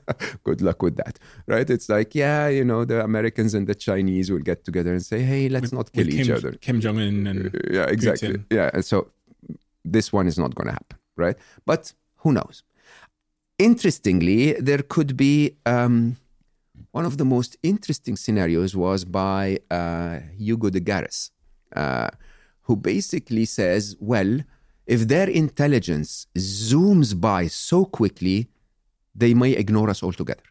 Good 0.44 0.60
luck 0.62 0.82
with 0.82 0.96
that, 0.96 1.18
right? 1.46 1.68
It's 1.68 1.88
like, 1.88 2.14
yeah, 2.14 2.48
you 2.48 2.64
know, 2.64 2.84
the 2.84 3.02
Americans 3.04 3.54
and 3.54 3.66
the 3.66 3.74
Chinese 3.74 4.30
will 4.30 4.40
get 4.40 4.64
together 4.64 4.92
and 4.92 5.02
say, 5.04 5.20
hey, 5.22 5.48
let's 5.48 5.62
With- 5.64 5.72
not 5.74 5.92
kill 5.92 6.08
each 6.08 6.26
Kim, 6.26 6.36
other. 6.36 6.52
Kim 6.52 6.80
Jong 6.80 6.98
Un 6.98 7.26
and 7.26 7.60
Yeah, 7.70 7.84
exactly. 7.86 8.28
Putin. 8.34 8.44
Yeah, 8.50 8.70
and 8.74 8.84
so 8.84 9.08
this 9.84 10.12
one 10.12 10.26
is 10.26 10.38
not 10.38 10.54
going 10.54 10.66
to 10.68 10.72
happen, 10.72 10.98
right? 11.16 11.36
But 11.66 11.92
who 12.16 12.32
knows? 12.32 12.62
Interestingly, 13.58 14.52
there 14.54 14.82
could 14.82 15.16
be 15.16 15.56
um, 15.66 16.16
one 16.92 17.04
of 17.04 17.18
the 17.18 17.24
most 17.24 17.56
interesting 17.62 18.16
scenarios 18.16 18.74
was 18.74 19.04
by 19.04 19.58
uh, 19.70 20.18
Hugo 20.36 20.70
de 20.70 20.80
Garis, 20.80 21.30
uh, 21.76 22.08
who 22.62 22.76
basically 22.76 23.44
says, 23.44 23.96
well, 24.00 24.40
if 24.86 25.06
their 25.06 25.28
intelligence 25.28 26.26
zooms 26.36 27.18
by 27.20 27.46
so 27.46 27.84
quickly, 27.84 28.48
they 29.14 29.34
may 29.34 29.52
ignore 29.52 29.90
us 29.90 30.02
altogether. 30.02 30.42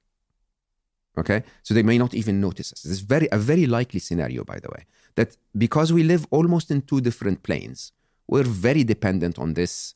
Okay, 1.17 1.43
so 1.61 1.73
they 1.73 1.83
may 1.83 1.97
not 1.97 2.13
even 2.13 2.39
notice 2.39 2.71
us. 2.71 2.83
This 2.83 2.93
is 2.93 3.01
very 3.01 3.27
a 3.31 3.38
very 3.38 3.65
likely 3.65 3.99
scenario, 3.99 4.45
by 4.45 4.59
the 4.59 4.69
way, 4.69 4.85
that 5.15 5.35
because 5.57 5.91
we 5.91 6.03
live 6.03 6.25
almost 6.31 6.71
in 6.71 6.81
two 6.81 7.01
different 7.01 7.43
planes, 7.43 7.91
we're 8.27 8.43
very 8.43 8.85
dependent 8.85 9.38
on 9.38 9.53
this, 9.53 9.95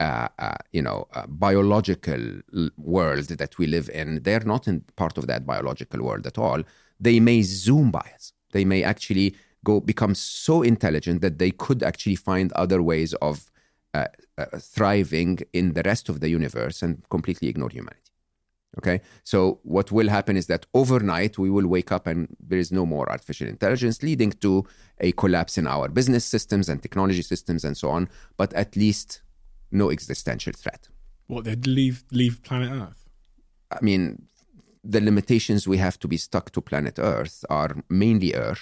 uh, 0.00 0.28
uh, 0.38 0.54
you 0.72 0.80
know, 0.80 1.06
uh, 1.12 1.26
biological 1.26 2.40
world 2.78 3.26
that 3.26 3.58
we 3.58 3.66
live 3.66 3.90
in. 3.90 4.22
They're 4.22 4.40
not 4.40 4.66
in 4.66 4.80
part 4.96 5.18
of 5.18 5.26
that 5.26 5.44
biological 5.44 6.02
world 6.02 6.26
at 6.26 6.38
all. 6.38 6.62
They 6.98 7.20
may 7.20 7.42
zoom 7.42 7.90
by 7.90 8.06
us. 8.14 8.32
They 8.52 8.64
may 8.64 8.82
actually 8.82 9.36
go 9.64 9.80
become 9.80 10.14
so 10.14 10.62
intelligent 10.62 11.20
that 11.20 11.38
they 11.38 11.50
could 11.50 11.82
actually 11.82 12.16
find 12.16 12.52
other 12.52 12.82
ways 12.82 13.12
of 13.14 13.50
uh, 13.92 14.06
uh, 14.38 14.46
thriving 14.58 15.40
in 15.52 15.74
the 15.74 15.82
rest 15.84 16.08
of 16.08 16.20
the 16.20 16.28
universe 16.28 16.82
and 16.82 17.02
completely 17.10 17.48
ignore 17.48 17.70
humanity. 17.70 18.03
Okay. 18.78 19.00
So 19.22 19.60
what 19.62 19.92
will 19.92 20.08
happen 20.08 20.36
is 20.36 20.46
that 20.46 20.66
overnight 20.74 21.38
we 21.38 21.50
will 21.50 21.66
wake 21.66 21.92
up 21.92 22.06
and 22.06 22.28
there 22.40 22.58
is 22.58 22.72
no 22.72 22.84
more 22.84 23.08
artificial 23.10 23.48
intelligence, 23.48 24.02
leading 24.02 24.32
to 24.32 24.64
a 25.00 25.12
collapse 25.12 25.56
in 25.58 25.66
our 25.66 25.88
business 25.88 26.24
systems 26.24 26.68
and 26.68 26.82
technology 26.82 27.22
systems 27.22 27.64
and 27.64 27.76
so 27.76 27.90
on. 27.90 28.08
But 28.36 28.52
at 28.54 28.74
least 28.76 29.22
no 29.70 29.90
existential 29.90 30.52
threat. 30.52 30.88
what 31.26 31.44
they'd 31.44 31.66
leave 31.66 32.04
leave 32.10 32.42
planet 32.42 32.70
Earth. 32.70 33.08
I 33.70 33.78
mean, 33.80 34.26
the 34.82 35.00
limitations 35.00 35.66
we 35.66 35.78
have 35.78 35.98
to 36.00 36.08
be 36.08 36.16
stuck 36.16 36.50
to 36.52 36.60
planet 36.60 36.98
Earth 36.98 37.44
are 37.48 37.76
mainly 37.88 38.34
air. 38.34 38.56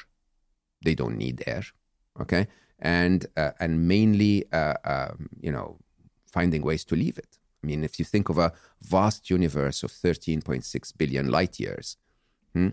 They 0.84 0.94
don't 0.94 1.16
need 1.16 1.42
air. 1.46 1.64
Okay. 2.20 2.46
And 2.78 3.26
uh, 3.36 3.52
and 3.60 3.88
mainly, 3.88 4.44
uh, 4.52 4.74
um, 4.84 5.28
you 5.40 5.52
know, 5.52 5.78
finding 6.26 6.62
ways 6.62 6.84
to 6.84 6.96
leave 6.96 7.18
it. 7.18 7.38
I 7.62 7.66
mean, 7.66 7.84
if 7.84 7.98
you 7.98 8.04
think 8.04 8.28
of 8.28 8.38
a 8.38 8.52
vast 8.82 9.30
universe 9.30 9.82
of 9.82 9.92
13.6 9.92 10.98
billion 10.98 11.30
light 11.30 11.60
years, 11.60 11.96
hmm, 12.54 12.70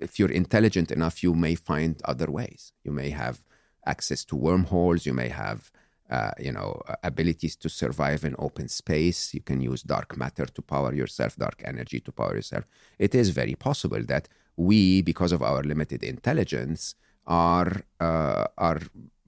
if 0.00 0.18
you're 0.18 0.30
intelligent 0.30 0.90
enough, 0.90 1.22
you 1.22 1.34
may 1.34 1.54
find 1.54 2.00
other 2.04 2.30
ways. 2.30 2.72
You 2.84 2.90
may 2.90 3.10
have 3.10 3.42
access 3.86 4.24
to 4.26 4.36
wormholes. 4.36 5.06
You 5.06 5.14
may 5.14 5.28
have, 5.28 5.70
uh, 6.10 6.32
you 6.38 6.52
know, 6.52 6.82
abilities 7.04 7.54
to 7.56 7.68
survive 7.68 8.24
in 8.24 8.34
open 8.38 8.68
space. 8.68 9.34
You 9.34 9.42
can 9.42 9.60
use 9.60 9.82
dark 9.82 10.16
matter 10.16 10.46
to 10.46 10.62
power 10.62 10.94
yourself, 10.94 11.36
dark 11.36 11.62
energy 11.64 12.00
to 12.00 12.12
power 12.12 12.34
yourself. 12.34 12.64
It 12.98 13.14
is 13.14 13.30
very 13.30 13.54
possible 13.54 14.02
that 14.06 14.28
we, 14.56 15.02
because 15.02 15.32
of 15.32 15.42
our 15.42 15.62
limited 15.62 16.02
intelligence, 16.02 16.94
are 17.26 17.82
uh, 18.00 18.46
are 18.58 18.80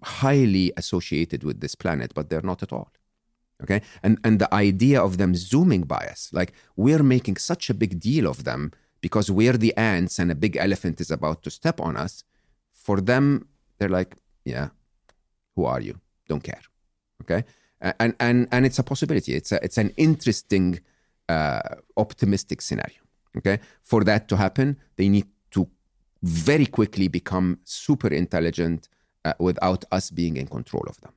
highly 0.02 0.72
associated 0.76 1.44
with 1.44 1.60
this 1.60 1.76
planet, 1.76 2.12
but 2.12 2.28
they're 2.28 2.42
not 2.42 2.62
at 2.62 2.72
all 2.72 2.90
okay? 3.62 3.80
And 4.02 4.18
and 4.24 4.38
the 4.38 4.52
idea 4.54 5.02
of 5.02 5.18
them 5.18 5.34
zooming 5.34 5.82
by 5.82 6.08
us 6.10 6.30
like 6.32 6.52
we're 6.76 7.02
making 7.02 7.36
such 7.36 7.70
a 7.70 7.74
big 7.74 8.00
deal 8.00 8.26
of 8.26 8.44
them 8.44 8.72
because 9.00 9.30
we're 9.30 9.58
the 9.58 9.76
ants 9.76 10.18
and 10.18 10.30
a 10.30 10.34
big 10.34 10.56
elephant 10.56 11.00
is 11.00 11.10
about 11.10 11.42
to 11.42 11.50
step 11.50 11.80
on 11.80 11.96
us. 11.96 12.24
For 12.72 13.00
them 13.00 13.48
they're 13.78 13.88
like 13.88 14.16
yeah 14.44 14.68
who 15.54 15.64
are 15.64 15.80
you? 15.80 16.00
Don't 16.28 16.42
care 16.42 16.62
okay? 17.22 17.44
And 17.80 18.14
and 18.20 18.48
and 18.52 18.66
it's 18.66 18.78
a 18.78 18.82
possibility. 18.82 19.34
It's 19.34 19.52
a, 19.52 19.62
it's 19.64 19.78
an 19.78 19.92
interesting 19.96 20.80
uh, 21.28 21.76
optimistic 21.96 22.60
scenario 22.60 22.98
okay? 23.36 23.58
For 23.82 24.04
that 24.04 24.28
to 24.28 24.36
happen 24.36 24.76
they 24.96 25.08
need 25.08 25.26
to 25.52 25.68
very 26.22 26.66
quickly 26.66 27.08
become 27.08 27.58
super 27.64 28.08
intelligent 28.08 28.88
uh, 29.24 29.34
without 29.38 29.84
us 29.92 30.10
being 30.10 30.36
in 30.36 30.46
control 30.46 30.84
of 30.88 31.00
them. 31.00 31.12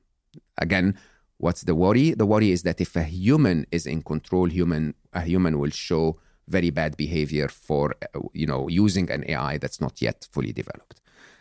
Again 0.58 0.96
what's 1.38 1.62
the 1.62 1.74
worry? 1.74 2.12
The 2.12 2.26
worry 2.26 2.50
is 2.50 2.62
that 2.62 2.80
if 2.80 2.96
a 2.96 3.02
human 3.02 3.66
is 3.70 3.86
in 3.86 4.02
control 4.02 4.46
human 4.48 4.94
a 5.12 5.22
human 5.22 5.58
will 5.58 5.70
show 5.70 6.18
very 6.48 6.70
bad 6.70 6.96
behavior 6.96 7.48
for 7.48 7.94
uh, 8.14 8.20
you 8.32 8.46
know 8.46 8.68
using 8.68 9.10
an 9.10 9.24
ai 9.28 9.58
that's 9.58 9.80
not 9.80 10.00
yet 10.00 10.26
fully 10.32 10.52
developed. 10.52 11.00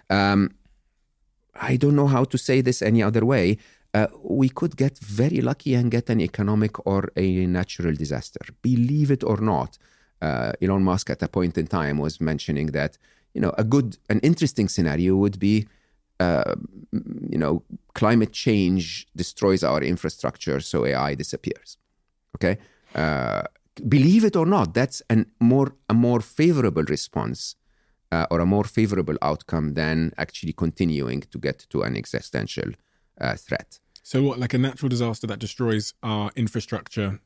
Um, 0.09 0.51
i 1.72 1.77
don't 1.77 1.95
know 1.95 2.07
how 2.07 2.26
to 2.26 2.38
say 2.38 2.61
this 2.61 2.81
any 2.81 3.01
other 3.01 3.26
way. 3.26 3.57
Uh, 3.93 4.07
we 4.23 4.49
could 4.49 4.76
get 4.76 4.97
very 4.99 5.39
lucky 5.39 5.73
and 5.73 5.89
get 5.89 6.09
an 6.09 6.19
economic 6.19 6.85
or 6.85 7.09
a 7.15 7.45
natural 7.45 7.93
disaster. 7.93 8.41
Believe 8.61 9.09
it 9.09 9.23
or 9.23 9.38
not 9.38 9.77
uh, 10.22 10.51
elon 10.61 10.84
musk 10.84 11.09
at 11.09 11.22
a 11.23 11.27
point 11.27 11.57
in 11.57 11.67
time 11.67 11.97
was 11.97 12.19
mentioning 12.19 12.67
that 12.67 12.97
you 13.34 13.41
know 13.41 13.53
a 13.57 13.63
good 13.63 13.97
an 14.09 14.19
interesting 14.19 14.67
scenario 14.67 15.15
would 15.15 15.39
be 15.39 15.67
uh, 16.19 16.55
you 17.29 17.37
know, 17.37 17.63
climate 17.93 18.31
change 18.31 19.07
destroys 19.15 19.63
our 19.63 19.81
infrastructure, 19.81 20.59
so 20.59 20.85
AI 20.85 21.15
disappears. 21.15 21.77
Okay, 22.35 22.57
uh, 22.95 23.43
believe 23.87 24.23
it 24.25 24.35
or 24.35 24.45
not, 24.45 24.73
that's 24.73 25.01
an 25.09 25.25
more 25.39 25.73
a 25.89 25.93
more 25.93 26.21
favorable 26.21 26.83
response 26.83 27.55
uh, 28.11 28.25
or 28.31 28.39
a 28.39 28.45
more 28.45 28.63
favorable 28.63 29.17
outcome 29.21 29.73
than 29.73 30.11
actually 30.17 30.53
continuing 30.53 31.21
to 31.21 31.37
get 31.39 31.65
to 31.69 31.81
an 31.83 31.95
existential 31.95 32.71
uh, 33.21 33.35
threat. 33.35 33.79
So 34.03 34.21
what, 34.23 34.39
like 34.39 34.53
a 34.53 34.57
natural 34.57 34.89
disaster 34.89 35.27
that 35.27 35.39
destroys 35.39 35.93
our 36.03 36.31
infrastructure 36.35 37.19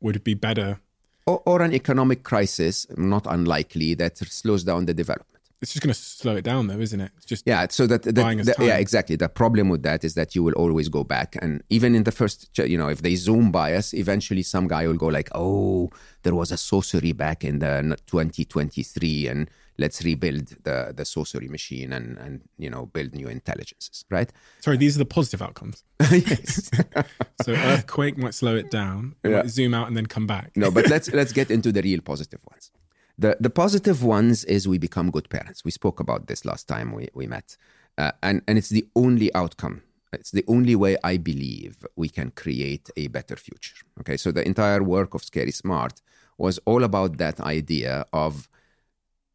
would 0.00 0.24
be 0.24 0.34
better. 0.34 0.80
Or, 1.26 1.42
or 1.46 1.62
an 1.62 1.72
economic 1.72 2.22
crisis, 2.24 2.86
not 2.96 3.26
unlikely, 3.26 3.94
that 3.94 4.18
slows 4.18 4.64
down 4.64 4.86
the 4.86 4.94
development. 4.94 5.31
It's 5.62 5.72
just 5.72 5.82
going 5.82 5.94
to 5.94 5.98
slow 5.98 6.34
it 6.36 6.42
down, 6.42 6.66
though, 6.66 6.80
isn't 6.80 7.00
it? 7.00 7.12
It's 7.16 7.24
just 7.24 7.44
Yeah, 7.46 7.66
so 7.70 7.86
that, 7.86 8.02
that, 8.02 8.14
that- 8.14 8.56
yeah, 8.58 8.78
exactly. 8.78 9.14
The 9.14 9.28
problem 9.28 9.68
with 9.68 9.84
that 9.84 10.02
is 10.02 10.14
that 10.14 10.34
you 10.34 10.42
will 10.42 10.54
always 10.54 10.88
go 10.88 11.04
back, 11.04 11.36
and 11.40 11.62
even 11.70 11.94
in 11.94 12.02
the 12.02 12.10
first, 12.10 12.50
you 12.58 12.76
know, 12.76 12.88
if 12.88 13.02
they 13.02 13.14
zoom 13.14 13.52
by 13.52 13.74
us, 13.74 13.94
eventually 13.94 14.42
some 14.42 14.66
guy 14.66 14.86
will 14.88 14.96
go 14.96 15.06
like, 15.06 15.28
"Oh, 15.34 15.90
there 16.24 16.34
was 16.34 16.50
a 16.50 16.56
sorcery 16.56 17.12
back 17.12 17.44
in 17.44 17.60
the 17.60 17.96
2023, 18.06 19.28
and 19.28 19.48
let's 19.78 20.02
rebuild 20.04 20.48
the 20.64 20.92
the 20.96 21.04
sorcery 21.04 21.48
machine 21.48 21.92
and 21.92 22.18
and 22.18 22.40
you 22.58 22.68
know 22.68 22.86
build 22.86 23.14
new 23.14 23.28
intelligences." 23.28 24.04
Right? 24.10 24.30
sorry. 24.60 24.76
These 24.78 24.96
are 24.96 24.98
the 24.98 25.04
positive 25.06 25.42
outcomes. 25.42 25.84
yes. 26.10 26.70
So 27.44 27.52
earthquake 27.52 28.18
might 28.18 28.34
slow 28.34 28.56
it 28.56 28.70
down. 28.70 29.14
Yeah. 29.24 29.46
zoom 29.46 29.74
out 29.74 29.86
and 29.88 29.96
then 29.96 30.06
come 30.06 30.26
back. 30.26 30.50
no, 30.56 30.70
but 30.72 30.88
let's 30.94 31.08
let's 31.12 31.32
get 31.32 31.50
into 31.50 31.70
the 31.72 31.82
real 31.82 32.00
positive 32.00 32.40
ones. 32.50 32.72
The 33.18 33.36
the 33.40 33.50
positive 33.50 34.02
ones 34.02 34.44
is 34.44 34.66
we 34.66 34.78
become 34.78 35.10
good 35.10 35.28
parents. 35.28 35.64
We 35.64 35.70
spoke 35.70 36.00
about 36.00 36.26
this 36.26 36.44
last 36.44 36.66
time 36.68 36.92
we 36.92 37.08
we 37.14 37.26
met, 37.26 37.56
uh, 37.98 38.12
and 38.22 38.42
and 38.48 38.58
it's 38.58 38.70
the 38.70 38.86
only 38.96 39.32
outcome. 39.34 39.82
It's 40.12 40.30
the 40.30 40.44
only 40.46 40.76
way 40.76 40.96
I 41.02 41.16
believe 41.16 41.86
we 41.96 42.08
can 42.08 42.30
create 42.32 42.90
a 42.96 43.08
better 43.08 43.36
future. 43.36 43.76
Okay, 44.00 44.16
so 44.16 44.30
the 44.30 44.46
entire 44.46 44.82
work 44.82 45.14
of 45.14 45.22
Scary 45.24 45.52
Smart 45.52 46.02
was 46.36 46.58
all 46.66 46.84
about 46.84 47.16
that 47.18 47.40
idea 47.40 48.04
of 48.12 48.48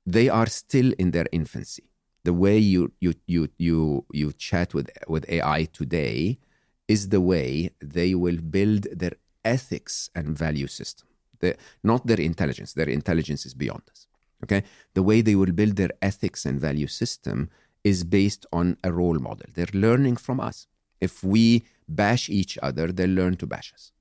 they 0.06 0.30
are 0.30 0.48
still 0.48 0.94
in 0.98 1.12
their 1.12 1.28
infancy. 1.32 1.84
The 2.24 2.34
way 2.34 2.58
you 2.58 2.92
you 3.00 3.14
you 3.26 3.50
you 3.58 4.06
you 4.12 4.34
chat 4.34 4.74
with 4.74 4.90
with 5.08 5.26
AI 5.30 5.66
today 5.66 6.40
is 6.88 7.10
the 7.10 7.22
way 7.22 7.72
they 7.80 8.16
will 8.16 8.38
build 8.38 8.84
their 8.92 9.14
ethics 9.44 10.10
and 10.16 10.38
value 10.38 10.68
system. 10.68 11.07
The, 11.40 11.56
not 11.84 12.06
their 12.08 12.20
intelligence. 12.20 12.74
Their 12.74 12.90
intelligence 12.90 13.46
is 13.46 13.54
beyond 13.54 13.84
us. 13.92 14.08
Okay, 14.44 14.64
the 14.94 15.02
way 15.02 15.22
they 15.22 15.36
will 15.36 15.52
build 15.52 15.78
their 15.78 15.90
ethics 16.02 16.46
and 16.46 16.62
value 16.62 16.88
system 16.88 17.50
is 17.84 18.04
based 18.04 18.46
on 18.52 18.78
a 18.84 18.92
role 18.92 19.20
model. 19.20 19.48
They're 19.54 19.68
learning 19.74 20.18
from 20.18 20.40
us. 20.40 20.68
If 21.02 21.24
we 21.24 21.64
bash 21.88 22.30
each 22.30 22.58
other, 22.62 22.92
they 22.92 23.08
learn 23.08 23.38
to 23.38 23.48
bash 23.48 23.74
us. 23.74 23.92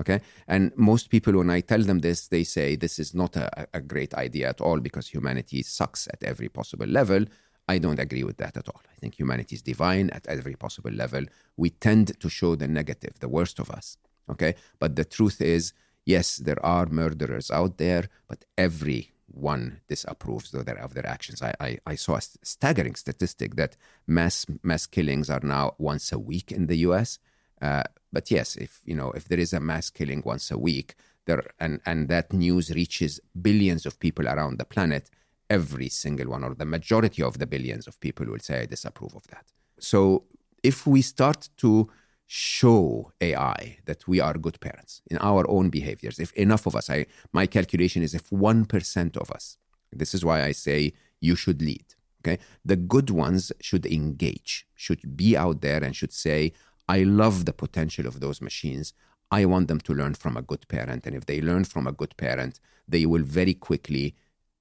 Okay. 0.00 0.20
And 0.48 0.72
most 0.76 1.10
people, 1.10 1.34
when 1.34 1.50
I 1.50 1.60
tell 1.60 1.82
them 1.82 2.00
this, 2.00 2.28
they 2.28 2.44
say 2.44 2.74
this 2.74 2.98
is 2.98 3.14
not 3.14 3.36
a, 3.36 3.68
a 3.72 3.80
great 3.80 4.12
idea 4.14 4.48
at 4.48 4.60
all 4.60 4.80
because 4.80 5.06
humanity 5.08 5.62
sucks 5.62 6.08
at 6.08 6.22
every 6.24 6.48
possible 6.48 6.86
level. 6.86 7.24
I 7.68 7.78
don't 7.78 8.00
agree 8.00 8.24
with 8.24 8.38
that 8.38 8.56
at 8.56 8.68
all. 8.68 8.82
I 8.92 8.98
think 9.00 9.14
humanity 9.14 9.54
is 9.54 9.62
divine 9.62 10.10
at 10.10 10.26
every 10.26 10.56
possible 10.56 10.90
level. 10.90 11.24
We 11.56 11.70
tend 11.70 12.18
to 12.18 12.28
show 12.28 12.56
the 12.56 12.66
negative, 12.66 13.20
the 13.20 13.28
worst 13.28 13.60
of 13.60 13.70
us. 13.70 13.96
Okay. 14.28 14.54
But 14.80 14.96
the 14.96 15.04
truth 15.04 15.40
is, 15.40 15.72
yes, 16.04 16.36
there 16.36 16.64
are 16.64 16.86
murderers 16.86 17.50
out 17.50 17.78
there, 17.78 18.08
but 18.28 18.44
everyone 18.56 19.80
disapproves 19.88 20.52
of 20.54 20.66
their, 20.66 20.78
of 20.78 20.94
their 20.94 21.06
actions. 21.06 21.42
I, 21.42 21.54
I, 21.60 21.78
I 21.86 21.94
saw 21.94 22.16
a 22.16 22.22
staggering 22.42 22.94
statistic 22.94 23.56
that 23.56 23.76
mass 24.06 24.46
mass 24.62 24.86
killings 24.86 25.30
are 25.30 25.40
now 25.42 25.74
once 25.78 26.12
a 26.12 26.18
week 26.18 26.52
in 26.52 26.66
the 26.66 26.76
US. 26.88 27.18
Uh, 27.60 27.84
but 28.12 28.30
yes, 28.30 28.56
if 28.56 28.80
you 28.84 28.94
know 28.94 29.10
if 29.12 29.24
there 29.28 29.40
is 29.40 29.52
a 29.52 29.60
mass 29.60 29.90
killing 29.90 30.22
once 30.24 30.50
a 30.50 30.58
week, 30.58 30.94
there 31.26 31.44
and 31.58 31.80
and 31.86 32.08
that 32.08 32.32
news 32.32 32.70
reaches 32.70 33.20
billions 33.40 33.86
of 33.86 33.98
people 33.98 34.28
around 34.28 34.58
the 34.58 34.64
planet, 34.64 35.10
every 35.50 35.88
single 35.88 36.28
one 36.30 36.44
or 36.44 36.54
the 36.54 36.64
majority 36.64 37.22
of 37.22 37.38
the 37.38 37.46
billions 37.46 37.86
of 37.86 37.98
people 38.00 38.26
will 38.26 38.38
say 38.38 38.60
I 38.60 38.66
disapprove 38.66 39.14
of 39.14 39.26
that. 39.28 39.46
So 39.78 40.24
if 40.62 40.86
we 40.86 41.02
start 41.02 41.48
to 41.58 41.90
show 42.36 43.12
AI 43.20 43.78
that 43.84 44.08
we 44.08 44.18
are 44.18 44.34
good 44.34 44.58
parents 44.58 45.02
in 45.06 45.18
our 45.18 45.48
own 45.48 45.70
behaviors, 45.70 46.18
if 46.18 46.32
enough 46.32 46.66
of 46.66 46.74
us, 46.74 46.90
I 46.90 47.06
my 47.32 47.46
calculation 47.46 48.02
is 48.02 48.12
if 48.12 48.32
one 48.32 48.64
percent 48.64 49.16
of 49.16 49.30
us, 49.30 49.56
this 49.92 50.14
is 50.14 50.24
why 50.24 50.42
I 50.42 50.50
say 50.52 50.94
you 51.20 51.36
should 51.36 51.62
lead. 51.62 51.86
Okay, 52.20 52.38
the 52.64 52.76
good 52.76 53.10
ones 53.10 53.52
should 53.60 53.86
engage, 53.86 54.66
should 54.74 55.16
be 55.16 55.36
out 55.36 55.60
there 55.60 55.84
and 55.84 55.94
should 55.94 56.12
say, 56.12 56.52
I 56.88 57.04
love 57.04 57.44
the 57.44 57.52
potential 57.52 58.06
of 58.06 58.18
those 58.18 58.40
machines. 58.40 58.94
I 59.30 59.44
want 59.44 59.68
them 59.68 59.80
to 59.80 59.94
learn 59.94 60.14
from 60.14 60.36
a 60.36 60.42
good 60.42 60.66
parent. 60.66 61.06
And 61.06 61.14
if 61.14 61.26
they 61.26 61.40
learn 61.40 61.64
from 61.64 61.86
a 61.86 61.92
good 61.92 62.16
parent, 62.16 62.60
they 62.88 63.06
will 63.06 63.22
very 63.22 63.54
quickly 63.54 64.14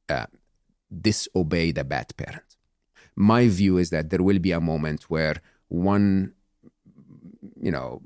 uh, 0.10 0.28
disobey 1.02 1.72
the 1.72 1.84
bad 1.84 2.16
parent. 2.18 2.58
My 3.16 3.48
view 3.48 3.78
is 3.78 3.90
that 3.92 4.10
there 4.10 4.24
will 4.24 4.40
be 4.40 4.52
a 4.52 4.60
moment 4.60 5.10
where 5.10 5.38
one, 5.70 6.34
you 7.64 7.72
know, 7.72 8.02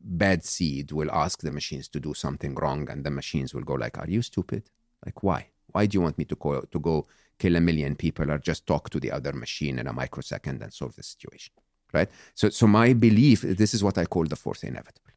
bad 0.00 0.44
seed 0.44 0.92
will 0.92 1.10
ask 1.10 1.40
the 1.42 1.50
machines 1.50 1.88
to 1.88 2.00
do 2.00 2.14
something 2.14 2.54
wrong, 2.54 2.88
and 2.90 3.04
the 3.04 3.10
machines 3.10 3.52
will 3.54 3.66
go 3.70 3.74
like, 3.74 3.98
"Are 3.98 4.08
you 4.08 4.22
stupid? 4.22 4.62
Like, 5.04 5.22
why? 5.22 5.40
Why 5.72 5.86
do 5.86 5.96
you 5.96 6.02
want 6.06 6.18
me 6.18 6.24
to 6.26 6.36
go 6.36 6.60
to 6.60 6.78
go 6.78 7.06
kill 7.38 7.56
a 7.56 7.60
million 7.60 7.96
people 7.96 8.30
or 8.30 8.38
just 8.38 8.66
talk 8.66 8.90
to 8.90 9.00
the 9.00 9.10
other 9.10 9.32
machine 9.32 9.78
in 9.80 9.86
a 9.88 9.92
microsecond 9.92 10.62
and 10.62 10.72
solve 10.72 10.94
the 10.96 11.02
situation?" 11.02 11.54
right? 11.92 12.10
So, 12.34 12.48
so 12.50 12.66
my 12.66 12.92
belief, 12.92 13.42
this 13.42 13.72
is 13.74 13.82
what 13.82 13.98
I 13.98 14.04
call 14.04 14.26
the 14.26 14.36
fourth 14.36 14.64
inevitable. 14.64 15.12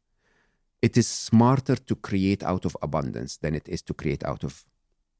It 0.80 0.96
is 0.96 1.08
smarter 1.08 1.76
to 1.76 1.94
create 1.96 2.42
out 2.44 2.64
of 2.64 2.76
abundance 2.82 3.36
than 3.36 3.54
it 3.54 3.68
is 3.68 3.82
to 3.82 3.94
create 3.94 4.24
out 4.24 4.44
of 4.44 4.64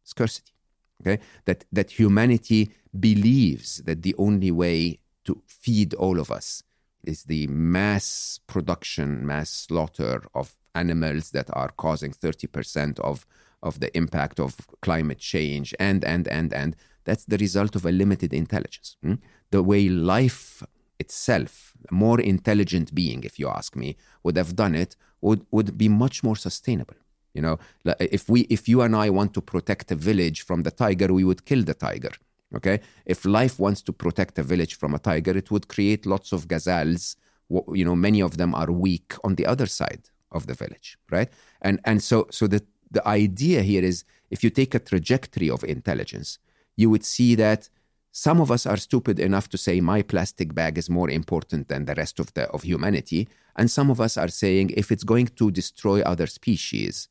scarcity. 0.05 0.53
Okay, 1.01 1.19
that 1.45 1.65
that 1.71 1.91
humanity 1.93 2.73
believes 2.99 3.69
that 3.87 4.03
the 4.03 4.17
only 4.19 4.51
way 4.51 4.99
to 5.27 5.43
feed 5.47 5.95
all 5.95 6.19
of 6.19 6.31
us 6.33 6.65
is 7.09 7.25
the 7.25 7.47
mass 7.49 8.41
production, 8.47 9.27
mass 9.27 9.51
slaughter 9.51 10.23
of 10.35 10.47
animals 10.75 11.31
that 11.31 11.49
are 11.61 11.73
causing 11.85 12.13
thirty 12.13 12.47
percent 12.47 13.01
of 13.01 13.27
of 13.69 13.81
the 13.81 13.91
impact 13.97 14.39
of 14.39 14.51
climate 14.87 15.19
change, 15.19 15.69
and 15.89 16.05
and 16.05 16.29
and 16.29 16.53
and 16.53 16.77
that's 17.07 17.25
the 17.25 17.39
result 17.39 17.75
of 17.75 17.85
a 17.87 17.93
limited 18.03 18.33
intelligence. 18.33 18.97
Hmm? 19.03 19.15
The 19.51 19.63
way 19.63 19.89
life 19.89 20.63
itself, 20.99 21.73
a 21.91 21.95
more 21.95 22.21
intelligent 22.21 22.95
being, 22.95 23.25
if 23.25 23.39
you 23.39 23.49
ask 23.49 23.75
me, 23.77 23.97
would 24.23 24.37
have 24.37 24.55
done 24.55 24.75
it, 24.75 24.97
would, 25.21 25.47
would 25.51 25.79
be 25.79 25.89
much 25.89 26.23
more 26.23 26.37
sustainable. 26.37 26.99
You 27.35 27.43
know, 27.43 27.59
if 27.99 28.29
we, 28.29 28.41
if 28.57 28.69
you 28.69 28.83
and 28.83 28.95
I 28.97 29.11
want 29.11 29.33
to 29.35 29.41
protect 29.41 29.93
a 29.93 29.95
village 29.95 30.45
from 30.45 30.63
the 30.65 30.71
tiger, 30.71 31.09
we 31.13 31.25
would 31.25 31.45
kill 31.45 31.63
the 31.63 31.75
tiger. 31.75 32.11
Okay, 32.55 32.81
if 33.05 33.27
life 33.27 33.59
wants 33.59 33.83
to 33.83 33.93
protect 33.93 34.39
a 34.39 34.43
village 34.43 34.77
from 34.77 34.95
a 34.95 34.99
tiger, 34.99 35.37
it 35.37 35.51
would 35.51 35.69
create 35.69 36.07
lots 36.07 36.33
of 36.33 36.49
gazelles. 36.49 37.17
You 37.51 37.85
know, 37.85 37.97
many 37.97 38.23
of 38.23 38.39
them 38.39 38.55
are 38.55 38.73
weak 38.73 39.15
on 39.23 39.35
the 39.35 39.45
other 39.45 39.67
side 39.67 40.09
of 40.33 40.47
the 40.47 40.55
village, 40.55 40.99
right? 41.11 41.31
And 41.61 41.81
and 41.85 42.03
so 42.03 42.27
so 42.31 42.47
the 42.47 42.65
the 42.91 43.07
idea 43.07 43.63
here 43.63 43.85
is 43.85 44.05
if 44.31 44.43
you 44.43 44.51
take 44.51 44.75
a 44.75 44.79
trajectory 44.79 45.51
of 45.51 45.63
intelligence, 45.65 46.39
you 46.77 46.89
would 46.91 47.05
see 47.05 47.35
that 47.35 47.69
some 48.13 48.41
of 48.41 48.51
us 48.51 48.65
are 48.67 48.77
stupid 48.79 49.19
enough 49.21 49.49
to 49.51 49.59
say 49.59 49.81
my 49.81 50.03
plastic 50.03 50.55
bag 50.55 50.79
is 50.79 50.89
more 50.89 51.11
important 51.11 51.69
than 51.69 51.85
the 51.85 51.95
rest 51.95 52.19
of 52.19 52.33
the 52.35 52.45
of 52.49 52.63
humanity, 52.63 53.29
and 53.57 53.71
some 53.71 53.91
of 53.91 54.01
us 54.01 54.17
are 54.17 54.29
saying 54.29 54.71
if 54.71 54.91
it's 54.91 55.05
going 55.05 55.27
to 55.27 55.51
destroy 55.51 56.01
other 56.03 56.27
species, 56.27 57.09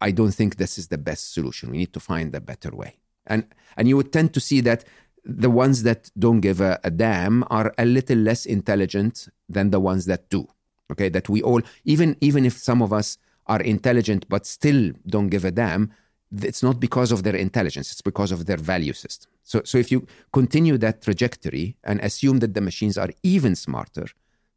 I 0.00 0.10
don't 0.10 0.32
think 0.32 0.56
this 0.56 0.78
is 0.78 0.88
the 0.88 0.98
best 0.98 1.32
solution. 1.32 1.70
We 1.70 1.78
need 1.78 1.92
to 1.92 2.00
find 2.00 2.34
a 2.34 2.40
better 2.40 2.70
way. 2.74 2.96
And 3.26 3.44
and 3.76 3.88
you 3.88 3.96
would 3.96 4.12
tend 4.12 4.34
to 4.34 4.40
see 4.40 4.60
that 4.62 4.84
the 5.24 5.50
ones 5.50 5.82
that 5.82 6.10
don't 6.18 6.40
give 6.40 6.60
a, 6.60 6.80
a 6.82 6.90
damn 6.90 7.44
are 7.50 7.74
a 7.78 7.84
little 7.84 8.18
less 8.18 8.46
intelligent 8.46 9.28
than 9.48 9.70
the 9.70 9.80
ones 9.80 10.06
that 10.06 10.28
do. 10.30 10.48
Okay, 10.90 11.08
that 11.08 11.28
we 11.28 11.42
all 11.42 11.62
even 11.84 12.16
even 12.20 12.44
if 12.44 12.56
some 12.56 12.82
of 12.82 12.92
us 12.92 13.18
are 13.46 13.60
intelligent 13.60 14.28
but 14.28 14.46
still 14.46 14.92
don't 15.06 15.28
give 15.28 15.44
a 15.44 15.50
damn, 15.50 15.92
it's 16.32 16.62
not 16.62 16.78
because 16.78 17.10
of 17.12 17.22
their 17.22 17.36
intelligence, 17.36 17.90
it's 17.90 18.02
because 18.02 18.32
of 18.32 18.46
their 18.46 18.56
value 18.56 18.92
system. 18.92 19.30
So, 19.42 19.62
so 19.64 19.78
if 19.78 19.90
you 19.90 20.06
continue 20.32 20.78
that 20.78 21.02
trajectory 21.02 21.76
and 21.84 22.00
assume 22.00 22.38
that 22.38 22.54
the 22.54 22.60
machines 22.60 22.96
are 22.96 23.10
even 23.22 23.56
smarter, 23.56 24.06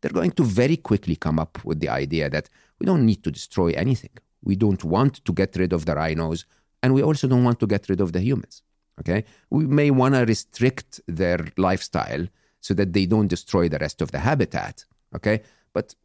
they're 0.01 0.11
going 0.11 0.31
to 0.31 0.43
very 0.43 0.77
quickly 0.77 1.15
come 1.15 1.39
up 1.39 1.63
with 1.63 1.79
the 1.79 1.89
idea 1.89 2.29
that 2.29 2.49
we 2.79 2.85
don't 2.85 3.05
need 3.05 3.23
to 3.23 3.31
destroy 3.31 3.71
anything. 3.71 4.11
We 4.43 4.55
don't 4.55 4.83
want 4.83 5.23
to 5.25 5.33
get 5.33 5.55
rid 5.55 5.73
of 5.73 5.85
the 5.85 5.95
rhinos, 5.95 6.45
and 6.83 6.93
we 6.93 7.01
also 7.01 7.27
don't 7.27 7.43
want 7.43 7.59
to 7.61 7.65
get 7.65 7.89
rid 7.89 8.01
of 8.01 8.11
the 8.11 8.19
humans. 8.19 8.61
Okay, 8.99 9.23
we 9.49 9.65
may 9.65 9.89
want 9.89 10.13
to 10.13 10.23
restrict 10.25 11.01
their 11.07 11.47
lifestyle 11.57 12.27
so 12.61 12.75
that 12.75 12.93
they 12.93 13.07
don't 13.07 13.27
destroy 13.27 13.67
the 13.67 13.79
rest 13.79 14.01
of 14.03 14.11
the 14.11 14.19
habitat. 14.19 14.85
Okay, 15.15 15.41
but 15.73 15.95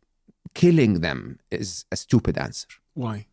killing 0.54 1.00
them 1.00 1.38
is 1.50 1.84
a 1.92 1.96
stupid 1.96 2.38
answer. 2.38 2.68
Why? 2.94 3.26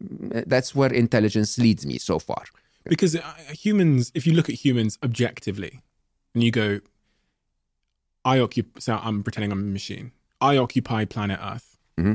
That's 0.00 0.74
where 0.74 0.92
intelligence 0.92 1.58
leads 1.58 1.84
me 1.84 1.98
so 1.98 2.18
far. 2.18 2.44
Because 2.84 3.16
uh, 3.16 3.20
humans, 3.50 4.10
if 4.14 4.26
you 4.26 4.32
look 4.32 4.48
at 4.48 4.54
humans 4.54 4.98
objectively, 5.02 5.82
and 6.34 6.42
you 6.42 6.50
go, 6.50 6.80
I 8.24 8.38
occupy, 8.40 8.80
so 8.80 8.98
I'm 9.02 9.22
pretending 9.22 9.52
I'm 9.52 9.60
a 9.60 9.62
machine. 9.62 10.12
I 10.40 10.56
occupy 10.56 11.04
planet 11.04 11.38
Earth. 11.42 11.76
Mm-hmm. 11.98 12.14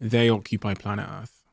They 0.00 0.28
occupy 0.28 0.74
planet 0.74 1.06
Earth. 1.08 1.44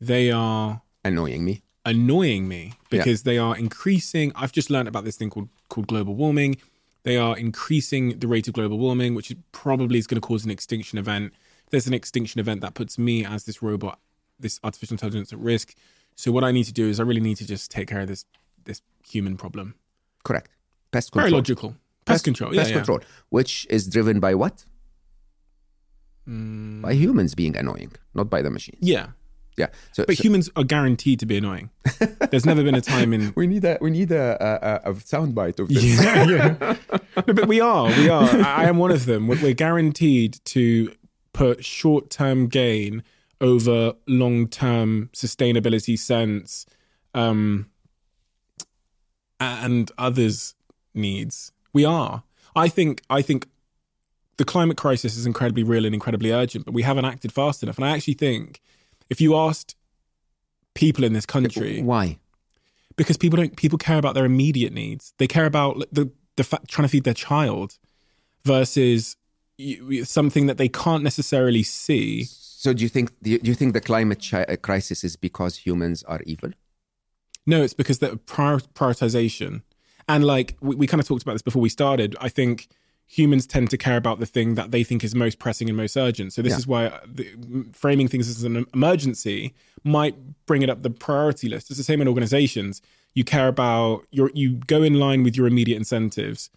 They 0.00 0.30
are 0.30 0.82
annoying 1.04 1.44
me. 1.44 1.62
Annoying 1.84 2.48
me 2.48 2.72
because 2.88 3.20
yeah. 3.20 3.32
they 3.32 3.38
are 3.38 3.56
increasing. 3.56 4.32
I've 4.34 4.52
just 4.52 4.70
learned 4.70 4.88
about 4.88 5.04
this 5.04 5.16
thing 5.16 5.30
called 5.30 5.48
called 5.68 5.86
global 5.86 6.14
warming. 6.14 6.56
They 7.02 7.18
are 7.18 7.36
increasing 7.36 8.18
the 8.18 8.26
rate 8.26 8.48
of 8.48 8.54
global 8.54 8.78
warming, 8.78 9.14
which 9.14 9.30
is 9.30 9.36
probably 9.52 9.98
is 9.98 10.06
going 10.06 10.20
to 10.20 10.26
cause 10.26 10.44
an 10.44 10.50
extinction 10.50 10.98
event. 10.98 11.34
If 11.64 11.70
there's 11.70 11.86
an 11.86 11.92
extinction 11.92 12.40
event 12.40 12.62
that 12.62 12.72
puts 12.72 12.98
me 12.98 13.24
as 13.24 13.44
this 13.44 13.62
robot, 13.62 13.98
this 14.40 14.58
artificial 14.64 14.94
intelligence 14.94 15.32
at 15.32 15.38
risk. 15.38 15.74
So 16.16 16.32
what 16.32 16.44
I 16.44 16.52
need 16.52 16.64
to 16.64 16.72
do 16.72 16.88
is 16.88 17.00
I 17.00 17.02
really 17.02 17.20
need 17.20 17.36
to 17.36 17.46
just 17.46 17.70
take 17.70 17.88
care 17.88 18.00
of 18.00 18.08
this 18.08 18.24
this 18.64 18.80
human 19.06 19.36
problem. 19.36 19.74
Correct. 20.24 20.50
Pest 20.90 21.12
control. 21.12 21.30
Very 21.30 21.36
logical. 21.36 21.70
Pest, 21.70 21.78
pest 22.06 22.24
control. 22.24 22.52
Pest 22.54 22.70
yeah, 22.70 22.76
control, 22.76 23.00
which 23.28 23.66
is 23.68 23.86
driven 23.86 24.20
by 24.20 24.34
what? 24.34 24.64
Mm. 26.26 26.80
By 26.80 26.94
humans 26.94 27.34
being 27.34 27.56
annoying, 27.56 27.92
not 28.14 28.30
by 28.30 28.40
the 28.40 28.50
machines. 28.50 28.78
Yeah. 28.80 29.08
Yeah. 29.56 29.68
So, 29.92 30.04
but 30.06 30.16
so, 30.16 30.22
humans 30.22 30.50
are 30.56 30.64
guaranteed 30.64 31.20
to 31.20 31.26
be 31.26 31.36
annoying. 31.36 31.70
There's 32.30 32.46
never 32.46 32.62
been 32.62 32.74
a 32.74 32.80
time 32.80 33.12
in. 33.12 33.32
we 33.36 33.46
need 33.46 33.64
a 33.64 33.78
we 33.80 33.90
need 33.90 34.10
a 34.10 34.82
a, 34.84 34.90
a 34.90 34.94
soundbite 34.94 35.60
of 35.60 35.68
this. 35.68 36.02
Yeah, 36.02 36.24
yeah. 36.28 36.76
no, 37.26 37.34
but 37.34 37.46
we 37.46 37.60
are 37.60 37.86
we 37.86 38.08
are. 38.08 38.24
I, 38.24 38.64
I 38.64 38.64
am 38.64 38.78
one 38.78 38.90
of 38.90 39.06
them. 39.06 39.28
We're 39.28 39.54
guaranteed 39.54 40.40
to 40.46 40.92
put 41.32 41.64
short 41.64 42.10
term 42.10 42.48
gain 42.48 43.02
over 43.40 43.94
long 44.08 44.48
term 44.48 45.10
sustainability 45.12 45.98
sense 45.98 46.66
um, 47.12 47.70
and 49.38 49.90
others' 49.98 50.54
needs. 50.94 51.52
We 51.72 51.84
are. 51.84 52.24
I 52.56 52.68
think. 52.68 53.02
I 53.08 53.22
think 53.22 53.48
the 54.36 54.44
climate 54.44 54.76
crisis 54.76 55.16
is 55.16 55.26
incredibly 55.26 55.62
real 55.62 55.84
and 55.84 55.94
incredibly 55.94 56.32
urgent, 56.32 56.64
but 56.64 56.74
we 56.74 56.82
haven't 56.82 57.04
acted 57.04 57.32
fast 57.32 57.62
enough. 57.62 57.76
And 57.76 57.84
I 57.84 57.90
actually 57.90 58.14
think 58.14 58.60
if 59.10 59.20
you 59.20 59.36
asked 59.36 59.76
people 60.74 61.04
in 61.04 61.12
this 61.12 61.26
country 61.26 61.82
why, 61.82 62.18
because 62.96 63.16
people 63.16 63.36
don't 63.36 63.56
people 63.56 63.78
care 63.78 63.98
about 63.98 64.14
their 64.14 64.24
immediate 64.24 64.72
needs. 64.72 65.14
They 65.18 65.26
care 65.26 65.46
about 65.46 65.82
the 65.92 66.10
the 66.36 66.44
fact 66.44 66.68
trying 66.68 66.86
to 66.86 66.90
feed 66.90 67.04
their 67.04 67.14
child 67.14 67.78
versus 68.44 69.16
something 70.02 70.46
that 70.46 70.58
they 70.58 70.68
can't 70.68 71.04
necessarily 71.04 71.62
see 71.62 72.26
so 72.64 72.72
do 72.72 72.82
you 72.82 72.88
think 72.88 73.12
do 73.22 73.38
you 73.42 73.54
think 73.54 73.74
the 73.74 73.80
climate 73.80 74.26
chi- 74.30 74.44
uh, 74.44 74.56
crisis 74.56 75.04
is 75.04 75.16
because 75.16 75.58
humans 75.58 76.02
are 76.04 76.22
evil? 76.24 76.50
No, 77.46 77.62
it's 77.62 77.74
because 77.74 77.98
the 77.98 78.16
prior- 78.16 78.58
prioritization 78.58 79.62
And 80.08 80.24
like 80.24 80.56
we, 80.60 80.74
we 80.74 80.86
kind 80.86 81.00
of 81.00 81.06
talked 81.06 81.22
about 81.22 81.34
this 81.34 81.42
before 81.42 81.62
we 81.62 81.68
started. 81.68 82.16
I 82.20 82.30
think 82.30 82.68
humans 83.06 83.46
tend 83.46 83.70
to 83.70 83.76
care 83.76 83.96
about 83.96 84.18
the 84.18 84.26
thing 84.26 84.54
that 84.54 84.70
they 84.70 84.82
think 84.82 85.04
is 85.04 85.14
most 85.14 85.38
pressing 85.38 85.68
and 85.68 85.76
most 85.76 85.96
urgent. 85.96 86.32
So 86.32 86.42
this 86.42 86.52
Yeah. 86.52 86.58
is 86.58 86.66
why 86.66 86.86
uh, 86.86 87.00
the, 87.06 87.28
framing 87.72 88.08
things 88.08 88.28
as 88.28 88.42
an 88.42 88.66
emergency 88.74 89.54
might 89.84 90.16
bring 90.46 90.62
it 90.62 90.70
up 90.70 90.82
the 90.82 90.90
priority 90.90 91.48
list. 91.48 91.70
It's 91.70 91.78
the 91.78 91.84
same 91.84 92.00
in 92.00 92.08
organizations. 92.08 92.80
You 93.14 93.22
care 93.22 93.46
about 93.48 94.06
your 94.10 94.30
you 94.34 94.54
go 94.66 94.82
in 94.82 94.94
line 94.94 95.22
with 95.22 95.36
your 95.36 95.46
immediate 95.46 95.76
incentives. 95.76 96.50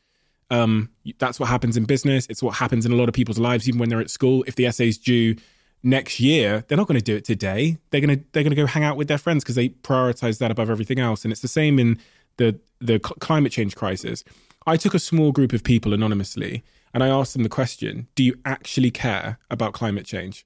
Um, 0.50 0.90
that's 1.20 1.40
what 1.40 1.50
happens 1.50 1.76
in 1.76 1.84
business. 1.86 2.26
It's 2.30 2.42
what 2.42 2.56
happens 2.56 2.86
in 2.86 2.92
a 2.92 2.96
lot 2.96 3.10
of 3.10 3.14
people's 3.14 3.38
lives, 3.38 3.68
even 3.68 3.80
when 3.80 3.90
they're 3.90 4.00
at 4.00 4.10
school. 4.10 4.44
If 4.48 4.56
the 4.56 4.66
essay's 4.66 4.98
due 4.98 5.36
next 5.84 6.20
year, 6.20 6.64
they're 6.68 6.78
not 6.78 6.88
going 6.88 6.98
to 7.00 7.04
do 7.04 7.16
it 7.16 7.26
today. 7.26 7.78
They're 7.92 8.02
going 8.02 8.18
to 8.18 8.24
they're 8.32 8.44
going 8.44 8.56
to 8.56 8.62
go 8.62 8.66
hang 8.66 8.84
out 8.84 8.96
with 8.98 9.10
their 9.10 9.18
friends 9.20 9.44
because 9.44 9.56
they 9.56 9.70
prioritize 9.70 10.40
that 10.40 10.50
above 10.50 10.70
everything 10.70 11.00
else. 11.00 11.24
And 11.26 11.32
it's 11.32 11.42
the 11.42 11.48
same 11.50 11.78
in 11.78 12.00
the 12.38 12.58
the 12.80 13.00
cl- 13.04 13.18
climate 13.20 13.52
change 13.52 13.76
crisis. 13.76 14.24
I 14.68 14.76
took 14.78 14.94
a 14.94 15.00
small 15.00 15.32
group 15.32 15.54
of 15.54 15.64
people 15.64 15.94
anonymously 15.94 16.64
and 16.94 17.04
I 17.04 17.08
asked 17.08 17.34
them 17.34 17.44
the 17.44 17.50
question: 17.50 18.08
Do 18.16 18.24
you 18.24 18.36
actually 18.46 18.92
care 18.92 19.40
about 19.50 19.74
climate 19.74 20.06
change? 20.06 20.46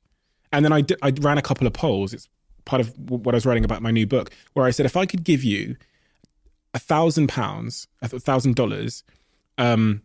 And 0.53 0.64
then 0.64 0.72
I 0.72 0.84
I 1.02 1.11
ran 1.19 1.38
a 1.38 1.41
couple 1.41 1.65
of 1.65 1.73
polls. 1.73 2.14
It's 2.14 2.30
part 2.65 2.80
of 2.80 2.93
what 3.10 3.34
I 3.34 3.38
was 3.38 3.45
writing 3.45 3.65
about 3.65 3.81
my 3.81 3.91
new 3.91 4.06
book, 4.06 4.31
where 4.53 4.65
I 4.65 4.72
said 4.72 4.85
if 4.85 4.95
I 4.95 5.06
could 5.06 5.23
give 5.23 5.43
you 5.43 5.76
a 6.73 6.80
thousand 6.80 7.27
pounds, 7.27 7.88
a 8.02 8.07
thousand 8.07 8.56
dollars, 8.56 9.03
um, 9.57 10.03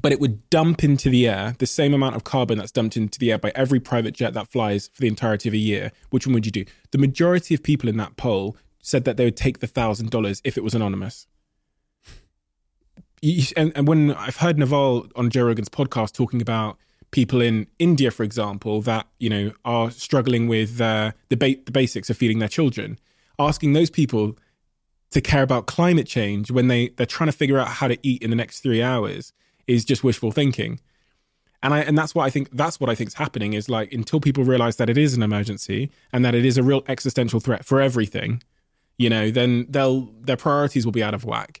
but 0.00 0.12
it 0.12 0.20
would 0.20 0.48
dump 0.50 0.82
into 0.82 1.08
the 1.08 1.28
air 1.28 1.54
the 1.58 1.66
same 1.66 1.94
amount 1.94 2.16
of 2.16 2.24
carbon 2.24 2.58
that's 2.58 2.72
dumped 2.72 2.96
into 2.96 3.18
the 3.18 3.30
air 3.30 3.38
by 3.38 3.52
every 3.54 3.80
private 3.80 4.14
jet 4.14 4.34
that 4.34 4.48
flies 4.48 4.88
for 4.92 5.00
the 5.00 5.08
entirety 5.08 5.48
of 5.48 5.54
a 5.54 5.58
year. 5.58 5.92
Which 6.10 6.26
one 6.26 6.34
would 6.34 6.46
you 6.46 6.52
do? 6.52 6.64
The 6.90 6.98
majority 6.98 7.54
of 7.54 7.62
people 7.62 7.88
in 7.88 7.96
that 7.98 8.16
poll 8.16 8.56
said 8.80 9.04
that 9.04 9.16
they 9.16 9.24
would 9.24 9.36
take 9.36 9.60
the 9.60 9.66
thousand 9.66 10.10
dollars 10.10 10.40
if 10.44 10.56
it 10.56 10.64
was 10.64 10.74
anonymous. 10.74 11.26
And, 13.56 13.72
and 13.76 13.86
when 13.86 14.12
I've 14.12 14.36
heard 14.36 14.58
Naval 14.58 15.06
on 15.14 15.30
Joe 15.30 15.44
Rogan's 15.44 15.68
podcast 15.68 16.12
talking 16.12 16.42
about 16.42 16.76
people 17.12 17.40
in 17.40 17.68
India, 17.78 18.10
for 18.10 18.24
example, 18.24 18.80
that 18.82 19.06
you 19.20 19.30
know 19.30 19.52
are 19.64 19.90
struggling 19.92 20.48
with 20.48 20.80
uh, 20.80 21.12
the 21.28 21.36
ba- 21.36 21.62
the 21.64 21.70
basics 21.70 22.10
of 22.10 22.16
feeding 22.16 22.40
their 22.40 22.48
children, 22.48 22.98
asking 23.38 23.74
those 23.74 23.90
people 23.90 24.36
to 25.12 25.20
care 25.20 25.42
about 25.42 25.66
climate 25.66 26.06
change 26.06 26.50
when 26.50 26.66
they 26.66 26.88
they're 26.88 27.06
trying 27.06 27.28
to 27.28 27.36
figure 27.36 27.58
out 27.58 27.68
how 27.68 27.86
to 27.86 27.96
eat 28.02 28.22
in 28.22 28.30
the 28.30 28.36
next 28.36 28.60
three 28.60 28.82
hours 28.82 29.32
is 29.68 29.84
just 29.84 30.02
wishful 30.02 30.32
thinking. 30.32 30.80
And 31.62 31.72
i 31.72 31.78
and 31.78 31.96
that's 31.96 32.12
what 32.12 32.24
i 32.24 32.30
think 32.30 32.48
that's 32.50 32.80
what 32.80 32.90
i 32.90 32.96
think 32.96 33.06
is 33.06 33.14
happening 33.14 33.52
is 33.52 33.68
like 33.68 33.92
until 33.92 34.18
people 34.18 34.42
realize 34.42 34.76
that 34.76 34.90
it 34.90 34.98
is 34.98 35.14
an 35.14 35.22
emergency 35.22 35.92
and 36.12 36.24
that 36.24 36.34
it 36.34 36.44
is 36.44 36.58
a 36.58 36.62
real 36.64 36.82
existential 36.88 37.38
threat 37.38 37.64
for 37.64 37.80
everything 37.80 38.42
you 38.98 39.08
know 39.08 39.30
then 39.30 39.66
they'll 39.68 40.08
their 40.22 40.36
priorities 40.36 40.84
will 40.84 40.90
be 40.90 41.04
out 41.04 41.14
of 41.14 41.24
whack 41.24 41.60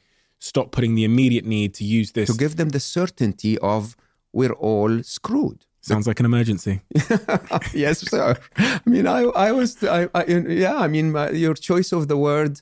stop 0.41 0.71
putting 0.71 0.95
the 0.95 1.05
immediate 1.05 1.45
need 1.45 1.73
to 1.75 1.85
use 1.85 2.11
this? 2.11 2.29
to 2.29 2.37
give 2.37 2.57
them 2.57 2.69
the 2.69 2.79
certainty 2.79 3.57
of 3.59 3.95
we're 4.33 4.53
all 4.53 5.03
screwed. 5.03 5.65
Sounds 5.81 6.05
like 6.05 6.19
an 6.19 6.25
emergency. 6.25 6.81
yes, 7.73 7.99
sir. 8.07 8.37
I 8.57 8.81
mean, 8.85 9.07
I, 9.07 9.21
I 9.47 9.51
was, 9.51 9.83
I, 9.83 10.09
I, 10.13 10.25
yeah. 10.25 10.77
I 10.77 10.87
mean, 10.87 11.11
my, 11.11 11.31
your 11.31 11.55
choice 11.55 11.91
of 11.91 12.07
the 12.07 12.17
word, 12.17 12.61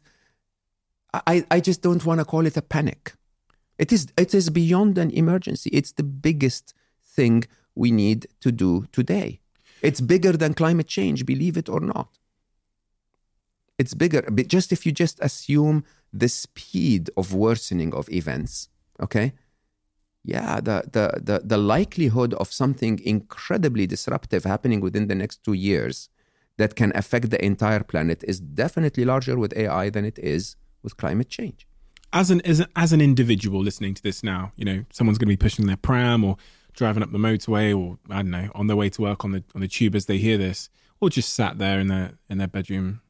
I, 1.14 1.46
I 1.52 1.60
just 1.60 1.82
don't 1.82 2.06
want 2.06 2.20
to 2.22 2.26
call 2.26 2.46
it 2.46 2.56
a 2.56 2.62
panic. 2.62 3.14
It 3.78 3.92
is, 3.92 4.08
it 4.18 4.34
is 4.34 4.50
beyond 4.50 4.98
an 4.98 5.12
emergency. 5.12 5.70
It's 5.74 5.92
the 5.92 6.04
biggest 6.04 6.74
thing 7.04 7.44
we 7.76 7.92
need 7.92 8.28
to 8.40 8.52
do 8.54 8.86
today. 8.94 9.42
It's 9.82 10.00
bigger 10.00 10.34
than 10.34 10.54
climate 10.54 10.88
change, 10.88 11.26
believe 11.26 11.58
it 11.58 11.68
or 11.68 11.82
not. 11.82 12.10
It's 13.78 13.94
bigger. 13.94 14.24
But 14.30 14.48
just 14.48 14.72
if 14.72 14.86
you 14.86 14.92
just 14.94 15.20
assume 15.22 15.84
the 16.14 16.30
speed 16.30 17.10
of 17.16 17.34
worsening 17.34 17.94
of 17.94 18.10
events, 18.10 18.70
okay? 19.02 19.34
yeah 20.24 20.60
the, 20.60 20.84
the 20.92 21.22
the 21.24 21.40
the 21.46 21.58
likelihood 21.58 22.34
of 22.34 22.52
something 22.52 23.00
incredibly 23.06 23.88
disruptive 23.88 24.44
happening 24.44 24.82
within 24.82 25.08
the 25.08 25.16
next 25.16 25.42
two 25.46 25.54
years 25.54 26.10
that 26.58 26.76
can 26.76 26.92
affect 26.94 27.30
the 27.30 27.44
entire 27.44 27.84
planet 27.84 28.22
is 28.28 28.40
definitely 28.40 29.06
larger 29.06 29.40
with 29.40 29.56
AI 29.56 29.90
than 29.90 30.04
it 30.04 30.20
is 30.20 30.58
with 30.84 30.98
climate 30.98 31.30
change. 31.30 31.66
as 32.12 32.32
an 32.32 32.42
as, 32.42 32.60
a, 32.60 32.68
as 32.76 32.92
an 32.92 33.02
individual 33.02 33.62
listening 33.62 33.94
to 33.94 34.04
this 34.04 34.24
now, 34.24 34.52
you 34.56 34.66
know, 34.66 34.86
someone's 34.92 35.18
going 35.18 35.28
to 35.28 35.38
be 35.38 35.38
pushing 35.38 35.68
their 35.68 35.78
pram 35.78 36.24
or 36.24 36.38
driving 36.74 37.04
up 37.04 37.12
the 37.12 37.18
motorway 37.18 37.78
or 37.78 37.98
I 38.10 38.18
don't 38.18 38.32
know, 38.32 38.50
on 38.56 38.68
their 38.68 38.76
way 38.76 38.90
to 38.90 39.02
work 39.02 39.24
on 39.26 39.32
the 39.32 39.44
on 39.56 39.62
the 39.62 39.68
tube 39.68 39.96
as 39.96 40.06
they 40.06 40.18
hear 40.18 40.38
this, 40.38 40.70
or 41.00 41.10
just 41.10 41.34
sat 41.34 41.58
there 41.58 41.80
in 41.80 41.88
their 41.88 42.14
in 42.30 42.38
their 42.38 42.48
bedroom 42.48 43.02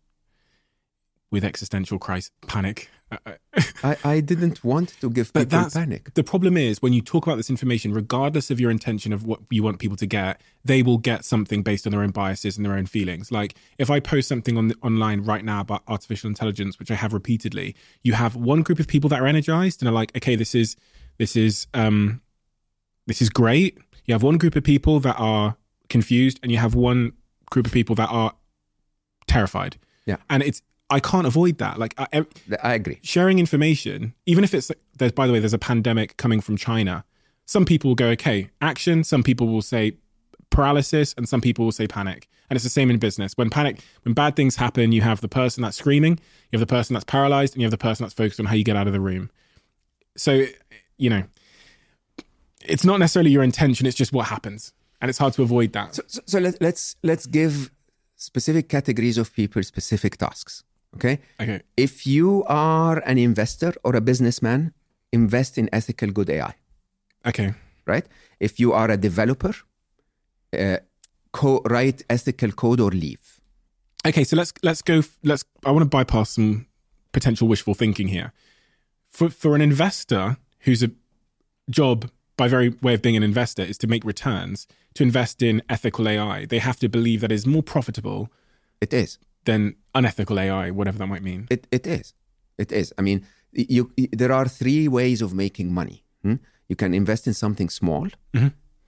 with 1.31 1.43
existential 1.43 1.99
crisis 1.99 2.31
panic. 2.47 2.89
Uh, 3.11 3.17
uh, 3.25 3.61
I, 3.83 3.97
I 4.03 4.19
didn't 4.19 4.63
want 4.63 4.89
to 5.01 5.09
give 5.09 5.33
But 5.33 5.49
people 5.49 5.69
panic. 5.71 6.13
the 6.13 6.23
problem 6.23 6.57
is 6.57 6.81
when 6.81 6.93
you 6.93 7.01
talk 7.01 7.25
about 7.25 7.37
this 7.37 7.49
information, 7.49 7.91
regardless 7.93 8.51
of 8.51 8.59
your 8.59 8.69
intention 8.71 9.13
of 9.13 9.25
what 9.25 9.39
you 9.49 9.63
want 9.63 9.79
people 9.79 9.97
to 9.97 10.05
get, 10.05 10.41
they 10.63 10.83
will 10.83 10.97
get 10.99 11.25
something 11.25 11.63
based 11.63 11.87
on 11.87 11.91
their 11.91 12.01
own 12.01 12.11
biases 12.11 12.57
and 12.57 12.65
their 12.65 12.73
own 12.73 12.85
feelings. 12.85 13.31
Like 13.31 13.55
if 13.77 13.89
I 13.89 13.99
post 13.99 14.27
something 14.27 14.57
on 14.57 14.67
the, 14.69 14.75
online 14.83 15.21
right 15.21 15.43
now 15.43 15.61
about 15.61 15.83
artificial 15.87 16.27
intelligence, 16.27 16.77
which 16.79 16.91
I 16.91 16.95
have 16.95 17.13
repeatedly, 17.13 17.75
you 18.03 18.13
have 18.13 18.35
one 18.35 18.61
group 18.61 18.79
of 18.79 18.87
people 18.87 19.09
that 19.09 19.19
are 19.19 19.27
energized 19.27 19.81
and 19.81 19.89
are 19.89 19.93
like, 19.93 20.15
okay, 20.15 20.35
this 20.35 20.53
is 20.53 20.75
this 21.17 21.35
is 21.35 21.67
um 21.73 22.21
this 23.07 23.21
is 23.21 23.29
great. 23.29 23.77
You 24.05 24.13
have 24.13 24.23
one 24.23 24.37
group 24.37 24.55
of 24.55 24.63
people 24.63 24.99
that 25.01 25.15
are 25.17 25.57
confused, 25.89 26.39
and 26.43 26.51
you 26.51 26.57
have 26.59 26.75
one 26.75 27.13
group 27.51 27.65
of 27.65 27.71
people 27.73 27.95
that 27.95 28.09
are 28.09 28.33
terrified. 29.27 29.77
Yeah. 30.05 30.17
and 30.29 30.41
it's 30.41 30.61
I 30.89 30.99
can't 30.99 31.27
avoid 31.27 31.59
that. 31.59 31.77
Like 31.77 31.93
I, 31.97 32.25
I 32.63 32.73
agree. 32.73 32.99
sharing 33.03 33.39
information, 33.39 34.13
even 34.25 34.43
if 34.43 34.53
it's 34.53 34.71
there's 34.97 35.11
by 35.11 35.27
the 35.27 35.33
way, 35.33 35.39
there's 35.39 35.53
a 35.53 35.59
pandemic 35.59 36.17
coming 36.17 36.41
from 36.41 36.57
China. 36.57 37.05
Some 37.45 37.65
people 37.65 37.89
will 37.89 37.95
go, 37.95 38.07
okay, 38.09 38.49
action. 38.61 39.03
Some 39.03 39.23
people 39.23 39.47
will 39.47 39.61
say 39.61 39.97
paralysis, 40.49 41.13
and 41.17 41.27
some 41.27 41.41
people 41.41 41.65
will 41.65 41.71
say 41.71 41.87
panic. 41.87 42.27
And 42.49 42.57
it's 42.57 42.63
the 42.63 42.69
same 42.69 42.89
in 42.89 42.97
business. 42.97 43.33
When 43.35 43.49
panic, 43.49 43.79
when 44.03 44.13
bad 44.13 44.35
things 44.35 44.55
happen, 44.55 44.91
you 44.91 45.01
have 45.01 45.21
the 45.21 45.27
person 45.27 45.61
that's 45.61 45.77
screaming, 45.77 46.19
you 46.51 46.59
have 46.59 46.67
the 46.67 46.71
person 46.71 46.93
that's 46.95 47.05
paralyzed, 47.05 47.53
and 47.53 47.61
you 47.61 47.65
have 47.65 47.71
the 47.71 47.77
person 47.77 48.03
that's 48.03 48.13
focused 48.13 48.39
on 48.39 48.47
how 48.47 48.55
you 48.55 48.63
get 48.63 48.75
out 48.75 48.87
of 48.87 48.93
the 48.93 48.99
room. 48.99 49.29
So, 50.17 50.45
you 50.97 51.09
know, 51.09 51.23
it's 52.65 52.83
not 52.83 52.99
necessarily 52.99 53.31
your 53.31 53.43
intention; 53.43 53.85
it's 53.85 53.95
just 53.95 54.11
what 54.11 54.27
happens, 54.27 54.73
and 54.99 55.09
it's 55.09 55.19
hard 55.19 55.33
to 55.33 55.43
avoid 55.43 55.73
that. 55.73 55.95
So, 55.95 56.03
so, 56.07 56.21
so 56.25 56.39
let, 56.39 56.59
let's 56.61 56.95
let's 57.03 57.27
give 57.27 57.71
specific 58.15 58.67
categories 58.67 59.17
of 59.17 59.33
people 59.33 59.61
specific 59.63 60.17
tasks. 60.17 60.63
Okay. 60.95 61.19
okay, 61.39 61.61
If 61.77 62.05
you 62.07 62.43
are 62.47 62.97
an 63.05 63.17
investor 63.17 63.73
or 63.83 63.95
a 63.95 64.01
businessman, 64.01 64.73
invest 65.11 65.57
in 65.57 65.69
ethical 65.71 66.09
good 66.11 66.29
AI. 66.29 66.53
okay, 67.25 67.53
right? 67.85 68.05
If 68.39 68.59
you 68.59 68.73
are 68.73 68.89
a 68.91 68.97
developer, 68.97 69.53
uh, 70.57 70.77
co- 71.31 71.61
write 71.69 72.03
ethical 72.09 72.51
code 72.51 72.79
or 72.79 72.91
leave. 72.91 73.39
okay. 74.07 74.23
So 74.23 74.35
let's 74.35 74.53
let's 74.63 74.81
go. 74.81 75.01
Let's. 75.23 75.43
I 75.65 75.71
want 75.71 75.83
to 75.83 75.89
bypass 75.97 76.31
some 76.31 76.65
potential 77.11 77.47
wishful 77.47 77.73
thinking 77.75 78.07
here. 78.09 78.31
For 79.09 79.29
for 79.29 79.55
an 79.55 79.61
investor 79.61 80.37
whose 80.65 80.83
job 81.69 82.09
by 82.37 82.47
very 82.47 82.69
way 82.81 82.93
of 82.93 83.01
being 83.01 83.17
an 83.17 83.23
investor 83.23 83.63
is 83.63 83.77
to 83.77 83.87
make 83.87 84.03
returns, 84.05 84.67
to 84.95 85.03
invest 85.03 85.41
in 85.41 85.61
ethical 85.69 86.07
AI, 86.07 86.45
they 86.45 86.59
have 86.59 86.79
to 86.79 86.87
believe 86.89 87.19
that 87.21 87.31
is 87.31 87.45
more 87.45 87.63
profitable 87.63 88.29
It 88.81 88.93
is. 88.93 89.17
Than 89.45 89.75
unethical 89.95 90.39
AI, 90.39 90.71
whatever 90.71 90.97
that 90.97 91.07
might 91.07 91.23
mean. 91.23 91.47
It 91.49 91.67
it 91.71 91.87
is, 91.87 92.13
it 92.57 92.71
is. 92.71 92.93
I 92.97 93.01
mean, 93.01 93.25
you, 93.51 93.91
there 94.11 94.31
are 94.31 94.47
three 94.47 94.87
ways 94.87 95.21
of 95.21 95.33
making 95.33 95.73
money. 95.73 96.03
hmm? 96.23 96.35
You 96.67 96.75
can 96.75 96.93
invest 96.93 97.27
in 97.27 97.33
something 97.33 97.69
small. 97.69 98.07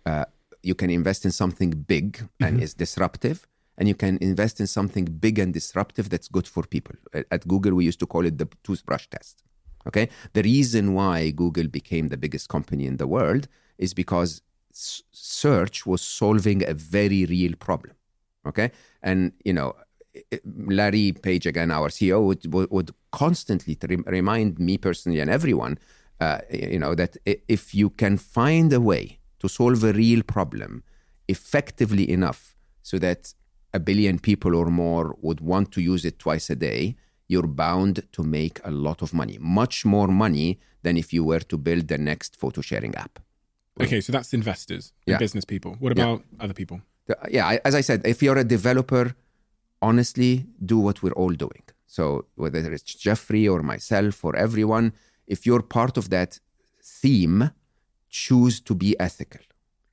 Uh, 0.05 0.25
you 0.63 0.75
can 0.75 0.89
invest 0.89 1.25
in 1.25 1.31
something 1.31 1.71
big 1.71 2.27
and 2.39 2.61
is 2.61 2.73
disruptive. 2.75 3.47
And 3.77 3.87
you 3.87 3.95
can 3.95 4.17
invest 4.21 4.59
in 4.59 4.67
something 4.67 5.05
big 5.05 5.39
and 5.39 5.51
disruptive 5.53 6.09
that's 6.09 6.27
good 6.27 6.47
for 6.47 6.63
people. 6.63 6.95
At, 7.13 7.25
at 7.31 7.47
Google, 7.47 7.73
we 7.73 7.85
used 7.85 7.99
to 8.01 8.05
call 8.05 8.25
it 8.25 8.37
the 8.37 8.47
toothbrush 8.63 9.07
test. 9.07 9.43
Okay. 9.87 10.09
The 10.33 10.43
reason 10.43 10.93
why 10.93 11.31
Google 11.31 11.67
became 11.67 12.09
the 12.09 12.17
biggest 12.17 12.49
company 12.49 12.85
in 12.85 12.97
the 12.97 13.07
world 13.07 13.47
is 13.79 13.95
because 13.95 14.43
s- 14.71 15.01
search 15.11 15.87
was 15.87 16.01
solving 16.03 16.63
a 16.67 16.75
very 16.75 17.25
real 17.25 17.53
problem. 17.55 17.95
Okay. 18.45 18.71
And, 19.01 19.31
you 19.43 19.53
know, 19.53 19.73
Larry 20.45 21.11
Page, 21.13 21.45
again, 21.45 21.71
our 21.71 21.89
CEO, 21.89 22.23
would, 22.25 22.53
would, 22.53 22.69
would 22.71 22.91
constantly 23.11 23.77
rem- 23.89 24.03
remind 24.07 24.59
me 24.59 24.77
personally 24.77 25.19
and 25.19 25.29
everyone, 25.29 25.77
uh, 26.19 26.39
you 26.51 26.79
know, 26.79 26.95
that 26.95 27.17
if 27.25 27.73
you 27.73 27.89
can 27.91 28.17
find 28.17 28.73
a 28.73 28.81
way 28.81 29.19
to 29.39 29.47
solve 29.47 29.83
a 29.83 29.93
real 29.93 30.21
problem 30.23 30.83
effectively 31.27 32.09
enough 32.09 32.55
so 32.83 32.99
that 32.99 33.33
a 33.73 33.79
billion 33.79 34.19
people 34.19 34.55
or 34.55 34.65
more 34.65 35.15
would 35.21 35.39
want 35.39 35.71
to 35.71 35.81
use 35.81 36.03
it 36.05 36.19
twice 36.19 36.49
a 36.49 36.55
day, 36.55 36.95
you're 37.27 37.47
bound 37.47 38.03
to 38.11 38.23
make 38.23 38.59
a 38.65 38.71
lot 38.71 39.01
of 39.01 39.13
money, 39.13 39.37
much 39.39 39.85
more 39.85 40.07
money 40.07 40.59
than 40.83 40.97
if 40.97 41.13
you 41.13 41.23
were 41.23 41.39
to 41.39 41.57
build 41.57 41.87
the 41.87 41.97
next 41.97 42.35
photo 42.35 42.59
sharing 42.61 42.93
app. 42.95 43.19
Okay, 43.79 44.01
so 44.01 44.11
that's 44.11 44.33
investors 44.33 44.91
and 45.07 45.13
Yeah. 45.13 45.17
business 45.17 45.45
people. 45.45 45.75
What 45.79 45.95
Yeah. 45.97 46.03
about 46.03 46.25
other 46.39 46.53
people? 46.53 46.81
The- 47.07 47.17
yeah, 47.31 47.47
I- 47.47 47.61
as 47.63 47.73
I 47.75 47.81
said, 47.81 48.01
if 48.05 48.21
you're 48.21 48.37
a 48.37 48.43
developer, 48.43 49.15
honestly, 49.81 50.45
do 50.65 50.77
what 50.77 51.01
we're 51.01 51.11
all 51.13 51.33
doing. 51.33 51.63
So 51.87 52.25
whether 52.35 52.71
it's 52.71 52.95
Geoffrey 52.95 53.47
or 53.47 53.61
myself 53.63 54.23
or 54.23 54.35
everyone, 54.35 54.93
if 55.27 55.45
you're 55.45 55.61
part 55.61 55.97
of 55.97 56.09
that 56.09 56.39
theme, 56.83 57.51
choose 58.09 58.59
to 58.61 58.75
be 58.75 58.99
ethical. 58.99 59.41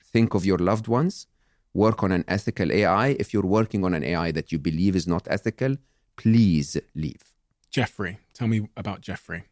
Think 0.05 0.35
of 0.35 0.45
your 0.45 0.59
loved 0.59 0.89
ones. 0.89 1.27
Work 1.75 2.03
on 2.03 2.13
an 2.13 2.25
ethical 2.29 2.73
AI. 2.73 3.09
If 3.19 3.33
you're 3.33 3.43
working 3.47 3.85
on 3.85 3.95
an 3.95 4.05
AI 4.05 4.33
that 4.33 4.53
you 4.53 4.59
believe 4.59 4.97
is 4.97 5.07
not 5.07 5.27
ethical, 5.31 5.77
please 6.17 6.77
leave. 6.95 7.23
Geoffrey, 7.71 8.19
tell 8.33 8.49
me 8.49 8.69
about 8.77 9.01
Geoffrey. 9.01 9.45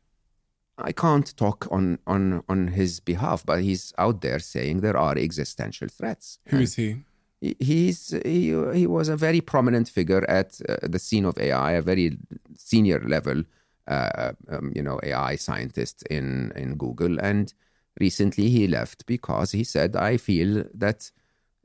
I 0.79 0.93
can't 0.93 1.35
talk 1.37 1.67
on 1.71 1.99
on 2.07 2.43
on 2.49 2.69
his 2.69 3.01
behalf, 3.01 3.45
but 3.47 3.63
he's 3.63 3.95
out 3.97 4.21
there 4.21 4.39
saying 4.39 4.81
there 4.81 4.97
are 4.97 5.17
existential 5.17 5.89
threats. 5.89 6.39
Who 6.49 6.59
is 6.59 6.75
he? 6.75 7.03
He- 7.41 7.57
he's 7.61 8.11
he, 8.25 8.55
he 8.75 8.87
was 8.87 9.09
a 9.09 9.17
very 9.17 9.41
prominent 9.41 9.89
figure 9.89 10.25
at 10.29 10.61
uh, 10.69 10.77
the 10.83 10.99
scene 10.99 11.25
of 11.25 11.39
AI, 11.39 11.73
a 11.73 11.83
very 11.83 12.19
senior 12.57 13.01
level, 13.01 13.45
uh, 13.89 14.33
um, 14.49 14.73
you 14.75 14.83
know, 14.83 14.99
AI 15.03 15.37
scientist 15.37 16.03
in 16.11 16.53
in 16.57 16.77
Google. 16.77 17.21
And 17.21 17.53
recently 18.01 18.49
he 18.51 18.67
left 18.67 19.07
because 19.07 19.53
he 19.53 19.65
said, 19.65 19.97
"I 19.97 20.17
feel 20.17 20.65
that 20.75 21.11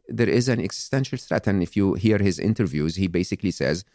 there 0.08 0.30
is 0.30 0.50
an 0.50 0.60
existential 0.62 1.18
threat." 1.18 1.48
And 1.48 1.64
if 1.64 1.76
you 1.78 1.94
hear 1.96 2.18
his 2.20 2.40
interviews, 2.40 2.96
he 2.96 3.08
basically 3.08 3.52
says. 3.52 3.86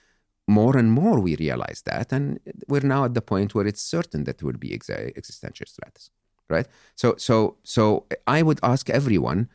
More 0.48 0.76
and 0.76 0.92
more, 0.92 1.18
we 1.18 1.34
realize 1.36 1.82
that, 1.86 2.12
and 2.12 2.38
we're 2.68 2.80
now 2.86 3.04
at 3.04 3.14
the 3.14 3.20
point 3.20 3.52
where 3.54 3.66
it's 3.66 3.82
certain 3.82 4.24
that 4.24 4.38
there 4.38 4.46
will 4.46 4.58
be 4.58 4.72
ex- 4.72 4.88
existential 4.90 5.66
threats, 5.68 6.10
right? 6.48 6.68
So, 6.94 7.16
so, 7.18 7.56
so, 7.64 8.06
I 8.28 8.42
would 8.42 8.60
ask 8.62 8.88
everyone: 8.88 9.48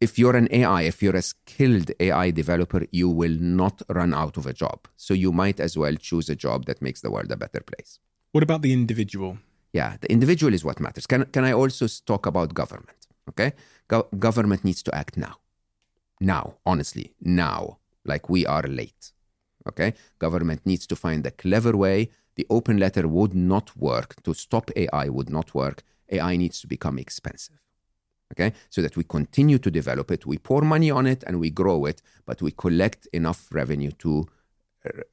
if 0.00 0.18
you're 0.18 0.36
an 0.36 0.48
AI, 0.50 0.82
if 0.82 1.02
you're 1.02 1.16
a 1.16 1.22
skilled 1.22 1.90
AI 2.00 2.30
developer, 2.30 2.86
you 2.90 3.08
will 3.08 3.36
not 3.40 3.82
run 3.88 4.12
out 4.14 4.36
of 4.36 4.46
a 4.46 4.52
job. 4.52 4.86
So 4.96 5.14
you 5.14 5.32
might 5.32 5.60
as 5.60 5.76
well 5.76 5.94
choose 5.94 6.28
a 6.28 6.36
job 6.36 6.66
that 6.66 6.82
makes 6.82 7.00
the 7.00 7.10
world 7.10 7.30
a 7.32 7.36
better 7.36 7.60
place. 7.60 7.98
What 8.32 8.42
about 8.42 8.62
the 8.62 8.72
individual? 8.72 9.38
Yeah, 9.72 9.96
the 10.00 10.10
individual 10.10 10.52
is 10.54 10.64
what 10.64 10.80
matters. 10.80 11.06
Can, 11.06 11.24
can 11.26 11.44
I 11.44 11.52
also 11.52 11.86
talk 12.06 12.26
about 12.26 12.54
government? 12.54 13.06
Okay. 13.30 13.52
Go- 13.88 14.08
government 14.18 14.64
needs 14.64 14.82
to 14.84 14.94
act 14.94 15.16
now. 15.16 15.36
Now, 16.20 16.54
honestly, 16.64 17.14
now, 17.20 17.78
like 18.04 18.28
we 18.28 18.46
are 18.46 18.62
late. 18.62 19.12
Okay. 19.68 19.94
Government 20.18 20.60
needs 20.64 20.86
to 20.88 20.96
find 20.96 21.26
a 21.26 21.30
clever 21.30 21.76
way. 21.76 22.10
The 22.36 22.46
open 22.50 22.78
letter 22.78 23.08
would 23.08 23.34
not 23.34 23.76
work. 23.76 24.22
To 24.24 24.34
stop 24.34 24.70
AI 24.76 25.08
would 25.08 25.30
not 25.30 25.54
work. 25.54 25.82
AI 26.10 26.36
needs 26.36 26.60
to 26.60 26.66
become 26.66 26.98
expensive 26.98 27.63
okay 28.32 28.52
so 28.70 28.82
that 28.82 28.96
we 28.96 29.04
continue 29.04 29.58
to 29.58 29.70
develop 29.70 30.10
it 30.10 30.26
we 30.26 30.38
pour 30.38 30.62
money 30.62 30.90
on 30.90 31.06
it 31.06 31.22
and 31.26 31.40
we 31.40 31.50
grow 31.50 31.84
it 31.84 32.02
but 32.26 32.40
we 32.42 32.50
collect 32.50 33.06
enough 33.12 33.48
revenue 33.52 33.90
to 33.92 34.26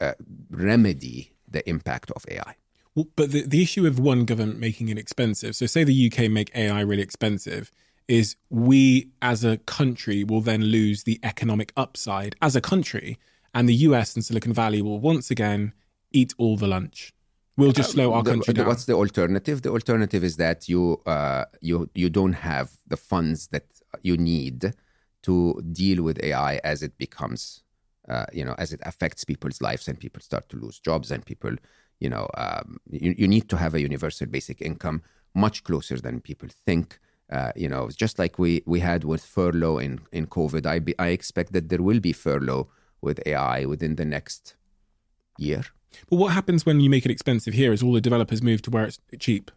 uh, 0.01 0.13
remedy 0.49 1.31
the 1.47 1.67
impact 1.69 2.11
of 2.11 2.25
ai 2.29 2.55
Well, 2.95 3.07
but 3.15 3.31
the, 3.31 3.43
the 3.43 3.61
issue 3.61 3.85
of 3.87 3.99
one 3.99 4.25
government 4.25 4.59
making 4.59 4.89
it 4.89 4.97
expensive, 4.97 5.55
so 5.55 5.65
say 5.65 5.83
the 5.83 6.11
UK 6.11 6.29
make 6.29 6.53
AI 6.53 6.81
really 6.81 7.01
expensive, 7.01 7.71
is 8.07 8.35
we 8.49 9.09
as 9.21 9.45
a 9.45 9.57
country 9.57 10.25
will 10.25 10.41
then 10.41 10.63
lose 10.65 11.03
the 11.03 11.19
economic 11.23 11.71
upside 11.77 12.35
as 12.41 12.55
a 12.55 12.61
country, 12.61 13.17
and 13.53 13.69
the 13.69 13.75
US 13.87 14.15
and 14.15 14.25
Silicon 14.25 14.53
Valley 14.53 14.81
will 14.81 14.99
once 14.99 15.31
again 15.31 15.73
eat 16.11 16.33
all 16.37 16.57
the 16.57 16.67
lunch. 16.67 17.13
We'll 17.61 17.71
just 17.81 17.91
slow 17.91 18.07
our 18.13 18.23
The- 18.23 18.31
country 18.31 18.53
down. 18.53 18.67
what's 18.69 18.85
the 18.85 18.93
alternative? 19.03 19.57
The 19.61 19.71
alternative 19.79 20.23
is 20.29 20.35
that 20.45 20.59
you 20.71 20.81
uh, 21.15 21.43
you 21.69 21.77
you 22.01 22.09
don't 22.19 22.37
have 22.51 22.67
the 22.93 22.97
funds 22.97 23.39
that 23.53 23.65
you 24.09 24.15
need 24.17 24.59
to 25.27 25.35
deal 25.81 25.99
with 26.07 26.17
ai 26.29 26.53
as 26.71 26.81
it 26.87 26.93
becomes 27.05 27.41
uh, 28.13 28.25
you 28.37 28.43
know 28.47 28.55
as 28.63 28.69
it 28.75 28.81
affects 28.91 29.21
people's 29.31 29.59
lives 29.67 29.87
and 29.87 29.95
people 30.05 30.21
start 30.29 30.45
to 30.51 30.57
lose 30.63 30.77
jobs 30.89 31.07
and 31.13 31.21
people 31.31 31.53
you 32.03 32.09
know 32.13 32.25
um, 32.43 32.67
you, 32.89 33.11
you 33.21 33.27
need 33.35 33.45
to 33.53 33.57
have 33.63 33.73
a 33.75 33.81
universal 33.89 34.27
basic 34.37 34.57
income 34.69 34.97
much 35.45 35.57
closer 35.63 35.97
than 36.05 36.19
people 36.29 36.49
think. 36.67 36.87
Uh, 37.37 37.51
you 37.63 37.69
know 37.73 37.83
just 38.03 38.15
like 38.19 38.33
we 38.43 38.51
we 38.73 38.79
had 38.91 39.01
with 39.11 39.23
furlough 39.35 39.77
in 39.87 39.93
in 40.17 40.23
covid 40.37 40.63
i 40.65 40.79
be, 40.87 40.93
i 40.99 41.07
expect 41.19 41.49
that 41.53 41.65
there 41.69 41.83
will 41.89 42.01
be 42.09 42.13
furlough 42.25 42.65
with 43.05 43.17
ai 43.25 43.59
within 43.73 43.93
the 43.95 44.03
next 44.15 44.43
year 45.47 45.63
But 46.09 46.17
what 46.17 46.33
happens 46.33 46.65
when 46.65 46.79
you 46.79 46.89
make 46.89 47.05
it 47.05 47.11
expensive 47.11 47.53
here 47.53 47.71
is 47.73 47.83
all 47.83 47.93
the 47.93 48.01
developers 48.01 48.41
move 48.41 48.61
to 48.63 48.69
where 48.69 48.85
it's 48.85 48.99
cheap. 49.19 49.51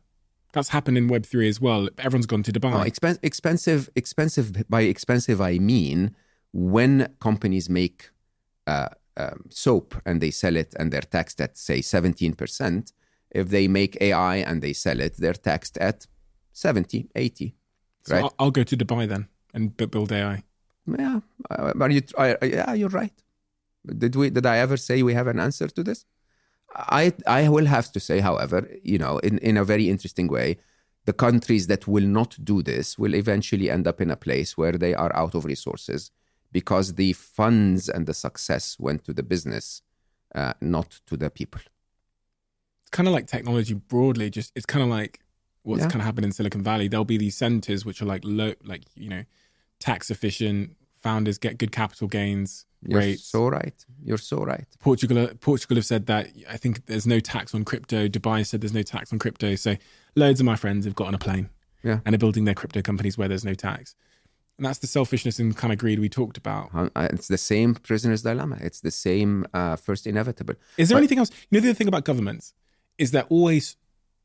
That's 0.52 0.69
happened 0.69 0.97
in 0.97 1.09
Web3 1.09 1.48
as 1.48 1.61
well. 1.61 1.89
Everyone's 1.98 2.27
gone 2.27 2.44
to 2.44 2.52
Dubai. 2.52 2.70
No, 2.70 2.78
expen- 2.78 3.19
expensive, 3.23 3.90
expensive. 3.97 4.69
By 4.69 4.82
expensive, 4.82 5.40
I 5.40 5.59
mean 5.59 6.15
when 6.52 7.09
companies 7.20 7.69
make 7.69 8.11
uh, 8.66 8.89
um, 9.16 9.47
soap 9.51 9.97
and 10.06 10.20
they 10.20 10.31
sell 10.31 10.56
it 10.56 10.74
and 10.78 10.93
they're 10.93 11.01
taxed 11.02 11.40
at 11.40 11.59
say 11.59 11.81
seventeen 11.82 12.35
percent. 12.35 12.93
If 13.31 13.48
they 13.48 13.66
make 13.66 13.98
AI 14.01 14.36
and 14.36 14.62
they 14.62 14.73
sell 14.73 15.01
it, 15.01 15.16
they're 15.16 15.32
taxed 15.35 15.77
at 15.78 16.06
70, 16.52 17.09
80. 17.16 17.56
so 18.05 18.15
right? 18.15 18.23
I'll, 18.23 18.35
I'll 18.39 18.51
go 18.52 18.62
to 18.62 18.77
Dubai 18.77 19.09
then 19.09 19.27
and 19.52 19.77
bu- 19.77 19.89
build 19.89 20.12
AI. 20.12 20.44
Yeah, 20.86 21.20
uh, 21.51 21.73
are 21.81 21.90
you? 21.90 22.02
Uh, 22.16 22.35
yeah, 22.43 22.73
you're 22.74 22.90
right. 22.90 23.12
Did 23.86 24.15
we? 24.15 24.31
Did 24.31 24.47
I 24.47 24.59
ever 24.59 24.77
say 24.77 25.02
we 25.02 25.15
have 25.15 25.27
an 25.27 25.40
answer 25.40 25.66
to 25.66 25.82
this? 25.82 26.05
I 26.75 27.13
I 27.27 27.49
will 27.49 27.67
have 27.67 27.91
to 27.93 28.01
say, 28.01 28.21
however, 28.21 28.69
you 28.83 28.99
know, 28.99 29.19
in 29.19 29.39
in 29.39 29.57
a 29.57 29.65
very 29.65 29.89
interesting 29.89 30.29
way, 30.29 30.59
the 31.05 31.13
countries 31.13 31.67
that 31.69 31.87
will 31.87 32.07
not 32.07 32.37
do 32.43 32.63
this 32.63 32.99
will 32.99 33.15
eventually 33.15 33.71
end 33.71 33.87
up 33.87 34.01
in 34.01 34.11
a 34.11 34.17
place 34.17 34.57
where 34.57 34.73
they 34.73 34.95
are 34.95 35.15
out 35.15 35.35
of 35.35 35.45
resources 35.45 36.11
because 36.53 36.95
the 36.95 37.13
funds 37.13 37.89
and 37.89 38.07
the 38.07 38.15
success 38.15 38.77
went 38.79 39.05
to 39.05 39.13
the 39.13 39.23
business, 39.23 39.83
uh, 40.35 40.55
not 40.61 41.01
to 41.07 41.17
the 41.17 41.29
people. 41.31 41.61
It's 42.83 42.91
kind 42.91 43.09
of 43.09 43.15
like 43.15 43.27
technology 43.27 43.75
broadly. 43.75 44.31
Just 44.31 44.53
it's 44.57 44.67
kind 44.67 44.83
of 44.83 44.89
like 44.89 45.21
what's 45.63 45.83
Yeah. 45.83 45.89
kind 45.91 46.01
of 46.01 46.07
happened 46.07 46.27
in 46.27 46.33
Silicon 46.33 46.63
Valley. 46.63 46.89
There'll 46.89 47.05
be 47.05 47.19
these 47.19 47.37
centers 47.37 47.85
which 47.85 48.01
are 48.03 48.07
like 48.07 48.23
low, 48.25 48.55
like 48.65 48.83
you 48.95 49.09
know, 49.09 49.25
tax 49.81 50.11
efficient. 50.11 50.77
Founders 51.05 51.39
get 51.39 51.59
good 51.59 51.71
capital 51.71 52.09
gains 52.09 52.67
You're 52.83 52.99
rates. 53.01 53.25
so 53.25 53.47
right. 53.49 53.79
You're 54.03 54.19
so 54.33 54.39
right. 54.53 54.67
Portugal 54.81 55.29
Portugal 55.41 55.77
have 55.77 55.87
said 55.87 56.07
that 56.07 56.25
I 56.51 56.57
think 56.57 56.87
there's 56.87 57.07
no 57.07 57.21
tax 57.21 57.55
on 57.55 57.65
crypto. 57.65 58.09
Dubai 58.09 58.45
said 58.47 58.61
there's 58.63 58.73
no 58.81 58.83
tax 58.83 59.13
on 59.13 59.19
crypto. 59.19 59.55
So 59.55 59.77
loads 60.17 60.41
of 60.41 60.47
my 60.47 60.57
friends 60.57 60.85
have 60.87 60.95
got 61.01 61.09
on 61.09 61.15
a 61.15 61.19
plane 61.27 61.51
Yeah. 61.83 62.01
and 62.05 62.15
are 62.15 62.19
building 62.25 62.45
their 62.47 62.55
crypto 62.55 62.81
companies 62.83 63.17
where 63.19 63.29
there's 63.29 63.45
no 63.45 63.55
tax. 63.55 63.95
And 64.57 64.65
that's 64.67 64.79
the 64.79 64.87
selfishness 64.87 65.39
and 65.41 65.55
kind 65.57 65.73
of 65.75 65.79
greed 65.79 65.99
we 65.99 66.09
talked 66.09 66.39
about. 66.45 66.71
Uh, 66.75 67.09
It's 67.13 67.29
the 67.29 67.39
same 67.39 67.75
prisoner's 67.75 68.23
dilemma. 68.23 68.57
It's 68.61 68.81
the 68.81 68.93
same 68.93 69.47
uh, 69.53 69.77
first 69.77 70.07
inevitable. 70.07 70.55
Is 70.79 70.89
there 70.89 70.95
But- 70.97 71.01
anything 71.05 71.19
else? 71.19 71.31
You 71.51 71.57
know, 71.57 71.61
the 71.61 71.69
other 71.71 71.75
thing 71.81 71.89
about 71.89 72.05
governments 72.05 72.55
is 72.97 73.11
they're 73.11 73.31
always 73.39 73.77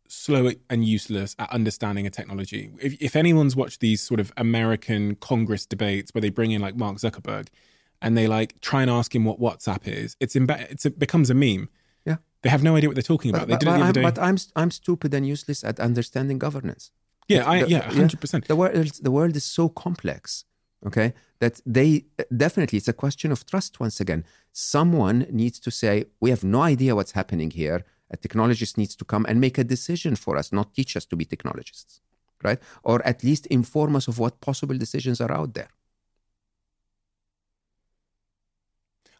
slow 0.09 0.51
and 0.69 0.83
useless 0.83 1.35
at 1.39 1.49
understanding 1.51 2.05
a 2.07 2.09
technology. 2.09 2.71
If, 2.81 3.01
if 3.01 3.15
anyone's 3.15 3.55
watched 3.55 3.79
these 3.79 4.01
sort 4.01 4.19
of 4.19 4.33
American 4.35 5.15
Congress 5.15 5.65
debates 5.65 6.13
where 6.13 6.21
they 6.21 6.29
bring 6.29 6.51
in 6.51 6.61
like 6.61 6.75
Mark 6.75 6.97
Zuckerberg 6.97 7.47
and 8.01 8.17
they 8.17 8.27
like 8.27 8.59
try 8.59 8.81
and 8.81 8.89
ask 8.89 9.13
him 9.13 9.23
what 9.23 9.39
WhatsApp 9.39 9.87
is, 9.87 10.17
it's 10.19 10.35
imbe- 10.35 10.69
it's 10.71 10.85
it 10.85 10.97
becomes 10.99 11.29
a 11.29 11.33
meme. 11.33 11.69
Yeah. 12.05 12.17
They 12.41 12.49
have 12.49 12.63
no 12.63 12.75
idea 12.75 12.89
what 12.89 12.95
they're 12.95 13.03
talking 13.03 13.29
about. 13.29 13.47
But, 13.47 13.59
they 13.59 13.65
but, 13.65 13.77
did 13.77 13.89
it 13.89 13.93
the 13.93 13.99
I'm, 13.99 14.13
but 14.13 14.19
I'm 14.19 14.37
I'm 14.55 14.71
stupid 14.71 15.13
and 15.13 15.27
useless 15.27 15.63
at 15.63 15.79
understanding 15.79 16.39
governance. 16.39 16.91
yeah, 17.27 17.47
I, 17.47 17.63
The- 17.63 17.69
yeah, 17.69 17.81
hundred 17.81 18.19
percent. 18.19 18.47
The 18.47 18.55
world 18.55 18.91
the 19.01 19.11
world 19.11 19.35
is 19.35 19.43
so 19.45 19.69
complex. 19.69 20.45
Okay, 20.85 21.13
that 21.39 21.59
they 21.65 22.05
definitely 22.35 22.77
it's 22.77 22.87
a 22.87 22.93
question 22.93 23.31
of 23.33 23.45
trust 23.45 23.79
once 23.81 23.99
again 23.99 24.23
someone 24.53 25.27
needs 25.29 25.59
to 25.59 25.69
say 25.69 26.05
we 26.21 26.29
have 26.29 26.43
no 26.43 26.61
idea 26.61 26.95
what's 26.95 27.11
happening 27.11 27.51
here 27.51 27.83
a 28.11 28.17
technologist 28.17 28.77
needs 28.77 28.95
to 28.95 29.05
come 29.05 29.25
and 29.29 29.39
make 29.39 29.57
a 29.57 29.63
decision 29.63 30.15
for 30.15 30.37
us 30.37 30.51
not 30.51 30.73
teach 30.73 30.95
us 30.95 31.05
to 31.05 31.15
be 31.15 31.25
technologists 31.25 32.01
right 32.43 32.59
or 32.83 33.05
at 33.05 33.23
least 33.23 33.45
inform 33.47 33.95
us 33.95 34.07
of 34.07 34.19
what 34.19 34.39
possible 34.41 34.77
decisions 34.77 35.19
are 35.21 35.31
out 35.31 35.53
there 35.53 35.69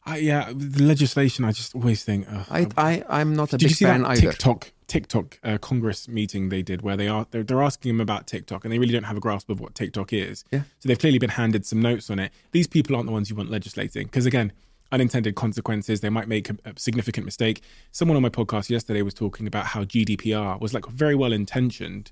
I, 0.05 0.17
yeah, 0.17 0.51
the 0.55 0.83
legislation. 0.83 1.45
I 1.45 1.51
just 1.51 1.75
always 1.75 2.03
think. 2.03 2.25
ugh, 2.31 2.45
I, 2.49 2.67
I 2.77 3.03
i'm 3.09 3.35
not 3.35 3.53
a 3.53 3.57
Did 3.57 3.69
you 3.69 3.75
see 3.75 3.85
fan 3.85 4.01
that 4.01 4.11
either 4.11 4.31
TikTok 4.31 4.71
TikTok 4.87 5.39
uh, 5.43 5.57
Congress 5.59 6.07
meeting 6.07 6.49
they 6.49 6.63
did 6.63 6.81
where 6.81 6.97
they 6.97 7.07
are 7.07 7.27
they're, 7.29 7.43
they're 7.43 7.61
asking 7.61 7.91
them 7.91 8.01
about 8.01 8.25
TikTok 8.25 8.65
and 8.65 8.73
they 8.73 8.79
really 8.79 8.93
don't 8.93 9.03
have 9.03 9.17
a 9.17 9.19
grasp 9.19 9.49
of 9.49 9.59
what 9.59 9.75
TikTok 9.75 10.11
is. 10.11 10.43
Yeah. 10.51 10.61
So 10.79 10.89
they've 10.89 10.97
clearly 10.97 11.19
been 11.19 11.29
handed 11.29 11.65
some 11.65 11.81
notes 11.81 12.09
on 12.09 12.17
it. 12.17 12.31
These 12.51 12.67
people 12.67 12.95
aren't 12.95 13.05
the 13.05 13.11
ones 13.11 13.29
you 13.29 13.35
want 13.35 13.51
legislating 13.51 14.07
because 14.07 14.25
again, 14.25 14.51
unintended 14.91 15.35
consequences. 15.35 16.01
They 16.01 16.09
might 16.09 16.27
make 16.27 16.49
a, 16.49 16.57
a 16.65 16.73
significant 16.77 17.25
mistake. 17.25 17.61
Someone 17.91 18.15
on 18.15 18.23
my 18.23 18.29
podcast 18.29 18.69
yesterday 18.69 19.01
was 19.01 19.13
talking 19.13 19.47
about 19.47 19.67
how 19.67 19.83
GDPR 19.83 20.59
was 20.59 20.73
like 20.73 20.85
very 20.87 21.15
well 21.15 21.31
intentioned. 21.33 22.11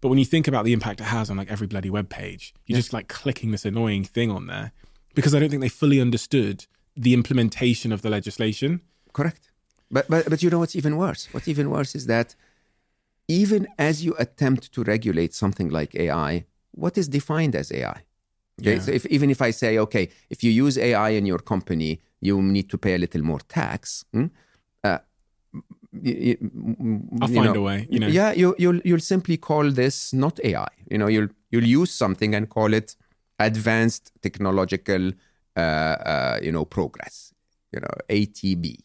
But 0.00 0.08
when 0.08 0.18
you 0.18 0.24
think 0.24 0.46
about 0.46 0.64
the 0.64 0.72
impact 0.72 1.00
it 1.00 1.04
has 1.04 1.28
on 1.30 1.36
like 1.36 1.50
every 1.50 1.66
bloody 1.66 1.90
web 1.90 2.08
page, 2.08 2.54
you're 2.66 2.78
just 2.78 2.92
like 2.92 3.08
clicking 3.08 3.50
this 3.50 3.64
annoying 3.64 4.04
thing 4.04 4.30
on 4.30 4.46
there 4.46 4.72
because 5.14 5.34
I 5.34 5.40
don't 5.40 5.48
think 5.50 5.62
they 5.62 5.68
fully 5.68 6.00
understood 6.00 6.66
the 6.96 7.14
implementation 7.14 7.92
of 7.92 8.02
the 8.02 8.10
legislation. 8.10 8.80
Correct. 9.12 9.50
But, 9.90 10.08
but 10.08 10.28
but 10.28 10.42
you 10.42 10.50
know 10.50 10.58
what's 10.58 10.76
even 10.76 10.96
worse? 10.96 11.28
What's 11.32 11.48
even 11.48 11.70
worse 11.70 11.94
is 11.94 12.06
that 12.06 12.34
even 13.26 13.66
as 13.78 14.04
you 14.04 14.14
attempt 14.18 14.72
to 14.72 14.82
regulate 14.84 15.34
something 15.34 15.68
like 15.68 15.94
AI, 15.94 16.44
what 16.72 16.96
is 16.96 17.08
defined 17.08 17.54
as 17.54 17.70
AI? 17.72 18.02
Okay, 18.60 18.74
Yeah. 18.74 18.80
so 18.80 18.90
if, 18.92 19.06
even 19.06 19.30
if 19.30 19.40
I 19.42 19.50
say, 19.50 19.78
okay, 19.78 20.08
if 20.30 20.42
you 20.42 20.50
use 20.50 20.78
AI 20.78 21.10
in 21.10 21.26
your 21.26 21.38
company, 21.38 22.00
you 22.20 22.42
need 22.42 22.68
to 22.70 22.78
pay 22.78 22.94
a 22.94 22.98
little 22.98 23.22
more 23.22 23.40
tax. 23.48 24.04
hmm? 24.12 24.26
Uh, 24.84 24.98
y- 25.92 26.36
y- 26.40 27.00
I'll 27.20 27.28
you 27.28 27.34
find 27.34 27.54
know, 27.54 27.54
a 27.54 27.60
way, 27.60 27.86
you 27.90 28.00
know. 28.00 28.08
Yeah, 28.08 28.32
you, 28.32 28.54
you'll 28.58 28.80
you'll 28.84 29.00
simply 29.00 29.36
call 29.36 29.70
this 29.70 30.12
not 30.12 30.38
AI. 30.44 30.68
You 30.90 30.98
know, 30.98 31.08
you'll 31.08 31.28
you'll 31.50 31.64
use 31.80 31.90
something 31.90 32.34
and 32.34 32.48
call 32.48 32.74
it 32.74 32.96
advanced 33.38 34.12
technological, 34.20 35.12
uh, 35.56 35.60
uh, 35.60 36.38
you 36.42 36.52
know, 36.52 36.64
progress. 36.64 37.32
You 37.72 37.80
know, 37.80 37.94
ATB. 38.08 38.78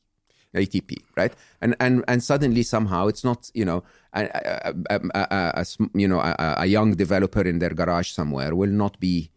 ATP, 0.55 0.97
right? 1.17 1.33
And 1.61 1.75
and 1.79 2.03
and 2.07 2.23
suddenly 2.23 2.61
somehow 2.63 3.07
it's 3.07 3.23
not 3.23 3.49
you 3.55 3.65
know 3.65 3.83
a, 4.13 4.73
a, 4.91 4.99
a, 5.15 5.61
a, 5.61 5.65
you 5.95 6.07
know 6.07 6.19
a, 6.19 6.35
a 6.59 6.65
young 6.67 6.95
developer 6.95 7.41
in 7.41 7.57
their 7.59 7.71
garage 7.73 8.11
somewhere 8.11 8.53
will 8.55 8.69
not 8.69 8.99
be 8.99 9.31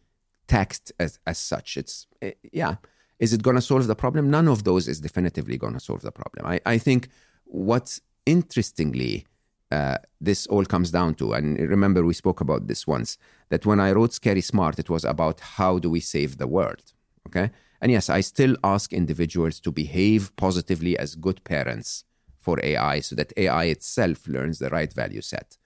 taxed 0.47 0.93
as 0.99 1.19
as 1.27 1.39
such. 1.39 1.79
It's 1.79 2.07
eh, 2.21 2.33
yeah. 2.53 2.77
Is 3.19 3.33
it 3.33 3.43
going 3.43 3.57
to 3.57 3.63
solve 3.63 3.87
the 3.87 3.95
problem? 3.95 4.31
None 4.31 4.49
of 4.49 4.65
those 4.65 4.89
is 4.89 5.01
definitively 5.01 5.57
going 5.57 5.75
to 5.75 5.81
solve 5.81 6.03
the 6.03 6.13
problem. 6.13 6.47
I 6.47 6.61
I 6.75 6.79
think 6.79 7.09
what 7.45 7.99
interestingly 8.25 9.27
uh, 9.71 9.99
this 10.21 10.47
all 10.47 10.65
comes 10.65 10.91
down 10.91 11.15
to, 11.15 11.33
and 11.33 11.59
remember 11.59 12.05
we 12.05 12.15
spoke 12.15 12.41
about 12.41 12.67
this 12.67 12.87
once, 12.87 13.19
that 13.49 13.67
when 13.67 13.81
I 13.81 13.93
wrote 13.93 14.13
Scary 14.13 14.41
Smart, 14.41 14.79
it 14.79 14.91
was 14.91 15.05
about 15.05 15.41
how 15.41 15.79
do 15.79 15.91
we 15.91 16.01
save 16.01 16.39
the 16.39 16.47
world. 16.47 16.93
Okay. 17.27 17.51
And 17.81 17.93
yes, 17.93 18.09
I 18.09 18.21
still 18.21 18.57
ask 18.65 18.93
individuals 18.93 19.61
to 19.61 19.71
behave 19.73 20.35
positively 20.37 20.99
as 20.99 21.15
good 21.15 21.43
parents 21.45 22.05
for 22.41 22.59
AI 22.63 23.01
so 23.01 23.17
that 23.17 23.33
AI 23.37 23.65
itself 23.65 24.29
learns 24.29 24.59
the 24.59 24.71
right 24.71 24.93
value 24.93 25.21
set. 25.21 25.59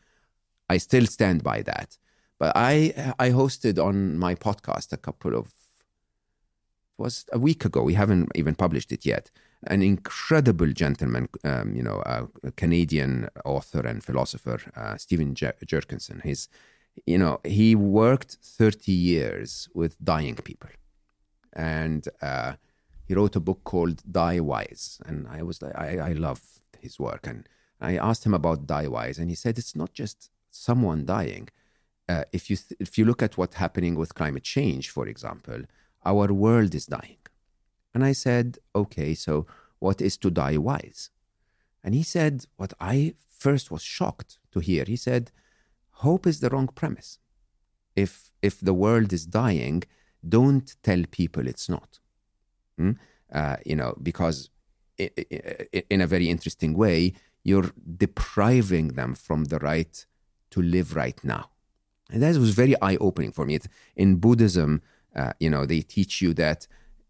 I 0.68 0.78
still 0.78 1.06
stand 1.06 1.42
by 1.42 1.62
that. 1.62 1.98
But 2.38 2.52
I 2.56 3.14
I 3.18 3.30
hosted 3.30 3.78
on 3.78 4.18
my 4.18 4.34
podcast 4.34 4.92
a 4.92 4.96
couple 4.96 5.36
of 5.36 5.52
was 7.04 7.14
a 7.32 7.38
week 7.48 7.62
ago. 7.68 7.80
We 7.82 7.94
haven't 8.02 8.24
even 8.40 8.54
published 8.64 8.90
it 8.96 9.04
yet. 9.14 9.24
An 9.74 9.82
incredible 9.82 10.70
gentleman, 10.82 11.24
um, 11.50 11.68
you 11.78 11.84
know, 11.88 11.98
a, 12.14 12.18
Canadian 12.62 13.12
author 13.44 13.82
and 13.90 13.98
philosopher, 14.08 14.58
uh, 14.82 14.96
Stephen 15.04 15.34
Jer- 15.34 15.60
Jenkinson. 15.72 16.18
He's, 16.28 16.42
you 17.12 17.18
know, 17.22 17.34
he 17.58 17.68
worked 17.74 18.32
thirty 18.58 18.96
years 19.10 19.68
with 19.74 19.92
dying 20.12 20.36
people 20.36 20.70
and 21.52 22.08
uh, 22.22 22.52
he 23.06 23.14
wrote 23.14 23.36
a 23.36 23.40
book 23.40 23.60
called 23.64 24.02
Die 24.10 24.40
Wise. 24.40 25.00
And 25.06 25.26
I 25.28 25.42
was 25.42 25.60
like, 25.62 25.76
I, 25.76 25.98
I 25.98 26.12
love 26.12 26.40
his 26.80 26.98
work. 26.98 27.26
And 27.26 27.48
I 27.80 27.96
asked 27.96 28.24
him 28.24 28.34
about 28.34 28.66
Die 28.66 28.86
Wise, 28.86 29.18
and 29.18 29.28
he 29.30 29.36
said 29.36 29.58
it's 29.58 29.76
not 29.76 29.92
just 29.92 30.30
someone 30.50 31.04
dying. 31.04 31.48
Uh, 32.08 32.24
if 32.32 32.50
you 32.50 32.56
th- 32.56 32.78
if 32.80 32.98
you 32.98 33.04
look 33.04 33.22
at 33.22 33.38
what's 33.38 33.56
happening 33.56 33.94
with 33.94 34.14
climate 34.14 34.42
change, 34.42 34.90
for 34.90 35.06
example, 35.06 35.62
our 36.04 36.32
world 36.32 36.74
is 36.74 36.86
dying. 36.86 37.18
And 37.94 38.04
I 38.04 38.12
said, 38.12 38.58
okay, 38.74 39.14
so 39.14 39.46
what 39.78 40.00
is 40.00 40.16
to 40.18 40.30
die 40.30 40.56
wise? 40.56 41.10
And 41.82 41.94
he 41.94 42.02
said, 42.02 42.46
what 42.56 42.72
I 42.80 43.14
first 43.38 43.70
was 43.70 43.82
shocked 43.82 44.38
to 44.52 44.60
hear. 44.60 44.84
He 44.86 44.96
said, 44.96 45.32
hope 45.90 46.26
is 46.26 46.40
the 46.40 46.50
wrong 46.50 46.68
premise. 46.68 47.18
If 47.96 48.30
if 48.42 48.60
the 48.60 48.74
world 48.74 49.12
is 49.12 49.26
dying, 49.26 49.82
don't 50.26 50.76
tell 50.82 51.02
people 51.10 51.46
it's 51.46 51.68
not. 51.68 51.98
Hmm? 52.78 52.92
Uh, 53.32 53.56
you 53.64 53.76
know, 53.76 53.94
because 54.02 54.50
in 54.98 56.00
a 56.00 56.06
very 56.06 56.28
interesting 56.28 56.74
way, 56.74 57.14
you're 57.42 57.70
depriving 57.96 58.88
them 58.88 59.14
from 59.14 59.44
the 59.44 59.58
right 59.58 60.06
to 60.50 60.60
live 60.60 60.94
right 60.94 61.22
now. 61.24 61.50
And 62.10 62.22
that 62.22 62.36
was 62.36 62.50
very 62.50 62.74
eye 62.82 62.96
opening 62.96 63.32
for 63.32 63.44
me. 63.46 63.54
It, 63.54 63.66
in 63.96 64.16
Buddhism, 64.16 64.82
uh, 65.16 65.32
you 65.40 65.50
know, 65.50 65.66
they 65.66 65.80
teach 65.80 66.22
you 66.22 66.34
that 66.34 66.66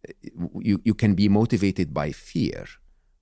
uh, 0.08 0.12
you, 0.58 0.80
you 0.84 0.94
can 0.94 1.14
be 1.14 1.28
motivated 1.28 1.92
by 1.92 2.12
fear, 2.12 2.66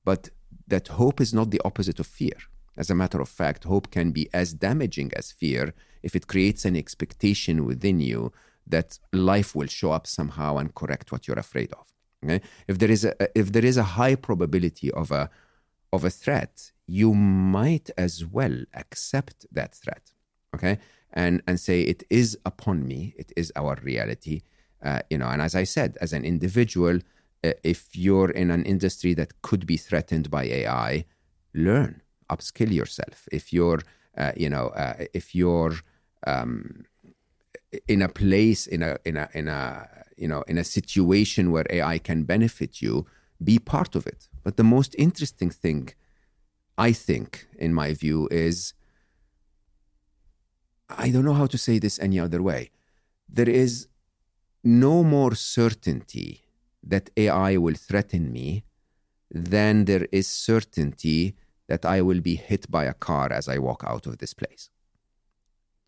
but 0.05 0.31
that 0.67 0.89
hope 0.89 1.21
is 1.21 1.35
not 1.35 1.51
the 1.51 1.61
opposite 1.65 1.99
of 2.01 2.07
fear. 2.07 2.37
As 2.77 2.91
a 2.91 2.95
matter 2.95 3.21
of 3.21 3.29
fact, 3.29 3.65
hope 3.65 3.91
can 3.91 4.13
be 4.13 4.29
as 4.33 4.55
damaging 4.55 5.11
as 5.17 5.33
fear 5.33 5.75
if 6.03 6.15
it 6.15 6.29
creates 6.29 6.65
an 6.65 6.77
expectation 6.77 7.65
within 7.65 8.01
you 8.01 8.33
that 8.67 8.99
life 9.13 9.55
will 9.55 9.67
show 9.67 9.93
up 9.93 10.07
somehow 10.07 10.59
and 10.59 10.75
correct 10.75 11.11
what 11.11 11.27
you're 11.27 11.39
afraid 11.39 11.73
of. 11.73 11.87
Okay? 12.25 12.41
If 12.69 12.79
there 12.79 12.91
is 12.91 13.05
a 13.05 13.15
if 13.39 13.53
there 13.53 13.65
is 13.65 13.77
a 13.77 13.83
high 13.83 14.15
probability 14.15 14.91
of 14.93 15.11
a 15.11 15.31
of 15.93 16.05
a 16.05 16.11
threat, 16.11 16.73
you 16.87 17.15
might 17.15 17.91
as 17.97 18.25
well 18.25 18.57
accept 18.75 19.47
that 19.53 19.75
threat. 19.75 20.13
Okay, 20.55 20.79
and 21.13 21.43
and 21.47 21.59
say 21.61 21.83
it 21.83 22.03
is 22.11 22.39
upon 22.45 22.87
me. 22.87 23.15
It 23.17 23.33
is 23.37 23.53
our 23.57 23.77
reality. 23.83 24.43
Uh, 24.83 25.01
you 25.11 25.19
know, 25.19 25.29
and 25.29 25.43
as 25.43 25.55
I 25.55 25.65
said, 25.65 25.99
as 26.01 26.13
an 26.13 26.25
individual, 26.25 26.99
uh, 27.45 27.53
if 27.63 27.97
you're 27.97 28.31
in 28.31 28.51
an 28.51 28.65
industry 28.65 29.15
that 29.15 29.43
could 29.43 29.67
be 29.67 29.77
threatened 29.77 30.31
by 30.31 30.45
AI, 30.45 31.05
learn, 31.55 32.03
upskill 32.31 32.73
yourself. 32.73 33.29
If 33.33 33.53
you're, 33.53 33.81
uh, 34.17 34.33
you 34.37 34.49
know, 34.49 34.69
uh, 34.69 35.05
if 35.13 35.35
you're 35.35 35.75
um, 36.27 36.85
in 37.87 38.03
a 38.03 38.09
place 38.09 38.67
in 38.67 38.83
a 38.83 38.99
in 39.05 39.17
a 39.17 39.29
in 39.35 39.49
a 39.49 39.89
you 40.17 40.29
know 40.29 40.43
in 40.43 40.59
a 40.59 40.65
situation 40.65 41.51
where 41.51 41.67
AI 41.71 41.99
can 41.99 42.25
benefit 42.25 42.81
you, 42.81 43.07
be 43.43 43.59
part 43.59 43.95
of 43.95 44.07
it. 44.07 44.29
But 44.43 44.57
the 44.57 44.65
most 44.65 44.95
interesting 44.99 45.51
thing, 45.51 45.91
I 46.77 46.93
think, 46.93 47.47
in 47.59 47.75
my 47.75 47.95
view, 47.95 48.29
is 48.31 48.75
I 50.89 51.11
don't 51.11 51.25
know 51.25 51.35
how 51.35 51.47
to 51.47 51.59
say 51.59 51.79
this 51.79 51.99
any 51.99 52.19
other 52.19 52.43
way. 52.43 52.71
There 53.29 53.49
is 53.49 53.89
no 54.65 55.03
more 55.03 55.35
certainty 55.35 56.45
that 56.83 57.11
AI 57.17 57.57
will 57.57 57.75
threaten 57.75 58.33
me 58.33 58.65
than 59.31 59.85
there 59.85 60.07
is 60.11 60.27
certainty 60.27 61.35
that 61.69 61.85
I 61.85 62.01
will 62.01 62.21
be 62.21 62.37
hit 62.37 62.71
by 62.71 62.85
a 62.85 62.95
car 62.95 63.33
as 63.33 63.49
I 63.49 63.59
walk 63.59 63.85
out 63.87 64.07
of 64.07 64.19
this 64.19 64.35
place. 64.35 64.71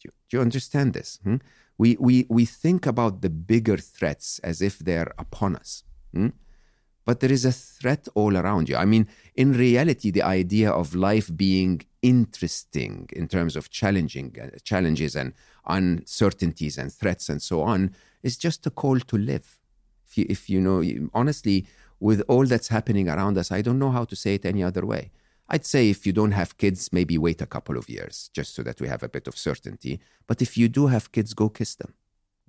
Do 0.01 0.09
you, 0.09 0.13
do 0.29 0.37
you 0.37 0.41
understand 0.43 0.93
this? 0.93 1.19
hmm? 1.25 1.37
We, 1.79 1.97
we, 1.99 2.27
we 2.29 2.45
think 2.45 2.87
about 2.87 3.23
the 3.23 3.31
bigger 3.31 3.79
threats 3.79 4.39
as 4.41 4.61
if 4.61 4.79
they're 4.79 5.13
upon 5.19 5.57
us. 5.57 5.83
hmm? 6.13 6.29
But 7.07 7.21
there 7.21 7.33
is 7.33 7.47
a 7.47 7.53
threat 7.53 8.07
all 8.15 8.37
around 8.37 8.69
you. 8.69 8.77
I 8.77 8.85
mean, 8.85 9.09
in 9.35 9.55
reality, 9.55 10.11
the 10.11 10.23
idea 10.23 10.71
of 10.71 10.95
life 10.95 11.35
being 11.35 11.81
interesting 12.03 13.09
in 13.15 13.27
terms 13.27 13.57
of 13.57 13.71
challenging 13.71 14.37
uh, 14.41 14.57
challenges 14.63 15.17
and 15.17 15.33
uncertainties 15.67 16.77
and 16.79 16.93
threats 16.93 17.29
and 17.29 17.41
so 17.41 17.63
on 17.63 17.95
is 18.23 18.37
just 18.37 18.67
a 18.67 18.71
call 18.71 18.99
to 19.01 19.17
live. 19.17 19.59
If 20.07 20.19
you, 20.19 20.27
if 20.29 20.51
you 20.51 20.61
know, 20.61 20.83
honestly, 21.15 21.67
with 22.01 22.23
all 22.29 22.47
that's 22.47 22.69
happening 22.69 23.09
around 23.09 23.39
us, 23.39 23.53
I 23.53 23.63
don't 23.63 23.79
know 23.79 23.91
how 23.91 24.05
to 24.05 24.17
say 24.17 24.35
it 24.35 24.45
any 24.45 24.63
other 24.63 24.85
way. 24.87 25.13
I'd 25.49 25.67
say 25.67 25.91
if 25.91 26.07
you 26.07 26.13
don't 26.13 26.31
have 26.31 26.57
kids, 26.59 26.93
maybe 26.93 27.19
wait 27.19 27.43
a 27.43 27.47
couple 27.47 27.77
of 27.77 27.89
years 27.89 28.31
just 28.33 28.55
so 28.55 28.63
that 28.63 28.81
we 28.81 28.87
have 28.89 29.03
a 29.03 29.09
bit 29.09 29.27
of 29.27 29.37
certainty. 29.37 30.01
But 30.27 30.41
if 30.41 30.57
you 30.57 30.69
do 30.69 30.87
have 30.87 31.11
kids, 31.13 31.35
go 31.35 31.49
kiss 31.49 31.75
them, 31.75 31.95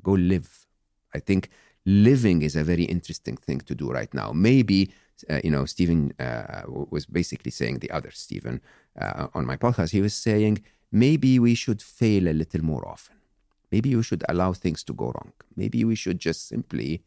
go 0.04 0.12
live. 0.12 0.68
I 1.14 1.20
think 1.20 1.50
living 1.86 2.44
is 2.44 2.56
a 2.56 2.64
very 2.64 2.84
interesting 2.84 3.38
thing 3.38 3.60
to 3.62 3.74
do 3.74 3.92
right 3.92 4.14
now. 4.14 4.32
Maybe, 4.34 4.94
uh, 5.30 5.42
you 5.44 5.50
know, 5.50 5.66
Stephen 5.66 6.14
uh, 6.20 6.62
was 6.68 7.08
basically 7.08 7.52
saying 7.52 7.80
the 7.80 7.92
other 7.92 8.12
Stephen 8.12 8.62
uh, 9.00 9.28
on 9.34 9.46
my 9.46 9.58
podcast. 9.58 9.92
He 9.92 10.02
was 10.02 10.14
saying 10.14 10.64
maybe 10.92 11.40
we 11.40 11.56
should 11.56 11.82
fail 11.82 12.28
a 12.28 12.34
little 12.34 12.64
more 12.64 12.88
often. 12.88 13.16
Maybe 13.72 13.96
we 13.96 14.04
should 14.04 14.24
allow 14.28 14.54
things 14.54 14.84
to 14.86 14.94
go 14.94 15.06
wrong. 15.06 15.34
Maybe 15.56 15.84
we 15.84 15.96
should 15.96 16.20
just 16.20 16.48
simply 16.48 17.04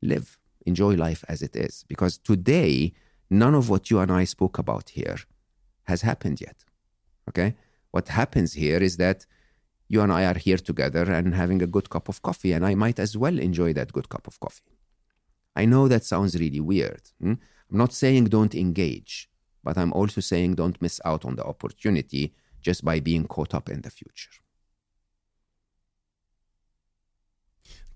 live, 0.00 0.38
enjoy 0.64 0.94
life 0.94 1.24
as 1.28 1.42
it 1.42 1.54
is. 1.54 1.84
Because 1.88 2.18
today, 2.18 2.92
none 3.30 3.54
of 3.54 3.68
what 3.68 3.90
you 3.90 3.98
and 3.98 4.10
I 4.10 4.24
spoke 4.24 4.58
about 4.58 4.90
here 4.90 5.18
has 5.84 6.02
happened 6.02 6.40
yet. 6.40 6.64
Okay? 7.28 7.56
What 7.90 8.08
happens 8.08 8.54
here 8.54 8.78
is 8.78 8.96
that 8.96 9.26
you 9.88 10.00
and 10.02 10.12
I 10.12 10.24
are 10.24 10.38
here 10.38 10.58
together 10.58 11.10
and 11.10 11.34
having 11.34 11.62
a 11.62 11.66
good 11.66 11.88
cup 11.88 12.08
of 12.08 12.22
coffee, 12.22 12.52
and 12.52 12.64
I 12.64 12.74
might 12.74 12.98
as 12.98 13.16
well 13.16 13.38
enjoy 13.38 13.72
that 13.74 13.92
good 13.92 14.08
cup 14.08 14.26
of 14.26 14.38
coffee. 14.38 14.78
I 15.56 15.64
know 15.64 15.88
that 15.88 16.04
sounds 16.04 16.38
really 16.38 16.60
weird. 16.60 17.02
hmm? 17.20 17.34
I'm 17.70 17.78
not 17.78 17.92
saying 17.92 18.26
don't 18.26 18.54
engage, 18.54 19.28
but 19.64 19.76
I'm 19.76 19.92
also 19.92 20.20
saying 20.20 20.54
don't 20.54 20.80
miss 20.80 21.00
out 21.04 21.24
on 21.24 21.36
the 21.36 21.44
opportunity 21.44 22.34
just 22.60 22.84
by 22.84 23.00
being 23.00 23.26
caught 23.26 23.54
up 23.54 23.68
in 23.68 23.82
the 23.82 23.90
future. 23.90 24.30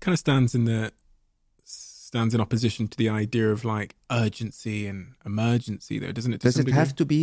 Kind 0.03 0.13
of 0.13 0.19
stands 0.19 0.53
in 0.57 0.65
the 0.65 0.81
stands 1.63 2.33
in 2.35 2.41
opposition 2.45 2.83
to 2.91 2.97
the 3.03 3.09
idea 3.23 3.47
of 3.55 3.59
like 3.75 3.95
urgency 4.23 4.79
and 4.91 4.99
emergency 5.25 5.95
though 6.01 6.11
doesn't 6.17 6.33
it 6.33 6.41
Does 6.41 6.59
it 6.59 6.69
have 6.81 6.93
to 7.01 7.05
be 7.05 7.21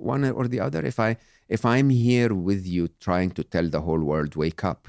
one 0.00 0.24
or 0.38 0.46
the 0.48 0.60
other? 0.60 0.84
If 0.92 0.98
I 1.08 1.10
if 1.48 1.64
I'm 1.64 1.90
here 1.90 2.32
with 2.48 2.66
you 2.66 2.88
trying 3.06 3.30
to 3.32 3.42
tell 3.44 3.68
the 3.68 3.82
whole 3.86 4.02
world 4.12 4.32
wake 4.36 4.64
up, 4.64 4.88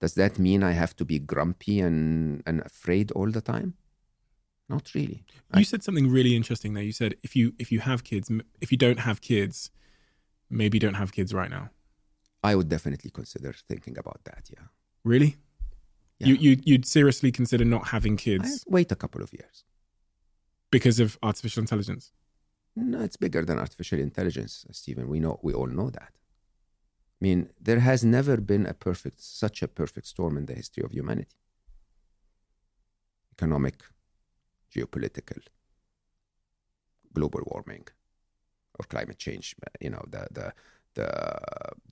does 0.00 0.14
that 0.14 0.38
mean 0.38 0.62
I 0.62 0.72
have 0.72 0.94
to 0.96 1.04
be 1.04 1.18
grumpy 1.18 1.80
and, 1.80 2.42
and 2.46 2.60
afraid 2.60 3.10
all 3.12 3.30
the 3.30 3.40
time? 3.40 3.74
Not 4.68 4.94
really. 4.94 5.24
you 5.56 5.64
said 5.64 5.82
something 5.82 6.08
really 6.08 6.34
interesting 6.40 6.74
there 6.74 6.84
you 6.90 6.96
said 7.02 7.12
if 7.26 7.32
you 7.38 7.54
if 7.58 7.68
you 7.72 7.80
have 7.80 8.04
kids 8.10 8.26
if 8.64 8.68
you 8.72 8.78
don't 8.84 9.00
have 9.08 9.18
kids 9.20 9.70
maybe 10.48 10.78
don't 10.84 10.98
have 11.02 11.10
kids 11.18 11.30
right 11.40 11.52
now 11.58 11.70
I 12.50 12.52
would 12.56 12.68
definitely 12.68 13.10
consider 13.10 13.52
thinking 13.70 13.98
about 13.98 14.20
that. 14.28 14.42
Yeah. 14.54 14.66
really 15.12 15.32
Yeah. 16.20 16.28
you, 16.28 16.34
you 16.44 16.52
you'd 16.68 16.86
seriously 16.86 17.30
consider 17.40 17.64
not 17.64 17.84
having 17.88 18.16
kids 18.26 18.64
wait 18.76 18.92
a 18.92 18.96
couple 19.02 19.22
of 19.26 19.30
years. 19.38 19.56
because 20.76 20.98
of 21.04 21.08
artificial 21.28 21.62
intelligence 21.66 22.04
No, 22.76 22.98
it's 23.06 23.18
bigger 23.26 23.42
than 23.48 23.58
artificial 23.58 23.98
intelligence, 24.08 24.52
Steven. 24.80 25.04
We 25.14 25.18
know 25.24 25.34
we 25.46 25.52
all 25.60 25.70
know 25.78 25.88
that. 25.98 26.12
I 27.16 27.20
mean, 27.26 27.40
there 27.66 27.80
has 27.90 28.00
never 28.16 28.34
been 28.52 28.64
a 28.66 28.74
perfect, 28.88 29.18
such 29.44 29.58
a 29.66 29.68
perfect 29.80 30.06
storm 30.12 30.34
in 30.40 30.44
the 30.46 30.54
history 30.60 30.82
of 30.86 30.90
humanity. 30.98 31.36
Economic, 33.36 33.76
geopolitical, 34.74 35.40
global 37.12 37.42
warming, 37.50 37.86
or 38.78 38.84
climate 38.94 39.18
change. 39.18 39.46
You 39.80 39.90
know, 39.90 40.04
the 40.14 40.22
the 40.38 40.46
the 40.98 41.08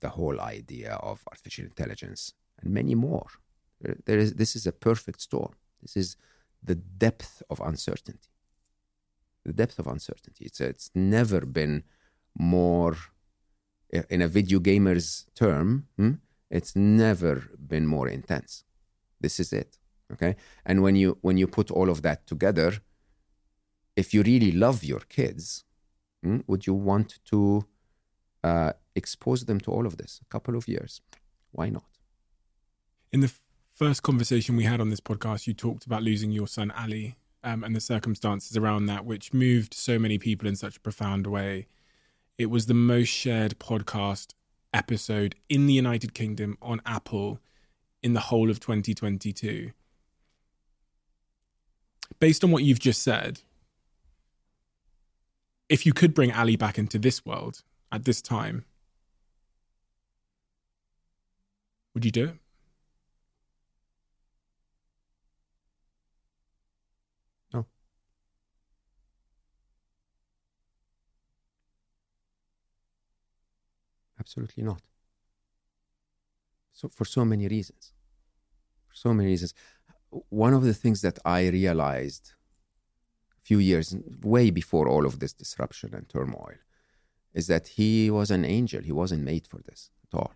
the 0.03 0.09
whole 0.17 0.39
idea 0.57 0.93
of 1.11 1.23
artificial 1.31 1.65
intelligence 1.65 2.21
and 2.61 2.73
many 2.73 2.95
more. 2.95 3.29
There, 3.81 4.19
is 4.19 4.33
this 4.33 4.55
is 4.55 4.67
a 4.67 4.71
perfect 4.71 5.21
storm. 5.21 5.53
This 5.81 5.95
is 5.95 6.17
the 6.61 6.75
depth 6.75 7.41
of 7.49 7.59
uncertainty 7.61 8.29
the 9.45 9.53
depth 9.53 9.79
of 9.79 9.87
uncertainty. 9.87 10.45
It's 10.45 10.61
it's 10.61 10.91
never 10.95 11.41
been 11.45 11.83
more 12.37 12.97
in 14.09 14.21
a 14.21 14.27
video 14.27 14.59
gamer's 14.59 15.25
term. 15.33 15.87
hmm, 15.97 16.13
It's 16.51 16.75
never 16.75 17.35
been 17.57 17.85
more 17.87 18.07
intense. 18.07 18.63
This 19.21 19.39
is 19.39 19.53
it. 19.53 19.79
Okay, 20.13 20.35
and 20.65 20.81
when 20.81 20.95
you 20.95 21.17
when 21.21 21.37
you 21.37 21.47
put 21.47 21.71
all 21.71 21.89
of 21.89 22.01
that 22.01 22.25
together, 22.27 22.71
if 23.95 24.13
you 24.13 24.23
really 24.23 24.51
love 24.51 24.83
your 24.83 25.01
kids, 25.17 25.63
hmm, 26.23 26.39
would 26.47 26.65
you 26.67 26.73
want 26.73 27.19
to 27.25 27.65
uh, 28.43 28.73
expose 28.95 29.45
them 29.45 29.59
to 29.61 29.71
all 29.71 29.85
of 29.85 29.97
this? 29.97 30.19
A 30.21 30.25
couple 30.25 30.55
of 30.55 30.67
years, 30.67 31.01
why 31.51 31.69
not? 31.69 31.83
in 33.11 33.21
the 33.21 33.31
first 33.79 34.03
conversation 34.03 34.57
we 34.57 34.65
had 34.65 34.81
on 34.81 34.89
this 34.89 34.99
podcast 34.99 35.47
you 35.47 35.53
talked 35.53 35.85
about 35.85 36.03
losing 36.03 36.33
your 36.33 36.49
son 36.49 36.69
ali 36.71 37.15
um, 37.45 37.63
and 37.63 37.73
the 37.73 37.79
circumstances 37.79 38.57
around 38.57 38.87
that 38.87 39.05
which 39.05 39.33
moved 39.33 39.73
so 39.73 39.97
many 39.97 40.17
people 40.17 40.49
in 40.49 40.55
such 40.57 40.75
a 40.75 40.81
profound 40.81 41.25
way. 41.25 41.65
It 42.37 42.47
was 42.47 42.65
the 42.65 42.73
most 42.73 43.07
shared 43.07 43.57
podcast 43.57 44.33
episode 44.73 45.33
in 45.47 45.65
the 45.65 45.73
united 45.73 46.13
kingdom 46.13 46.57
on 46.61 46.81
apple 46.85 47.39
in 48.03 48.11
the 48.11 48.19
whole 48.19 48.49
of 48.49 48.59
2022 48.59 49.71
based 52.19 52.43
on 52.43 52.51
what 52.51 52.63
you've 52.63 52.79
just 52.79 53.01
said 53.01 53.39
if 55.69 55.85
you 55.85 55.93
could 55.93 56.13
bring 56.13 56.33
ali 56.33 56.57
back 56.57 56.77
into 56.77 56.99
this 56.99 57.25
world 57.25 57.63
at 57.93 58.03
this 58.03 58.21
time 58.21 58.65
would 61.93 62.03
you 62.03 62.11
do 62.11 62.25
it 62.25 62.35
Absolutely 74.29 74.63
not. 74.63 74.83
So 76.71 76.87
for 76.89 77.03
so 77.03 77.25
many 77.25 77.47
reasons. 77.47 77.93
For 78.87 78.95
so 78.95 79.11
many 79.11 79.29
reasons. 79.29 79.55
One 80.29 80.53
of 80.53 80.61
the 80.61 80.75
things 80.75 81.01
that 81.01 81.17
I 81.25 81.47
realized 81.47 82.33
a 83.39 83.41
few 83.41 83.57
years 83.57 83.95
way 84.21 84.51
before 84.51 84.87
all 84.87 85.07
of 85.07 85.17
this 85.19 85.33
disruption 85.33 85.95
and 85.95 86.07
turmoil 86.07 86.57
is 87.33 87.47
that 87.47 87.69
he 87.69 88.11
was 88.11 88.29
an 88.29 88.45
angel. 88.45 88.83
He 88.83 88.91
wasn't 88.91 89.23
made 89.23 89.47
for 89.47 89.61
this 89.65 89.89
at 90.05 90.19
all. 90.19 90.33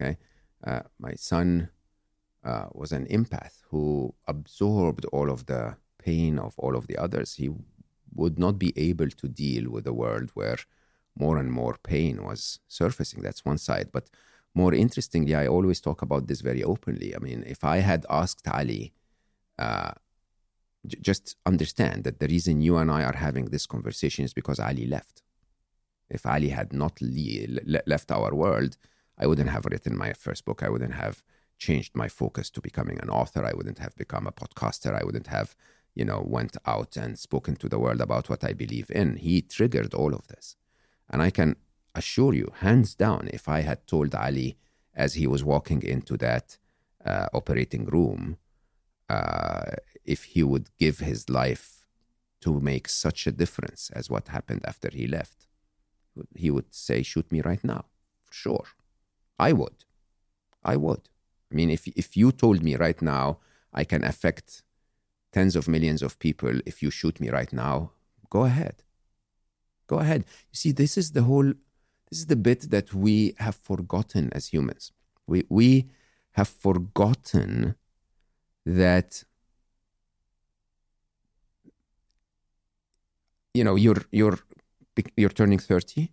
Okay. 0.00 0.18
Uh, 0.64 0.80
my 0.98 1.14
son 1.14 1.68
uh, 2.42 2.66
was 2.72 2.90
an 2.90 3.06
empath 3.06 3.62
who 3.70 4.12
absorbed 4.26 5.04
all 5.12 5.30
of 5.30 5.46
the 5.46 5.76
pain 5.98 6.40
of 6.40 6.54
all 6.58 6.74
of 6.76 6.88
the 6.88 6.98
others. 6.98 7.34
He 7.34 7.50
would 8.16 8.36
not 8.36 8.58
be 8.58 8.72
able 8.74 9.10
to 9.10 9.28
deal 9.28 9.70
with 9.70 9.86
a 9.86 9.92
world 9.92 10.30
where 10.34 10.58
more 11.16 11.38
and 11.38 11.50
more 11.50 11.76
pain 11.82 12.24
was 12.24 12.60
surfacing. 12.68 13.22
That's 13.22 13.44
one 13.44 13.58
side. 13.58 13.90
But 13.92 14.08
more 14.54 14.74
interestingly, 14.74 15.34
I 15.34 15.46
always 15.46 15.80
talk 15.80 16.02
about 16.02 16.26
this 16.26 16.40
very 16.40 16.62
openly. 16.62 17.14
I 17.14 17.18
mean, 17.18 17.42
if 17.46 17.64
I 17.64 17.78
had 17.78 18.04
asked 18.10 18.46
Ali, 18.48 18.92
uh, 19.58 19.92
j- 20.86 20.98
just 21.00 21.36
understand 21.46 22.04
that 22.04 22.18
the 22.18 22.28
reason 22.28 22.60
you 22.60 22.76
and 22.76 22.90
I 22.90 23.02
are 23.04 23.16
having 23.16 23.46
this 23.46 23.66
conversation 23.66 24.24
is 24.24 24.34
because 24.34 24.60
Ali 24.60 24.86
left. 24.86 25.22
If 26.10 26.26
Ali 26.26 26.50
had 26.50 26.72
not 26.72 27.00
le- 27.00 27.60
le- 27.64 27.82
left 27.86 28.10
our 28.10 28.34
world, 28.34 28.76
I 29.18 29.26
wouldn't 29.26 29.50
have 29.50 29.66
written 29.66 29.96
my 29.96 30.12
first 30.12 30.44
book. 30.44 30.62
I 30.62 30.68
wouldn't 30.68 30.94
have 30.94 31.22
changed 31.58 31.94
my 31.94 32.08
focus 32.08 32.50
to 32.50 32.60
becoming 32.60 32.98
an 33.00 33.08
author. 33.08 33.44
I 33.44 33.54
wouldn't 33.54 33.78
have 33.78 33.94
become 33.96 34.26
a 34.26 34.32
podcaster. 34.32 34.98
I 35.00 35.04
wouldn't 35.04 35.28
have, 35.28 35.54
you 35.94 36.04
know, 36.04 36.22
went 36.26 36.56
out 36.66 36.96
and 36.96 37.18
spoken 37.18 37.56
to 37.56 37.68
the 37.68 37.78
world 37.78 38.00
about 38.00 38.28
what 38.28 38.44
I 38.44 38.52
believe 38.52 38.90
in. 38.90 39.16
He 39.16 39.40
triggered 39.42 39.94
all 39.94 40.14
of 40.14 40.26
this. 40.28 40.56
And 41.10 41.22
I 41.22 41.30
can 41.30 41.56
assure 41.94 42.34
you, 42.34 42.52
hands 42.56 42.94
down, 42.94 43.28
if 43.32 43.48
I 43.48 43.60
had 43.60 43.86
told 43.86 44.14
Ali 44.14 44.56
as 44.94 45.14
he 45.14 45.26
was 45.26 45.44
walking 45.44 45.82
into 45.82 46.16
that 46.18 46.58
uh, 47.04 47.26
operating 47.32 47.86
room, 47.86 48.38
uh, 49.08 49.72
if 50.04 50.24
he 50.24 50.42
would 50.42 50.68
give 50.78 50.98
his 50.98 51.28
life 51.28 51.86
to 52.40 52.60
make 52.60 52.88
such 52.88 53.26
a 53.26 53.32
difference 53.32 53.90
as 53.94 54.10
what 54.10 54.28
happened 54.28 54.62
after 54.64 54.88
he 54.92 55.06
left, 55.06 55.46
he 56.34 56.50
would 56.50 56.72
say, 56.74 57.02
Shoot 57.02 57.30
me 57.30 57.40
right 57.40 57.62
now. 57.62 57.84
For 58.24 58.34
sure. 58.34 58.66
I 59.38 59.52
would. 59.52 59.84
I 60.64 60.76
would. 60.76 61.08
I 61.50 61.54
mean, 61.54 61.70
if, 61.70 61.86
if 61.88 62.16
you 62.16 62.32
told 62.32 62.62
me 62.62 62.76
right 62.76 63.00
now 63.00 63.38
I 63.72 63.84
can 63.84 64.04
affect 64.04 64.62
tens 65.32 65.56
of 65.56 65.68
millions 65.68 66.02
of 66.02 66.18
people 66.18 66.60
if 66.66 66.82
you 66.82 66.90
shoot 66.90 67.20
me 67.20 67.30
right 67.30 67.52
now, 67.52 67.92
go 68.30 68.44
ahead 68.44 68.82
go 69.86 69.98
ahead. 69.98 70.24
You 70.50 70.56
see 70.56 70.72
this 70.72 70.96
is 70.96 71.12
the 71.12 71.22
whole 71.22 71.52
this 72.10 72.18
is 72.18 72.26
the 72.26 72.36
bit 72.36 72.70
that 72.70 72.92
we 72.94 73.34
have 73.38 73.56
forgotten 73.56 74.30
as 74.32 74.48
humans. 74.48 74.92
We 75.26 75.44
we 75.48 75.88
have 76.32 76.48
forgotten 76.48 77.74
that 78.64 79.24
you 83.54 83.64
know 83.64 83.76
you're 83.76 84.02
you're 84.10 84.38
you're 85.16 85.30
turning 85.30 85.58
30 85.58 86.12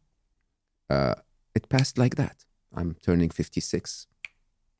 uh, 0.89 1.15
it 1.53 1.69
passed 1.69 1.97
like 1.97 2.15
that. 2.15 2.45
I'm 2.73 2.95
turning 3.01 3.29
56 3.29 4.07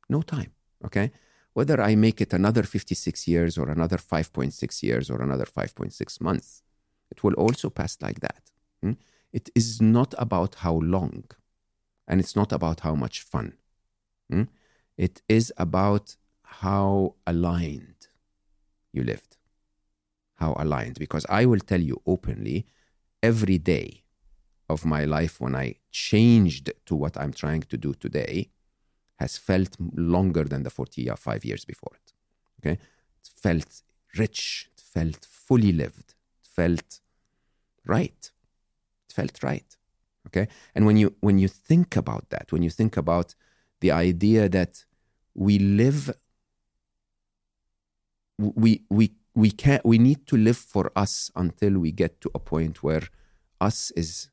no 0.08 0.22
time 0.22 0.52
okay? 0.84 1.10
Whether 1.52 1.80
i 1.80 1.94
make 1.96 2.20
it 2.20 2.32
another 2.32 2.62
56 2.62 3.26
years 3.26 3.58
or 3.58 3.68
another 3.68 3.96
5.6 3.96 4.82
years 4.82 5.10
or 5.10 5.20
another 5.22 5.44
5.6 5.44 6.20
months 6.20 6.62
it 7.10 7.24
will 7.24 7.34
also 7.34 7.70
pass 7.70 7.96
like 8.00 8.20
that? 8.20 8.49
It 9.32 9.50
is 9.54 9.80
not 9.80 10.14
about 10.18 10.56
how 10.56 10.74
long, 10.74 11.24
and 12.08 12.20
it's 12.20 12.34
not 12.34 12.52
about 12.52 12.80
how 12.80 12.94
much 12.94 13.20
fun. 13.20 13.54
Hmm? 14.28 14.44
It 14.96 15.22
is 15.28 15.52
about 15.56 16.16
how 16.42 17.14
aligned 17.26 18.08
you 18.92 19.04
lived. 19.04 19.36
How 20.36 20.54
aligned. 20.58 20.98
Because 20.98 21.24
I 21.28 21.46
will 21.46 21.60
tell 21.60 21.80
you 21.80 22.02
openly, 22.06 22.66
every 23.22 23.58
day 23.58 24.04
of 24.68 24.84
my 24.84 25.04
life 25.04 25.40
when 25.40 25.54
I 25.54 25.76
changed 25.90 26.72
to 26.86 26.94
what 26.94 27.16
I'm 27.16 27.32
trying 27.32 27.62
to 27.62 27.76
do 27.76 27.94
today 27.94 28.50
has 29.18 29.36
felt 29.36 29.76
longer 29.94 30.44
than 30.44 30.62
the 30.62 30.70
45 30.70 31.44
years 31.44 31.64
before 31.64 31.92
it. 31.94 32.12
Okay? 32.60 32.78
It 33.20 33.30
felt 33.36 33.82
rich, 34.16 34.68
it 34.72 34.80
felt 34.80 35.24
fully 35.24 35.72
lived, 35.72 36.14
it 36.40 36.46
felt 36.46 37.00
right. 37.86 38.30
It 39.10 39.14
felt 39.14 39.42
right. 39.42 39.76
Okay? 40.28 40.46
And 40.74 40.86
when 40.86 40.96
you 40.96 41.14
when 41.20 41.38
you 41.38 41.48
think 41.48 41.96
about 41.96 42.30
that, 42.30 42.52
when 42.52 42.62
you 42.62 42.70
think 42.70 42.96
about 42.96 43.34
the 43.80 43.90
idea 43.90 44.48
that 44.48 44.84
we 45.34 45.58
live 45.58 46.10
we 48.38 48.82
we 48.90 49.12
we 49.34 49.50
can't 49.50 49.84
we 49.84 49.98
need 49.98 50.26
to 50.26 50.36
live 50.36 50.56
for 50.56 50.90
us 50.96 51.30
until 51.36 51.78
we 51.78 51.92
get 51.92 52.20
to 52.20 52.30
a 52.34 52.38
point 52.38 52.82
where 52.82 53.02
us 53.60 53.90
is 53.92 54.30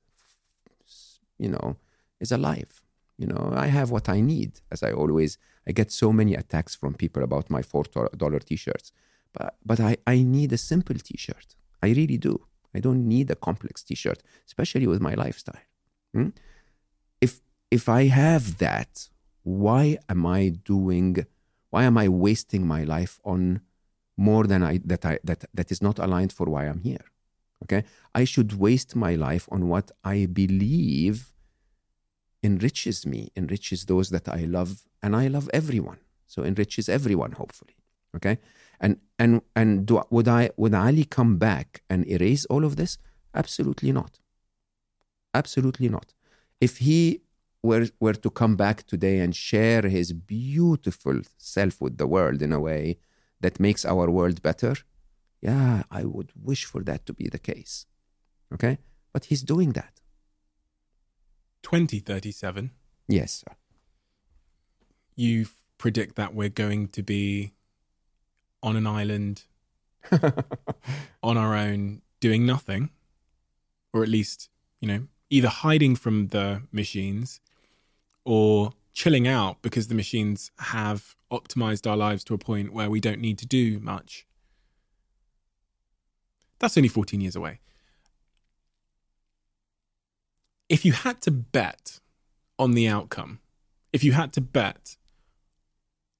you 1.37 1.49
know 1.49 1.75
is 2.19 2.31
alive 2.31 2.81
you 3.17 3.27
know 3.27 3.53
i 3.55 3.67
have 3.67 3.91
what 3.91 4.09
i 4.09 4.19
need 4.19 4.59
as 4.71 4.81
i 4.81 4.91
always 4.91 5.37
i 5.67 5.71
get 5.71 5.91
so 5.91 6.11
many 6.11 6.33
attacks 6.33 6.73
from 6.75 6.93
people 6.93 7.23
about 7.23 7.49
my 7.49 7.61
four 7.61 7.83
dollar 8.15 8.39
t-shirts 8.39 8.91
but 9.33 9.55
but 9.65 9.79
i 9.79 9.97
i 10.07 10.21
need 10.21 10.51
a 10.53 10.57
simple 10.57 10.95
t-shirt 10.95 11.55
i 11.83 11.87
really 11.87 12.17
do 12.17 12.46
i 12.75 12.79
don't 12.79 13.07
need 13.07 13.29
a 13.31 13.35
complex 13.35 13.83
t-shirt 13.83 14.21
especially 14.45 14.87
with 14.87 15.01
my 15.01 15.13
lifestyle 15.13 15.61
hmm? 16.13 16.29
if 17.21 17.41
if 17.71 17.87
i 17.89 18.05
have 18.05 18.57
that 18.57 19.09
why 19.43 19.97
am 20.09 20.25
i 20.25 20.49
doing 20.49 21.25
why 21.69 21.83
am 21.83 21.97
i 21.97 22.07
wasting 22.07 22.65
my 22.65 22.83
life 22.83 23.19
on 23.23 23.61
more 24.17 24.45
than 24.45 24.63
I 24.63 24.79
that 24.83 25.05
I 25.05 25.19
that 25.23 25.45
that 25.53 25.71
is 25.71 25.81
not 25.81 25.99
aligned 25.99 26.33
for 26.33 26.47
why 26.47 26.65
I'm 26.65 26.81
here. 26.81 27.05
Okay, 27.63 27.83
I 28.13 28.23
should 28.23 28.59
waste 28.59 28.95
my 28.95 29.15
life 29.15 29.47
on 29.51 29.67
what 29.67 29.91
I 30.03 30.25
believe 30.25 31.33
enriches 32.43 33.05
me, 33.05 33.31
enriches 33.35 33.85
those 33.85 34.09
that 34.09 34.27
I 34.27 34.45
love, 34.45 34.83
and 35.01 35.15
I 35.15 35.27
love 35.27 35.49
everyone. 35.53 35.99
So 36.27 36.43
enriches 36.43 36.89
everyone, 36.89 37.33
hopefully. 37.33 37.75
Okay, 38.15 38.39
and 38.79 38.99
and 39.17 39.41
and 39.55 39.85
do, 39.85 40.01
would 40.09 40.27
I 40.27 40.51
would 40.57 40.73
Ali 40.73 41.05
come 41.05 41.37
back 41.37 41.83
and 41.89 42.07
erase 42.07 42.45
all 42.45 42.63
of 42.63 42.75
this? 42.75 42.97
Absolutely 43.33 43.91
not. 43.91 44.19
Absolutely 45.33 45.89
not. 45.89 46.13
If 46.61 46.77
he 46.77 47.21
were 47.63 47.87
were 47.99 48.13
to 48.13 48.29
come 48.29 48.55
back 48.55 48.85
today 48.85 49.19
and 49.19 49.35
share 49.35 49.83
his 49.87 50.13
beautiful 50.13 51.21
self 51.37 51.81
with 51.81 51.97
the 51.97 52.07
world 52.07 52.41
in 52.41 52.53
a 52.53 52.59
way 52.59 52.97
that 53.41 53.59
makes 53.59 53.85
our 53.85 54.09
world 54.09 54.41
better, 54.41 54.75
yeah, 55.41 55.83
I 55.91 56.05
would 56.05 56.31
wish 56.35 56.65
for 56.65 56.81
that 56.83 57.05
to 57.05 57.13
be 57.13 57.27
the 57.29 57.39
case. 57.39 57.85
Okay? 58.53 58.79
But 59.13 59.25
he's 59.25 59.43
doing 59.43 59.73
that. 59.73 60.01
2037. 61.63 62.71
Yes, 63.07 63.43
sir. 63.45 63.55
You 65.15 65.47
predict 65.77 66.15
that 66.15 66.33
we're 66.33 66.49
going 66.49 66.87
to 66.89 67.03
be 67.03 67.53
on 68.63 68.75
an 68.75 68.87
island 68.87 69.43
on 71.23 71.37
our 71.37 71.55
own 71.55 72.01
doing 72.19 72.45
nothing, 72.45 72.89
or 73.93 74.03
at 74.03 74.09
least, 74.09 74.49
you 74.79 74.87
know, 74.87 75.07
either 75.29 75.47
hiding 75.47 75.95
from 75.95 76.27
the 76.27 76.61
machines 76.71 77.39
or 78.25 78.71
chilling 78.93 79.27
out 79.27 79.61
because 79.61 79.87
the 79.87 79.95
machines 79.95 80.51
have 80.59 81.15
optimized 81.31 81.89
our 81.89 81.97
lives 81.97 82.23
to 82.23 82.33
a 82.33 82.37
point 82.37 82.73
where 82.73 82.89
we 82.89 82.99
don't 82.99 83.19
need 83.19 83.37
to 83.37 83.45
do 83.45 83.79
much. 83.79 84.25
That's 86.59 86.77
only 86.77 86.89
14 86.89 87.21
years 87.21 87.35
away. 87.35 87.59
If 90.69 90.83
you 90.83 90.93
had 90.93 91.21
to 91.21 91.31
bet 91.31 91.99
on 92.57 92.71
the 92.71 92.87
outcome, 92.87 93.39
if 93.93 94.03
you 94.03 94.13
had 94.13 94.33
to 94.33 94.41
bet 94.41 94.97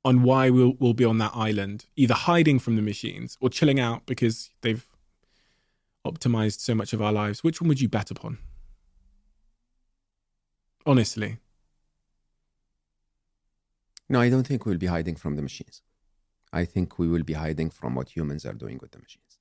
on 0.07 0.23
why 0.23 0.49
we'll, 0.49 0.73
we'll 0.79 0.93
be 0.93 1.03
on 1.03 1.17
that 1.17 1.33
island, 1.35 1.85
either 1.97 2.13
hiding 2.13 2.59
from 2.59 2.77
the 2.77 2.81
machines 2.81 3.37
or 3.41 3.49
chilling 3.49 3.77
out 3.77 4.05
because 4.05 4.51
they've 4.61 4.87
optimized 6.05 6.61
so 6.61 6.73
much 6.73 6.93
of 6.93 7.01
our 7.01 7.11
lives, 7.11 7.43
which 7.43 7.59
one 7.59 7.67
would 7.67 7.81
you 7.81 7.89
bet 7.89 8.09
upon? 8.09 8.37
Honestly. 10.85 11.39
No, 14.07 14.21
I 14.21 14.29
don't 14.29 14.47
think 14.47 14.65
we'll 14.65 14.77
be 14.77 14.85
hiding 14.85 15.17
from 15.17 15.35
the 15.35 15.41
machines. 15.41 15.81
I 16.53 16.63
think 16.63 16.97
we 16.97 17.09
will 17.09 17.23
be 17.23 17.33
hiding 17.33 17.69
from 17.69 17.93
what 17.93 18.15
humans 18.15 18.45
are 18.45 18.53
doing 18.53 18.79
with 18.81 18.91
the 18.91 18.99
machines. 18.99 19.39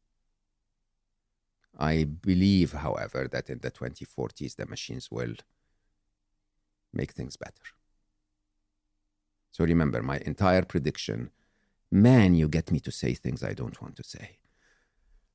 I 1.79 2.03
believe, 2.03 2.73
however, 2.73 3.29
that 3.29 3.49
in 3.49 3.61
the 3.61 3.71
2040s, 3.71 4.57
the 4.57 4.67
machines 4.67 5.13
will 5.13 5.35
make 6.93 7.13
things 7.13 7.37
better. 7.37 7.67
So 9.57 9.65
remember, 9.65 10.03
my 10.03 10.19
entire 10.19 10.67
prediction 10.67 11.31
man, 11.91 12.35
you 12.35 12.47
get 12.47 12.71
me 12.71 12.79
to 12.81 12.91
say 12.91 13.15
things 13.15 13.43
I 13.43 13.55
don't 13.55 13.81
want 13.81 13.97
to 13.97 14.05
say. 14.05 14.37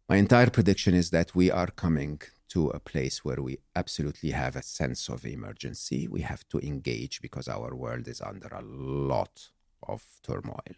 My 0.08 0.18
entire 0.18 0.52
prediction 0.52 0.94
is 0.94 1.10
that 1.10 1.34
we 1.34 1.50
are 1.50 1.72
coming 1.72 2.22
to 2.50 2.70
a 2.70 2.80
place 2.80 3.26
where 3.26 3.42
we 3.42 3.58
absolutely 3.76 4.30
have 4.30 4.56
a 4.56 4.62
sense 4.62 5.10
of 5.10 5.26
emergency. 5.26 6.08
We 6.08 6.22
have 6.22 6.48
to 6.50 6.60
engage 6.60 7.20
because 7.20 7.48
our 7.48 7.74
world 7.74 8.08
is 8.08 8.22
under 8.22 8.50
a 8.50 8.62
lot 8.62 9.50
of 9.88 10.04
turmoil. 10.22 10.76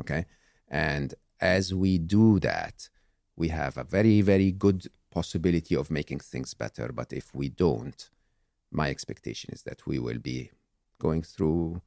Okay. 0.00 0.24
And 0.66 1.12
as 1.38 1.74
we 1.74 1.98
do 1.98 2.40
that, 2.40 2.88
we 3.36 3.48
have 3.48 3.76
a 3.76 3.84
very, 3.84 4.22
very 4.22 4.52
good 4.52 4.86
possibility 5.10 5.76
of 5.76 5.90
making 5.90 6.20
things 6.20 6.54
better. 6.54 6.92
But 6.94 7.12
if 7.12 7.34
we 7.34 7.50
don't, 7.50 8.08
my 8.70 8.88
expectation 8.88 9.50
is 9.52 9.64
that 9.64 9.86
we 9.86 9.98
will 9.98 10.18
be 10.18 10.50
going 10.98 11.22
through 11.22 11.82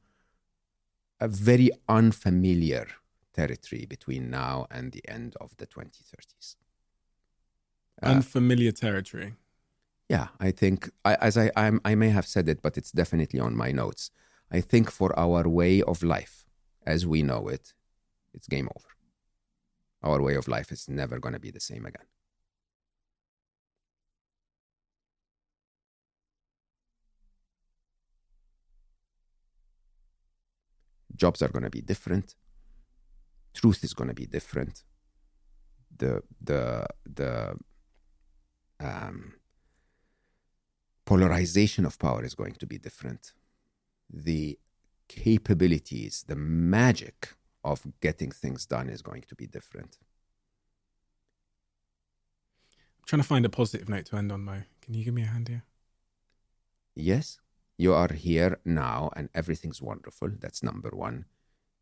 a 1.20 1.28
very 1.28 1.70
unfamiliar 1.88 2.86
territory 3.32 3.86
between 3.86 4.30
now 4.30 4.66
and 4.70 4.92
the 4.92 5.06
end 5.08 5.36
of 5.40 5.56
the 5.58 5.66
2030s. 5.66 6.56
Uh, 8.02 8.06
unfamiliar 8.06 8.72
territory. 8.72 9.34
Yeah, 10.08 10.28
I 10.40 10.50
think 10.50 10.90
I, 11.04 11.14
as 11.16 11.36
I 11.36 11.50
I'm, 11.56 11.80
I 11.84 11.94
may 11.94 12.08
have 12.08 12.26
said 12.26 12.48
it, 12.48 12.62
but 12.62 12.76
it's 12.76 12.90
definitely 12.90 13.38
on 13.38 13.54
my 13.54 13.70
notes. 13.70 14.10
I 14.50 14.60
think 14.60 14.90
for 14.90 15.16
our 15.18 15.48
way 15.48 15.82
of 15.82 16.02
life, 16.02 16.44
as 16.84 17.06
we 17.06 17.22
know 17.22 17.46
it, 17.48 17.74
it's 18.34 18.48
game 18.48 18.68
over. 18.74 18.88
Our 20.02 20.20
way 20.22 20.34
of 20.34 20.48
life 20.48 20.72
is 20.72 20.88
never 20.88 21.20
going 21.20 21.34
to 21.34 21.38
be 21.38 21.50
the 21.50 21.60
same 21.60 21.86
again. 21.86 22.06
Jobs 31.20 31.42
are 31.42 31.48
going 31.48 31.68
to 31.70 31.70
be 31.70 31.82
different. 31.82 32.34
Truth 33.52 33.84
is 33.84 33.92
going 33.94 34.08
to 34.08 34.14
be 34.14 34.26
different. 34.26 34.84
The 36.02 36.22
the 36.40 36.86
the 37.04 37.56
um, 38.80 39.34
polarization 41.04 41.84
of 41.84 41.98
power 41.98 42.24
is 42.24 42.34
going 42.34 42.54
to 42.54 42.66
be 42.66 42.78
different. 42.78 43.32
The 44.08 44.58
capabilities, 45.08 46.24
the 46.26 46.36
magic 46.36 47.34
of 47.62 47.78
getting 48.00 48.30
things 48.30 48.64
done 48.64 48.88
is 48.88 49.02
going 49.02 49.24
to 49.28 49.34
be 49.34 49.46
different. 49.46 49.98
I'm 52.98 53.04
trying 53.06 53.22
to 53.22 53.28
find 53.28 53.44
a 53.44 53.50
positive 53.50 53.88
note 53.88 54.06
to 54.06 54.16
end 54.16 54.32
on, 54.32 54.44
Mo. 54.44 54.62
Can 54.80 54.94
you 54.94 55.04
give 55.04 55.14
me 55.14 55.22
a 55.22 55.26
hand 55.26 55.48
here? 55.48 55.64
Yes, 56.94 57.40
you 57.80 57.94
are 57.94 58.12
here 58.12 58.58
now 58.62 59.10
and 59.16 59.30
everything's 59.34 59.80
wonderful. 59.80 60.28
That's 60.38 60.62
number 60.62 60.90
one. 60.92 61.24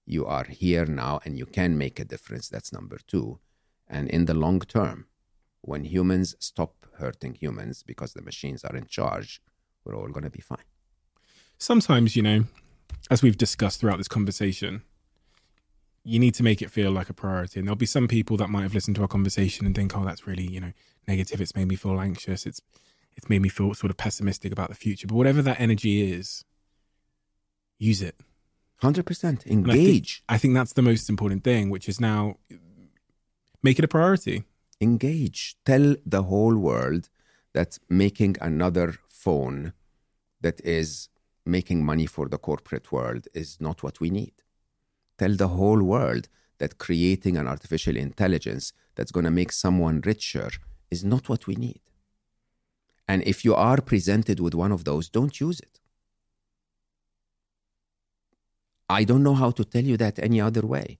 You 0.06 0.26
are 0.26 0.44
here 0.44 0.86
now 0.86 1.18
and 1.24 1.36
you 1.36 1.44
can 1.44 1.76
make 1.76 1.98
a 1.98 2.04
difference. 2.04 2.48
That's 2.48 2.72
number 2.72 2.98
two. 3.08 3.40
And 3.88 4.08
in 4.08 4.26
the 4.26 4.34
long 4.34 4.60
term, 4.60 5.06
when 5.60 5.84
humans 5.84 6.36
stop 6.38 6.86
hurting 6.98 7.34
humans 7.34 7.82
because 7.82 8.12
the 8.12 8.22
machines 8.22 8.64
are 8.64 8.76
in 8.76 8.86
charge, 8.86 9.42
we're 9.84 9.96
all 9.96 10.06
going 10.06 10.22
to 10.22 10.30
be 10.30 10.40
fine. 10.40 10.68
Sometimes, 11.58 12.14
you 12.14 12.22
know, 12.22 12.44
as 13.10 13.20
we've 13.20 13.36
discussed 13.36 13.80
throughout 13.80 13.98
this 13.98 14.06
conversation, 14.06 14.82
you 16.04 16.20
need 16.20 16.34
to 16.34 16.44
make 16.44 16.62
it 16.62 16.70
feel 16.70 16.92
like 16.92 17.10
a 17.10 17.14
priority. 17.14 17.58
And 17.58 17.66
there'll 17.66 17.76
be 17.76 17.86
some 17.86 18.06
people 18.06 18.36
that 18.36 18.50
might 18.50 18.62
have 18.62 18.74
listened 18.74 18.94
to 18.96 19.02
our 19.02 19.08
conversation 19.08 19.66
and 19.66 19.74
think, 19.74 19.96
oh, 19.96 20.04
that's 20.04 20.28
really, 20.28 20.46
you 20.46 20.60
know, 20.60 20.72
negative. 21.08 21.40
It's 21.40 21.56
made 21.56 21.66
me 21.66 21.74
feel 21.74 22.00
anxious. 22.00 22.46
It's 22.46 22.62
it's 23.18 23.28
made 23.28 23.42
me 23.42 23.48
feel 23.48 23.74
sort 23.74 23.90
of 23.90 23.96
pessimistic 23.96 24.52
about 24.52 24.68
the 24.68 24.76
future. 24.76 25.08
But 25.08 25.16
whatever 25.16 25.42
that 25.42 25.60
energy 25.60 26.12
is, 26.12 26.44
use 27.78 28.00
it. 28.00 28.14
100% 28.80 29.44
engage. 29.44 30.22
I 30.28 30.34
think, 30.34 30.34
I 30.36 30.38
think 30.38 30.54
that's 30.54 30.74
the 30.74 30.82
most 30.82 31.10
important 31.10 31.42
thing, 31.42 31.68
which 31.68 31.88
is 31.88 32.00
now 32.00 32.36
make 33.60 33.76
it 33.80 33.84
a 33.84 33.88
priority 33.88 34.44
engage. 34.80 35.56
Tell 35.64 35.96
the 36.06 36.22
whole 36.22 36.56
world 36.56 37.08
that 37.54 37.78
making 37.88 38.36
another 38.40 38.94
phone 39.08 39.72
that 40.40 40.60
is 40.60 41.08
making 41.44 41.84
money 41.84 42.06
for 42.06 42.28
the 42.28 42.38
corporate 42.38 42.92
world 42.92 43.26
is 43.34 43.60
not 43.60 43.82
what 43.82 43.98
we 43.98 44.10
need. 44.10 44.34
Tell 45.18 45.34
the 45.34 45.48
whole 45.48 45.82
world 45.82 46.28
that 46.58 46.78
creating 46.78 47.36
an 47.36 47.48
artificial 47.48 47.96
intelligence 47.96 48.72
that's 48.94 49.10
going 49.10 49.24
to 49.24 49.32
make 49.32 49.50
someone 49.50 50.02
richer 50.04 50.50
is 50.88 51.02
not 51.04 51.28
what 51.28 51.48
we 51.48 51.56
need. 51.56 51.80
And 53.08 53.22
if 53.24 53.44
you 53.44 53.54
are 53.54 53.80
presented 53.80 54.38
with 54.38 54.54
one 54.54 54.70
of 54.70 54.84
those, 54.84 55.08
don't 55.08 55.40
use 55.40 55.60
it. 55.60 55.80
I 58.88 59.04
don't 59.04 59.22
know 59.22 59.34
how 59.34 59.50
to 59.52 59.64
tell 59.64 59.84
you 59.84 59.96
that 59.96 60.18
any 60.18 60.40
other 60.40 60.66
way. 60.66 60.98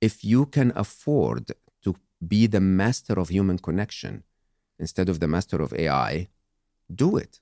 If 0.00 0.24
you 0.24 0.46
can 0.46 0.72
afford 0.76 1.52
to 1.82 1.96
be 2.26 2.46
the 2.46 2.60
master 2.60 3.18
of 3.18 3.28
human 3.28 3.58
connection 3.58 4.22
instead 4.78 5.08
of 5.08 5.18
the 5.20 5.28
master 5.28 5.60
of 5.60 5.72
AI, 5.72 6.28
do 6.92 7.16
it. 7.16 7.40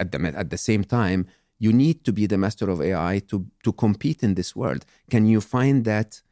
At 0.00 0.12
the, 0.12 0.18
at 0.34 0.50
the 0.50 0.58
same 0.58 0.84
time, 0.84 1.26
you 1.58 1.72
need 1.72 2.04
to 2.04 2.12
be 2.12 2.26
the 2.26 2.38
master 2.38 2.70
of 2.70 2.80
AI 2.80 3.20
to, 3.28 3.46
to 3.64 3.72
compete 3.72 4.22
in 4.22 4.34
this 4.34 4.54
world. 4.54 4.86
Can 5.10 5.26
you 5.26 5.40
find 5.40 5.84
that 5.84 6.22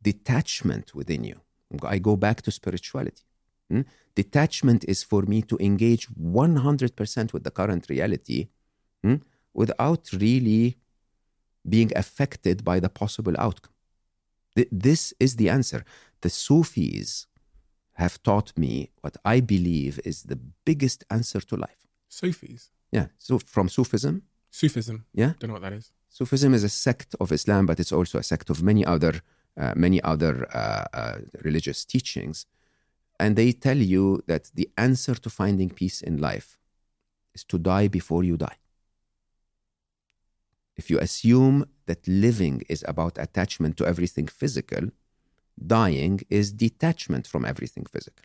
detachment 0.00 0.94
within 0.94 1.24
you? 1.24 1.40
I 1.82 1.98
go 1.98 2.16
back 2.16 2.42
to 2.42 2.50
spirituality. 2.50 3.22
Hmm? 3.72 3.82
Detachment 4.14 4.84
is 4.92 5.02
for 5.02 5.22
me 5.22 5.40
to 5.50 5.56
engage 5.58 6.04
100% 6.10 7.32
with 7.32 7.42
the 7.44 7.50
current 7.50 7.86
reality 7.88 8.48
hmm, 9.02 9.16
without 9.54 10.02
really 10.12 10.76
being 11.74 11.90
affected 11.96 12.56
by 12.70 12.78
the 12.84 12.90
possible 12.90 13.34
outcome. 13.38 13.72
Th- 14.56 14.68
this 14.70 15.14
is 15.18 15.36
the 15.36 15.48
answer. 15.48 15.80
The 16.20 16.28
Sufis 16.28 17.26
have 17.94 18.22
taught 18.22 18.52
me 18.58 18.90
what 19.00 19.16
I 19.24 19.40
believe 19.40 19.98
is 20.04 20.24
the 20.24 20.38
biggest 20.68 21.04
answer 21.08 21.40
to 21.40 21.56
life. 21.56 21.82
Sufis. 22.08 22.70
Yeah, 22.96 23.06
so 23.16 23.38
from 23.38 23.70
Sufism, 23.70 24.14
Sufism. 24.50 25.06
yeah, 25.14 25.32
Don't 25.38 25.48
know 25.48 25.54
what 25.54 25.62
that 25.62 25.72
is. 25.72 25.90
Sufism 26.10 26.52
is 26.52 26.62
a 26.62 26.68
sect 26.68 27.14
of 27.20 27.32
Islam, 27.32 27.64
but 27.64 27.80
it's 27.80 27.92
also 27.92 28.18
a 28.18 28.22
sect 28.22 28.50
of 28.50 28.62
many 28.62 28.84
other 28.84 29.14
uh, 29.56 29.72
many 29.76 30.00
other 30.02 30.34
uh, 30.54 30.84
uh, 30.94 31.18
religious 31.44 31.84
teachings, 31.86 32.46
and 33.18 33.36
they 33.36 33.52
tell 33.52 33.76
you 33.76 34.22
that 34.26 34.50
the 34.54 34.68
answer 34.76 35.14
to 35.14 35.30
finding 35.30 35.70
peace 35.70 36.00
in 36.00 36.18
life 36.18 36.58
is 37.34 37.44
to 37.44 37.58
die 37.58 37.88
before 37.88 38.24
you 38.24 38.36
die. 38.36 38.56
If 40.76 40.90
you 40.90 40.98
assume 40.98 41.66
that 41.86 42.06
living 42.08 42.62
is 42.68 42.84
about 42.88 43.18
attachment 43.18 43.76
to 43.76 43.86
everything 43.86 44.26
physical, 44.26 44.88
dying 45.64 46.20
is 46.30 46.52
detachment 46.52 47.26
from 47.26 47.44
everything 47.44 47.84
physical. 47.84 48.24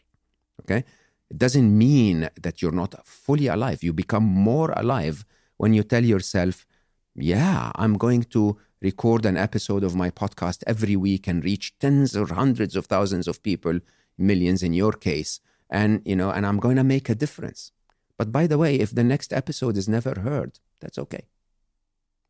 Okay? 0.62 0.84
It 1.30 1.38
doesn't 1.38 1.78
mean 1.78 2.30
that 2.42 2.62
you're 2.62 2.72
not 2.72 2.96
fully 3.06 3.48
alive. 3.48 3.84
You 3.84 3.94
become 3.94 4.24
more 4.24 4.72
alive 4.72 5.26
when 5.58 5.74
you 5.74 5.84
tell 5.84 6.04
yourself, 6.04 6.66
yeah, 7.16 7.72
I'm 7.76 7.98
going 7.98 8.24
to 8.36 8.58
record 8.82 9.26
an 9.26 9.38
episode 9.38 9.84
of 9.84 9.96
my 9.96 10.10
podcast 10.10 10.64
every 10.68 10.96
week 10.96 11.28
and 11.28 11.44
reach 11.44 11.78
tens 11.80 12.16
or 12.16 12.28
hundreds 12.28 12.76
of 12.76 12.86
thousands 12.86 13.28
of 13.28 13.44
people, 13.44 13.80
millions 14.18 14.64
in 14.64 14.74
your 14.74 14.94
case, 14.94 15.40
and 15.70 16.02
you 16.06 16.16
know, 16.16 16.32
and 16.32 16.46
I'm 16.46 16.60
going 16.60 16.78
to 16.78 16.84
make 16.84 17.10
a 17.10 17.16
difference. 17.16 17.72
But 18.18 18.32
by 18.32 18.48
the 18.48 18.58
way, 18.58 18.76
if 18.76 18.94
the 18.94 19.04
next 19.04 19.32
episode 19.32 19.78
is 19.78 19.88
never 19.88 20.20
heard, 20.22 20.60
that's 20.80 20.98
okay. 20.98 21.26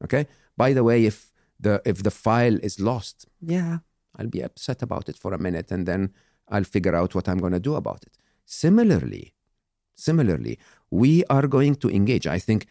Okay? 0.03 0.27
By 0.55 0.73
the 0.73 0.83
way, 0.83 1.05
if 1.05 1.31
the 1.59 1.81
if 1.85 2.03
the 2.03 2.11
file 2.11 2.57
is 2.61 2.79
lost, 2.79 3.25
yeah, 3.41 3.79
I'll 4.17 4.27
be 4.27 4.41
upset 4.41 4.81
about 4.81 5.09
it 5.09 5.17
for 5.17 5.33
a 5.33 5.39
minute 5.39 5.71
and 5.71 5.87
then 5.87 6.13
I'll 6.49 6.63
figure 6.63 6.95
out 6.95 7.15
what 7.15 7.27
I'm 7.27 7.37
going 7.37 7.53
to 7.53 7.59
do 7.59 7.75
about 7.75 8.03
it. 8.03 8.17
Similarly, 8.45 9.33
similarly, 9.95 10.59
we 10.89 11.23
are 11.25 11.47
going 11.47 11.75
to 11.75 11.89
engage. 11.89 12.27
I 12.27 12.39
think 12.39 12.67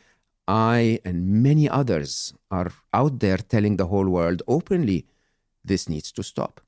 I 0.48 1.01
and 1.05 1.43
many 1.43 1.68
others 1.68 2.34
are 2.51 2.70
out 2.93 3.20
there 3.20 3.38
telling 3.38 3.76
the 3.76 3.86
whole 3.86 4.09
world 4.09 4.43
openly 4.47 5.06
this 5.64 5.88
needs 5.88 6.12
to 6.12 6.22
stop. 6.22 6.60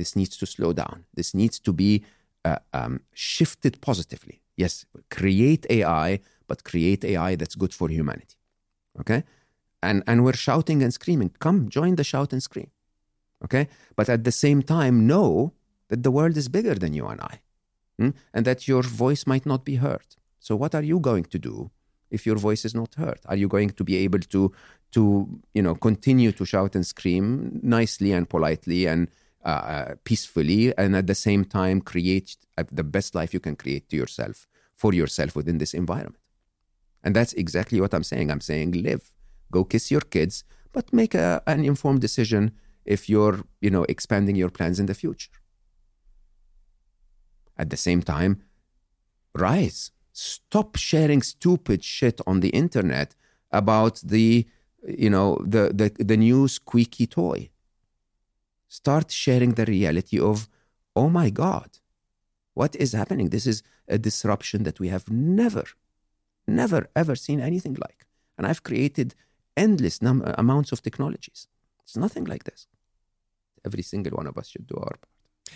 This 0.00 0.16
needs 0.16 0.34
to 0.38 0.46
slow 0.46 0.72
down. 0.72 1.04
This 1.12 1.34
needs 1.34 1.56
to 1.60 1.72
be 1.74 1.90
uh, 2.46 2.56
um, 2.72 3.00
shifted 3.12 3.74
positively. 3.82 4.40
Yes, 4.56 4.86
create 5.10 5.66
AI, 5.68 6.20
but 6.48 6.64
create 6.64 7.04
AI 7.04 7.34
that's 7.36 7.54
good 7.54 7.74
for 7.74 7.86
humanity. 7.90 8.36
Okay? 8.98 9.24
And, 9.82 10.02
and 10.06 10.24
we're 10.24 10.40
shouting 10.48 10.82
and 10.82 10.92
screaming. 10.94 11.30
Come, 11.38 11.68
join 11.68 11.96
the 11.96 12.04
shout 12.12 12.32
and 12.32 12.42
scream. 12.42 12.70
Okay? 13.44 13.68
But 13.94 14.08
at 14.08 14.24
the 14.24 14.32
same 14.32 14.62
time, 14.62 15.06
know 15.06 15.52
that 15.88 16.02
the 16.02 16.10
world 16.10 16.38
is 16.38 16.48
bigger 16.48 16.76
than 16.76 16.94
you 16.94 17.06
and 17.06 17.20
I, 17.20 17.34
hmm? 17.98 18.10
and 18.32 18.46
that 18.46 18.66
your 18.66 18.82
voice 18.82 19.26
might 19.26 19.44
not 19.44 19.66
be 19.66 19.76
heard. 19.76 20.08
So, 20.38 20.56
what 20.56 20.74
are 20.74 20.82
you 20.82 20.98
going 20.98 21.24
to 21.24 21.38
do 21.38 21.70
if 22.10 22.24
your 22.24 22.36
voice 22.36 22.64
is 22.64 22.74
not 22.74 22.94
heard? 22.94 23.20
Are 23.26 23.36
you 23.36 23.48
going 23.48 23.70
to 23.70 23.84
be 23.84 23.98
able 23.98 24.20
to, 24.34 24.50
to 24.92 25.02
you 25.52 25.62
know, 25.62 25.74
continue 25.74 26.32
to 26.32 26.46
shout 26.46 26.74
and 26.74 26.86
scream 26.86 27.60
nicely 27.62 28.12
and 28.12 28.26
politely 28.26 28.86
and 28.86 29.08
uh, 29.44 29.48
uh, 29.48 29.94
peacefully, 30.04 30.76
and 30.76 30.94
at 30.96 31.06
the 31.06 31.14
same 31.14 31.44
time 31.44 31.80
create 31.80 32.36
uh, 32.58 32.64
the 32.70 32.84
best 32.84 33.14
life 33.14 33.32
you 33.32 33.40
can 33.40 33.56
create 33.56 33.88
to 33.88 33.96
yourself 33.96 34.46
for 34.76 34.92
yourself 34.92 35.34
within 35.36 35.58
this 35.58 35.74
environment? 35.74 36.22
And 37.02 37.16
that's 37.16 37.32
exactly 37.32 37.80
what 37.80 37.94
I'm 37.94 38.04
saying. 38.04 38.30
I'm 38.30 38.40
saying 38.40 38.72
live, 38.72 39.14
go 39.50 39.64
kiss 39.64 39.90
your 39.90 40.02
kids, 40.02 40.44
but 40.72 40.92
make 40.92 41.14
a, 41.14 41.42
an 41.46 41.64
informed 41.64 42.00
decision 42.00 42.52
if 42.84 43.08
you're, 43.08 43.40
you 43.60 43.70
know, 43.70 43.84
expanding 43.88 44.36
your 44.36 44.50
plans 44.50 44.78
in 44.78 44.86
the 44.86 44.94
future. 44.94 45.30
At 47.56 47.70
the 47.70 47.76
same 47.76 48.02
time, 48.02 48.42
rise. 49.34 49.90
Stop 50.12 50.76
sharing 50.76 51.22
stupid 51.22 51.84
shit 51.84 52.20
on 52.26 52.40
the 52.40 52.50
internet 52.50 53.14
about 53.50 54.00
the, 54.04 54.46
you 54.86 55.10
know, 55.10 55.38
the 55.44 55.72
the, 55.74 56.04
the 56.04 56.16
new 56.16 56.48
squeaky 56.48 57.06
toy. 57.06 57.50
Start 58.70 59.10
sharing 59.10 59.54
the 59.54 59.64
reality 59.64 60.20
of, 60.20 60.48
oh 60.94 61.08
my 61.10 61.28
God, 61.28 61.70
what 62.54 62.76
is 62.76 62.92
happening? 62.92 63.30
This 63.30 63.44
is 63.44 63.64
a 63.88 63.98
disruption 63.98 64.62
that 64.62 64.78
we 64.78 64.86
have 64.88 65.10
never, 65.10 65.64
never 66.46 66.86
ever 66.94 67.16
seen 67.16 67.40
anything 67.40 67.74
like. 67.74 68.06
And 68.38 68.46
I've 68.46 68.62
created 68.62 69.16
endless 69.56 70.00
num- 70.00 70.22
amounts 70.38 70.70
of 70.70 70.82
technologies. 70.82 71.48
It's 71.82 71.96
nothing 71.96 72.26
like 72.26 72.44
this. 72.44 72.68
Every 73.66 73.82
single 73.82 74.12
one 74.12 74.28
of 74.28 74.38
us 74.38 74.46
should 74.46 74.68
do 74.68 74.76
our 74.76 74.96
part. 75.02 75.08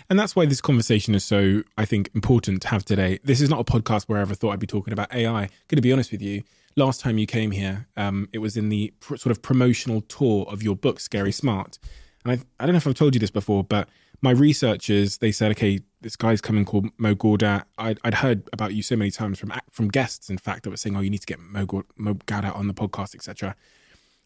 And 0.09 0.19
that's 0.19 0.35
why 0.35 0.45
this 0.45 0.59
conversation 0.59 1.15
is 1.15 1.23
so, 1.23 1.63
I 1.77 1.85
think, 1.85 2.09
important 2.13 2.63
to 2.63 2.67
have 2.67 2.83
today. 2.83 3.19
This 3.23 3.39
is 3.39 3.49
not 3.49 3.61
a 3.61 3.63
podcast 3.63 4.09
where 4.09 4.19
I 4.19 4.23
ever 4.23 4.35
thought 4.35 4.51
I'd 4.51 4.59
be 4.59 4.67
talking 4.67 4.91
about 4.91 5.13
AI. 5.13 5.47
Going 5.69 5.77
to 5.77 5.81
be 5.81 5.93
honest 5.93 6.11
with 6.11 6.21
you, 6.21 6.43
last 6.75 6.99
time 6.99 7.17
you 7.17 7.27
came 7.27 7.51
here, 7.51 7.87
um, 7.95 8.27
it 8.33 8.39
was 8.39 8.57
in 8.57 8.67
the 8.67 8.93
pr- 8.99 9.15
sort 9.15 9.31
of 9.31 9.41
promotional 9.41 10.01
tour 10.01 10.45
of 10.49 10.61
your 10.61 10.75
book, 10.75 10.99
Scary 10.99 11.31
Smart. 11.31 11.79
And 12.25 12.33
I, 12.33 12.63
I 12.63 12.65
don't 12.65 12.73
know 12.73 12.77
if 12.77 12.87
I've 12.87 12.95
told 12.95 13.13
you 13.13 13.19
this 13.19 13.31
before, 13.31 13.63
but 13.63 13.87
my 14.21 14.31
researchers 14.31 15.19
they 15.19 15.31
said, 15.31 15.51
okay, 15.51 15.79
this 16.01 16.15
guy's 16.15 16.41
coming 16.41 16.65
called 16.65 16.87
Mo 16.97 17.15
Gawdat. 17.15 17.63
I'd, 17.77 17.99
I'd 18.03 18.15
heard 18.15 18.49
about 18.51 18.73
you 18.73 18.81
so 18.81 18.95
many 18.95 19.11
times 19.11 19.39
from 19.39 19.53
from 19.71 19.87
guests, 19.89 20.29
in 20.29 20.37
fact, 20.37 20.63
that 20.63 20.71
were 20.71 20.77
saying, 20.77 20.97
oh, 20.97 21.01
you 21.01 21.09
need 21.09 21.21
to 21.21 21.27
get 21.27 21.39
Mo, 21.39 21.65
Gaud- 21.65 21.85
Mo 21.95 22.17
on 22.31 22.67
the 22.67 22.73
podcast, 22.73 23.15
etc. 23.15 23.55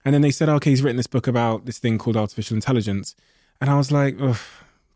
And 0.05 0.15
then 0.15 0.21
they 0.21 0.31
said, 0.31 0.49
oh, 0.49 0.55
okay, 0.55 0.69
he's 0.69 0.81
written 0.81 0.97
this 0.97 1.07
book 1.07 1.27
about 1.27 1.65
this 1.65 1.77
thing 1.77 1.97
called 1.97 2.15
artificial 2.15 2.55
intelligence. 2.55 3.15
And 3.59 3.69
I 3.69 3.75
was 3.75 3.91
like, 3.91 4.15
Ugh, 4.21 4.37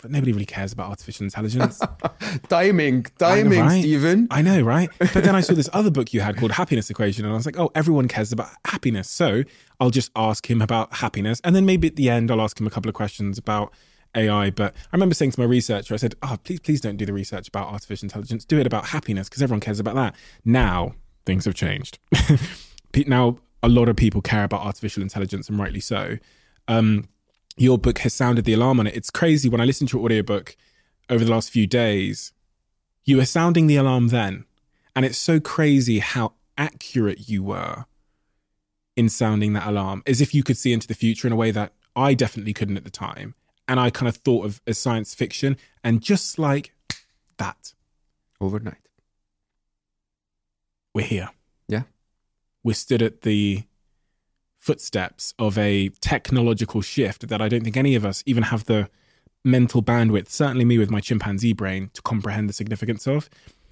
but 0.04 0.12
nobody 0.12 0.34
really 0.34 0.46
cares 0.46 0.74
about 0.74 0.90
artificial 0.90 1.24
intelligence. 1.24 1.82
Timing, 2.50 3.06
I 3.22 3.36
know, 3.36 3.44
timing, 3.44 3.60
right? 3.60 3.80
Steven. 3.80 4.28
I 4.30 4.42
know, 4.42 4.62
right? 4.62 4.90
But 5.00 5.24
then 5.24 5.34
I 5.34 5.40
saw 5.40 5.54
this 5.54 5.70
other 5.72 5.90
book 5.90 6.14
you 6.14 6.20
had 6.20 6.36
called 6.36 6.52
Happiness 6.52 6.90
Equation, 6.90 7.24
and 7.24 7.34
I 7.34 7.38
was 7.38 7.46
like, 7.46 7.58
oh, 7.58 7.72
everyone 7.74 8.10
cares 8.10 8.34
about 8.34 8.50
happiness. 8.66 9.10
So 9.10 9.44
I'll 9.80 9.92
just 9.92 10.12
ask 10.14 10.50
him 10.50 10.62
about 10.62 10.96
happiness. 10.96 11.40
And 11.46 11.56
then 11.56 11.66
maybe 11.66 11.88
at 11.88 11.96
the 11.96 12.10
end, 12.10 12.32
I'll 12.32 12.42
ask 12.42 12.60
him 12.60 12.68
a 12.68 12.70
couple 12.70 12.90
of 12.90 12.96
questions 12.96 13.38
about 13.38 13.72
AI. 14.14 14.50
But 14.50 14.76
I 14.76 14.96
remember 14.96 15.16
saying 15.16 15.32
to 15.32 15.40
my 15.40 15.46
researcher, 15.46 15.94
I 15.94 15.98
said, 15.98 16.16
oh, 16.22 16.38
please, 16.44 16.60
please 16.60 16.82
don't 16.82 16.98
do 16.98 17.06
the 17.06 17.14
research 17.14 17.48
about 17.48 17.70
artificial 17.70 18.06
intelligence. 18.06 18.44
Do 18.44 18.60
it 18.60 18.68
about 18.68 18.88
happiness 18.88 19.30
because 19.30 19.42
everyone 19.42 19.62
cares 19.62 19.80
about 19.80 19.96
that. 19.96 20.16
Now, 20.44 20.96
things 21.26 21.46
have 21.46 21.56
changed. 21.56 21.98
Now, 23.08 23.38
a 23.64 23.70
lot 23.70 23.90
of 23.90 23.96
people 23.96 24.22
care 24.22 24.44
about 24.44 24.62
artificial 24.62 25.02
intelligence, 25.02 25.50
and 25.50 25.58
rightly 25.58 25.80
so. 25.80 26.18
Um, 26.68 27.08
your 27.58 27.78
book 27.78 28.00
has 28.00 28.14
sounded 28.14 28.46
the 28.46 28.54
alarm 28.54 28.80
on 28.80 28.88
it. 28.88 28.96
It's 28.96 29.10
crazy 29.10 29.50
when 29.50 29.62
I 29.62 29.66
listened 29.66 29.90
to 29.90 29.98
your 29.98 30.06
audiobook 30.06 30.56
over 31.10 31.24
the 31.24 31.32
last 31.32 31.50
few 31.52 31.68
days, 31.68 32.32
you 33.04 33.18
were 33.18 33.26
sounding 33.26 33.68
the 33.68 33.76
alarm 33.76 34.08
then. 34.10 34.46
And 34.96 35.06
it's 35.06 35.18
so 35.18 35.40
crazy 35.40 36.00
how 36.00 36.34
accurate 36.58 37.28
you 37.28 37.44
were 37.44 37.86
in 38.96 39.10
sounding 39.10 39.54
that 39.54 39.68
alarm, 39.68 40.04
as 40.06 40.22
if 40.22 40.34
you 40.34 40.44
could 40.44 40.58
see 40.58 40.72
into 40.72 40.88
the 40.88 40.94
future 40.94 41.28
in 41.28 41.34
a 41.34 41.36
way 41.36 41.52
that 41.52 41.74
I 41.96 42.14
definitely 42.14 42.54
couldn't 42.54 42.78
at 42.78 42.84
the 42.84 42.92
time. 42.92 43.36
And 43.68 43.80
I 43.80 43.90
kind 43.90 44.08
of 44.08 44.18
thought 44.18 44.46
of 44.46 44.62
as 44.68 44.78
science 44.78 45.16
fiction. 45.16 45.58
And 45.84 46.02
just 46.02 46.38
like 46.38 46.74
that, 47.38 47.74
Overnight. 48.40 48.88
we're 50.94 51.06
here. 51.06 51.30
Yeah. 51.68 51.84
We're 52.64 52.74
stood 52.74 53.02
at 53.02 53.22
the 53.22 53.64
footsteps 54.64 55.34
of 55.38 55.58
a 55.58 55.90
technological 56.00 56.82
shift 56.82 57.28
that 57.28 57.42
I 57.42 57.50
don't 57.50 57.66
think 57.66 57.76
any 57.76 57.96
of 57.96 58.06
us 58.06 58.24
even 58.26 58.44
have 58.44 58.64
the 58.64 58.90
mental 59.44 59.84
bandwidth, 59.84 60.30
certainly 60.30 60.64
me 60.64 60.78
with 60.78 60.90
my 60.90 61.02
chimpanzee 61.02 61.52
brain, 61.52 61.90
to 61.94 62.02
comprehend 62.02 62.48
the 62.48 62.54
significance 62.54 63.06
of. 63.06 63.30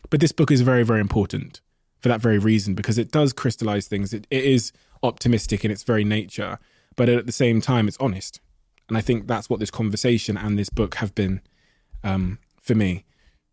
But 0.09 0.19
this 0.19 0.33
book 0.33 0.51
is 0.51 0.59
very, 0.59 0.83
very 0.83 0.99
important 0.99 1.61
for 2.01 2.09
that 2.09 2.19
very 2.19 2.37
reason 2.37 2.75
because 2.75 2.97
it 2.97 3.09
does 3.09 3.31
crystallize 3.31 3.87
things. 3.87 4.13
It, 4.13 4.27
it 4.29 4.43
is 4.43 4.73
optimistic 5.01 5.63
in 5.63 5.71
its 5.71 5.83
very 5.83 6.03
nature, 6.03 6.59
but 6.97 7.07
at 7.07 7.25
the 7.25 7.31
same 7.31 7.61
time, 7.61 7.87
it's 7.87 7.97
honest. 8.01 8.41
And 8.89 8.97
I 8.97 9.01
think 9.01 9.27
that's 9.27 9.49
what 9.49 9.61
this 9.61 9.71
conversation 9.71 10.35
and 10.35 10.59
this 10.59 10.69
book 10.69 10.95
have 10.95 11.15
been 11.15 11.39
um, 12.03 12.37
for 12.61 12.75
me. 12.75 13.05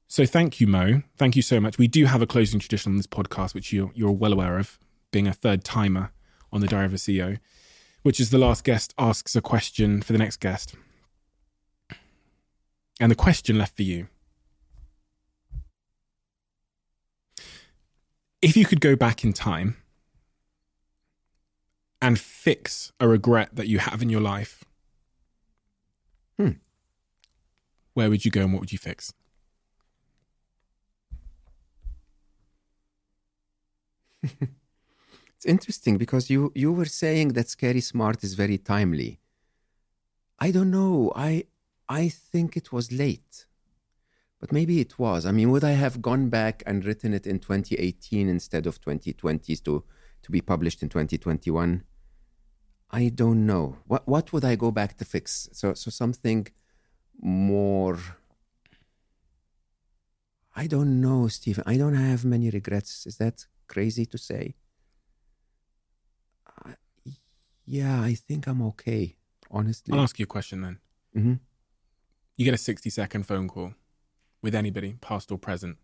So 0.09 0.27
thank 0.27 0.61
you, 0.61 0.67
Mo. 0.67 1.03
Thank 1.17 1.37
you 1.37 1.43
so 1.43 1.61
much. 1.61 1.79
We 1.79 1.87
do 1.87 2.07
have 2.07 2.21
a 2.21 2.27
closing 2.27 2.59
tradition 2.59 2.91
on 2.91 2.97
this 2.97 3.07
podcast, 3.07 3.55
which 3.55 3.73
you're, 3.73 3.93
you're 3.95 4.11
well 4.11 4.33
aware 4.33 4.59
of, 4.59 4.81
being 5.13 5.29
a 5.29 5.33
third 5.33 5.63
timer 5.63 6.11
on 6.53 6.61
the 6.61 6.67
Diary 6.67 6.87
of 6.87 6.95
a 6.95 6.97
CEO. 6.97 7.39
which 8.03 8.21
is 8.21 8.31
the 8.31 8.39
last 8.39 8.63
guest 8.65 8.95
asks 8.97 9.35
a 9.37 9.41
question 9.41 10.01
for 10.01 10.13
the 10.13 10.19
next 10.19 10.39
guest. 10.39 10.75
And 13.01 13.11
the 13.11 13.17
question 13.17 13.59
left 13.59 13.77
for 13.77 13.83
you 13.83 14.07
if 18.41 18.57
you 18.57 18.65
could 18.65 18.81
go 18.81 18.95
back 18.95 19.25
in 19.25 19.33
time 19.33 19.77
and 22.01 22.19
fix 22.21 22.93
a 23.01 23.09
regret 23.09 23.51
that 23.53 23.67
you 23.67 23.81
have 23.81 24.01
in 24.01 24.09
your 24.09 24.21
life, 24.21 24.63
Hmm. 26.39 26.53
where 27.95 28.09
would 28.09 28.25
you 28.25 28.31
go 28.31 28.43
and 28.43 28.53
what 28.53 28.61
would 28.61 28.73
you 28.73 28.79
fix? 28.79 29.13
It's 35.39 35.47
interesting 35.47 35.99
because 35.99 36.29
you 36.31 36.53
you 36.55 36.73
were 36.73 36.87
saying 36.87 37.29
that 37.35 37.49
Scary 37.49 37.81
Smart 37.81 38.25
is 38.25 38.35
very 38.35 38.59
timely. 38.59 39.21
I 40.41 40.51
don't 40.51 40.71
know. 40.71 41.13
I 41.15 41.45
I 41.89 42.09
think 42.09 42.57
it 42.57 42.73
was 42.73 42.91
late. 42.93 43.47
But 44.41 44.53
maybe 44.53 44.81
it 44.81 44.99
was. 44.99 45.27
I 45.27 45.33
mean, 45.33 45.51
would 45.51 45.65
I 45.65 45.73
have 45.73 46.01
gone 46.03 46.29
back 46.29 46.63
and 46.67 46.85
written 46.85 47.13
it 47.15 47.27
in 47.27 47.39
2018 47.41 48.29
instead 48.29 48.67
of 48.67 48.81
2020 48.81 49.57
to 49.57 49.85
to 50.23 50.31
be 50.31 50.41
published 50.41 50.83
in 50.83 50.89
2021? 50.89 51.85
I 52.91 53.09
don't 53.09 53.47
know. 53.47 53.77
What 53.87 54.09
what 54.09 54.33
would 54.33 54.45
I 54.45 54.57
go 54.57 54.71
back 54.73 54.97
to 54.99 55.05
fix? 55.05 55.49
So 55.53 55.75
so 55.75 55.91
something 55.91 56.49
more 57.21 57.99
I 60.57 60.67
don't 60.67 61.01
know, 61.01 61.29
Steven. 61.29 61.63
I 61.67 61.77
don't 61.77 61.95
have 61.95 62.25
many 62.25 62.51
regrets. 62.51 63.07
Is 63.07 63.17
that 63.19 63.47
crazy 63.69 64.05
to 64.07 64.19
say? 64.19 64.57
Uh, 66.65 66.73
yeah, 67.69 68.01
I 68.03 68.15
think 68.15 68.47
I'm 68.47 68.63
okay, 68.63 69.17
honestly. 69.51 69.93
I'll 69.95 70.03
ask 70.03 70.19
you 70.19 70.25
a 70.25 70.27
question 70.27 70.63
then. 70.63 70.79
hmm 71.15 71.35
You 72.37 72.45
get 72.45 72.55
a 72.55 72.59
60 72.59 72.91
second 72.91 73.25
phone 73.25 73.49
call 73.49 73.75
with 74.43 74.55
anybody, 74.55 74.97
past 75.01 75.31
or 75.31 75.39
present. 75.39 75.77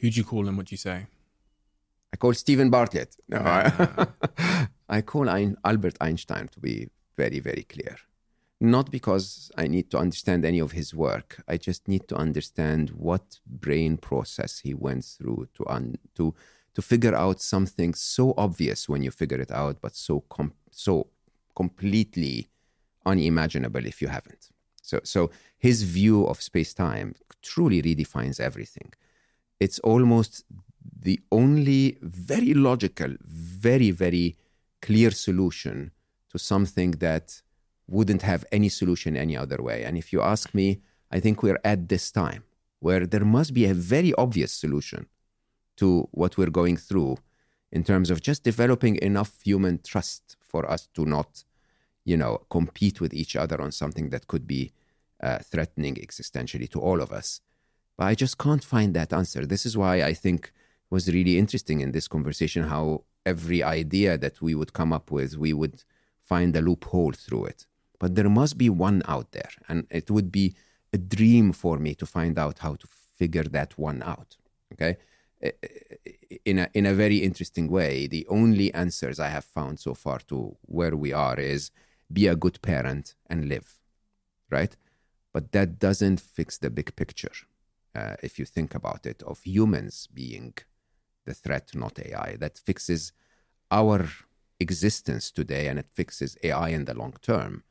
Who'd 0.00 0.16
you 0.16 0.24
call 0.24 0.48
and 0.48 0.56
what'd 0.56 0.70
you 0.70 0.78
say? 0.78 1.06
I 2.12 2.16
call 2.16 2.34
Steven 2.34 2.70
Bartlett. 2.70 3.16
No, 3.28 3.38
I, 3.38 4.06
I 4.88 5.00
call 5.02 5.28
Ein, 5.28 5.56
Albert 5.64 5.96
Einstein 6.00 6.48
to 6.48 6.60
be 6.60 6.88
very, 7.16 7.40
very 7.40 7.62
clear. 7.62 7.96
Not 8.60 8.90
because 8.90 9.50
I 9.56 9.68
need 9.68 9.90
to 9.90 9.98
understand 9.98 10.44
any 10.44 10.58
of 10.58 10.72
his 10.72 10.92
work. 10.94 11.42
I 11.48 11.56
just 11.56 11.88
need 11.88 12.08
to 12.08 12.16
understand 12.16 12.90
what 12.90 13.38
brain 13.46 13.96
process 13.96 14.58
he 14.58 14.74
went 14.74 15.04
through 15.04 15.48
to 15.54 15.66
un, 15.68 15.96
to 16.16 16.34
to 16.74 16.82
figure 16.82 17.14
out 17.14 17.40
something 17.40 17.94
so 17.94 18.34
obvious 18.36 18.88
when 18.88 19.02
you 19.02 19.10
figure 19.10 19.40
it 19.40 19.50
out, 19.50 19.80
but 19.80 19.94
so 19.94 20.20
com- 20.28 20.54
so 20.70 21.08
completely 21.54 22.48
unimaginable 23.04 23.84
if 23.86 24.00
you 24.02 24.08
haven't. 24.08 24.50
So 24.82 25.00
so 25.04 25.30
his 25.58 25.82
view 25.82 26.26
of 26.26 26.40
space 26.40 26.72
time 26.74 27.14
truly 27.42 27.82
redefines 27.82 28.40
everything. 28.40 28.92
It's 29.58 29.78
almost 29.80 30.44
the 31.02 31.20
only 31.30 31.98
very 32.02 32.54
logical, 32.54 33.16
very, 33.24 33.90
very 33.90 34.36
clear 34.82 35.10
solution 35.10 35.90
to 36.30 36.38
something 36.38 36.92
that 36.92 37.42
wouldn't 37.88 38.22
have 38.22 38.44
any 38.52 38.68
solution 38.68 39.16
any 39.16 39.36
other 39.36 39.60
way. 39.62 39.84
And 39.84 39.96
if 39.98 40.12
you 40.12 40.22
ask 40.22 40.54
me, 40.54 40.80
I 41.10 41.20
think 41.20 41.42
we're 41.42 41.60
at 41.64 41.88
this 41.88 42.10
time 42.10 42.44
where 42.78 43.06
there 43.06 43.24
must 43.24 43.52
be 43.52 43.66
a 43.66 43.74
very 43.74 44.14
obvious 44.14 44.52
solution 44.52 45.06
to 45.80 46.08
what 46.12 46.36
we're 46.38 46.50
going 46.50 46.76
through 46.76 47.16
in 47.72 47.82
terms 47.84 48.10
of 48.10 48.20
just 48.20 48.44
developing 48.44 48.96
enough 48.96 49.32
human 49.42 49.80
trust 49.82 50.36
for 50.40 50.70
us 50.70 50.88
to 50.94 51.04
not, 51.04 51.44
you 52.04 52.16
know, 52.16 52.34
compete 52.50 53.00
with 53.00 53.12
each 53.14 53.34
other 53.36 53.60
on 53.60 53.72
something 53.72 54.10
that 54.10 54.26
could 54.26 54.46
be 54.46 54.72
uh, 55.22 55.38
threatening 55.38 55.94
existentially 55.96 56.68
to 56.70 56.80
all 56.80 57.00
of 57.00 57.12
us. 57.12 57.40
But 57.96 58.06
I 58.06 58.14
just 58.14 58.36
can't 58.38 58.64
find 58.64 58.94
that 58.94 59.12
answer. 59.12 59.46
This 59.46 59.64
is 59.64 59.76
why 59.76 60.02
I 60.02 60.14
think 60.14 60.52
was 60.90 61.08
really 61.08 61.38
interesting 61.38 61.80
in 61.80 61.92
this 61.92 62.08
conversation 62.08 62.64
how 62.64 63.04
every 63.24 63.62
idea 63.62 64.18
that 64.18 64.42
we 64.42 64.54
would 64.54 64.72
come 64.72 64.92
up 64.92 65.10
with, 65.10 65.36
we 65.36 65.52
would 65.52 65.84
find 66.22 66.54
a 66.56 66.62
loophole 66.62 67.12
through 67.12 67.46
it. 67.46 67.66
But 67.98 68.14
there 68.14 68.28
must 68.28 68.58
be 68.58 68.70
one 68.70 69.02
out 69.06 69.32
there. 69.32 69.50
And 69.68 69.86
it 69.90 70.10
would 70.10 70.32
be 70.32 70.54
a 70.92 70.98
dream 70.98 71.52
for 71.52 71.78
me 71.78 71.94
to 71.94 72.06
find 72.06 72.38
out 72.38 72.58
how 72.58 72.74
to 72.74 72.86
figure 73.20 73.44
that 73.44 73.78
one 73.78 74.02
out. 74.02 74.36
Okay. 74.72 74.96
In 76.44 76.58
a, 76.58 76.68
in 76.74 76.86
a 76.86 76.94
very 76.94 77.18
interesting 77.18 77.68
way, 77.70 78.06
the 78.06 78.26
only 78.28 78.72
answers 78.74 79.18
I 79.18 79.28
have 79.28 79.44
found 79.44 79.80
so 79.80 79.94
far 79.94 80.18
to 80.28 80.56
where 80.62 80.96
we 80.96 81.12
are 81.12 81.38
is 81.40 81.70
be 82.12 82.26
a 82.26 82.36
good 82.36 82.60
parent 82.62 83.14
and 83.28 83.48
live. 83.48 83.78
Right. 84.50 84.76
But 85.32 85.52
that 85.52 85.78
doesn't 85.78 86.20
fix 86.20 86.58
the 86.58 86.70
big 86.70 86.94
picture. 86.96 87.32
Uh, 87.94 88.16
if 88.22 88.38
you 88.38 88.44
think 88.44 88.74
about 88.74 89.06
it, 89.06 89.22
of 89.22 89.40
humans 89.42 90.08
being 90.12 90.54
the 91.24 91.34
threat, 91.34 91.70
not 91.74 91.98
AI. 91.98 92.36
That 92.38 92.58
fixes 92.58 93.12
our 93.70 94.08
existence 94.58 95.30
today 95.30 95.68
and 95.68 95.78
it 95.78 95.88
fixes 95.92 96.36
AI 96.42 96.68
in 96.70 96.84
the 96.84 96.94
long 96.94 97.14
term. 97.22 97.64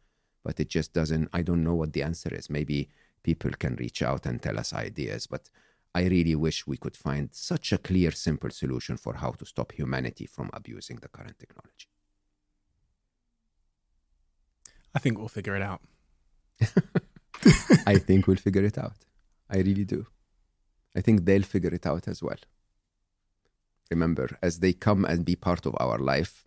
But 0.43 0.59
it 0.59 0.69
just 0.69 0.93
doesn't, 0.93 1.29
I 1.33 1.41
don't 1.41 1.63
know 1.63 1.75
what 1.75 1.93
the 1.93 2.03
answer 2.03 2.33
is. 2.33 2.49
Maybe 2.49 2.89
people 3.23 3.51
can 3.51 3.75
reach 3.75 4.01
out 4.01 4.25
and 4.25 4.41
tell 4.41 4.57
us 4.57 4.73
ideas, 4.73 5.27
but 5.27 5.49
I 5.95 6.03
really 6.03 6.35
wish 6.35 6.67
we 6.67 6.77
could 6.77 6.95
find 6.95 7.29
such 7.31 7.73
a 7.73 7.77
clear, 7.77 8.11
simple 8.11 8.51
solution 8.51 8.97
for 8.97 9.15
how 9.15 9.31
to 9.31 9.45
stop 9.45 9.71
humanity 9.71 10.25
from 10.27 10.49
abusing 10.53 10.97
the 10.97 11.09
current 11.09 11.37
technology. 11.39 11.87
I 14.93 14.99
think 14.99 15.17
we'll 15.17 15.27
figure 15.27 15.55
it 15.55 15.61
out. 15.61 15.81
I 17.87 17.97
think 17.97 18.27
we'll 18.27 18.37
figure 18.37 18.63
it 18.65 18.77
out. 18.77 18.97
I 19.49 19.57
really 19.57 19.85
do. 19.85 20.05
I 20.95 21.01
think 21.01 21.25
they'll 21.25 21.43
figure 21.43 21.73
it 21.73 21.85
out 21.85 22.07
as 22.07 22.21
well. 22.21 22.37
Remember, 23.89 24.37
as 24.41 24.59
they 24.59 24.73
come 24.73 25.05
and 25.05 25.25
be 25.25 25.35
part 25.35 25.65
of 25.65 25.75
our 25.79 25.97
life, 25.97 26.43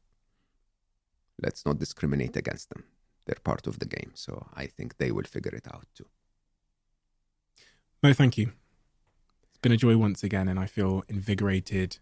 let's 1.43 1.66
not 1.66 1.78
discriminate 1.78 2.36
against 2.36 2.69
them. 2.70 2.85
They're 3.27 3.43
part 3.43 3.66
of 3.66 3.78
the 3.78 3.86
game. 3.86 4.12
So 4.14 4.47
I 4.55 4.66
think 4.66 4.98
they 4.98 5.10
will 5.10 5.24
figure 5.24 5.55
it 5.55 5.66
out 5.73 5.86
too. 5.94 6.06
Mo, 8.02 8.12
thank 8.12 8.39
you. 8.39 8.52
Been 9.62 9.72
a 9.72 9.76
joy 9.76 9.97
once 9.97 10.22
again, 10.24 10.48
and 10.48 10.59
I 10.59 10.66
feel 10.66 11.05
invigorated. 11.09 11.98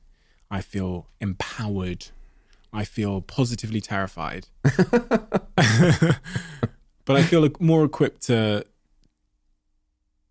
I 0.51 0.63
feel 0.63 1.09
empowered. 1.21 2.07
I 2.73 2.85
feel 2.85 3.21
positively 3.21 3.81
terrified. 3.81 4.47
but 4.63 4.77
I 7.17 7.23
feel 7.23 7.49
more 7.61 7.85
equipped 7.85 8.23
to 8.23 8.65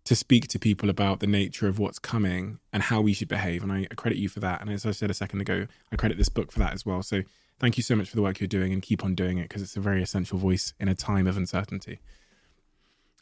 to 0.04 0.16
speak 0.16 0.48
to 0.48 0.58
people 0.58 0.90
about 0.90 1.20
the 1.20 1.26
nature 1.28 1.68
of 1.68 1.78
what's 1.78 2.00
coming 2.00 2.58
and 2.72 2.82
how 2.82 3.00
we 3.00 3.12
should 3.12 3.28
behave. 3.28 3.62
And 3.62 3.70
I 3.70 3.86
credit 3.94 4.18
you 4.18 4.28
for 4.28 4.40
that. 4.40 4.60
And 4.60 4.68
as 4.68 4.84
I 4.84 4.90
said 4.90 5.08
a 5.08 5.14
second 5.14 5.40
ago, 5.40 5.68
I 5.92 5.96
credit 5.96 6.18
this 6.18 6.28
book 6.28 6.50
for 6.50 6.58
that 6.58 6.72
as 6.72 6.84
well. 6.84 7.04
So 7.04 7.22
thank 7.60 7.76
you 7.76 7.84
so 7.84 7.94
much 7.94 8.08
for 8.08 8.16
the 8.16 8.22
work 8.22 8.40
you're 8.40 8.48
doing 8.48 8.72
and 8.72 8.82
keep 8.82 9.04
on 9.04 9.14
doing 9.14 9.38
it 9.38 9.42
because 9.42 9.62
it's 9.62 9.76
a 9.76 9.80
very 9.80 10.02
essential 10.02 10.36
voice 10.36 10.72
in 10.80 10.88
a 10.88 10.96
time 10.96 11.28
of 11.28 11.36
uncertainty. 11.36 12.00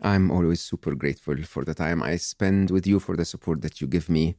I'm 0.01 0.31
always 0.31 0.61
super 0.61 0.95
grateful 0.95 1.37
for 1.43 1.65
the 1.65 1.75
time 1.75 2.03
I 2.03 2.17
spend 2.17 2.71
with 2.71 2.87
you, 2.87 3.01
for 3.01 3.17
the 3.17 3.25
support 3.25 3.63
that 3.63 3.81
you 3.81 3.87
give 3.87 4.09
me, 4.09 4.37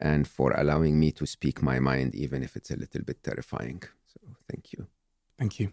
and 0.00 0.26
for 0.26 0.52
allowing 0.52 0.98
me 0.98 1.12
to 1.12 1.26
speak 1.26 1.62
my 1.62 1.78
mind, 1.78 2.14
even 2.14 2.42
if 2.42 2.56
it's 2.56 2.70
a 2.70 2.76
little 2.76 3.02
bit 3.02 3.22
terrifying. 3.22 3.82
So 4.06 4.20
thank 4.50 4.72
you. 4.72 4.86
Thank 5.38 5.60
you. 5.60 5.72